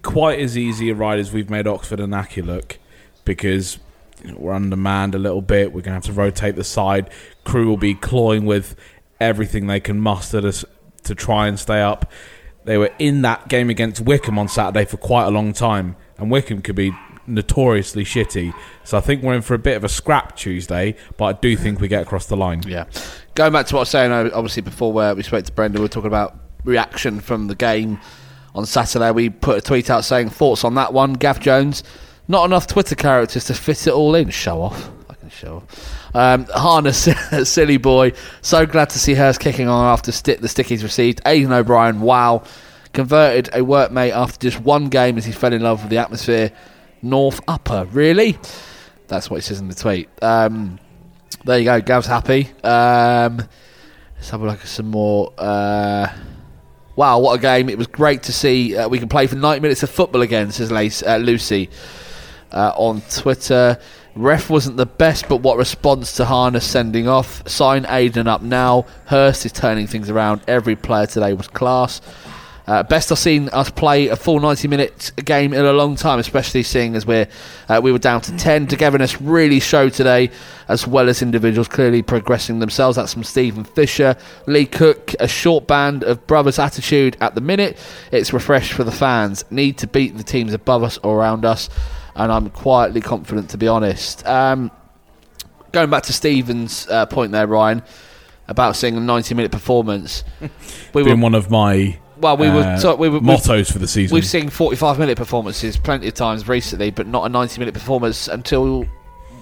quite 0.01 0.39
as 0.39 0.57
easy 0.57 0.89
a 0.89 0.95
ride 0.95 1.19
as 1.19 1.31
we've 1.31 1.49
made 1.49 1.67
Oxford 1.67 1.99
and 1.99 2.13
Accy 2.13 2.45
look 2.45 2.77
because 3.25 3.79
you 4.23 4.31
know, 4.31 4.37
we're 4.39 4.53
undermanned 4.53 5.15
a 5.15 5.19
little 5.19 5.41
bit. 5.41 5.73
We're 5.73 5.81
going 5.81 5.99
to 5.99 6.05
have 6.05 6.05
to 6.05 6.13
rotate 6.13 6.55
the 6.55 6.63
side. 6.63 7.09
Crewe 7.43 7.67
will 7.67 7.77
be 7.77 7.95
clawing 7.95 8.45
with 8.45 8.75
everything 9.19 9.67
they 9.67 9.79
can 9.79 9.99
muster 9.99 10.41
to, 10.41 10.67
to 11.03 11.15
try 11.15 11.47
and 11.47 11.59
stay 11.59 11.81
up. 11.81 12.11
They 12.63 12.77
were 12.77 12.91
in 12.99 13.23
that 13.23 13.47
game 13.47 13.69
against 13.69 14.01
Wycombe 14.01 14.37
on 14.37 14.47
Saturday 14.47 14.85
for 14.85 14.97
quite 14.97 15.25
a 15.25 15.31
long 15.31 15.53
time, 15.53 15.95
and 16.21 16.29
Wycombe 16.31 16.61
could 16.61 16.75
be 16.75 16.93
notoriously 17.27 18.03
shitty. 18.03 18.53
So 18.83 18.97
I 18.97 19.01
think 19.01 19.23
we're 19.23 19.33
in 19.33 19.41
for 19.41 19.53
a 19.53 19.59
bit 19.59 19.75
of 19.75 19.83
a 19.83 19.89
scrap 19.89 20.35
Tuesday, 20.35 20.95
but 21.17 21.25
I 21.25 21.33
do 21.33 21.57
think 21.57 21.81
we 21.81 21.87
get 21.87 22.03
across 22.03 22.27
the 22.27 22.37
line. 22.37 22.61
Yeah. 22.65 22.85
Going 23.35 23.51
back 23.53 23.65
to 23.67 23.75
what 23.75 23.79
I 23.79 23.81
was 23.81 23.89
saying, 23.89 24.11
uh, 24.11 24.29
obviously, 24.33 24.61
before 24.61 24.93
where 24.93 25.15
we 25.15 25.23
spoke 25.23 25.45
to 25.45 25.51
Brendan, 25.51 25.81
we 25.81 25.85
were 25.85 25.89
talking 25.89 26.07
about 26.07 26.37
reaction 26.63 27.19
from 27.19 27.47
the 27.47 27.55
game 27.55 27.99
on 28.53 28.65
Saturday. 28.65 29.11
We 29.11 29.29
put 29.29 29.57
a 29.57 29.61
tweet 29.61 29.89
out 29.89 30.03
saying 30.05 30.29
thoughts 30.29 30.63
on 30.63 30.75
that 30.75 30.93
one. 30.93 31.13
Gav 31.13 31.39
Jones, 31.39 31.83
not 32.27 32.45
enough 32.45 32.67
Twitter 32.67 32.95
characters 32.95 33.45
to 33.45 33.53
fit 33.53 33.87
it 33.87 33.93
all 33.93 34.13
in. 34.15 34.29
Show 34.29 34.61
off. 34.61 34.91
I 35.09 35.13
can 35.15 35.29
show 35.29 35.57
off. 35.57 36.15
Um, 36.15 36.45
Harness, 36.53 37.07
silly 37.49 37.77
boy. 37.77 38.13
So 38.41 38.65
glad 38.65 38.89
to 38.91 38.99
see 38.99 39.13
Hirst 39.15 39.39
kicking 39.39 39.67
on 39.67 39.85
after 39.85 40.11
sti- 40.11 40.35
the 40.35 40.49
stick 40.49 40.67
he's 40.67 40.83
received. 40.83 41.23
Aiden 41.25 41.51
O'Brien, 41.51 42.01
wow. 42.01 42.43
Converted 42.93 43.47
a 43.49 43.59
workmate 43.59 44.11
after 44.11 44.37
just 44.49 44.61
one 44.61 44.89
game 44.89 45.17
as 45.17 45.25
he 45.25 45.31
fell 45.31 45.53
in 45.53 45.61
love 45.61 45.81
with 45.81 45.89
the 45.89 45.97
atmosphere. 45.97 46.51
North 47.01 47.39
Upper, 47.47 47.85
really? 47.85 48.37
That's 49.07 49.29
what 49.29 49.37
he 49.37 49.41
says 49.41 49.59
in 49.59 49.67
the 49.67 49.75
tweet. 49.75 50.09
Um, 50.21 50.79
there 51.45 51.59
you 51.59 51.65
go. 51.65 51.81
Gav's 51.81 52.07
happy. 52.07 52.49
Um, 52.63 53.37
let's 54.15 54.29
have 54.29 54.41
a 54.41 54.45
look 54.45 54.61
at 54.61 54.67
some 54.67 54.87
more. 54.87 55.33
Uh, 55.37 56.07
wow, 56.95 57.19
what 57.19 57.39
a 57.39 57.41
game! 57.41 57.69
It 57.69 57.77
was 57.77 57.87
great 57.87 58.23
to 58.23 58.33
see. 58.33 58.77
Uh, 58.77 58.87
we 58.87 58.99
can 58.99 59.09
play 59.09 59.27
for 59.27 59.35
90 59.35 59.61
minutes 59.61 59.83
of 59.83 59.89
football 59.89 60.21
again, 60.21 60.51
says 60.51 60.71
Lace, 60.71 61.01
uh, 61.03 61.17
Lucy 61.17 61.69
uh, 62.51 62.73
on 62.75 63.01
Twitter. 63.09 63.79
Ref 64.15 64.49
wasn't 64.49 64.77
the 64.77 64.85
best, 64.85 65.29
but 65.29 65.37
what 65.37 65.57
response 65.57 66.13
to 66.17 66.25
Harness 66.25 66.65
sending 66.65 67.07
off? 67.07 67.47
Sign 67.47 67.85
Aiden 67.85 68.27
up 68.27 68.41
now. 68.41 68.85
Hirst 69.05 69.45
is 69.45 69.53
turning 69.53 69.87
things 69.87 70.09
around. 70.09 70.41
Every 70.47 70.75
player 70.75 71.05
today 71.05 71.33
was 71.33 71.47
class. 71.47 72.01
Uh, 72.71 72.81
best 72.83 73.11
I've 73.11 73.19
seen 73.19 73.49
us 73.49 73.69
play 73.69 74.07
a 74.07 74.15
full 74.15 74.39
90 74.39 74.69
minute 74.69 75.11
game 75.25 75.53
in 75.53 75.65
a 75.65 75.73
long 75.73 75.97
time, 75.97 76.19
especially 76.19 76.63
seeing 76.63 76.95
as 76.95 77.05
we're 77.05 77.27
uh, 77.67 77.81
we 77.83 77.91
were 77.91 77.99
down 77.99 78.21
to 78.21 78.37
10. 78.37 78.67
Togetherness 78.67 79.19
really 79.19 79.59
showed 79.59 79.91
today, 79.91 80.31
as 80.69 80.87
well 80.87 81.09
as 81.09 81.21
individuals 81.21 81.67
clearly 81.67 82.01
progressing 82.01 82.59
themselves. 82.59 82.95
That's 82.95 83.11
from 83.11 83.25
Stephen 83.25 83.65
Fisher, 83.65 84.15
Lee 84.47 84.65
Cook, 84.65 85.13
a 85.19 85.27
short 85.27 85.67
band 85.67 86.05
of 86.05 86.25
brothers' 86.27 86.59
attitude 86.59 87.17
at 87.19 87.35
the 87.35 87.41
minute. 87.41 87.77
It's 88.09 88.31
refreshed 88.31 88.71
for 88.71 88.85
the 88.85 88.91
fans. 88.93 89.43
Need 89.51 89.77
to 89.79 89.87
beat 89.87 90.15
the 90.15 90.23
teams 90.23 90.53
above 90.53 90.81
us 90.81 90.97
or 91.03 91.19
around 91.19 91.43
us, 91.43 91.69
and 92.15 92.31
I'm 92.31 92.49
quietly 92.51 93.01
confident 93.01 93.49
to 93.49 93.57
be 93.57 93.67
honest. 93.67 94.25
Um, 94.25 94.71
going 95.73 95.89
back 95.89 96.03
to 96.03 96.13
Stephen's 96.13 96.87
uh, 96.87 97.05
point 97.05 97.33
there, 97.33 97.47
Ryan, 97.47 97.83
about 98.47 98.77
seeing 98.77 98.95
a 98.95 99.01
90 99.01 99.35
minute 99.35 99.51
performance. 99.51 100.23
we 100.93 101.03
Been 101.03 101.19
one 101.19 101.35
of 101.35 101.51
my 101.51 101.99
well, 102.21 102.37
we 102.37 102.49
were, 102.49 102.61
uh, 102.61 102.77
so 102.77 102.95
we 102.95 103.09
were 103.09 103.21
mottos 103.21 103.71
for 103.71 103.79
the 103.79 103.87
season. 103.87 104.13
We've 104.15 104.25
seen 104.25 104.49
45 104.49 104.99
minute 104.99 105.17
performances 105.17 105.77
plenty 105.77 106.07
of 106.07 106.13
times 106.13 106.47
recently, 106.47 106.91
but 106.91 107.07
not 107.07 107.25
a 107.25 107.29
90 107.29 107.59
minute 107.59 107.73
performance 107.73 108.27
until. 108.27 108.85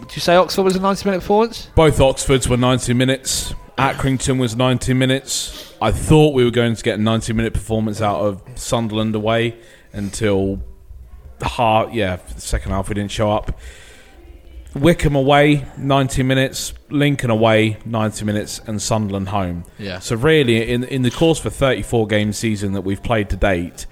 Did 0.01 0.15
you 0.15 0.21
say 0.21 0.35
Oxford 0.35 0.63
was 0.63 0.75
a 0.75 0.79
90 0.79 1.07
minute 1.07 1.21
performance? 1.21 1.69
Both 1.75 1.99
Oxfords 1.99 2.47
were 2.47 2.57
90 2.57 2.93
minutes. 2.93 3.53
Accrington 3.77 4.39
was 4.39 4.55
90 4.55 4.93
minutes. 4.93 5.73
I 5.81 5.91
thought 5.91 6.33
we 6.33 6.43
were 6.43 6.51
going 6.51 6.75
to 6.75 6.83
get 6.83 6.99
a 6.99 7.01
90 7.01 7.33
minute 7.33 7.53
performance 7.53 8.01
out 8.01 8.19
of 8.19 8.41
Sunderland 8.55 9.15
away 9.15 9.57
until 9.93 10.61
the 11.39 11.47
half, 11.47 11.93
yeah, 11.93 12.17
the 12.17 12.41
second 12.41 12.71
half 12.71 12.89
we 12.89 12.95
didn't 12.95 13.11
show 13.11 13.31
up. 13.31 13.57
Wycombe 14.75 15.15
away, 15.15 15.65
90 15.77 16.23
minutes. 16.23 16.73
Lincoln 16.89 17.29
away, 17.29 17.77
90 17.85 18.25
minutes. 18.25 18.61
And 18.67 18.81
Sunderland 18.81 19.29
home. 19.29 19.65
Yeah. 19.77 19.99
So, 19.99 20.15
really, 20.15 20.69
in, 20.71 20.83
in 20.83 21.01
the 21.01 21.11
course 21.11 21.39
of 21.39 21.47
a 21.47 21.51
34 21.51 22.07
game 22.07 22.33
season 22.33 22.73
that 22.73 22.81
we've 22.81 23.01
played 23.01 23.29
to 23.31 23.35
date, 23.35 23.85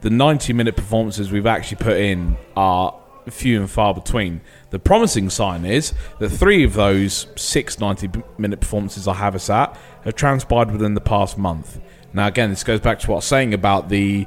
the 0.00 0.10
90 0.10 0.52
minute 0.52 0.76
performances 0.76 1.32
we've 1.32 1.46
actually 1.46 1.78
put 1.78 1.96
in 1.96 2.36
are 2.56 2.98
few 3.30 3.60
and 3.60 3.70
far 3.70 3.94
between. 3.94 4.40
The 4.70 4.78
promising 4.78 5.30
sign 5.30 5.64
is 5.64 5.92
that 6.18 6.30
three 6.30 6.64
of 6.64 6.74
those 6.74 7.28
six 7.36 7.78
90 7.78 8.10
minute 8.38 8.60
performances 8.60 9.06
I 9.06 9.14
have 9.14 9.34
us 9.34 9.48
at 9.48 9.76
have 10.04 10.14
transpired 10.14 10.70
within 10.70 10.94
the 10.94 11.00
past 11.00 11.38
month. 11.38 11.80
Now, 12.12 12.26
again, 12.26 12.50
this 12.50 12.64
goes 12.64 12.80
back 12.80 12.98
to 13.00 13.06
what 13.08 13.14
I 13.14 13.18
was 13.18 13.24
saying 13.24 13.54
about 13.54 13.88
the 13.88 14.26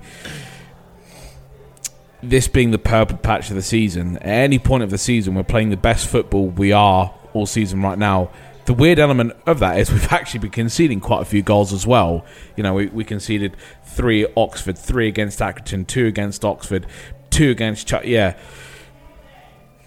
this 2.30 2.48
being 2.48 2.72
the 2.72 2.78
purple 2.78 3.18
patch 3.18 3.50
of 3.50 3.56
the 3.56 3.62
season. 3.62 4.18
At 4.18 4.28
any 4.28 4.60
point 4.60 4.84
of 4.84 4.90
the 4.90 4.98
season, 4.98 5.36
we're 5.36 5.44
playing 5.44 5.70
the 5.70 5.78
best 5.78 6.08
football 6.08 6.48
we 6.48 6.72
are 6.72 7.14
all 7.34 7.46
season 7.46 7.82
right 7.82 7.98
now. 7.98 8.32
The 8.66 8.74
weird 8.74 8.98
element 8.98 9.34
of 9.46 9.60
that 9.60 9.80
is 9.80 9.92
we've 9.92 10.12
actually 10.12 10.40
been 10.42 10.52
conceding 10.52 11.00
quite 11.00 11.22
a 11.22 11.26
few 11.26 11.44
goals 11.44 11.72
as 11.72 11.86
well. 11.86 12.26
You 12.56 12.64
know, 12.64 12.74
we, 12.74 12.88
we 12.88 13.04
conceded 13.04 13.56
three 13.84 14.24
at 14.24 14.32
Oxford, 14.36 14.78
three 14.78 15.08
against 15.08 15.40
Accrington, 15.40 15.86
two 15.86 16.08
against 16.08 16.44
Oxford, 16.44 16.88
two 17.30 17.52
against 17.52 17.88
Ch- 17.88 18.06
yeah. 18.06 18.38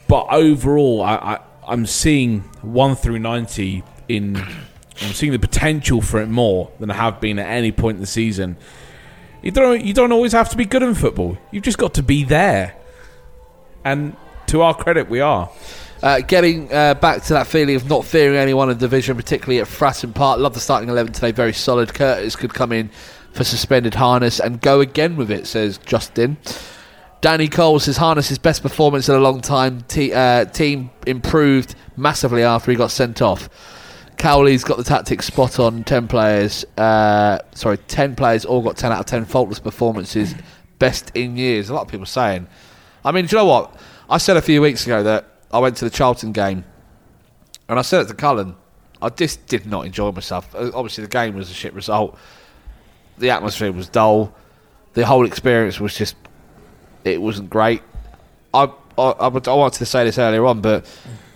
But 0.06 0.26
overall, 0.30 1.02
I, 1.02 1.14
I 1.14 1.40
I'm 1.66 1.84
seeing 1.86 2.40
one 2.62 2.94
through 2.96 3.18
ninety 3.18 3.82
in. 4.08 4.36
I'm 4.36 5.12
seeing 5.12 5.32
the 5.32 5.38
potential 5.38 6.00
for 6.00 6.20
it 6.20 6.26
more 6.26 6.72
than 6.80 6.90
I 6.90 6.94
have 6.94 7.20
been 7.20 7.38
at 7.38 7.46
any 7.46 7.70
point 7.70 7.96
in 7.96 8.00
the 8.00 8.06
season. 8.06 8.56
You 9.42 9.50
don't 9.50 9.84
you 9.84 9.94
don't 9.94 10.12
always 10.12 10.32
have 10.32 10.48
to 10.50 10.56
be 10.56 10.64
good 10.64 10.82
in 10.82 10.94
football. 10.94 11.38
You've 11.50 11.64
just 11.64 11.78
got 11.78 11.94
to 11.94 12.02
be 12.02 12.24
there. 12.24 12.76
And 13.84 14.16
to 14.48 14.62
our 14.62 14.74
credit, 14.74 15.08
we 15.08 15.20
are. 15.20 15.50
Uh, 16.02 16.20
getting 16.20 16.72
uh, 16.72 16.94
back 16.94 17.22
to 17.24 17.32
that 17.32 17.46
feeling 17.46 17.74
of 17.74 17.88
not 17.88 18.04
fearing 18.04 18.36
anyone 18.36 18.70
in 18.70 18.78
the 18.78 18.80
division, 18.80 19.16
particularly 19.16 19.60
at 19.60 19.66
Fratton 19.66 20.14
Park. 20.14 20.38
Love 20.38 20.54
the 20.54 20.60
starting 20.60 20.88
11 20.88 21.12
today, 21.12 21.32
very 21.32 21.52
solid. 21.52 21.92
Curtis 21.92 22.36
could 22.36 22.54
come 22.54 22.70
in 22.70 22.88
for 23.32 23.42
suspended 23.42 23.94
Harness 23.94 24.38
and 24.38 24.60
go 24.60 24.80
again 24.80 25.16
with 25.16 25.30
it, 25.30 25.46
says 25.46 25.78
Justin. 25.78 26.36
Danny 27.20 27.48
Cole 27.48 27.80
says 27.80 27.96
Harness's 27.96 28.38
best 28.38 28.62
performance 28.62 29.08
in 29.08 29.16
a 29.16 29.18
long 29.18 29.40
time. 29.40 29.82
T- 29.88 30.12
uh, 30.12 30.44
team 30.44 30.90
improved 31.04 31.74
massively 31.96 32.44
after 32.44 32.70
he 32.70 32.76
got 32.76 32.92
sent 32.92 33.20
off. 33.20 33.48
Cowley's 34.18 34.64
got 34.64 34.76
the 34.76 34.84
tactics 34.84 35.26
spot 35.26 35.58
on. 35.58 35.84
Ten 35.84 36.08
players, 36.08 36.64
uh, 36.76 37.38
sorry, 37.54 37.78
ten 37.78 38.16
players 38.16 38.44
all 38.44 38.62
got 38.62 38.76
ten 38.76 38.92
out 38.92 39.00
of 39.00 39.06
ten 39.06 39.24
faultless 39.24 39.60
performances. 39.60 40.34
Best 40.78 41.12
in 41.14 41.36
years. 41.36 41.70
A 41.70 41.74
lot 41.74 41.82
of 41.82 41.88
people 41.88 42.06
saying. 42.06 42.46
I 43.04 43.12
mean, 43.12 43.26
do 43.26 43.36
you 43.36 43.42
know 43.42 43.46
what? 43.46 43.78
I 44.10 44.18
said 44.18 44.36
a 44.36 44.42
few 44.42 44.60
weeks 44.60 44.84
ago 44.84 45.02
that 45.04 45.26
I 45.52 45.58
went 45.60 45.76
to 45.78 45.84
the 45.84 45.90
Charlton 45.90 46.32
game, 46.32 46.64
and 47.68 47.78
I 47.78 47.82
said 47.82 48.02
it 48.02 48.08
to 48.08 48.14
Cullen. 48.14 48.56
I 49.00 49.08
just 49.10 49.46
did 49.46 49.66
not 49.66 49.86
enjoy 49.86 50.10
myself. 50.10 50.52
Uh, 50.54 50.70
Obviously, 50.74 51.04
the 51.04 51.10
game 51.10 51.34
was 51.34 51.50
a 51.50 51.54
shit 51.54 51.72
result. 51.72 52.18
The 53.18 53.30
atmosphere 53.30 53.72
was 53.72 53.88
dull. 53.88 54.34
The 54.94 55.06
whole 55.06 55.26
experience 55.26 55.78
was 55.78 55.96
just 55.96 56.16
it 57.04 57.22
wasn't 57.22 57.50
great. 57.50 57.82
I 58.52 58.64
I, 58.98 59.02
I, 59.10 59.28
I 59.28 59.54
wanted 59.54 59.78
to 59.78 59.86
say 59.86 60.04
this 60.04 60.18
earlier 60.18 60.44
on, 60.44 60.60
but 60.60 60.84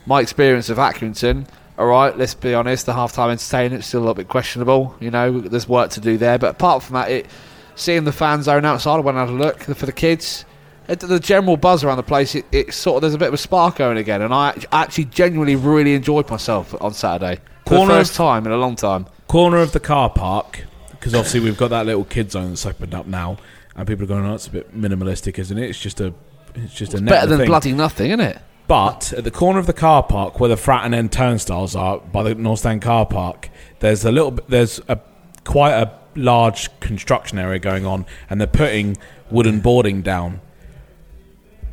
my 0.05 0.21
experience 0.21 0.69
of 0.69 0.79
Accrington, 0.79 1.47
all 1.79 1.87
right, 1.87 2.17
let's 2.17 2.35
be 2.35 2.55
honest, 2.55 2.87
the 2.87 2.93
half-time 2.95 3.31
entertainment's 3.31 3.87
still 3.87 4.01
a 4.01 4.03
little 4.03 4.15
bit 4.15 4.29
questionable. 4.29 4.95
You 5.01 5.11
know, 5.11 5.41
there's 5.41 5.69
work 5.69 5.91
to 5.93 6.01
do 6.01 6.17
there. 6.19 6.39
But 6.39 6.51
apart 6.53 6.83
from 6.83 6.95
that, 6.95 7.11
it 7.11 7.27
seeing 7.75 8.05
the 8.05 8.13
fan 8.13 8.43
zone 8.43 8.65
outside, 8.65 8.97
I 8.97 9.01
went 9.01 9.17
and 9.17 9.29
had 9.31 9.35
a 9.35 9.43
look 9.43 9.63
for 9.63 9.87
the 9.87 9.93
kids. 9.93 10.45
It, 10.89 11.01
the 11.01 11.21
general 11.21 11.57
buzz 11.57 11.85
around 11.85 11.97
the 11.97 12.03
place, 12.03 12.35
it, 12.35 12.45
it 12.53 12.75
sort 12.75 12.97
of 12.97 13.03
there's 13.03 13.15
a 13.15 13.19
bit 13.19 13.29
of 13.29 13.35
a 13.35 13.39
spark 13.39 13.77
going 13.77 13.97
again, 13.97 14.21
and 14.21 14.35
I 14.35 14.55
actually 14.73 15.05
genuinely 15.07 15.57
really 15.57 15.95
enjoyed 15.95 16.29
myself 16.29 16.75
on 16.83 16.93
Saturday 16.93 17.41
for 17.67 17.77
Corner 17.77 17.95
the 17.95 18.01
of- 18.01 18.13
time 18.13 18.47
in 18.47 18.53
a 18.53 18.57
long 18.57 18.75
time. 18.77 19.07
corner 19.29 19.59
of 19.59 19.73
the 19.73 19.81
car 19.81 20.11
park 20.11 20.65
because 20.91 21.15
obviously 21.15 21.41
we've 21.41 21.57
got 21.57 21.69
that 21.71 21.87
little 21.87 22.05
kid 22.05 22.31
zone 22.31 22.51
that's 22.51 22.67
opened 22.67 22.95
up 22.95 23.07
now, 23.07 23.39
and 23.77 23.87
people 23.89 24.05
are 24.05 24.09
going, 24.09 24.27
"Oh, 24.27 24.35
it's 24.35 24.49
a 24.49 24.51
bit 24.51 24.77
minimalistic, 24.79 25.39
isn't 25.39 25.57
it? 25.57 25.71
It's 25.71 25.81
just 25.81 26.01
a, 26.01 26.13
it's 26.57 26.75
just 26.75 26.95
a 26.95 27.01
net 27.01 27.09
Better 27.11 27.27
than 27.29 27.39
thing." 27.39 27.47
bloody 27.47 27.73
nothing, 27.73 28.11
isn't 28.11 28.21
it? 28.21 28.39
But 28.73 29.13
at 29.13 29.25
the 29.25 29.31
corner 29.31 29.59
of 29.59 29.67
the 29.67 29.75
car 29.75 30.03
park 30.03 30.41
where 30.41 30.49
the 30.49 30.55
Fratton 30.55 30.95
End 30.95 31.13
turnstiles 31.13 31.77
are 31.77 31.99
by 31.99 32.23
the 32.23 32.35
North 32.35 32.61
Stand 32.61 32.81
car 32.81 33.05
park, 33.05 33.51
there's 33.81 34.03
a 34.07 34.11
little 34.11 34.31
bit, 34.31 34.49
there's 34.49 34.81
a 34.89 34.99
quite 35.45 35.73
a 35.73 35.93
large 36.15 36.71
construction 36.81 37.39
area 37.39 37.59
going 37.59 37.85
on, 37.85 38.07
and 38.31 38.41
they're 38.41 38.47
putting 38.47 38.97
wooden 39.31 39.61
boarding 39.61 40.01
down. 40.01 40.41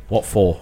What 0.08 0.26
for? 0.26 0.60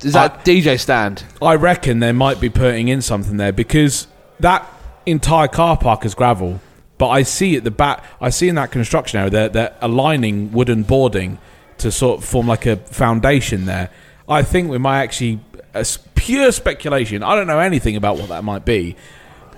Is 0.00 0.14
that 0.14 0.34
a 0.34 0.50
DJ 0.50 0.80
stand? 0.80 1.24
I 1.42 1.56
reckon 1.56 1.98
they 1.98 2.12
might 2.12 2.40
be 2.40 2.48
putting 2.48 2.88
in 2.88 3.02
something 3.02 3.36
there 3.36 3.52
because 3.52 4.06
that 4.38 4.66
entire 5.04 5.46
car 5.46 5.76
park 5.76 6.06
is 6.06 6.14
gravel. 6.14 6.62
But 6.96 7.10
I 7.10 7.22
see 7.22 7.54
at 7.54 7.64
the 7.64 7.70
back, 7.70 8.02
I 8.18 8.30
see 8.30 8.48
in 8.48 8.54
that 8.54 8.70
construction 8.70 9.18
area 9.18 9.30
they're, 9.30 9.48
they're 9.50 9.76
aligning 9.82 10.52
wooden 10.52 10.84
boarding 10.84 11.36
to 11.80 11.90
sort 11.92 12.18
of 12.18 12.24
form 12.24 12.46
like 12.46 12.66
a 12.66 12.76
foundation 12.76 13.66
there. 13.66 13.90
I 14.28 14.42
think 14.42 14.70
we 14.70 14.78
might 14.78 15.00
actually, 15.00 15.40
as 15.74 15.98
pure 16.14 16.52
speculation, 16.52 17.22
I 17.22 17.34
don't 17.34 17.46
know 17.46 17.58
anything 17.58 17.96
about 17.96 18.16
what 18.16 18.28
that 18.28 18.44
might 18.44 18.64
be, 18.64 18.96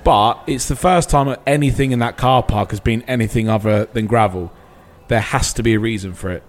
but 0.04 0.42
it's 0.46 0.68
the 0.68 0.76
first 0.76 1.10
time 1.10 1.36
anything 1.46 1.92
in 1.92 1.98
that 2.00 2.16
car 2.16 2.42
park 2.42 2.70
has 2.70 2.80
been 2.80 3.02
anything 3.02 3.48
other 3.48 3.84
than 3.86 4.06
gravel. 4.06 4.52
There 5.08 5.20
has 5.20 5.52
to 5.54 5.62
be 5.62 5.74
a 5.74 5.78
reason 5.78 6.14
for 6.14 6.30
it. 6.30 6.42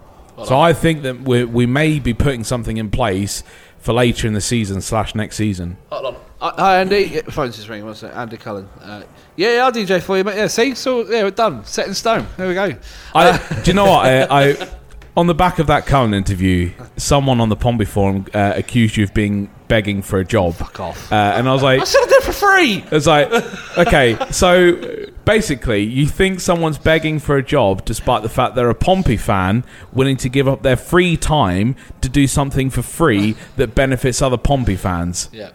So 0.45 0.59
I 0.59 0.74
think 0.74 1.03
that 1.03 1.21
we 1.21 1.43
we 1.43 1.67
may 1.67 1.99
be 1.99 2.13
putting 2.13 2.43
something 2.43 2.78
in 2.78 2.89
place 2.89 3.43
for 3.78 3.93
later 3.93 4.28
in 4.28 4.34
the 4.34 4.41
season 4.41 4.82
slash 4.82 5.13
next 5.13 5.36
season. 5.36 5.78
Hold 5.91 6.05
on. 6.05 6.15
Uh, 6.41 6.51
Hi, 6.57 6.80
Andy. 6.80 7.03
Yeah, 7.13 7.21
phone's 7.24 7.55
just 7.55 7.69
ringing. 7.69 7.86
What's 7.86 8.01
it? 8.01 8.11
Andy 8.13 8.38
Cullen. 8.38 8.67
Uh, 8.82 9.03
yeah, 9.36 9.55
yeah, 9.55 9.65
I'll 9.65 9.71
DJ 9.71 10.01
for 10.01 10.17
you, 10.17 10.24
mate. 10.24 10.36
Yeah, 10.38 10.47
see? 10.47 10.74
So, 10.74 11.05
yeah, 11.09 11.24
we're 11.24 11.32
done. 11.32 11.63
Set 11.65 11.88
in 11.88 11.93
stone. 11.93 12.26
There 12.38 12.47
we 12.47 12.53
go. 12.53 12.76
I, 13.13 13.38
do 13.63 13.71
you 13.71 13.74
know 13.74 13.86
what? 13.86 14.05
I, 14.05 14.51
I 14.51 14.69
on 15.16 15.28
the 15.28 15.34
back 15.36 15.59
of 15.59 15.68
that 15.68 15.86
Cullen 15.86 16.14
interview, 16.14 16.72
someone 16.97 17.39
on 17.39 17.49
the 17.49 17.55
Pompey 17.55 17.86
forum 17.86 18.26
uh, 18.34 18.53
accused 18.55 18.97
you 18.97 19.03
of 19.03 19.14
being 19.14 19.49
begging 19.68 20.01
for 20.01 20.20
a 20.20 20.26
job. 20.26 20.55
Fuck 20.55 20.80
off. 20.80 21.11
Uh, 21.11 21.16
and 21.36 21.47
I 21.47 21.53
was 21.53 21.64
like, 21.64 21.82
I 21.82 21.84
said 21.84 21.99
I 22.03 22.05
did 22.05 22.14
it 22.16 22.24
for 22.24 22.32
free. 22.32 22.84
it's 22.91 23.05
like, 23.07 23.32
okay, 23.78 24.18
so 24.32 25.07
basically, 25.26 25.84
you 25.84 26.07
think 26.07 26.39
someone's 26.39 26.78
begging 26.78 27.20
for 27.20 27.38
a 27.38 27.43
job 27.43 27.86
despite 27.86 28.24
the 28.24 28.30
fact 28.30 28.55
they're 28.55 28.70
a 28.70 28.76
Pompey 28.76 29.18
fan 29.18 29.64
willing 29.91 30.18
to 30.18 30.30
give 30.30 30.47
up 30.47 30.64
their 30.64 30.78
free 30.78 31.16
time 31.16 31.76
to 32.01 32.09
do 32.09 32.28
something 32.28 32.70
for 32.70 32.82
free 32.82 33.36
that 33.57 33.76
benefits 33.76 34.22
other 34.22 34.38
Pompey 34.38 34.76
fans. 34.76 35.30
Yeah. 35.32 35.51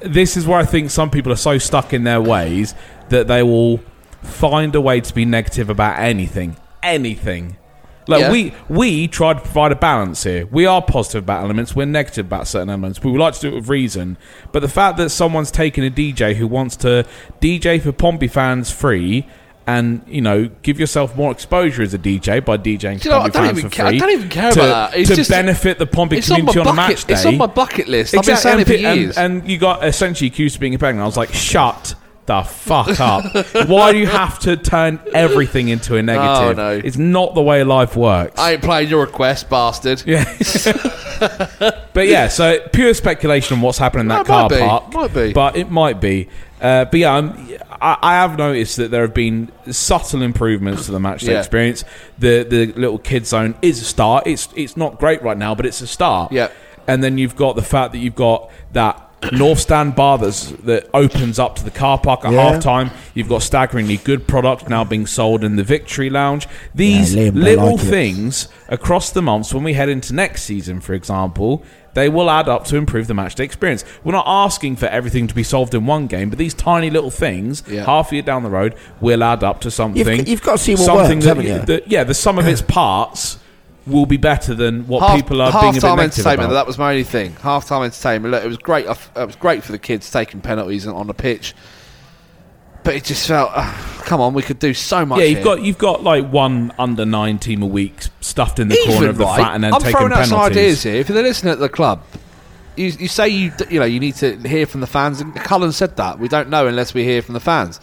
This 0.00 0.36
is 0.36 0.46
where 0.46 0.58
I 0.58 0.64
think 0.64 0.90
some 0.90 1.10
people 1.10 1.32
are 1.32 1.36
so 1.36 1.58
stuck 1.58 1.92
in 1.92 2.04
their 2.04 2.20
ways 2.20 2.74
that 3.08 3.26
they 3.26 3.42
will 3.42 3.78
find 4.22 4.74
a 4.74 4.80
way 4.80 5.00
to 5.00 5.14
be 5.14 5.24
negative 5.24 5.70
about 5.70 5.98
anything. 5.98 6.56
Anything. 6.82 7.56
Like 8.08 8.20
Yeah. 8.20 8.30
we 8.30 8.52
we 8.68 9.08
try 9.08 9.32
to 9.34 9.40
provide 9.40 9.72
a 9.72 9.76
balance 9.76 10.22
here. 10.24 10.46
We 10.50 10.64
are 10.66 10.80
positive 10.82 11.24
about 11.24 11.42
elements. 11.44 11.74
We're 11.74 11.86
negative 11.86 12.26
about 12.26 12.46
certain 12.46 12.68
elements. 12.70 13.02
We 13.02 13.10
would 13.10 13.20
like 13.20 13.34
to 13.34 13.40
do 13.40 13.48
it 13.48 13.54
with 13.54 13.68
reason. 13.68 14.16
But 14.52 14.60
the 14.60 14.68
fact 14.68 14.96
that 14.98 15.10
someone's 15.10 15.50
taken 15.50 15.82
a 15.84 15.90
DJ 15.90 16.34
who 16.34 16.46
wants 16.46 16.76
to 16.76 17.04
DJ 17.40 17.80
for 17.82 17.92
Pompey 17.92 18.28
fans 18.28 18.70
free 18.70 19.26
and 19.68 20.00
you 20.06 20.20
know 20.20 20.48
give 20.62 20.78
yourself 20.78 21.16
more 21.16 21.32
exposure 21.32 21.82
as 21.82 21.92
a 21.92 21.98
DJ 21.98 22.44
by 22.44 22.56
DJing 22.56 23.02
you 23.04 23.10
know 23.10 23.18
I 23.18 23.28
don't 23.28 23.32
fans 23.46 23.58
even 23.58 23.68
for 23.70 23.74
care- 23.76 23.86
I 23.86 23.98
don't 23.98 24.10
even 24.10 24.28
care 24.28 24.52
to, 24.52 24.60
about 24.60 24.92
that. 24.92 24.98
It's 25.00 25.10
to 25.10 25.16
just- 25.16 25.28
benefit 25.30 25.78
the 25.80 25.86
Pompey 25.86 26.18
on, 26.18 26.22
community 26.22 26.60
on, 26.60 26.68
a 26.68 26.72
match 26.72 27.04
day. 27.06 27.14
it's 27.14 27.26
on 27.26 27.36
my 27.36 27.46
bucket 27.46 27.88
list. 27.88 28.14
I've 28.16 28.24
been 28.24 28.34
Exactly, 28.36 28.64
saying 28.64 28.78
it 28.78 28.82
for 28.82 28.88
and, 28.88 29.00
years. 29.00 29.18
and, 29.18 29.40
and 29.42 29.50
you 29.50 29.58
got 29.58 29.84
essentially 29.84 30.28
accused 30.28 30.54
of 30.54 30.60
being 30.60 30.76
a 30.76 30.78
beggar. 30.78 31.00
I 31.00 31.04
was 31.04 31.16
like, 31.16 31.32
shut 31.34 31.96
the 32.26 32.42
fuck 32.42 33.00
up. 33.00 33.24
Why 33.68 33.92
do 33.92 33.98
you 33.98 34.06
have 34.06 34.38
to 34.40 34.56
turn 34.56 35.00
everything 35.14 35.68
into 35.68 35.96
a 35.96 36.02
negative? 36.02 36.58
Oh, 36.58 36.62
no. 36.62 36.70
It's 36.84 36.96
not 36.96 37.34
the 37.34 37.42
way 37.42 37.62
life 37.64 37.96
works. 37.96 38.38
I 38.38 38.52
ain't 38.54 38.62
playing 38.62 38.88
your 38.90 39.00
request, 39.02 39.48
bastard. 39.48 40.02
yeah. 40.06 40.24
but 41.92 42.06
yeah, 42.06 42.28
so 42.28 42.58
pure 42.72 42.94
speculation 42.94 43.56
on 43.56 43.62
what's 43.62 43.78
happening 43.78 44.02
in 44.02 44.08
that 44.08 44.28
Well, 44.28 44.48
car 44.48 44.58
might 44.58 44.68
park. 44.68 44.92
might 44.92 45.14
be. 45.14 45.32
But 45.32 45.56
it 45.56 45.70
might 45.70 46.00
be. 46.00 46.28
Uh, 46.60 46.84
but 46.86 46.98
yeah, 47.00 47.14
I'm, 47.14 47.32
I, 47.80 47.98
I 48.02 48.14
have 48.14 48.38
noticed 48.38 48.76
that 48.78 48.90
there 48.90 49.02
have 49.02 49.14
been 49.14 49.52
subtle 49.70 50.22
improvements 50.22 50.86
to 50.86 50.92
the 50.92 50.98
matchday 50.98 51.28
Yeah. 51.28 51.38
experience. 51.40 51.84
The 52.18 52.44
the 52.48 52.72
little 52.72 52.98
kid 52.98 53.26
zone 53.26 53.54
is 53.62 53.80
a 53.80 53.84
start. 53.84 54.26
It's 54.26 54.48
it's 54.56 54.76
not 54.76 54.98
great 54.98 55.22
right 55.22 55.36
now, 55.36 55.54
but 55.54 55.66
it's 55.66 55.80
a 55.80 55.86
start. 55.86 56.32
Yeah. 56.32 56.48
And 56.88 57.02
then 57.04 57.18
you've 57.18 57.36
got 57.36 57.56
the 57.56 57.62
fact 57.62 57.92
that 57.92 57.98
you've 57.98 58.14
got 58.14 58.50
that 58.72 59.05
North 59.32 59.58
Stand 59.58 59.96
bar 59.96 60.18
that's, 60.18 60.50
that 60.64 60.88
opens 60.94 61.38
up 61.38 61.56
to 61.56 61.64
the 61.64 61.70
car 61.70 61.98
park 61.98 62.24
at 62.24 62.32
Yeah. 62.32 62.52
half 62.52 62.62
time. 62.62 62.90
You've 63.14 63.28
got 63.28 63.42
staggeringly 63.42 63.96
good 63.98 64.26
product 64.28 64.68
now 64.68 64.84
being 64.84 65.06
sold 65.06 65.42
in 65.42 65.56
the 65.56 65.64
Victory 65.64 66.10
Lounge. 66.10 66.46
These 66.74 67.14
Yeah, 67.14 67.30
Liam, 67.30 67.42
little 67.42 67.76
like 67.76 67.80
things 67.80 68.48
across 68.68 69.10
the 69.10 69.22
months 69.22 69.52
when 69.54 69.64
we 69.64 69.72
head 69.72 69.88
into 69.88 70.14
next 70.14 70.42
season, 70.42 70.80
for 70.80 70.92
example, 70.92 71.64
they 71.94 72.08
will 72.10 72.28
add 72.30 72.46
up 72.48 72.66
to 72.66 72.76
improve 72.76 73.06
the 73.06 73.14
matchday 73.14 73.40
experience. 73.40 73.82
We're 74.04 74.12
not 74.12 74.26
asking 74.28 74.76
for 74.76 74.86
everything 74.86 75.26
to 75.28 75.34
be 75.34 75.42
solved 75.42 75.74
in 75.74 75.86
one 75.86 76.06
game, 76.08 76.28
but 76.28 76.38
these 76.38 76.52
tiny 76.54 76.90
little 76.90 77.10
things, 77.10 77.62
Yeah. 77.68 77.84
half 77.86 78.12
a 78.12 78.16
year 78.16 78.22
down 78.22 78.42
the 78.42 78.50
road, 78.50 78.74
will 79.00 79.24
add 79.24 79.42
up 79.42 79.60
to 79.62 79.70
something. 79.70 80.26
you've 80.26 80.42
got 80.42 80.52
to 80.52 80.58
see 80.58 80.74
what 80.74 80.84
something 80.84 81.20
works, 81.20 81.26
that, 81.48 81.66
that- 81.66 81.88
yeah, 81.90 82.04
the 82.04 82.14
sum 82.14 82.38
of 82.38 82.46
its 82.46 82.60
parts 82.62 83.38
will 83.86 84.06
be 84.06 84.16
better 84.16 84.54
than 84.54 84.86
what 84.86 85.00
half, 85.00 85.16
people 85.16 85.40
are 85.40 85.50
half 85.52 85.62
being 85.62 85.72
a 85.72 85.74
bit 85.74 85.80
time 85.82 85.96
negative 85.98 86.18
entertainment. 86.26 86.50
about. 86.50 86.54
That 86.54 86.66
was 86.66 86.78
my 86.78 86.90
only 86.90 87.04
thing. 87.04 87.32
Half 87.36 87.66
time 87.68 87.82
entertainment. 87.84 88.32
Look, 88.32 88.44
it 88.44 88.48
was 88.48 88.58
great. 88.58 88.86
It 88.86 88.98
was 89.14 89.36
great 89.36 89.62
for 89.62 89.72
the 89.72 89.78
kids 89.78 90.10
taking 90.10 90.40
penalties 90.40 90.86
on 90.86 91.06
the 91.06 91.14
pitch. 91.14 91.54
But 92.82 92.94
it 92.94 93.04
just 93.04 93.26
felt, 93.26 93.50
uh, 93.52 93.72
come 94.04 94.20
on, 94.20 94.32
we 94.32 94.42
could 94.42 94.60
do 94.60 94.72
so 94.72 95.04
much. 95.04 95.18
yeah, 95.18 95.24
you've 95.24 95.38
here. 95.38 95.44
got 95.44 95.62
you've 95.62 95.78
got 95.78 96.04
like 96.04 96.28
one 96.30 96.72
under 96.78 97.04
nine 97.04 97.38
team 97.38 97.62
a 97.62 97.66
week 97.66 97.94
stuffed 98.20 98.60
in 98.60 98.68
the 98.68 98.76
Even, 98.76 98.92
corner 98.92 99.08
of 99.08 99.18
the 99.18 99.24
right, 99.24 99.38
flat 99.38 99.54
and 99.56 99.64
then 99.64 99.74
I'm 99.74 99.80
taking 99.80 99.96
throwing 99.96 100.12
out 100.12 100.28
penalties. 100.28 100.30
some 100.30 100.40
ideas 100.40 100.82
here. 100.84 100.94
If 100.94 101.08
they're 101.08 101.22
listening 101.22 101.52
at 101.52 101.58
the 101.58 101.68
club, 101.68 102.04
you, 102.76 102.86
you 102.86 103.08
say 103.08 103.28
you 103.28 103.52
you 103.70 103.80
know 103.80 103.86
you 103.86 103.98
need 103.98 104.14
to 104.16 104.36
hear 104.46 104.66
from 104.66 104.82
the 104.82 104.86
fans. 104.86 105.20
And 105.20 105.34
Cullen 105.34 105.72
said 105.72 105.96
that 105.96 106.20
we 106.20 106.28
don't 106.28 106.48
know 106.48 106.68
unless 106.68 106.94
we 106.94 107.02
hear 107.02 107.22
from 107.22 107.34
the 107.34 107.40
fans. 107.40 107.80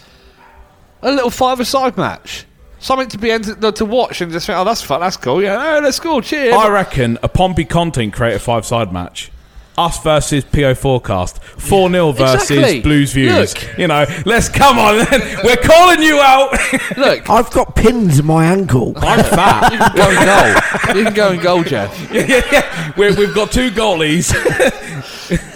A 1.02 1.12
little 1.12 1.30
five-a-side 1.30 1.98
match, 1.98 2.46
something 2.84 3.08
to 3.10 3.18
be 3.18 3.32
ent- 3.32 3.76
to 3.76 3.86
watch 3.86 4.22
and 4.22 4.32
just 4.32 4.46
think, 4.46 4.58
oh, 4.60 4.64
that's 4.64 4.82
fun, 4.82 5.00
that's 5.02 5.18
cool. 5.18 5.42
Yeah, 5.42 5.78
oh, 5.78 5.80
let's 5.82 6.00
go, 6.00 6.22
cheers. 6.22 6.54
I 6.54 6.70
reckon 6.70 7.18
a 7.24 7.30
Pompey 7.30 7.66
content 7.66 8.14
create 8.14 8.36
a 8.36 8.40
five 8.40 8.66
side 8.66 8.92
match. 8.92 9.32
Us 9.76 10.04
versus 10.04 10.44
PO 10.44 10.76
Forecast. 10.76 11.42
4 11.42 11.90
0 11.90 12.12
versus 12.12 12.52
Exactly. 12.52 12.82
Blues 12.82 13.12
Views. 13.14 13.56
Look. 13.56 13.78
You 13.80 13.88
know, 13.88 14.06
let's 14.24 14.48
come 14.48 14.78
on 14.78 14.98
then. 14.98 15.38
We're 15.44 15.56
calling 15.58 16.00
you 16.04 16.20
out. 16.20 16.52
Look, 16.98 17.28
I've 17.28 17.50
got 17.50 17.76
pins 17.76 18.20
in 18.20 18.26
my 18.28 18.46
ankle. 18.46 18.94
I'm 18.98 19.24
fat. 19.24 19.72
you 19.72 19.80
can 19.80 19.96
go 19.96 20.10
and 20.12 20.26
goal. 20.28 20.96
You 20.96 21.04
can 21.06 21.14
go 21.16 21.30
and 21.32 21.42
goal, 21.42 21.64
Jeff. 21.64 22.12
yeah, 22.14 22.26
yeah, 22.28 22.42
yeah. 22.52 22.94
We're, 22.96 23.16
we've 23.16 23.34
got 23.34 23.52
two 23.52 23.72
goalies. 23.72 24.32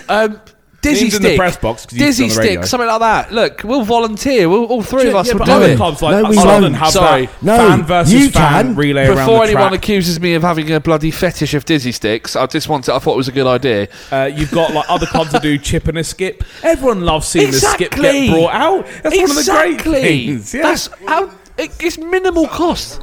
Um, 0.10 0.42
dizzy 0.82 1.06
Ian's 1.06 1.16
in 1.16 1.22
stick, 1.22 1.32
the 1.34 1.38
press 1.38 1.58
box 1.58 1.86
'cause 1.86 1.92
he's 1.92 2.00
dizzy 2.02 2.24
on 2.24 2.30
the 2.30 2.34
stick, 2.36 2.46
radio. 2.46 2.62
something 2.66 2.88
like 2.88 3.00
that. 3.00 3.34
Look, 3.34 3.62
we'll 3.64 3.84
volunteer. 3.84 4.48
We'll, 4.48 4.66
all 4.66 4.82
three 4.84 5.08
of 5.08 5.16
us 5.16 5.28
yeah, 5.28 5.34
will 5.34 5.40
but 5.40 5.46
do 5.46 5.52
other 5.54 5.66
it. 5.70 5.78
clubs 5.78 6.02
like 6.02 6.24
No, 6.24 6.30
we 6.30 6.36
Southern 6.36 6.62
won't. 6.64 6.76
have 6.76 6.92
Sorry. 6.92 7.26
that 7.26 7.44
No, 7.44 7.58
fan 7.58 7.84
versus 7.86 8.14
you 8.14 8.30
fan 8.30 8.66
can. 8.68 8.76
relay 8.76 9.08
around 9.08 9.18
Before 9.18 9.38
the 9.46 9.52
anyone 9.54 9.70
track. 9.70 9.82
accuses 9.84 10.20
me 10.20 10.34
of 10.36 10.44
having 10.44 10.72
a 10.72 10.80
bloody 10.80 11.12
fetish 11.12 11.54
of 11.54 11.66
dizzy 11.66 11.92
sticks, 11.92 12.36
I 12.36 12.46
just 12.46 12.70
wanted. 12.70 12.94
I 12.94 13.00
thought 13.00 13.14
it 13.14 13.18
was 13.18 13.28
a 13.28 13.32
good 13.32 13.48
idea. 13.48 13.88
Uh, 14.12 14.30
you've 14.34 14.52
got 14.52 14.74
like 14.74 14.86
other 14.90 15.06
clubs 15.08 15.32
that 15.32 15.42
do 15.42 15.58
chip 15.58 15.88
and 15.88 15.98
a 15.98 16.04
skip. 16.04 16.44
Everyone 16.64 17.02
loves 17.02 17.28
seeing 17.28 17.52
the 17.52 17.58
skip 17.60 17.94
Exactly. 17.94 18.28
get 18.28 18.32
brought 18.32 18.54
out. 18.54 18.86
That's 19.04 19.16
one 19.18 19.30
of 19.30 19.36
the 19.36 19.80
great 19.84 20.02
things. 20.02 20.54
Yeah. 20.54 20.62
That's 20.64 20.90
how. 21.08 21.32
It, 21.58 21.72
it's 21.80 21.98
minimal 21.98 22.48
cost. 22.48 23.02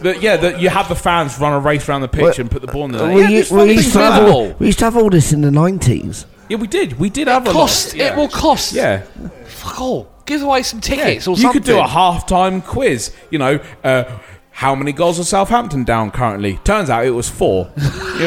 That- 0.00 0.22
yeah, 0.22 0.36
that 0.36 0.60
you 0.60 0.68
have 0.68 0.88
the 0.88 0.94
fans 0.94 1.36
run 1.40 1.52
a 1.52 1.58
race 1.58 1.88
around 1.88 2.02
the 2.02 2.06
pitch 2.08 2.22
Well, 2.22 2.34
and 2.38 2.48
put 2.48 2.60
the 2.62 2.68
ball 2.68 2.84
in 2.84 2.92
the 2.92 3.04
net. 3.04 3.12
we, 3.16 3.22
Yeah, 3.22 3.28
u- 3.30 3.38
it's 3.40 3.50
we 3.50 3.58
fucking 3.58 3.74
used 3.74 3.92
to 3.94 3.98
have 3.98 4.14
minimal. 4.22 4.40
all, 4.40 4.56
we 4.60 4.66
used 4.66 4.78
to 4.78 4.84
have 4.84 4.96
all 4.96 5.10
this 5.10 5.32
in 5.32 5.40
the 5.40 5.50
nineties. 5.50 6.24
Yeah, 6.48 6.56
we 6.56 6.66
did. 6.66 6.98
We 6.98 7.10
did 7.10 7.28
have 7.28 7.46
a 7.46 7.52
Cost. 7.52 7.88
lot. 7.88 7.96
Yeah. 7.96 8.12
It 8.12 8.16
will 8.16 8.28
cost. 8.28 8.72
Yeah. 8.72 9.02
Fuck 9.46 9.80
all. 9.80 10.08
Give 10.26 10.42
away 10.42 10.62
some 10.62 10.78
Yeah. 10.82 10.96
tickets 10.96 11.26
or 11.28 11.36
something. 11.36 11.36
you 11.36 11.42
something. 11.42 11.62
could 11.62 11.66
do 11.66 11.78
a 11.78 11.86
half-time 11.86 12.60
quiz. 12.62 13.12
You 13.30 13.38
know, 13.38 13.60
uh, 13.84 14.04
how 14.50 14.74
many 14.74 14.92
goals 14.92 15.20
are 15.20 15.24
Southampton 15.24 15.84
down 15.84 16.10
currently? 16.10 16.58
Turns 16.64 16.90
out 16.90 17.04
it 17.06 17.10
was 17.10 17.28
four. 17.28 17.70
You 18.18 18.26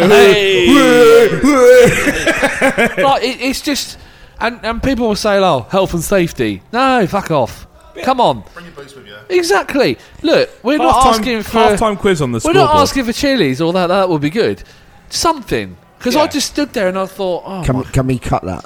like, 3.03 3.23
it, 3.23 3.41
it's 3.41 3.61
just, 3.61 3.98
and, 4.39 4.60
and 4.64 4.81
people 4.81 5.07
will 5.07 5.15
say, 5.15 5.38
"Oh, 5.38 5.68
health 5.69 5.93
and 5.93 6.03
safety." 6.03 6.61
No, 6.72 7.06
fuck 7.07 7.30
off. 7.31 7.68
Come 8.03 8.22
on. 8.22 8.43
Bring 8.53 8.65
your 8.68 8.76
boots 8.76 8.95
with 8.95 9.06
you. 9.06 9.15
Exactly. 9.30 9.98
Look, 10.22 10.49
we're 10.64 10.77
not 10.77 10.93
Half-time- 11.03 11.14
asking 11.19 11.43
for 11.43 11.52
half-time 11.60 11.98
quiz 11.98 12.22
on 12.22 12.31
the 12.31 12.41
We're 12.43 12.53
not 12.53 12.68
scoreboard. 12.68 12.81
asking 12.84 13.03
for 13.06 13.11
chilies, 13.14 13.60
or 13.61 13.73
that 13.73 13.88
that 13.88 14.07
would 14.10 14.22
be 14.22 14.30
good. 14.30 14.64
Something. 15.10 15.76
Because 16.02 16.15
I 16.15 16.26
just 16.26 16.48
stood 16.48 16.73
there 16.73 16.88
and 16.88 16.98
I 16.98 17.06
thought, 17.06 17.44
oh, 17.45 17.64
Can, 17.64 17.84
can 17.84 18.07
we 18.07 18.18
cut 18.18 18.44
that? 18.44 18.65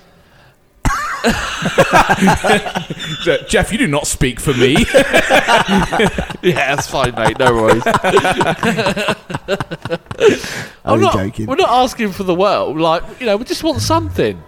Jeff, 3.49 3.73
you 3.73 3.77
do 3.77 3.87
not 3.87 4.07
speak 4.07 4.39
for 4.39 4.53
me. 4.53 4.75
yeah, 6.41 6.75
that's 6.75 6.87
fine, 6.87 7.13
mate. 7.15 7.37
No 7.37 7.53
worries. 7.53 7.83
I'm 10.85 11.01
not, 11.01 11.13
joking. 11.13 11.47
We're 11.47 11.55
not 11.55 11.69
asking 11.69 12.13
for 12.13 12.23
the 12.23 12.35
world. 12.35 12.77
Like, 12.77 13.03
you 13.19 13.25
know, 13.25 13.35
we 13.35 13.43
just 13.43 13.63
want 13.63 13.81
something, 13.81 14.41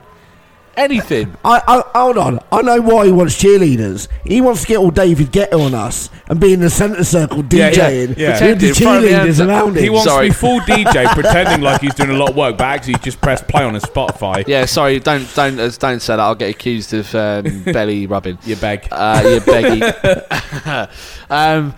anything. 0.78 1.36
I, 1.44 1.62
I 1.68 2.00
hold 2.00 2.18
on. 2.18 2.40
I 2.52 2.62
know 2.62 2.80
why 2.82 3.06
he 3.08 3.12
wants 3.12 3.36
cheerleaders. 3.42 4.08
He 4.26 4.40
wants 4.42 4.62
to 4.62 4.68
get 4.68 4.78
all 4.78 4.92
David 4.92 5.32
Guetta 5.32 5.60
on 5.60 5.74
us 5.74 6.10
and 6.28 6.40
be 6.40 6.54
in 6.54 6.60
the 6.60 6.70
centre 6.70 7.04
circle 7.04 7.44
Yeah, 7.52 7.70
yeah, 7.70 7.72
DJing 7.72 8.18
yeah. 8.18 8.30
with 8.48 8.60
the 8.62 8.72
Pretending, 8.72 8.74
throwing 8.74 9.02
the 9.02 9.08
cheerleaders 9.08 9.12
hands 9.26 9.42
around 9.42 9.78
him. 9.78 9.84
he 9.84 9.90
wants 9.90 10.10
Sorry. 10.12 10.28
to 10.28 10.34
be 10.34 10.38
full 10.38 10.60
DJ, 10.62 11.06
pretending 11.14 11.62
like 11.62 11.82
he's 11.82 11.94
doing 11.96 12.12
a 12.12 12.18
lot 12.18 12.30
of 12.30 12.36
work, 12.36 12.58
but 12.58 12.66
actually 12.66 12.96
just 12.96 13.20
press 13.20 13.42
play 13.42 13.64
on 13.64 13.74
his 13.74 13.84
Spotify. 13.84 14.48
Yeah, 14.48 14.66
sorry. 14.66 15.00
Don't 15.00 15.28
don't 15.36 15.60
uh, 15.60 15.70
don't 15.80 16.00
say 16.02 16.14
that. 16.14 16.20
I'll 16.22 16.36
get 16.36 16.50
accused 16.52 16.94
of 16.94 17.14
um, 17.16 17.64
belly 17.66 18.08
rubbing. 18.08 18.38
You 18.44 18.56
beg. 18.56 18.88
Uh, 18.92 19.22
you 19.26 19.40
beggy. 19.42 20.90
um, 21.30 21.74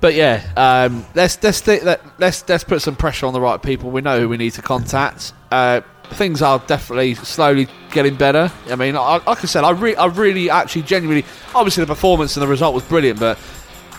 but 0.00 0.14
yeah, 0.14 0.42
um, 0.56 1.04
let's 1.14 1.42
let's 1.42 1.60
th- 1.60 1.82
let, 1.82 2.00
let's 2.20 2.48
let's 2.48 2.62
put 2.64 2.82
some 2.82 2.94
pressure 2.94 3.26
on 3.26 3.32
the 3.32 3.40
right 3.40 3.60
people. 3.60 3.90
We 3.90 4.00
know 4.00 4.20
who 4.20 4.28
we 4.28 4.36
need 4.36 4.52
to 4.52 4.62
contact. 4.62 5.32
Uh, 5.50 5.80
things 6.10 6.42
are 6.42 6.58
definitely 6.66 7.14
slowly 7.14 7.68
getting 7.90 8.16
better. 8.16 8.50
I 8.68 8.76
mean, 8.76 8.96
I, 8.96 9.22
like 9.26 9.42
I 9.42 9.46
said, 9.46 9.64
I, 9.64 9.70
re- 9.70 9.96
I 9.96 10.06
really, 10.06 10.50
actually, 10.50 10.82
genuinely, 10.82 11.24
obviously 11.54 11.84
the 11.84 11.88
performance 11.94 12.36
and 12.36 12.42
the 12.42 12.48
result 12.48 12.74
was 12.74 12.84
brilliant, 12.84 13.20
but 13.20 13.38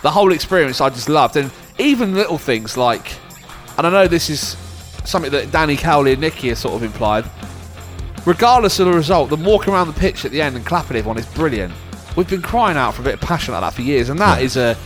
the 0.02 0.12
whole 0.12 0.32
experience 0.32 0.82
I 0.82 0.90
just 0.90 1.10
loved, 1.10 1.36
and 1.36 1.52
even 1.78 2.14
little 2.14 2.38
things 2.38 2.78
like, 2.78 3.14
and 3.78 3.88
I 3.88 3.90
know 3.90 4.08
this 4.08 4.30
is 4.30 4.58
something 5.06 5.32
that 5.32 5.52
Danny 5.52 5.76
Cowley 5.76 6.14
and 6.14 6.22
Nicky 6.22 6.50
have 6.50 6.58
sort 6.58 6.76
of 6.76 6.84
implied. 6.84 7.26
Regardless 8.26 8.80
of 8.80 8.88
the 8.88 8.94
result, 8.94 9.30
the 9.30 9.38
walking 9.38 9.74
around 9.74 9.88
the 9.88 9.94
pitch 9.94 10.26
at 10.26 10.32
the 10.32 10.42
end 10.42 10.56
and 10.56 10.66
clapping 10.66 10.98
everyone 10.98 11.18
is 11.18 11.26
brilliant. 11.28 11.74
We've 12.16 12.30
been 12.30 12.42
crying 12.42 12.78
out 12.78 12.96
for 12.96 13.02
a 13.02 13.06
bit 13.06 13.14
of 13.14 13.22
passion 13.22 13.54
like 13.54 13.62
that 13.62 13.74
for 13.74 13.82
years, 13.82 14.10
and 14.10 14.20
that 14.20 14.42
is 14.42 14.58
a 14.58 14.78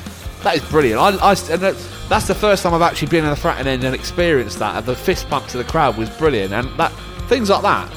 that 0.43 0.55
is 0.55 0.63
brilliant. 0.69 0.99
I, 0.99 1.09
I 1.31 1.31
and 1.31 1.61
that's, 1.61 2.09
that's 2.09 2.27
the 2.27 2.35
first 2.35 2.63
time 2.63 2.73
I've 2.73 2.81
actually 2.81 3.07
been 3.07 3.23
in 3.23 3.29
the 3.29 3.35
Fratton 3.35 3.65
end 3.65 3.83
and 3.83 3.95
experienced 3.95 4.59
that. 4.59 4.75
And 4.75 4.85
the 4.85 4.95
fist 4.95 5.27
pump 5.29 5.47
to 5.47 5.57
the 5.57 5.63
crowd 5.63 5.97
was 5.97 6.09
brilliant, 6.11 6.53
and 6.53 6.69
that 6.77 6.91
things 7.27 7.49
like 7.49 7.61
that. 7.63 7.91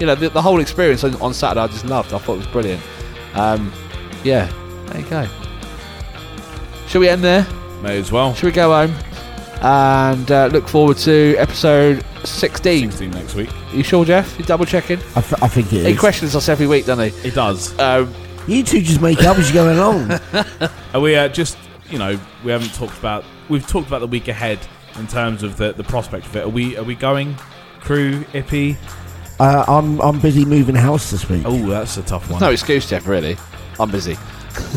You 0.00 0.06
know, 0.06 0.14
the, 0.14 0.28
the 0.28 0.42
whole 0.42 0.60
experience 0.60 1.04
on, 1.04 1.14
on 1.20 1.32
Saturday, 1.34 1.60
I 1.60 1.66
just 1.68 1.84
loved. 1.84 2.12
I 2.12 2.18
thought 2.18 2.34
it 2.34 2.38
was 2.38 2.46
brilliant. 2.48 2.82
Um, 3.34 3.72
yeah, 4.24 4.50
there 4.86 5.00
you 5.00 5.08
go. 5.08 5.26
Shall 6.86 7.00
we 7.00 7.08
end 7.08 7.22
there? 7.24 7.46
May 7.82 7.98
as 7.98 8.10
well. 8.12 8.34
Shall 8.34 8.48
we 8.48 8.52
go 8.52 8.70
home 8.86 8.94
and 9.62 10.30
uh, 10.30 10.46
look 10.46 10.68
forward 10.68 10.96
to 10.98 11.36
episode 11.36 12.04
16? 12.24 12.90
16 12.90 13.10
next 13.10 13.34
week. 13.34 13.50
you 13.72 13.82
sure, 13.82 14.04
Jeff? 14.04 14.38
You 14.38 14.44
double 14.44 14.64
checking? 14.66 14.98
I, 15.16 15.20
th- 15.20 15.42
I 15.42 15.48
think 15.48 15.72
it 15.72 15.84
He 15.84 15.90
is. 15.92 15.98
questions 15.98 16.34
us 16.36 16.48
every 16.48 16.66
week, 16.66 16.86
doesn't 16.86 17.12
he? 17.12 17.28
It 17.28 17.34
does. 17.34 17.78
Um, 17.78 18.12
You 18.46 18.62
two 18.62 18.80
just 18.80 19.00
make 19.00 19.22
up 19.24 19.38
as 19.38 19.48
you 19.48 19.54
go 19.54 19.72
along. 19.72 20.10
Are 20.94 21.00
we 21.00 21.16
uh, 21.16 21.28
just, 21.28 21.56
you 21.90 21.98
know, 21.98 22.18
we 22.44 22.50
haven't 22.52 22.74
talked 22.74 22.98
about, 22.98 23.24
we've 23.48 23.66
talked 23.66 23.88
about 23.88 24.00
the 24.00 24.06
week 24.06 24.28
ahead 24.28 24.58
in 24.98 25.06
terms 25.06 25.42
of 25.42 25.56
the, 25.56 25.72
the 25.72 25.84
prospect 25.84 26.26
of 26.26 26.36
it. 26.36 26.44
Are 26.44 26.48
we 26.48 26.76
are 26.76 26.84
we 26.84 26.94
going? 26.94 27.34
Crewe, 27.84 28.24
Ippy? 28.32 28.76
uh, 29.40 29.64
I'm 29.68 30.00
I'm 30.00 30.20
busy 30.20 30.44
moving 30.44 30.74
house 30.74 31.10
this 31.10 31.28
week. 31.28 31.42
Oh, 31.44 31.66
that's 31.68 31.96
a 31.96 32.02
tough 32.02 32.30
one. 32.30 32.40
no 32.40 32.50
excuse, 32.50 32.88
Jeff, 32.88 33.06
really. 33.06 33.36
I'm 33.78 33.90
busy. 33.90 34.16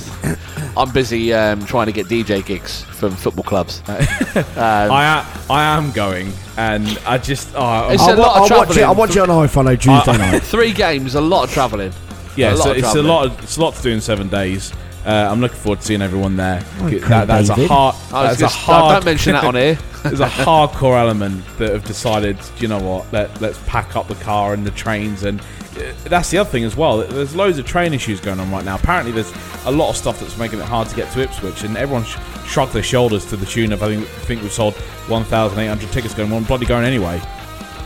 I'm 0.78 0.92
busy 0.92 1.34
um, 1.34 1.66
trying 1.66 1.86
to 1.88 1.92
get 1.92 2.08
DJ 2.08 2.46
gigs 2.46 2.84
from 2.84 3.12
football 3.16 3.44
clubs. 3.44 3.82
Um, 4.38 4.92
I 4.92 5.04
am, 5.06 5.26
I 5.50 5.64
am 5.78 5.92
going, 5.92 6.32
and 6.58 6.88
I 7.08 7.18
just, 7.18 7.50
oh, 7.56 7.90
It's 7.90 8.04
oh, 8.04 8.10
a 8.10 8.12
I'll, 8.12 8.18
lot 8.18 8.46
of 8.46 8.52
I'll 8.52 8.58
watch 8.60 8.70
it. 8.70 8.74
travelling. 8.74 8.84
I'll 8.86 8.96
watch 8.96 9.16
it 9.16 9.18
on 9.18 9.30
iFollow 9.30 9.80
Tuesday 9.82 10.18
night. 10.18 10.44
Three 10.44 10.74
games, 10.74 11.16
a 11.16 11.22
lot 11.22 11.46
of 11.46 11.52
travelling. 11.52 11.92
yeah, 12.36 12.54
a 12.54 12.58
so 12.58 12.72
of 12.72 12.78
it's 12.78 12.94
a 12.94 13.02
lot. 13.02 13.26
Of, 13.28 13.40
it's 13.44 13.58
a 13.58 13.62
lot 13.62 13.74
to 13.76 13.82
do 13.82 13.90
in 13.90 14.02
seven 14.02 14.28
days. 14.28 14.72
Uh, 15.08 15.30
I'm 15.32 15.40
looking 15.40 15.58
forward 15.58 15.80
to 15.80 15.86
seeing 15.86 16.02
everyone 16.02 16.36
there. 16.36 16.62
Okay, 16.82 17.00
That- 17.00 17.28
that's 17.28 17.48
a 17.48 17.66
hard. 17.68 17.96
That's 18.12 18.36
a 18.36 18.40
just, 18.42 18.68
no, 18.68 18.74
hard. 18.74 18.96
don't 18.96 19.06
mention 19.06 19.34
that 19.34 19.44
on 19.46 19.56
here. 19.56 19.78
There's 20.04 20.20
a 20.20 20.28
hardcore 20.28 21.00
element 21.00 21.46
that 21.60 21.72
have 21.72 21.86
decided, 21.86 22.38
"Do 22.38 22.62
you 22.62 22.68
know 22.68 22.80
what? 22.80 23.12
Let, 23.14 23.40
let's 23.40 23.58
pack 23.68 23.96
up 23.96 24.10
the 24.10 24.16
car 24.16 24.54
and 24.54 24.66
the 24.66 24.72
trains. 24.72 25.24
And 25.24 25.40
uh, 25.40 25.94
that's 26.04 26.30
the 26.30 26.38
other 26.40 26.50
thing 26.50 26.66
as 26.66 26.76
well. 26.76 26.98
There's 26.98 27.36
loads 27.38 27.58
of 27.58 27.66
train 27.66 27.94
issues 27.94 28.20
going 28.20 28.40
on 28.42 28.52
right 28.52 28.66
now. 28.66 28.76
Apparently, 28.76 29.14
there's 29.14 29.32
a 29.66 29.72
lot 29.72 29.90
of 29.90 29.96
stuff 29.96 30.20
that's 30.20 30.38
making 30.38 30.60
it 30.60 30.66
hard 30.66 30.90
to 30.90 30.96
get 30.96 31.10
to 31.14 31.22
Ipswich, 31.22 31.64
and 31.64 31.78
everyone 31.78 32.04
sh- 32.04 32.18
shrugged 32.46 32.74
their 32.74 32.84
shoulders 32.84 33.26
to 33.28 33.38
the 33.38 33.46
tune 33.46 33.72
of 33.72 33.82
I 33.82 33.88
think, 33.96 34.04
I 34.04 34.20
think 34.26 34.42
we've 34.42 34.52
sold 34.52 34.74
1,800 34.76 35.90
tickets 35.92 36.14
going. 36.14 36.30
One 36.30 36.44
bloody 36.44 36.66
going 36.66 36.84
anyway. 36.84 37.22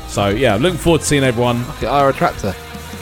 So 0.08 0.30
yeah, 0.30 0.56
looking 0.56 0.80
forward 0.80 1.02
to 1.02 1.08
seeing 1.08 1.24
everyone. 1.24 1.64
Okay, 1.78 1.86
I 1.88 2.10
a 2.10 2.14
tractor. 2.14 2.56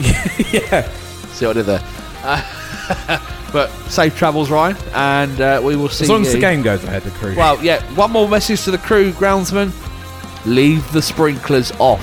yeah, 0.52 0.88
See 1.32 1.46
what 1.46 1.56
I 1.56 1.60
did 1.62 1.66
there. 1.66 1.82
Uh, 2.22 3.18
but 3.52 3.70
safe 3.88 4.16
travels, 4.16 4.50
Ryan, 4.50 4.76
and 4.94 5.40
uh, 5.40 5.60
we 5.62 5.76
will 5.76 5.88
see 5.88 6.04
as 6.04 6.10
long 6.10 6.22
you. 6.22 6.26
as 6.28 6.32
the 6.32 6.40
game 6.40 6.62
goes 6.62 6.82
ahead, 6.84 7.02
the 7.02 7.10
crew. 7.10 7.34
Well, 7.36 7.62
yeah, 7.62 7.82
one 7.94 8.10
more 8.10 8.28
message 8.28 8.64
to 8.64 8.70
the 8.70 8.78
Crewe, 8.78 9.12
groundsman. 9.12 9.72
Leave 10.46 10.90
the 10.92 11.02
sprinklers 11.02 11.72
off. 11.78 12.02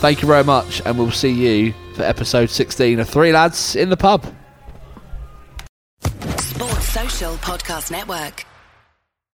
Thank 0.00 0.22
you 0.22 0.28
very 0.28 0.44
much, 0.44 0.82
and 0.84 0.98
we'll 0.98 1.10
see 1.10 1.30
you 1.30 1.74
for 1.94 2.02
episode 2.02 2.50
16 2.50 3.00
of 3.00 3.08
Three 3.08 3.32
Lads 3.32 3.76
in 3.76 3.90
the 3.90 3.96
Pub. 3.96 4.24
Sports 6.38 6.88
Social 6.88 7.34
Podcast 7.36 7.90
Network. 7.90 8.44